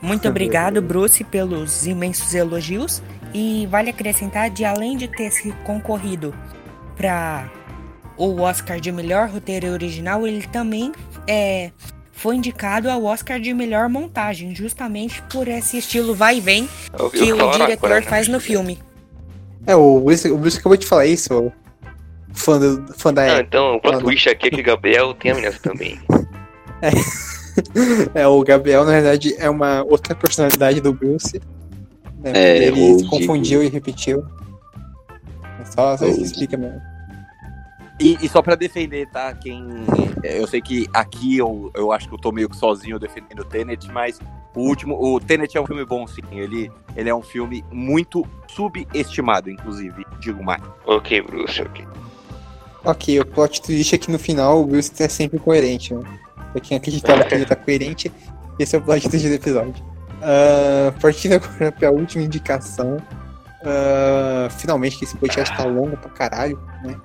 Muito 0.00 0.28
obrigado, 0.28 0.80
Bruce, 0.80 1.22
pelos 1.24 1.86
imensos 1.86 2.34
elogios. 2.34 3.02
E 3.32 3.66
vale 3.66 3.90
acrescentar 3.90 4.50
de 4.50 4.64
além 4.64 4.96
de 4.96 5.06
ter 5.06 5.30
se 5.30 5.52
concorrido 5.64 6.34
para 6.96 7.48
o 8.22 8.40
Oscar 8.42 8.78
de 8.80 8.92
melhor 8.92 9.28
roteiro 9.30 9.68
original, 9.68 10.26
ele 10.26 10.46
também 10.48 10.92
é, 11.26 11.70
foi 12.12 12.36
indicado 12.36 12.90
ao 12.90 13.02
Oscar 13.04 13.40
de 13.40 13.52
melhor 13.54 13.88
montagem, 13.88 14.54
justamente 14.54 15.22
por 15.32 15.48
esse 15.48 15.78
estilo 15.78 16.14
vai 16.14 16.36
e 16.36 16.40
vem 16.40 16.68
Eu- 16.98 17.10
que 17.10 17.32
o 17.32 17.50
diretor 17.50 17.86
agora, 17.86 17.94
né? 18.00 18.02
faz 18.02 18.28
no 18.28 18.38
filme. 18.38 18.78
É, 19.66 19.74
o 19.74 20.00
Bruce, 20.00 20.30
o 20.30 20.36
Bruce 20.36 20.58
acabou 20.58 20.76
de 20.76 20.86
falar 20.86 21.06
isso, 21.06 21.32
o 21.34 21.52
fã, 22.34 22.58
do, 22.58 22.92
fã 22.94 23.12
da 23.12 23.22
Não, 23.22 23.28
época. 23.34 23.46
então, 23.48 23.74
o 23.76 23.80
plot 23.80 23.98
twist 24.00 24.28
aqui 24.28 24.48
é 24.48 24.50
que 24.50 24.62
Gabriel 24.62 25.14
tem 25.14 25.30
amnésia 25.32 25.60
também. 25.62 25.98
É, 28.14 28.26
o 28.26 28.42
Gabriel, 28.42 28.84
na 28.84 28.92
verdade, 28.92 29.34
é 29.36 29.50
uma 29.50 29.82
outra 29.82 30.14
personalidade 30.14 30.80
do 30.80 30.92
Bruce. 30.94 31.40
né, 32.22 32.32
É, 32.32 32.64
ele 32.68 32.98
se 33.00 33.04
confundiu 33.06 33.62
e 33.62 33.68
repetiu. 33.68 34.24
É 35.60 35.64
Só, 35.64 35.96
só 35.96 36.06
isso 36.06 36.22
explica 36.22 36.56
mesmo. 36.56 36.80
E, 38.00 38.16
e 38.22 38.28
só 38.28 38.40
pra 38.40 38.54
defender, 38.54 39.06
tá? 39.08 39.34
Quem. 39.34 39.62
Eu 40.24 40.46
sei 40.46 40.62
que 40.62 40.86
aqui 40.92 41.36
eu, 41.36 41.70
eu 41.74 41.92
acho 41.92 42.08
que 42.08 42.14
eu 42.14 42.18
tô 42.18 42.32
meio 42.32 42.48
que 42.48 42.56
sozinho 42.56 42.98
defendendo 42.98 43.40
o 43.40 43.44
Tenet, 43.44 43.86
mas 43.92 44.18
o 44.54 44.60
último. 44.60 44.98
O 44.98 45.20
Tenet 45.20 45.56
é 45.56 45.60
um 45.60 45.66
filme 45.66 45.84
bom, 45.84 46.06
sim. 46.06 46.22
Ele, 46.32 46.72
ele 46.96 47.10
é 47.10 47.14
um 47.14 47.22
filme 47.22 47.62
muito 47.70 48.26
subestimado, 48.48 49.50
inclusive, 49.50 50.06
digo 50.18 50.42
mais. 50.42 50.62
Ok, 50.86 51.20
Bruce, 51.20 51.60
ok. 51.60 51.86
Ok, 52.84 53.20
o 53.20 53.26
plot 53.26 53.60
twist 53.60 53.94
é 53.94 53.98
que 53.98 54.10
no 54.10 54.18
final 54.18 54.62
o 54.62 54.66
Bruce 54.66 54.90
é 55.02 55.08
sempre 55.08 55.38
coerente, 55.38 55.92
né? 55.92 56.02
Pra 56.52 56.60
quem 56.62 56.78
acreditava 56.78 57.22
que 57.24 57.34
ele 57.34 57.44
tá 57.44 57.54
coerente, 57.54 58.10
esse 58.58 58.74
é 58.74 58.78
o 58.78 58.82
plot 58.82 59.08
twist 59.10 59.28
do 59.28 59.34
episódio. 59.34 59.84
Ah, 60.22 60.92
partindo 61.00 61.34
agora 61.34 61.70
pra 61.70 61.90
última 61.90 62.24
indicação. 62.24 62.96
ah, 63.62 64.48
finalmente 64.50 64.98
que 64.98 65.04
esse 65.04 65.16
podcast 65.18 65.54
tá 65.54 65.64
longo 65.64 65.96
pra 65.98 66.10
caralho, 66.10 66.58
né? 66.82 66.96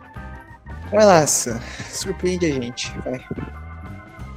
Vai 0.91 1.05
lá, 1.05 1.25
Sam. 1.27 1.59
Surpreende 1.89 2.45
a 2.45 2.53
gente, 2.53 2.91
vai. 2.99 3.23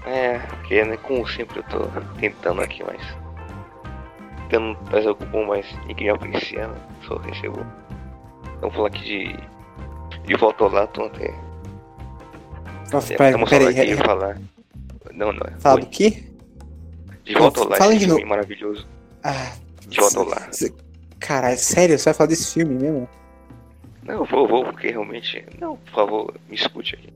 É, 0.06 0.38
porque, 0.38 0.82
né, 0.84 0.96
como 0.98 1.26
sempre 1.28 1.58
eu 1.58 1.62
tô 1.64 1.86
tentando 2.18 2.60
aqui, 2.62 2.82
mas. 2.84 3.00
Tentando 4.48 4.76
trazer 4.88 5.08
algo 5.08 5.24
bom, 5.26 5.46
mas 5.46 5.66
ninguém 5.86 6.08
aprecia, 6.08 6.66
né? 6.68 6.74
Só 7.06 7.16
recebo. 7.18 7.64
Vamos 8.60 8.74
falar 8.74 8.88
aqui 8.88 9.04
de. 9.04 9.48
De 10.26 10.34
volta 10.36 10.64
ao 10.64 10.70
Lato 10.70 11.02
até. 11.02 11.34
Nossa, 12.92 13.12
É, 13.12 13.16
pera, 13.16 13.30
Estamos 13.30 13.50
pera 13.50 13.64
falando 13.64 13.78
aí, 13.80 13.90
é- 13.90 13.96
falar. 13.96 14.38
Não, 15.12 15.32
não. 15.32 15.46
é. 15.46 15.60
fala 15.60 15.74
Oi. 15.76 15.80
do 15.82 15.86
quê? 15.88 16.24
De 17.24 17.34
volta 17.34 17.60
ao 17.60 17.68
Lar, 17.68 17.78
fala 17.78 17.90
esse 17.92 17.98
de 18.00 18.04
filme 18.06 18.20
novo. 18.22 18.30
maravilhoso. 18.30 18.88
Ah, 19.22 19.52
De 19.86 20.00
volta 20.00 20.18
ao 20.18 20.24
Lar. 20.26 20.50
Caralho, 21.20 21.58
sério? 21.58 21.98
Você 21.98 22.04
vai 22.06 22.14
falar 22.14 22.28
desse 22.28 22.54
filme 22.54 22.74
mesmo? 22.74 23.08
Não, 24.08 24.14
eu 24.20 24.24
vou, 24.24 24.48
vou, 24.48 24.64
porque 24.64 24.88
realmente. 24.88 25.44
Não, 25.60 25.76
por 25.76 25.92
favor, 25.92 26.34
me 26.48 26.54
escute 26.56 26.94
aqui. 26.94 27.12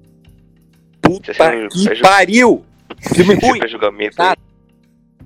Puta 1.00 1.32
Você 1.34 1.42
não- 1.62 1.68
que 1.68 2.00
pariu! 2.00 2.64
Filme 3.14 3.34
ruim! 3.34 3.60
julgamento 3.68 4.16
Tá. 4.16 4.36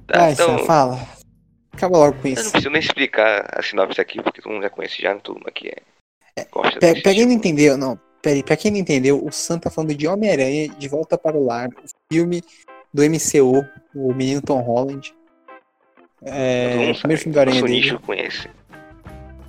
Tá, 0.07 0.19
Vai, 0.21 0.33
então, 0.33 0.59
fala. 0.61 0.99
Acaba 1.73 1.99
logo 1.99 2.13
com 2.23 2.29
eu 2.29 2.35
não 2.35 2.41
isso. 2.41 2.51
preciso 2.53 2.71
nem 2.71 2.81
explicar 2.81 3.47
a 3.53 3.63
sinopse 3.63 4.01
aqui, 4.01 4.23
porque 4.23 4.41
todo 4.41 4.53
mundo 4.53 4.63
já 4.63 4.71
conhece 4.71 5.03
já, 5.03 5.15
todo 5.17 5.35
mundo 5.37 5.49
aqui 5.49 5.69
é. 5.69 6.45
Gosta 6.51 6.79
Pra, 6.79 6.93
pra 6.93 7.03
quem 7.03 7.25
não 7.27 7.31
tipo. 7.31 7.33
entendeu, 7.33 7.77
não. 7.77 7.99
Peraí, 8.23 8.43
pra 8.43 8.57
quem 8.57 8.71
não 8.71 8.79
entendeu, 8.79 9.23
o 9.25 9.31
Sam 9.33 9.59
tá 9.59 9.69
falando 9.71 9.95
de 9.95 10.07
Homem-Aranha 10.07 10.69
de 10.69 10.89
Volta 10.89 11.19
para 11.19 11.37
o 11.37 11.45
Lar, 11.45 11.69
o 11.69 11.89
filme 12.13 12.43
do 12.95 13.03
MCU, 13.03 13.65
o 13.95 14.15
menino 14.15 14.41
Tom 14.41 14.61
Holland. 14.61 15.13
É, 16.23 16.93
o 16.95 16.99
primeiro 16.99 17.23
filme 17.23 17.35
do 17.35 17.41
Aranha 17.41 17.61
dele. 17.63 17.75
nicho 17.75 17.99
conhece. 18.01 18.49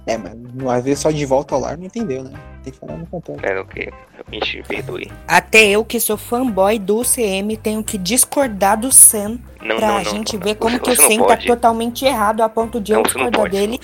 É, 0.07 0.17
mas 0.17 0.77
às 0.77 0.83
vezes 0.85 0.99
só 0.99 1.11
de 1.11 1.25
volta 1.25 1.53
ao 1.53 1.61
lar 1.61 1.77
não 1.77 1.85
entendeu, 1.85 2.23
né? 2.23 2.31
Tem 2.63 2.71
que 2.71 2.79
falar 2.79 2.95
no 2.95 3.05
completo. 3.07 3.41
Cara, 3.41 3.61
ok. 3.61 3.91
Realmente 4.13 4.57
me 4.57 4.63
perdoe. 4.63 5.11
Até 5.27 5.67
eu, 5.67 5.83
que 5.83 5.99
sou 5.99 6.15
fanboy 6.15 6.79
do 6.79 6.99
UCM, 7.01 7.57
tenho 7.57 7.83
que 7.83 7.97
discordar 7.97 8.79
do 8.79 8.89
Sam 8.89 9.37
Não, 9.61 9.75
pra 9.75 9.87
não, 9.87 9.97
não. 9.97 10.03
gente 10.05 10.37
não, 10.37 10.43
ver 10.43 10.55
como 10.55 10.77
você, 10.77 10.83
que 10.83 10.91
o 10.91 10.95
Sam 10.95 11.27
tá 11.27 11.37
totalmente 11.37 12.05
errado 12.05 12.41
a 12.41 12.47
ponto 12.47 12.79
de 12.79 12.93
eu 12.93 13.03
discordar 13.03 13.31
pode. 13.33 13.51
dele 13.57 13.79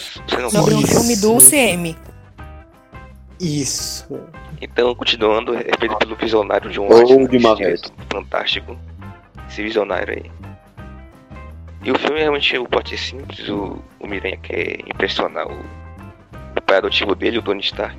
sobre 0.50 0.76
um 0.76 0.82
filme 0.88 1.16
do. 1.18 1.36
UCM. 1.36 1.96
Isso. 3.40 4.08
Então, 4.62 4.96
continuando, 4.96 5.56
é 5.56 5.78
feito 5.78 5.98
pelo 5.98 6.16
visionário 6.16 6.68
Ou 6.68 6.72
de 6.72 6.80
uma 6.80 7.54
esse 7.54 7.56
diretor 7.56 7.92
fantástico. 8.10 8.78
Esse 9.50 9.62
visionário 9.62 10.14
aí. 10.14 10.32
E 11.84 11.92
o 11.92 12.00
filme 12.00 12.20
realmente 12.20 12.58
o 12.58 12.66
plot 12.66 12.94
é 12.94 12.98
simples. 12.98 13.50
O, 13.50 13.78
o 14.00 14.08
Miranha 14.08 14.38
quer 14.38 14.80
impressionar 14.88 15.48
o 15.48 15.83
pai 16.64 16.78
adotivo 16.78 17.16
dele, 17.16 17.40
o 17.40 17.42
Tony 17.42 17.62
Stark. 17.62 17.98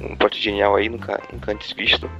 Um 0.00 0.16
plot 0.16 0.40
genial 0.40 0.76
aí, 0.76 0.88
nunca, 0.88 1.20
nunca 1.32 1.52
antes 1.52 1.72
visto. 1.72 2.10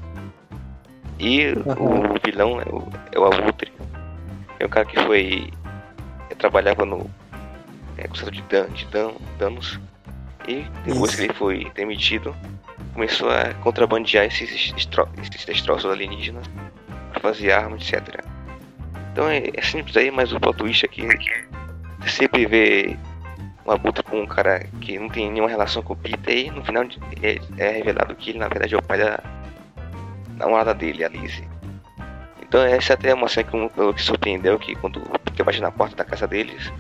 E 1.19 1.53
o 1.53 2.19
vilão 2.25 2.61
é 2.61 2.65
o, 2.65 2.89
é 3.13 3.19
o 3.19 3.25
Abutre. 3.25 3.73
É 4.59 4.67
um 4.67 4.69
cara 4.69 4.87
que 4.87 5.01
foi. 5.05 5.51
é, 6.31 6.35
trabalhava 6.35 6.85
no. 6.85 7.09
É, 7.97 8.07
conserto 8.07 8.33
de, 8.33 8.43
dan, 8.43 8.69
de 8.71 8.87
dan, 8.87 9.13
danos. 9.39 9.79
E 10.47 10.65
depois 10.85 11.11
Isso. 11.11 11.17
que 11.17 11.25
ele 11.25 11.35
foi 11.35 11.71
demitido, 11.75 12.35
começou 12.95 13.31
a 13.31 13.53
contrabandear 13.55 14.25
esses, 14.25 14.73
estro, 14.77 15.09
esses 15.21 15.45
destroços 15.45 15.91
alienígenas 15.91 16.47
pra 17.13 17.21
fazer 17.21 17.53
armas, 17.53 17.83
etc. 17.83 18.25
Então 19.13 19.29
é, 19.29 19.43
é 19.53 19.63
simples 19.63 19.97
aí, 19.97 20.11
mas 20.11 20.33
o 20.33 20.41
plot 20.41 20.57
twist 20.57 20.87
aqui 20.87 21.03
você 22.01 22.09
sempre 22.09 22.47
vê 22.47 22.97
um 23.69 23.73
abutre 23.73 24.03
com 24.03 24.21
um 24.23 24.27
cara 24.27 24.61
que 24.81 24.99
não 24.99 25.09
tem 25.09 25.31
nenhuma 25.31 25.49
relação 25.51 25.83
com 25.83 25.93
o 25.93 25.97
Peter 25.97 26.37
e 26.47 26.51
no 26.51 26.65
final 26.65 26.85
é, 27.23 27.39
é 27.59 27.71
revelado 27.73 28.15
que 28.15 28.31
ele 28.31 28.39
na 28.39 28.49
verdade 28.49 28.75
é 28.75 28.79
o 28.79 28.83
pai 28.83 28.99
da 28.99 29.21
namorada 30.37 30.73
dele, 30.75 31.05
a 31.05 31.09
Lizzie. 31.09 31.47
Então 32.43 32.63
essa 32.63 32.95
até 32.95 33.11
é 33.11 33.15
uma 33.15 33.29
cena 33.29 33.49
que, 33.51 33.57
um- 33.57 33.93
que 33.93 34.03
surpreendeu 34.03 34.59
que 34.59 34.75
quando 34.77 34.99
o 35.01 35.19
Peter 35.19 35.45
bate 35.45 35.61
na 35.61 35.71
porta 35.71 35.95
da 35.97 36.05
casa 36.05 36.27
deles 36.27 36.73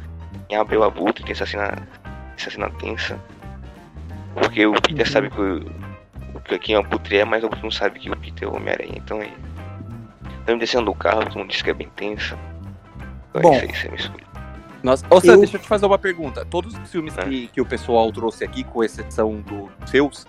e 0.48 0.54
abre 0.54 0.76
o 0.76 0.82
abutre, 0.82 1.22
tem 1.24 1.32
essa 1.32 1.44
cena, 1.44 1.76
essa 2.36 2.50
cena 2.50 2.70
tensa. 2.70 3.18
Porque 4.34 4.64
o 4.66 4.72
Peter 4.80 5.06
sabe 5.10 5.28
que, 5.28 5.40
o, 5.40 6.40
que 6.40 6.58
quem 6.58 6.74
é 6.74 6.78
o 6.78 6.84
Putri 6.84 7.18
é, 7.18 7.24
mas 7.24 7.44
o 7.44 7.50
não 7.62 7.70
sabe 7.70 7.98
que 7.98 8.08
o 8.10 8.16
Peter 8.16 8.48
é 8.48 8.50
o 8.50 8.56
Homem-Aranha. 8.56 8.94
Então 8.96 9.20
é. 9.20 9.28
Estamos 10.40 10.60
descendo 10.60 10.86
do 10.86 10.94
carro, 10.94 11.22
todo 11.24 11.36
mundo 11.38 11.50
diz 11.50 11.60
que 11.60 11.68
é 11.68 11.74
bem 11.74 11.88
tenso. 11.96 12.38
Então 13.30 13.42
Bom. 13.42 13.52
é 13.54 13.66
isso 13.66 13.66
aí, 13.66 13.72
você 13.74 13.88
me 13.90 13.96
escolhe. 13.96 14.27
Nossa, 14.82 15.04
ô 15.10 15.20
Sam, 15.20 15.32
Eu- 15.32 15.38
deixa 15.38 15.56
eu 15.56 15.60
te 15.60 15.66
fazer 15.68 15.86
uma 15.86 15.98
pergunta. 15.98 16.44
Todos 16.44 16.74
os 16.78 16.90
filmes 16.90 17.14
Ah. 17.18 17.24
que, 17.24 17.48
que 17.48 17.60
o 17.60 17.66
pessoal 17.66 18.10
trouxe 18.12 18.44
aqui, 18.44 18.62
com 18.64 18.82
exceção 18.84 19.40
do- 19.40 19.68
dos 19.80 19.90
seus, 19.90 20.26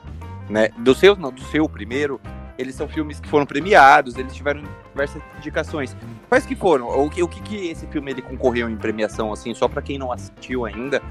né? 0.49 0.69
Dos 0.77 0.97
seus, 0.99 1.17
não, 1.17 1.31
do 1.31 1.41
seu 1.43 1.67
primeiro, 1.69 2.19
eles 2.57 2.76
são 2.76 2.88
filmes 2.88 3.19
que 3.19 3.30
foram 3.30 3.45
premiados, 3.45 4.17
eles 4.17 4.34
tiveram 4.34 4.63
diversas 4.91 5.21
indicações. 5.38 5.95
Quais 6.27 6.45
que 6.45 6.55
foram? 6.55 6.88
O 6.89 7.09
que, 7.09 7.21
o 7.23 7.27
que, 7.27 7.41
que 7.41 7.69
esse 7.69 7.85
filme 7.88 8.11
ele 8.11 8.21
concorreu 8.21 8.69
em 8.69 8.76
premiação, 8.76 9.31
assim, 9.31 9.53
só 9.53 9.67
pra 9.67 9.81
quem 9.81 9.97
não 9.97 10.11
assistiu 10.11 10.65
ainda, 10.65 11.01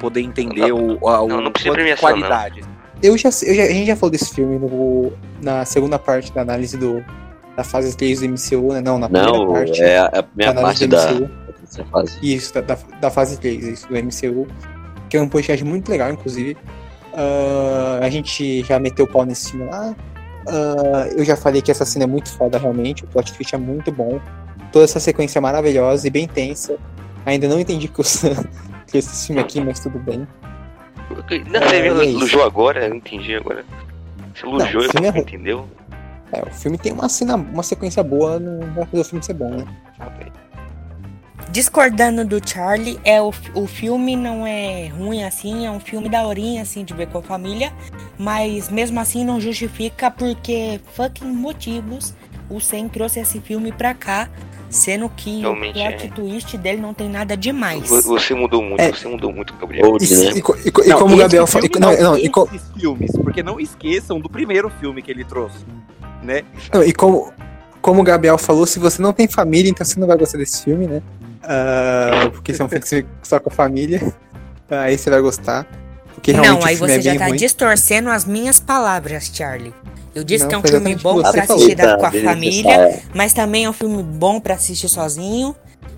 poder 0.00 0.20
entender 0.20 0.72
o, 0.72 1.08
a, 1.08 1.22
o 1.22 1.28
não, 1.28 1.40
não 1.40 1.52
precisa 1.52 1.70
quanto 1.70 1.78
de 1.78 1.84
premiação, 1.94 2.10
não. 2.10 2.18
qualidade. 2.28 2.62
Eu 3.02 3.16
já, 3.16 3.28
eu 3.44 3.54
já- 3.54 3.62
a 3.64 3.68
gente 3.68 3.86
já 3.86 3.96
falou 3.96 4.10
desse 4.10 4.34
filme 4.34 4.58
no, 4.58 5.12
na 5.42 5.64
segunda 5.64 5.98
parte 5.98 6.32
da 6.32 6.42
análise 6.42 6.76
do, 6.76 7.04
da 7.56 7.64
fase 7.64 7.96
3 7.96 8.20
do 8.20 8.26
MCU, 8.26 8.72
né? 8.72 8.80
Não, 8.80 8.98
na 8.98 9.08
primeira 9.08 9.32
Não, 9.38 9.52
parte. 9.52 9.80
é 9.82 9.98
a 9.98 10.06
a 10.06 10.22
primeira 10.22 10.52
da 10.52 10.60
análise 10.60 10.86
parte 10.88 11.10
do 11.12 11.18
da, 11.20 11.26
MCU. 11.26 11.41
Dessa 11.72 11.84
fase. 11.90 12.18
Isso, 12.22 12.54
da, 12.54 12.60
da, 12.60 12.78
da 13.00 13.10
fase 13.10 13.38
3, 13.38 13.64
isso, 13.64 13.88
do 13.88 13.94
MCU. 13.94 14.46
Que 15.08 15.16
é 15.16 15.22
um 15.22 15.28
podcast 15.28 15.64
muito 15.64 15.88
legal, 15.90 16.12
inclusive. 16.12 16.56
Ah, 17.14 18.00
a 18.02 18.10
gente 18.10 18.62
já 18.62 18.78
meteu 18.78 19.04
o 19.04 19.08
pau 19.08 19.24
nesse 19.24 19.50
filme 19.50 19.66
lá. 19.66 19.94
Ah, 20.46 21.08
eu 21.16 21.24
já 21.24 21.36
falei 21.36 21.62
que 21.62 21.70
essa 21.70 21.84
cena 21.84 22.04
é 22.04 22.06
muito 22.06 22.30
foda, 22.30 22.58
realmente. 22.58 23.04
O 23.04 23.06
plot 23.08 23.32
twist 23.32 23.54
é 23.54 23.58
muito 23.58 23.90
bom. 23.90 24.20
Toda 24.70 24.84
essa 24.84 25.00
sequência 25.00 25.38
é 25.38 25.42
maravilhosa 25.42 26.06
e 26.06 26.10
bem 26.10 26.26
tensa. 26.26 26.76
Ainda 27.26 27.48
não 27.48 27.60
entendi 27.60 27.88
que 27.88 28.00
eu 28.00 28.04
que 28.86 28.98
esse 28.98 29.26
filme 29.26 29.40
aqui, 29.40 29.60
mas 29.60 29.80
tudo 29.80 29.98
bem. 29.98 30.26
Não, 31.50 31.60
É, 31.60 31.90
você 31.90 32.04
é 32.04 32.12
lujou 32.12 32.42
agora, 32.42 32.86
eu 32.86 32.94
entendi 32.94 33.34
agora. 33.34 33.64
Você 34.34 34.46
Não, 34.46 34.52
lujou 34.52 34.80
o 34.80 34.84
e 34.84 34.88
filme 34.88 35.08
é 35.08 35.18
entendeu? 35.18 35.68
É, 36.32 36.42
o 36.42 36.50
filme 36.50 36.78
tem 36.78 36.92
uma 36.92 37.08
cena, 37.08 37.36
uma 37.36 37.62
sequência 37.62 38.02
boa, 38.02 38.38
não 38.38 38.60
vai 38.72 38.86
fazer 38.86 39.02
o 39.02 39.04
filme 39.04 39.22
ser 39.22 39.34
bom, 39.34 39.50
né? 39.50 39.66
Discordando 41.52 42.24
do 42.24 42.40
Charlie, 42.48 42.98
é 43.04 43.20
o, 43.20 43.30
o 43.54 43.66
filme 43.66 44.16
não 44.16 44.46
é 44.46 44.88
ruim 44.88 45.22
assim, 45.22 45.66
é 45.66 45.70
um 45.70 45.78
filme 45.78 46.08
daorinha 46.08 46.62
assim 46.62 46.82
de 46.82 46.94
ver 46.94 47.08
com 47.08 47.18
a 47.18 47.22
família, 47.22 47.70
mas 48.18 48.70
mesmo 48.70 48.98
assim 48.98 49.22
não 49.22 49.38
justifica 49.38 50.10
porque 50.10 50.80
fucking 50.94 51.26
motivos 51.30 52.14
o 52.48 52.58
Sen 52.58 52.88
trouxe 52.88 53.20
esse 53.20 53.38
filme 53.38 53.70
pra 53.70 53.92
cá, 53.92 54.30
sendo 54.70 55.10
que 55.10 55.40
Realmente, 55.42 55.78
o 55.78 55.82
plot 55.82 56.06
é. 56.06 56.08
twist 56.08 56.56
dele 56.56 56.80
não 56.80 56.94
tem 56.94 57.10
nada 57.10 57.36
demais. 57.36 57.86
Vo- 57.86 58.00
Você 58.00 58.34
mudou 58.34 58.62
muito, 58.62 58.80
É. 58.80 58.90
você 58.90 59.06
mudou 59.06 59.30
muito, 59.30 59.52
Gabriel. 59.58 59.98
E, 60.00 60.14
né? 60.14 60.30
e 60.30 60.38
e 60.38 60.86
e 60.86 60.88
Não, 60.88 60.98
como 60.98 61.14
o 61.14 61.18
Gabriel 61.18 61.46
falou. 61.46 61.68
filme 61.68 61.86
Não, 61.86 62.02
não, 62.12 62.18
e, 62.18 62.30
co- 62.30 62.48
esses 62.50 62.66
filmes, 62.80 63.12
porque 63.12 63.42
não 63.42 63.60
esqueçam 63.60 64.18
do 64.18 64.28
primeiro 64.30 64.70
filme 64.80 65.02
que 65.02 65.10
ele 65.10 65.22
trouxe, 65.22 65.58
né? 66.22 66.44
não, 66.72 66.82
e 66.82 66.94
como, 66.94 67.30
como 67.82 68.00
o 68.00 68.04
Gabriel 68.04 68.38
falou, 68.38 68.66
se 68.66 68.78
você 68.78 69.02
não 69.02 69.12
tem 69.12 69.28
família, 69.28 69.68
então 69.70 69.84
você 69.84 70.00
não 70.00 70.06
vai 70.06 70.16
gostar 70.16 70.38
desse 70.38 70.64
filme, 70.64 70.86
né? 70.86 71.02
Ah, 71.42 72.30
porque 72.32 72.54
se 72.54 72.62
é 72.62 72.64
um 72.64 72.68
filme 72.68 73.06
só 73.22 73.38
com 73.40 73.48
a 73.50 73.52
família, 73.52 74.00
aí 74.70 74.96
você 74.96 75.10
vai 75.10 75.20
gostar. 75.20 75.66
Porque 76.14 76.32
realmente 76.32 76.60
Não, 76.60 76.66
aí 76.66 76.76
filme 76.76 76.92
você 76.92 76.98
é 76.98 77.02
já 77.14 77.18
tá 77.18 77.26
ruim. 77.26 77.36
distorcendo 77.36 78.10
as 78.10 78.24
minhas 78.24 78.60
palavras, 78.60 79.30
Charlie. 79.32 79.74
Eu 80.14 80.22
disse 80.22 80.44
Não, 80.44 80.48
que 80.50 80.54
é 80.54 80.58
um 80.58 80.62
filme 80.62 80.94
bom 80.96 81.22
falou. 81.22 81.26
assistir 81.26 81.76
com 81.76 82.06
a 82.06 82.12
família, 82.12 82.76
beleza, 82.78 83.02
mas 83.14 83.32
também 83.32 83.64
é 83.64 83.70
um 83.70 83.72
filme 83.72 84.02
bom 84.02 84.38
pra 84.38 84.54
assistir 84.54 84.88
sozinho, 84.88 85.56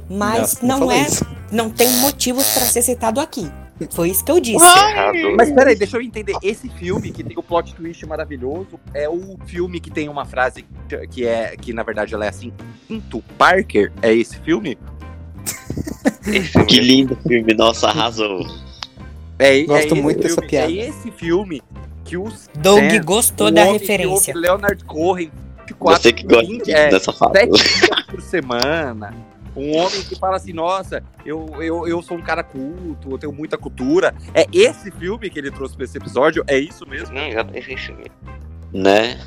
mas 0.09 0.61
Não, 0.63 0.81
não, 0.81 0.93
é, 0.93 1.03
isso. 1.03 1.27
não 1.51 1.69
tem 1.69 1.89
motivos 1.99 2.47
pra 2.55 2.63
ser 2.63 2.83
citado 2.83 3.21
aqui. 3.21 3.51
Foi 3.91 4.09
isso 4.09 4.25
que 4.25 4.31
eu 4.31 4.39
disse. 4.39 4.65
Errado. 4.65 5.17
Mas 5.37 5.51
peraí, 5.51 5.75
deixa 5.75 5.97
eu 5.97 6.01
entender. 6.01 6.37
Esse 6.45 6.69
filme 6.69 7.11
que 7.11 7.25
tem 7.25 7.37
o 7.37 7.43
plot 7.43 7.75
twist 7.75 8.07
maravilhoso 8.07 8.79
é 8.95 9.09
o 9.09 9.37
filme 9.47 9.81
que 9.81 9.91
tem 9.91 10.09
uma 10.09 10.25
frase 10.25 10.65
que 11.11 11.27
é 11.27 11.57
que 11.57 11.73
na 11.73 11.83
verdade 11.83 12.15
ela 12.15 12.25
é 12.25 12.29
assim, 12.29 12.53
Pinto 12.87 13.21
Parker. 13.37 13.93
É 14.01 14.15
esse 14.15 14.39
filme? 14.39 14.79
Esse 16.27 16.65
Que 16.65 16.81
lindo 16.81 17.17
filme, 17.27 17.55
nossa, 17.55 17.89
arrasou. 17.89 18.47
É, 19.39 19.61
é 19.61 19.65
Gosto 19.65 19.87
esse 19.87 19.95
muito 19.95 20.21
dessa 20.21 20.35
filme, 20.35 20.49
piada. 20.49 20.73
É 20.73 20.89
esse 20.89 21.11
filme 21.11 21.63
que 22.05 22.17
os 22.17 22.49
Doug 22.59 22.83
É, 22.83 22.99
gostou 23.01 23.49
o 23.49 23.51
da 23.51 23.67
que 23.67 23.73
referência. 23.73 24.33
ouve 24.33 24.47
Leonard 24.47 24.85
Cohen 24.85 25.31
24, 25.67 26.03
Você 26.03 26.13
que 26.13 26.25
gosta 26.25 26.47
20, 26.47 26.71
é, 26.71 26.91
dessa 26.91 27.13
dias 27.13 28.07
por 28.09 28.21
semana. 28.21 29.15
Um 29.57 29.77
homem 29.77 30.03
que 30.03 30.17
fala 30.17 30.37
assim, 30.37 30.53
nossa, 30.53 31.03
eu, 31.25 31.49
eu, 31.61 31.87
eu 31.87 32.03
sou 32.03 32.17
um 32.17 32.23
cara 32.23 32.43
culto, 32.43 33.13
eu 33.13 33.19
tenho 33.19 33.33
muita 33.33 33.57
cultura. 33.57 34.15
É 34.35 34.47
esse 34.53 34.91
filme 34.91 35.31
que 35.31 35.39
ele 35.39 35.51
trouxe 35.51 35.77
pra 35.77 35.85
esse 35.85 35.97
episódio? 35.97 36.45
É 36.49 36.59
isso 36.59 36.87
mesmo? 36.89 37.15
Não, 37.15 37.23
é 37.23 37.47
esse 37.55 37.93
mesmo. 37.93 38.11
Né? 38.73 39.21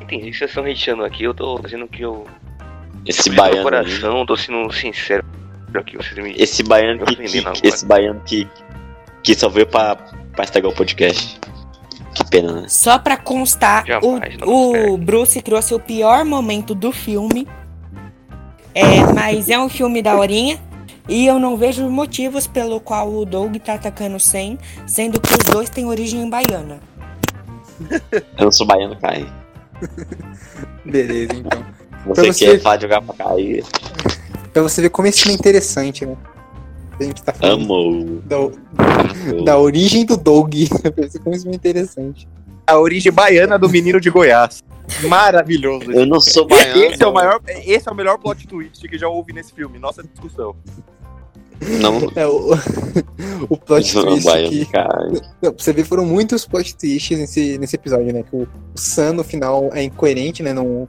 Entendi, 0.00 0.34
vocês 0.34 0.50
estão 0.50 0.64
hateando 0.64 1.04
aqui, 1.04 1.22
eu 1.22 1.32
tô 1.32 1.58
dizendo 1.60 1.86
que 1.86 2.02
eu. 2.02 2.26
Esse 3.06 3.30
baiano. 3.30 3.62
coração, 3.62 4.26
tô 4.26 4.36
sendo 4.36 4.70
sincero 4.72 5.24
aqui, 5.80 5.96
vocês 5.96 6.16
me. 6.16 6.34
Esse 6.36 6.62
baiano 6.62 7.04
Me 7.06 7.16
que, 7.16 7.42
que- 7.60 7.66
esse 7.66 7.84
baiano 7.86 8.20
que, 8.24 8.48
que 9.22 9.34
só 9.34 9.48
veio 9.48 9.66
pra, 9.66 9.96
pra 9.96 10.44
estragar 10.44 10.70
o 10.70 10.74
podcast. 10.74 11.38
Que 12.14 12.24
pena, 12.28 12.52
né? 12.62 12.64
Só 12.68 12.98
pra 12.98 13.16
constar, 13.16 13.86
Jamais, 13.86 14.36
o, 14.44 14.92
o 14.92 14.98
Bruce 14.98 15.40
trouxe 15.40 15.74
o 15.74 15.80
pior 15.80 16.24
momento 16.24 16.74
do 16.74 16.92
filme. 16.92 17.48
É, 18.74 19.00
mas 19.14 19.48
é 19.48 19.58
um 19.58 19.68
filme 19.68 20.02
da 20.02 20.14
horinha. 20.16 20.60
E 21.08 21.26
eu 21.26 21.38
não 21.38 21.56
vejo 21.56 21.88
motivos 21.90 22.46
pelo 22.46 22.78
qual 22.80 23.12
o 23.12 23.24
Doug 23.24 23.56
tá 23.56 23.74
atacando 23.74 24.16
o 24.16 24.20
Sen, 24.20 24.56
sendo 24.86 25.20
que 25.20 25.32
os 25.32 25.38
dois 25.52 25.68
têm 25.68 25.84
origem 25.86 26.28
baiana. 26.30 26.78
Eu 28.38 28.44
não 28.44 28.52
sou 28.52 28.64
baiano, 28.66 28.96
cai. 29.00 29.26
Beleza, 30.84 31.32
então. 31.34 31.64
Você, 32.06 32.22
Pra 32.22 32.32
você- 32.32 32.46
quer 32.46 32.60
falar 32.60 32.76
de 32.76 32.82
jogar 32.82 33.02
pra 33.02 33.14
cair? 33.14 33.64
Pra 34.52 34.62
você 34.62 34.82
ver 34.82 34.90
como 34.90 35.08
esse 35.08 35.22
filme 35.22 35.34
é 35.34 35.38
interessante, 35.38 36.04
né? 36.04 36.16
A 37.00 37.04
gente 37.04 37.22
tá 37.22 37.32
falando 37.32 37.72
Amo. 37.72 38.22
da, 38.26 39.44
da 39.44 39.58
origem 39.58 40.04
do 40.04 40.16
Doug. 40.16 40.54
Pra 40.94 41.08
você 41.08 41.18
ver 41.18 41.24
como 41.24 41.34
esse 41.34 41.42
filme 41.42 41.56
é 41.56 41.56
interessante. 41.56 42.28
A 42.66 42.78
origem 42.78 43.10
baiana 43.10 43.58
do 43.58 43.68
menino 43.68 44.00
de 44.00 44.10
Goiás. 44.10 44.62
Maravilhoso. 45.08 45.90
Eu 45.90 46.06
não 46.06 46.20
sou 46.20 46.46
baiano. 46.46 46.82
Esse 46.82 47.02
é, 47.02 47.06
o 47.06 47.12
maior, 47.12 47.40
esse 47.46 47.88
é 47.88 47.92
o 47.92 47.94
melhor 47.94 48.18
plot 48.18 48.46
twist 48.46 48.86
que 48.86 48.98
já 48.98 49.08
houve 49.08 49.32
nesse 49.32 49.52
filme. 49.52 49.78
Nossa 49.78 50.02
discussão. 50.02 50.54
Não, 51.80 52.10
É, 52.16 52.26
o, 52.26 52.54
o 53.48 53.56
plot 53.56 53.94
não 53.94 54.04
twist 54.04 54.24
baiano, 54.24 54.50
que. 54.50 54.68
Não, 55.40 55.52
pra 55.52 55.64
você 55.64 55.72
ver, 55.72 55.84
foram 55.84 56.04
muitos 56.04 56.46
plot 56.46 56.76
twists 56.76 57.18
nesse, 57.18 57.58
nesse 57.58 57.76
episódio, 57.76 58.12
né? 58.12 58.22
Que 58.22 58.36
o, 58.36 58.42
o 58.42 58.78
Sam 58.78 59.14
no 59.14 59.24
final 59.24 59.70
é 59.72 59.82
incoerente, 59.82 60.42
né? 60.42 60.52
Não, 60.52 60.88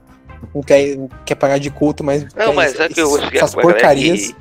não 0.54 0.62
quer, 0.62 0.96
não 0.96 1.08
quer 1.24 1.34
pagar 1.34 1.58
de 1.58 1.70
culto, 1.70 2.02
mas. 2.02 2.26
Não, 2.34 2.52
é, 2.52 2.54
mas 2.54 2.78
é 2.80 2.88
que 2.88 3.00
eu 3.00 3.16
Essas 3.16 3.28
pra 3.54 3.62
galera 3.62 3.62
porcarias. 3.62 4.28
que. 4.32 4.36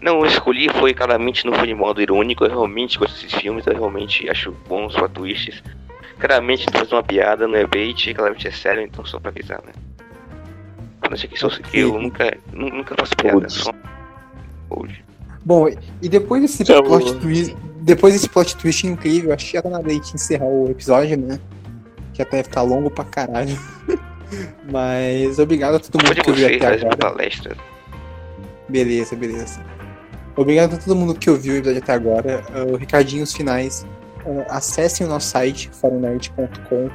Não, 0.00 0.18
eu 0.20 0.26
escolhi 0.26 0.68
foi 0.80 0.92
claramente 0.92 1.46
não 1.46 1.52
foi 1.54 1.68
de 1.68 1.74
modo 1.74 2.02
irônico, 2.02 2.44
eu 2.44 2.48
realmente 2.50 2.98
gosto 2.98 3.14
desses 3.14 3.32
filmes, 3.40 3.64
eu 3.66 3.72
realmente 3.72 4.28
acho 4.28 4.50
bons 4.68 4.96
os 4.96 5.10
twists. 5.12 5.62
Claramente 6.18 6.66
faz 6.72 6.90
uma 6.92 7.02
piada, 7.04 7.46
não 7.46 7.54
é 7.56 7.64
bait, 7.66 8.12
claramente 8.12 8.48
é 8.48 8.50
sério, 8.50 8.82
então 8.82 9.04
só 9.04 9.20
pra 9.20 9.30
avisar, 9.30 9.60
né? 9.64 9.72
Quando 11.00 11.12
eu 11.12 11.14
achei 11.14 11.28
que 11.28 11.38
sou 11.38 11.50
que 11.50 11.78
eu 11.78 12.00
nunca, 12.00 12.36
nu- 12.52 12.68
nunca 12.70 12.94
faço 12.96 13.16
piada, 13.16 13.40
Putz. 13.40 13.54
só. 13.54 13.72
Hoje. 14.70 15.04
Bom, 15.44 15.68
e 16.00 16.08
depois 16.08 16.42
desse 16.42 16.64
Tchau. 16.64 16.82
plot 16.82 17.14
twist. 17.20 17.56
Depois 17.80 18.14
desse 18.14 18.28
plot 18.28 18.56
twist 18.56 18.86
incrível, 18.86 19.32
acho 19.34 19.46
que 19.46 19.52
já 19.54 19.62
tá 19.62 19.68
na 19.68 19.78
hora 19.78 19.88
de 19.88 20.14
encerrar 20.14 20.46
o 20.46 20.68
episódio, 20.70 21.16
né? 21.16 21.38
Que 22.14 22.22
até 22.22 22.36
vai 22.38 22.44
ficar 22.44 22.62
longo 22.62 22.90
pra 22.90 23.04
caralho. 23.04 23.56
Mas 24.70 25.38
obrigado 25.38 25.76
a 25.76 25.78
todo 25.78 25.94
mundo 25.98 26.08
Pode 26.08 26.20
que 26.22 26.30
ouviu 26.30 26.46
até 26.46 26.66
agora. 26.66 26.96
palestra. 26.96 27.56
Beleza, 28.68 29.16
beleza. 29.16 29.64
Obrigado 30.36 30.74
a 30.74 30.78
todo 30.78 30.96
mundo 30.96 31.14
que 31.14 31.28
ouviu 31.28 31.54
o 31.54 31.56
episódio 31.56 31.82
até 31.82 31.92
agora. 31.92 32.42
Uh, 32.54 32.76
recadinhos 32.76 33.32
finais. 33.32 33.86
Uh, 34.24 34.44
acessem 34.48 35.06
o 35.06 35.10
nosso 35.10 35.28
site, 35.28 35.68
forumnerd.com, 35.72 36.88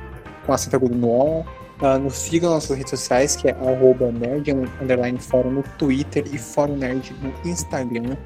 com 0.46 0.54
acento 0.54 0.76
agudo 0.76 0.96
no 0.96 1.10
on. 1.10 1.46
Uh, 1.82 2.00
nos 2.00 2.16
sigam 2.16 2.50
nas 2.50 2.64
nossas 2.64 2.78
redes 2.78 2.90
sociais, 2.90 3.36
que 3.36 3.48
é 3.48 3.52
arroba 3.52 4.12
nerd 4.12 4.52
underline 4.82 5.20
fórum 5.20 5.52
no 5.52 5.64
Twitter 5.78 6.24
e 6.32 6.38
fórum 6.38 6.76
nerd 6.76 7.14
no 7.22 7.32
Instagram. 7.50 8.18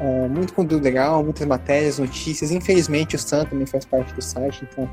Uh, 0.00 0.28
muito 0.28 0.54
conteúdo 0.54 0.82
legal, 0.82 1.22
muitas 1.22 1.46
matérias, 1.46 1.98
notícias. 1.98 2.50
Infelizmente 2.50 3.16
o 3.16 3.18
Sam 3.18 3.44
também 3.44 3.66
faz 3.66 3.84
parte 3.84 4.14
do 4.14 4.22
site, 4.22 4.66
então 4.70 4.88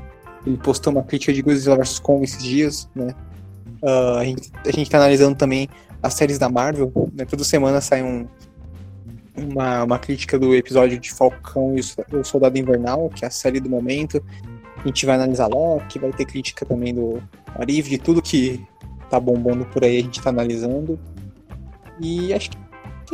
ele 0.46 0.58
postou 0.58 0.92
uma 0.92 1.02
crítica 1.02 1.32
de 1.32 1.40
Godzilla 1.40 1.76
vs 1.76 1.98
Kong 2.00 2.22
esses 2.22 2.42
dias, 2.42 2.88
né? 2.94 3.14
Uh, 3.82 4.18
a, 4.18 4.24
gente, 4.24 4.52
a 4.64 4.70
gente 4.70 4.88
tá 4.90 4.98
analisando 4.98 5.36
também 5.36 5.68
as 6.02 6.14
séries 6.14 6.38
da 6.38 6.48
Marvel, 6.48 6.92
né? 7.14 7.24
Toda 7.24 7.42
semana 7.44 7.80
sai 7.80 8.02
um, 8.02 8.26
uma, 9.36 9.84
uma 9.84 9.98
crítica 9.98 10.38
do 10.38 10.54
episódio 10.54 10.98
de 10.98 11.12
Falcão 11.12 11.76
e 11.76 11.80
o 11.80 11.82
So- 11.82 12.04
o 12.12 12.24
Soldado 12.24 12.58
Invernal, 12.58 13.10
que 13.10 13.24
é 13.24 13.28
a 13.28 13.30
série 13.30 13.60
do 13.60 13.68
momento. 13.68 14.22
A 14.76 14.86
gente 14.86 15.04
vai 15.06 15.16
analisar 15.16 15.46
Loki, 15.48 15.98
vai 15.98 16.12
ter 16.12 16.24
crítica 16.24 16.64
também 16.64 16.94
do 16.94 17.22
Arif, 17.58 17.88
de 17.88 17.98
tudo 17.98 18.22
que 18.22 18.64
tá 19.10 19.18
bombando 19.20 19.64
por 19.66 19.84
aí, 19.84 19.98
a 19.98 20.02
gente 20.02 20.20
tá 20.20 20.30
analisando. 20.30 20.98
E 22.00 22.32
acho 22.32 22.50
que 22.50 22.56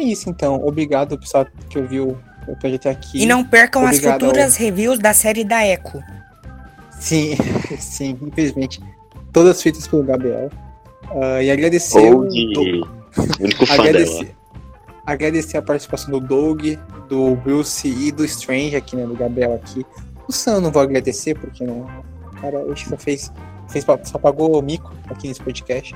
é 0.00 0.04
isso 0.04 0.30
então. 0.30 0.64
Obrigado, 0.64 1.18
pessoal, 1.18 1.46
que 1.68 1.78
ouviu 1.78 2.16
o 2.46 2.74
até 2.74 2.90
aqui. 2.90 3.22
E 3.22 3.26
não 3.26 3.44
percam 3.44 3.82
as 3.82 3.96
Obrigado 3.96 4.20
futuras 4.20 4.56
reviews 4.56 4.98
da 4.98 5.12
série 5.12 5.44
da 5.44 5.66
Echo. 5.66 6.02
Sim, 6.98 7.36
sim, 7.78 8.18
infelizmente. 8.22 8.80
Todas 9.38 9.62
feitas 9.62 9.86
pelo 9.86 10.02
Gabriel. 10.02 10.50
Uh, 11.12 11.40
e 11.40 11.48
agradecer 11.48 12.12
o 12.12 12.22
único 12.26 13.64
fã 13.64 13.76
dela. 13.76 13.88
agradecer, 13.88 14.36
agradecer 15.06 15.56
a 15.58 15.62
participação 15.62 16.10
do 16.10 16.18
Doug, 16.18 16.66
do 17.08 17.36
Bruce 17.36 17.86
e 17.86 18.10
do 18.10 18.24
Strange 18.24 18.74
aqui, 18.74 18.96
né? 18.96 19.06
Do 19.06 19.14
Gabriel 19.14 19.54
aqui. 19.54 19.86
O 20.26 20.32
Sam 20.32 20.54
eu 20.54 20.60
não 20.60 20.72
vou 20.72 20.82
agradecer, 20.82 21.38
porque 21.38 21.62
não. 21.62 21.82
O 22.32 22.40
cara 22.40 22.58
hoje 22.58 22.86
só 22.86 22.96
fez. 22.96 23.32
fez 23.68 23.86
só 24.02 24.18
pagou 24.18 24.58
o 24.58 24.60
mico 24.60 24.92
aqui 25.08 25.28
nesse 25.28 25.40
podcast. 25.40 25.94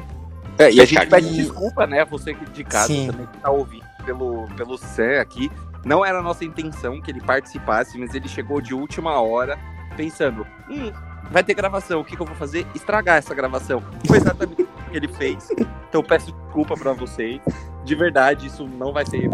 É, 0.57 0.71
e 0.71 0.81
a 0.81 0.85
gente 0.85 1.01
Fechado. 1.01 1.11
pede 1.11 1.35
desculpa, 1.35 1.85
né? 1.85 2.05
Você 2.05 2.35
que 2.35 2.49
de 2.49 2.63
casa 2.63 2.87
Sim. 2.87 3.09
também 3.09 3.27
que 3.27 3.39
tá 3.39 3.51
ouvindo 3.51 3.85
pelo, 4.07 4.47
pelo 4.57 4.79
Sam 4.79 5.21
aqui. 5.21 5.51
Não 5.85 6.07
era 6.07 6.21
a 6.21 6.23
nossa 6.23 6.45
intenção 6.45 7.03
que 7.03 7.11
ele 7.11 7.21
participasse, 7.21 7.99
mas 7.99 8.15
ele 8.15 8.29
chegou 8.29 8.61
de 8.61 8.73
última 8.73 9.21
hora 9.21 9.59
pensando: 9.97 10.47
hum, 10.71 10.93
vai 11.33 11.43
ter 11.43 11.55
gravação, 11.55 12.01
o 12.01 12.05
que, 12.05 12.15
que 12.15 12.23
eu 12.23 12.27
vou 12.27 12.37
fazer? 12.37 12.67
Estragar 12.75 13.17
essa 13.17 13.35
gravação. 13.35 13.83
Foi 14.07 14.19
exatamente 14.19 14.63
o 14.63 14.91
que 14.91 14.97
ele 14.97 15.09
fez. 15.09 15.49
Então 15.89 16.03
peço 16.03 16.33
desculpa 16.33 16.75
pra 16.75 16.93
vocês. 16.93 17.41
De 17.85 17.95
verdade, 17.95 18.47
isso 18.47 18.67
não 18.69 18.93
vai 18.93 19.05
ser. 19.07 19.29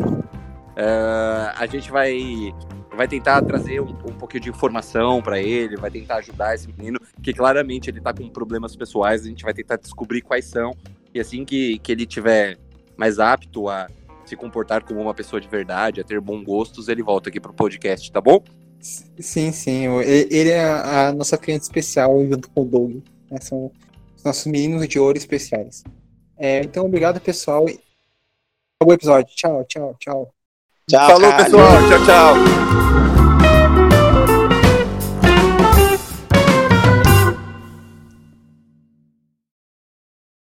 É, 0.76 1.52
a 1.56 1.66
gente 1.66 1.90
vai, 1.90 2.54
vai 2.96 3.08
tentar 3.08 3.42
trazer 3.42 3.80
um, 3.80 3.90
um 3.90 4.14
pouquinho 4.14 4.44
de 4.44 4.50
informação 4.50 5.20
pra 5.20 5.40
ele, 5.40 5.76
vai 5.76 5.90
tentar 5.90 6.16
ajudar 6.16 6.54
esse 6.54 6.68
menino, 6.68 7.00
que 7.22 7.32
claramente 7.32 7.90
ele 7.90 8.00
tá 8.00 8.14
com 8.14 8.28
problemas 8.28 8.76
pessoais, 8.76 9.22
a 9.22 9.28
gente 9.28 9.42
vai 9.42 9.52
tentar 9.52 9.76
descobrir 9.76 10.22
quais 10.22 10.44
são. 10.44 10.72
E 11.12 11.20
assim 11.20 11.44
que, 11.44 11.78
que 11.80 11.90
ele 11.90 12.06
tiver 12.06 12.56
mais 12.96 13.18
apto 13.18 13.68
a 13.68 13.88
se 14.24 14.36
comportar 14.36 14.84
como 14.84 15.00
uma 15.00 15.14
pessoa 15.14 15.40
de 15.40 15.48
verdade, 15.48 16.00
a 16.00 16.04
ter 16.04 16.20
bons 16.20 16.44
gostos, 16.44 16.88
ele 16.88 17.02
volta 17.02 17.28
aqui 17.28 17.40
pro 17.40 17.52
podcast, 17.52 18.12
tá 18.12 18.20
bom? 18.20 18.42
Sim, 18.80 19.52
sim. 19.52 19.86
Ele 20.02 20.50
é 20.50 20.64
a 20.64 21.12
nossa 21.12 21.36
criança 21.36 21.64
especial 21.64 22.18
junto 22.26 22.48
com 22.50 22.62
o 22.62 22.64
Doug. 22.64 22.96
né, 23.30 23.38
São 23.40 23.70
os 24.16 24.24
nossos 24.24 24.46
meninos 24.46 24.86
de 24.88 24.98
ouro 24.98 25.18
especiais. 25.18 25.82
É, 26.36 26.60
então, 26.60 26.86
obrigado, 26.86 27.20
pessoal. 27.20 27.64
Acabou 27.66 28.90
o 28.90 28.92
episódio. 28.92 29.34
Tchau, 29.34 29.64
tchau, 29.64 29.96
tchau. 29.98 30.34
Tchau, 30.88 31.06
Falou, 31.06 31.30
cara. 31.30 31.44
pessoal. 31.44 31.72
Tchau, 31.88 32.04
tchau. 32.06 33.17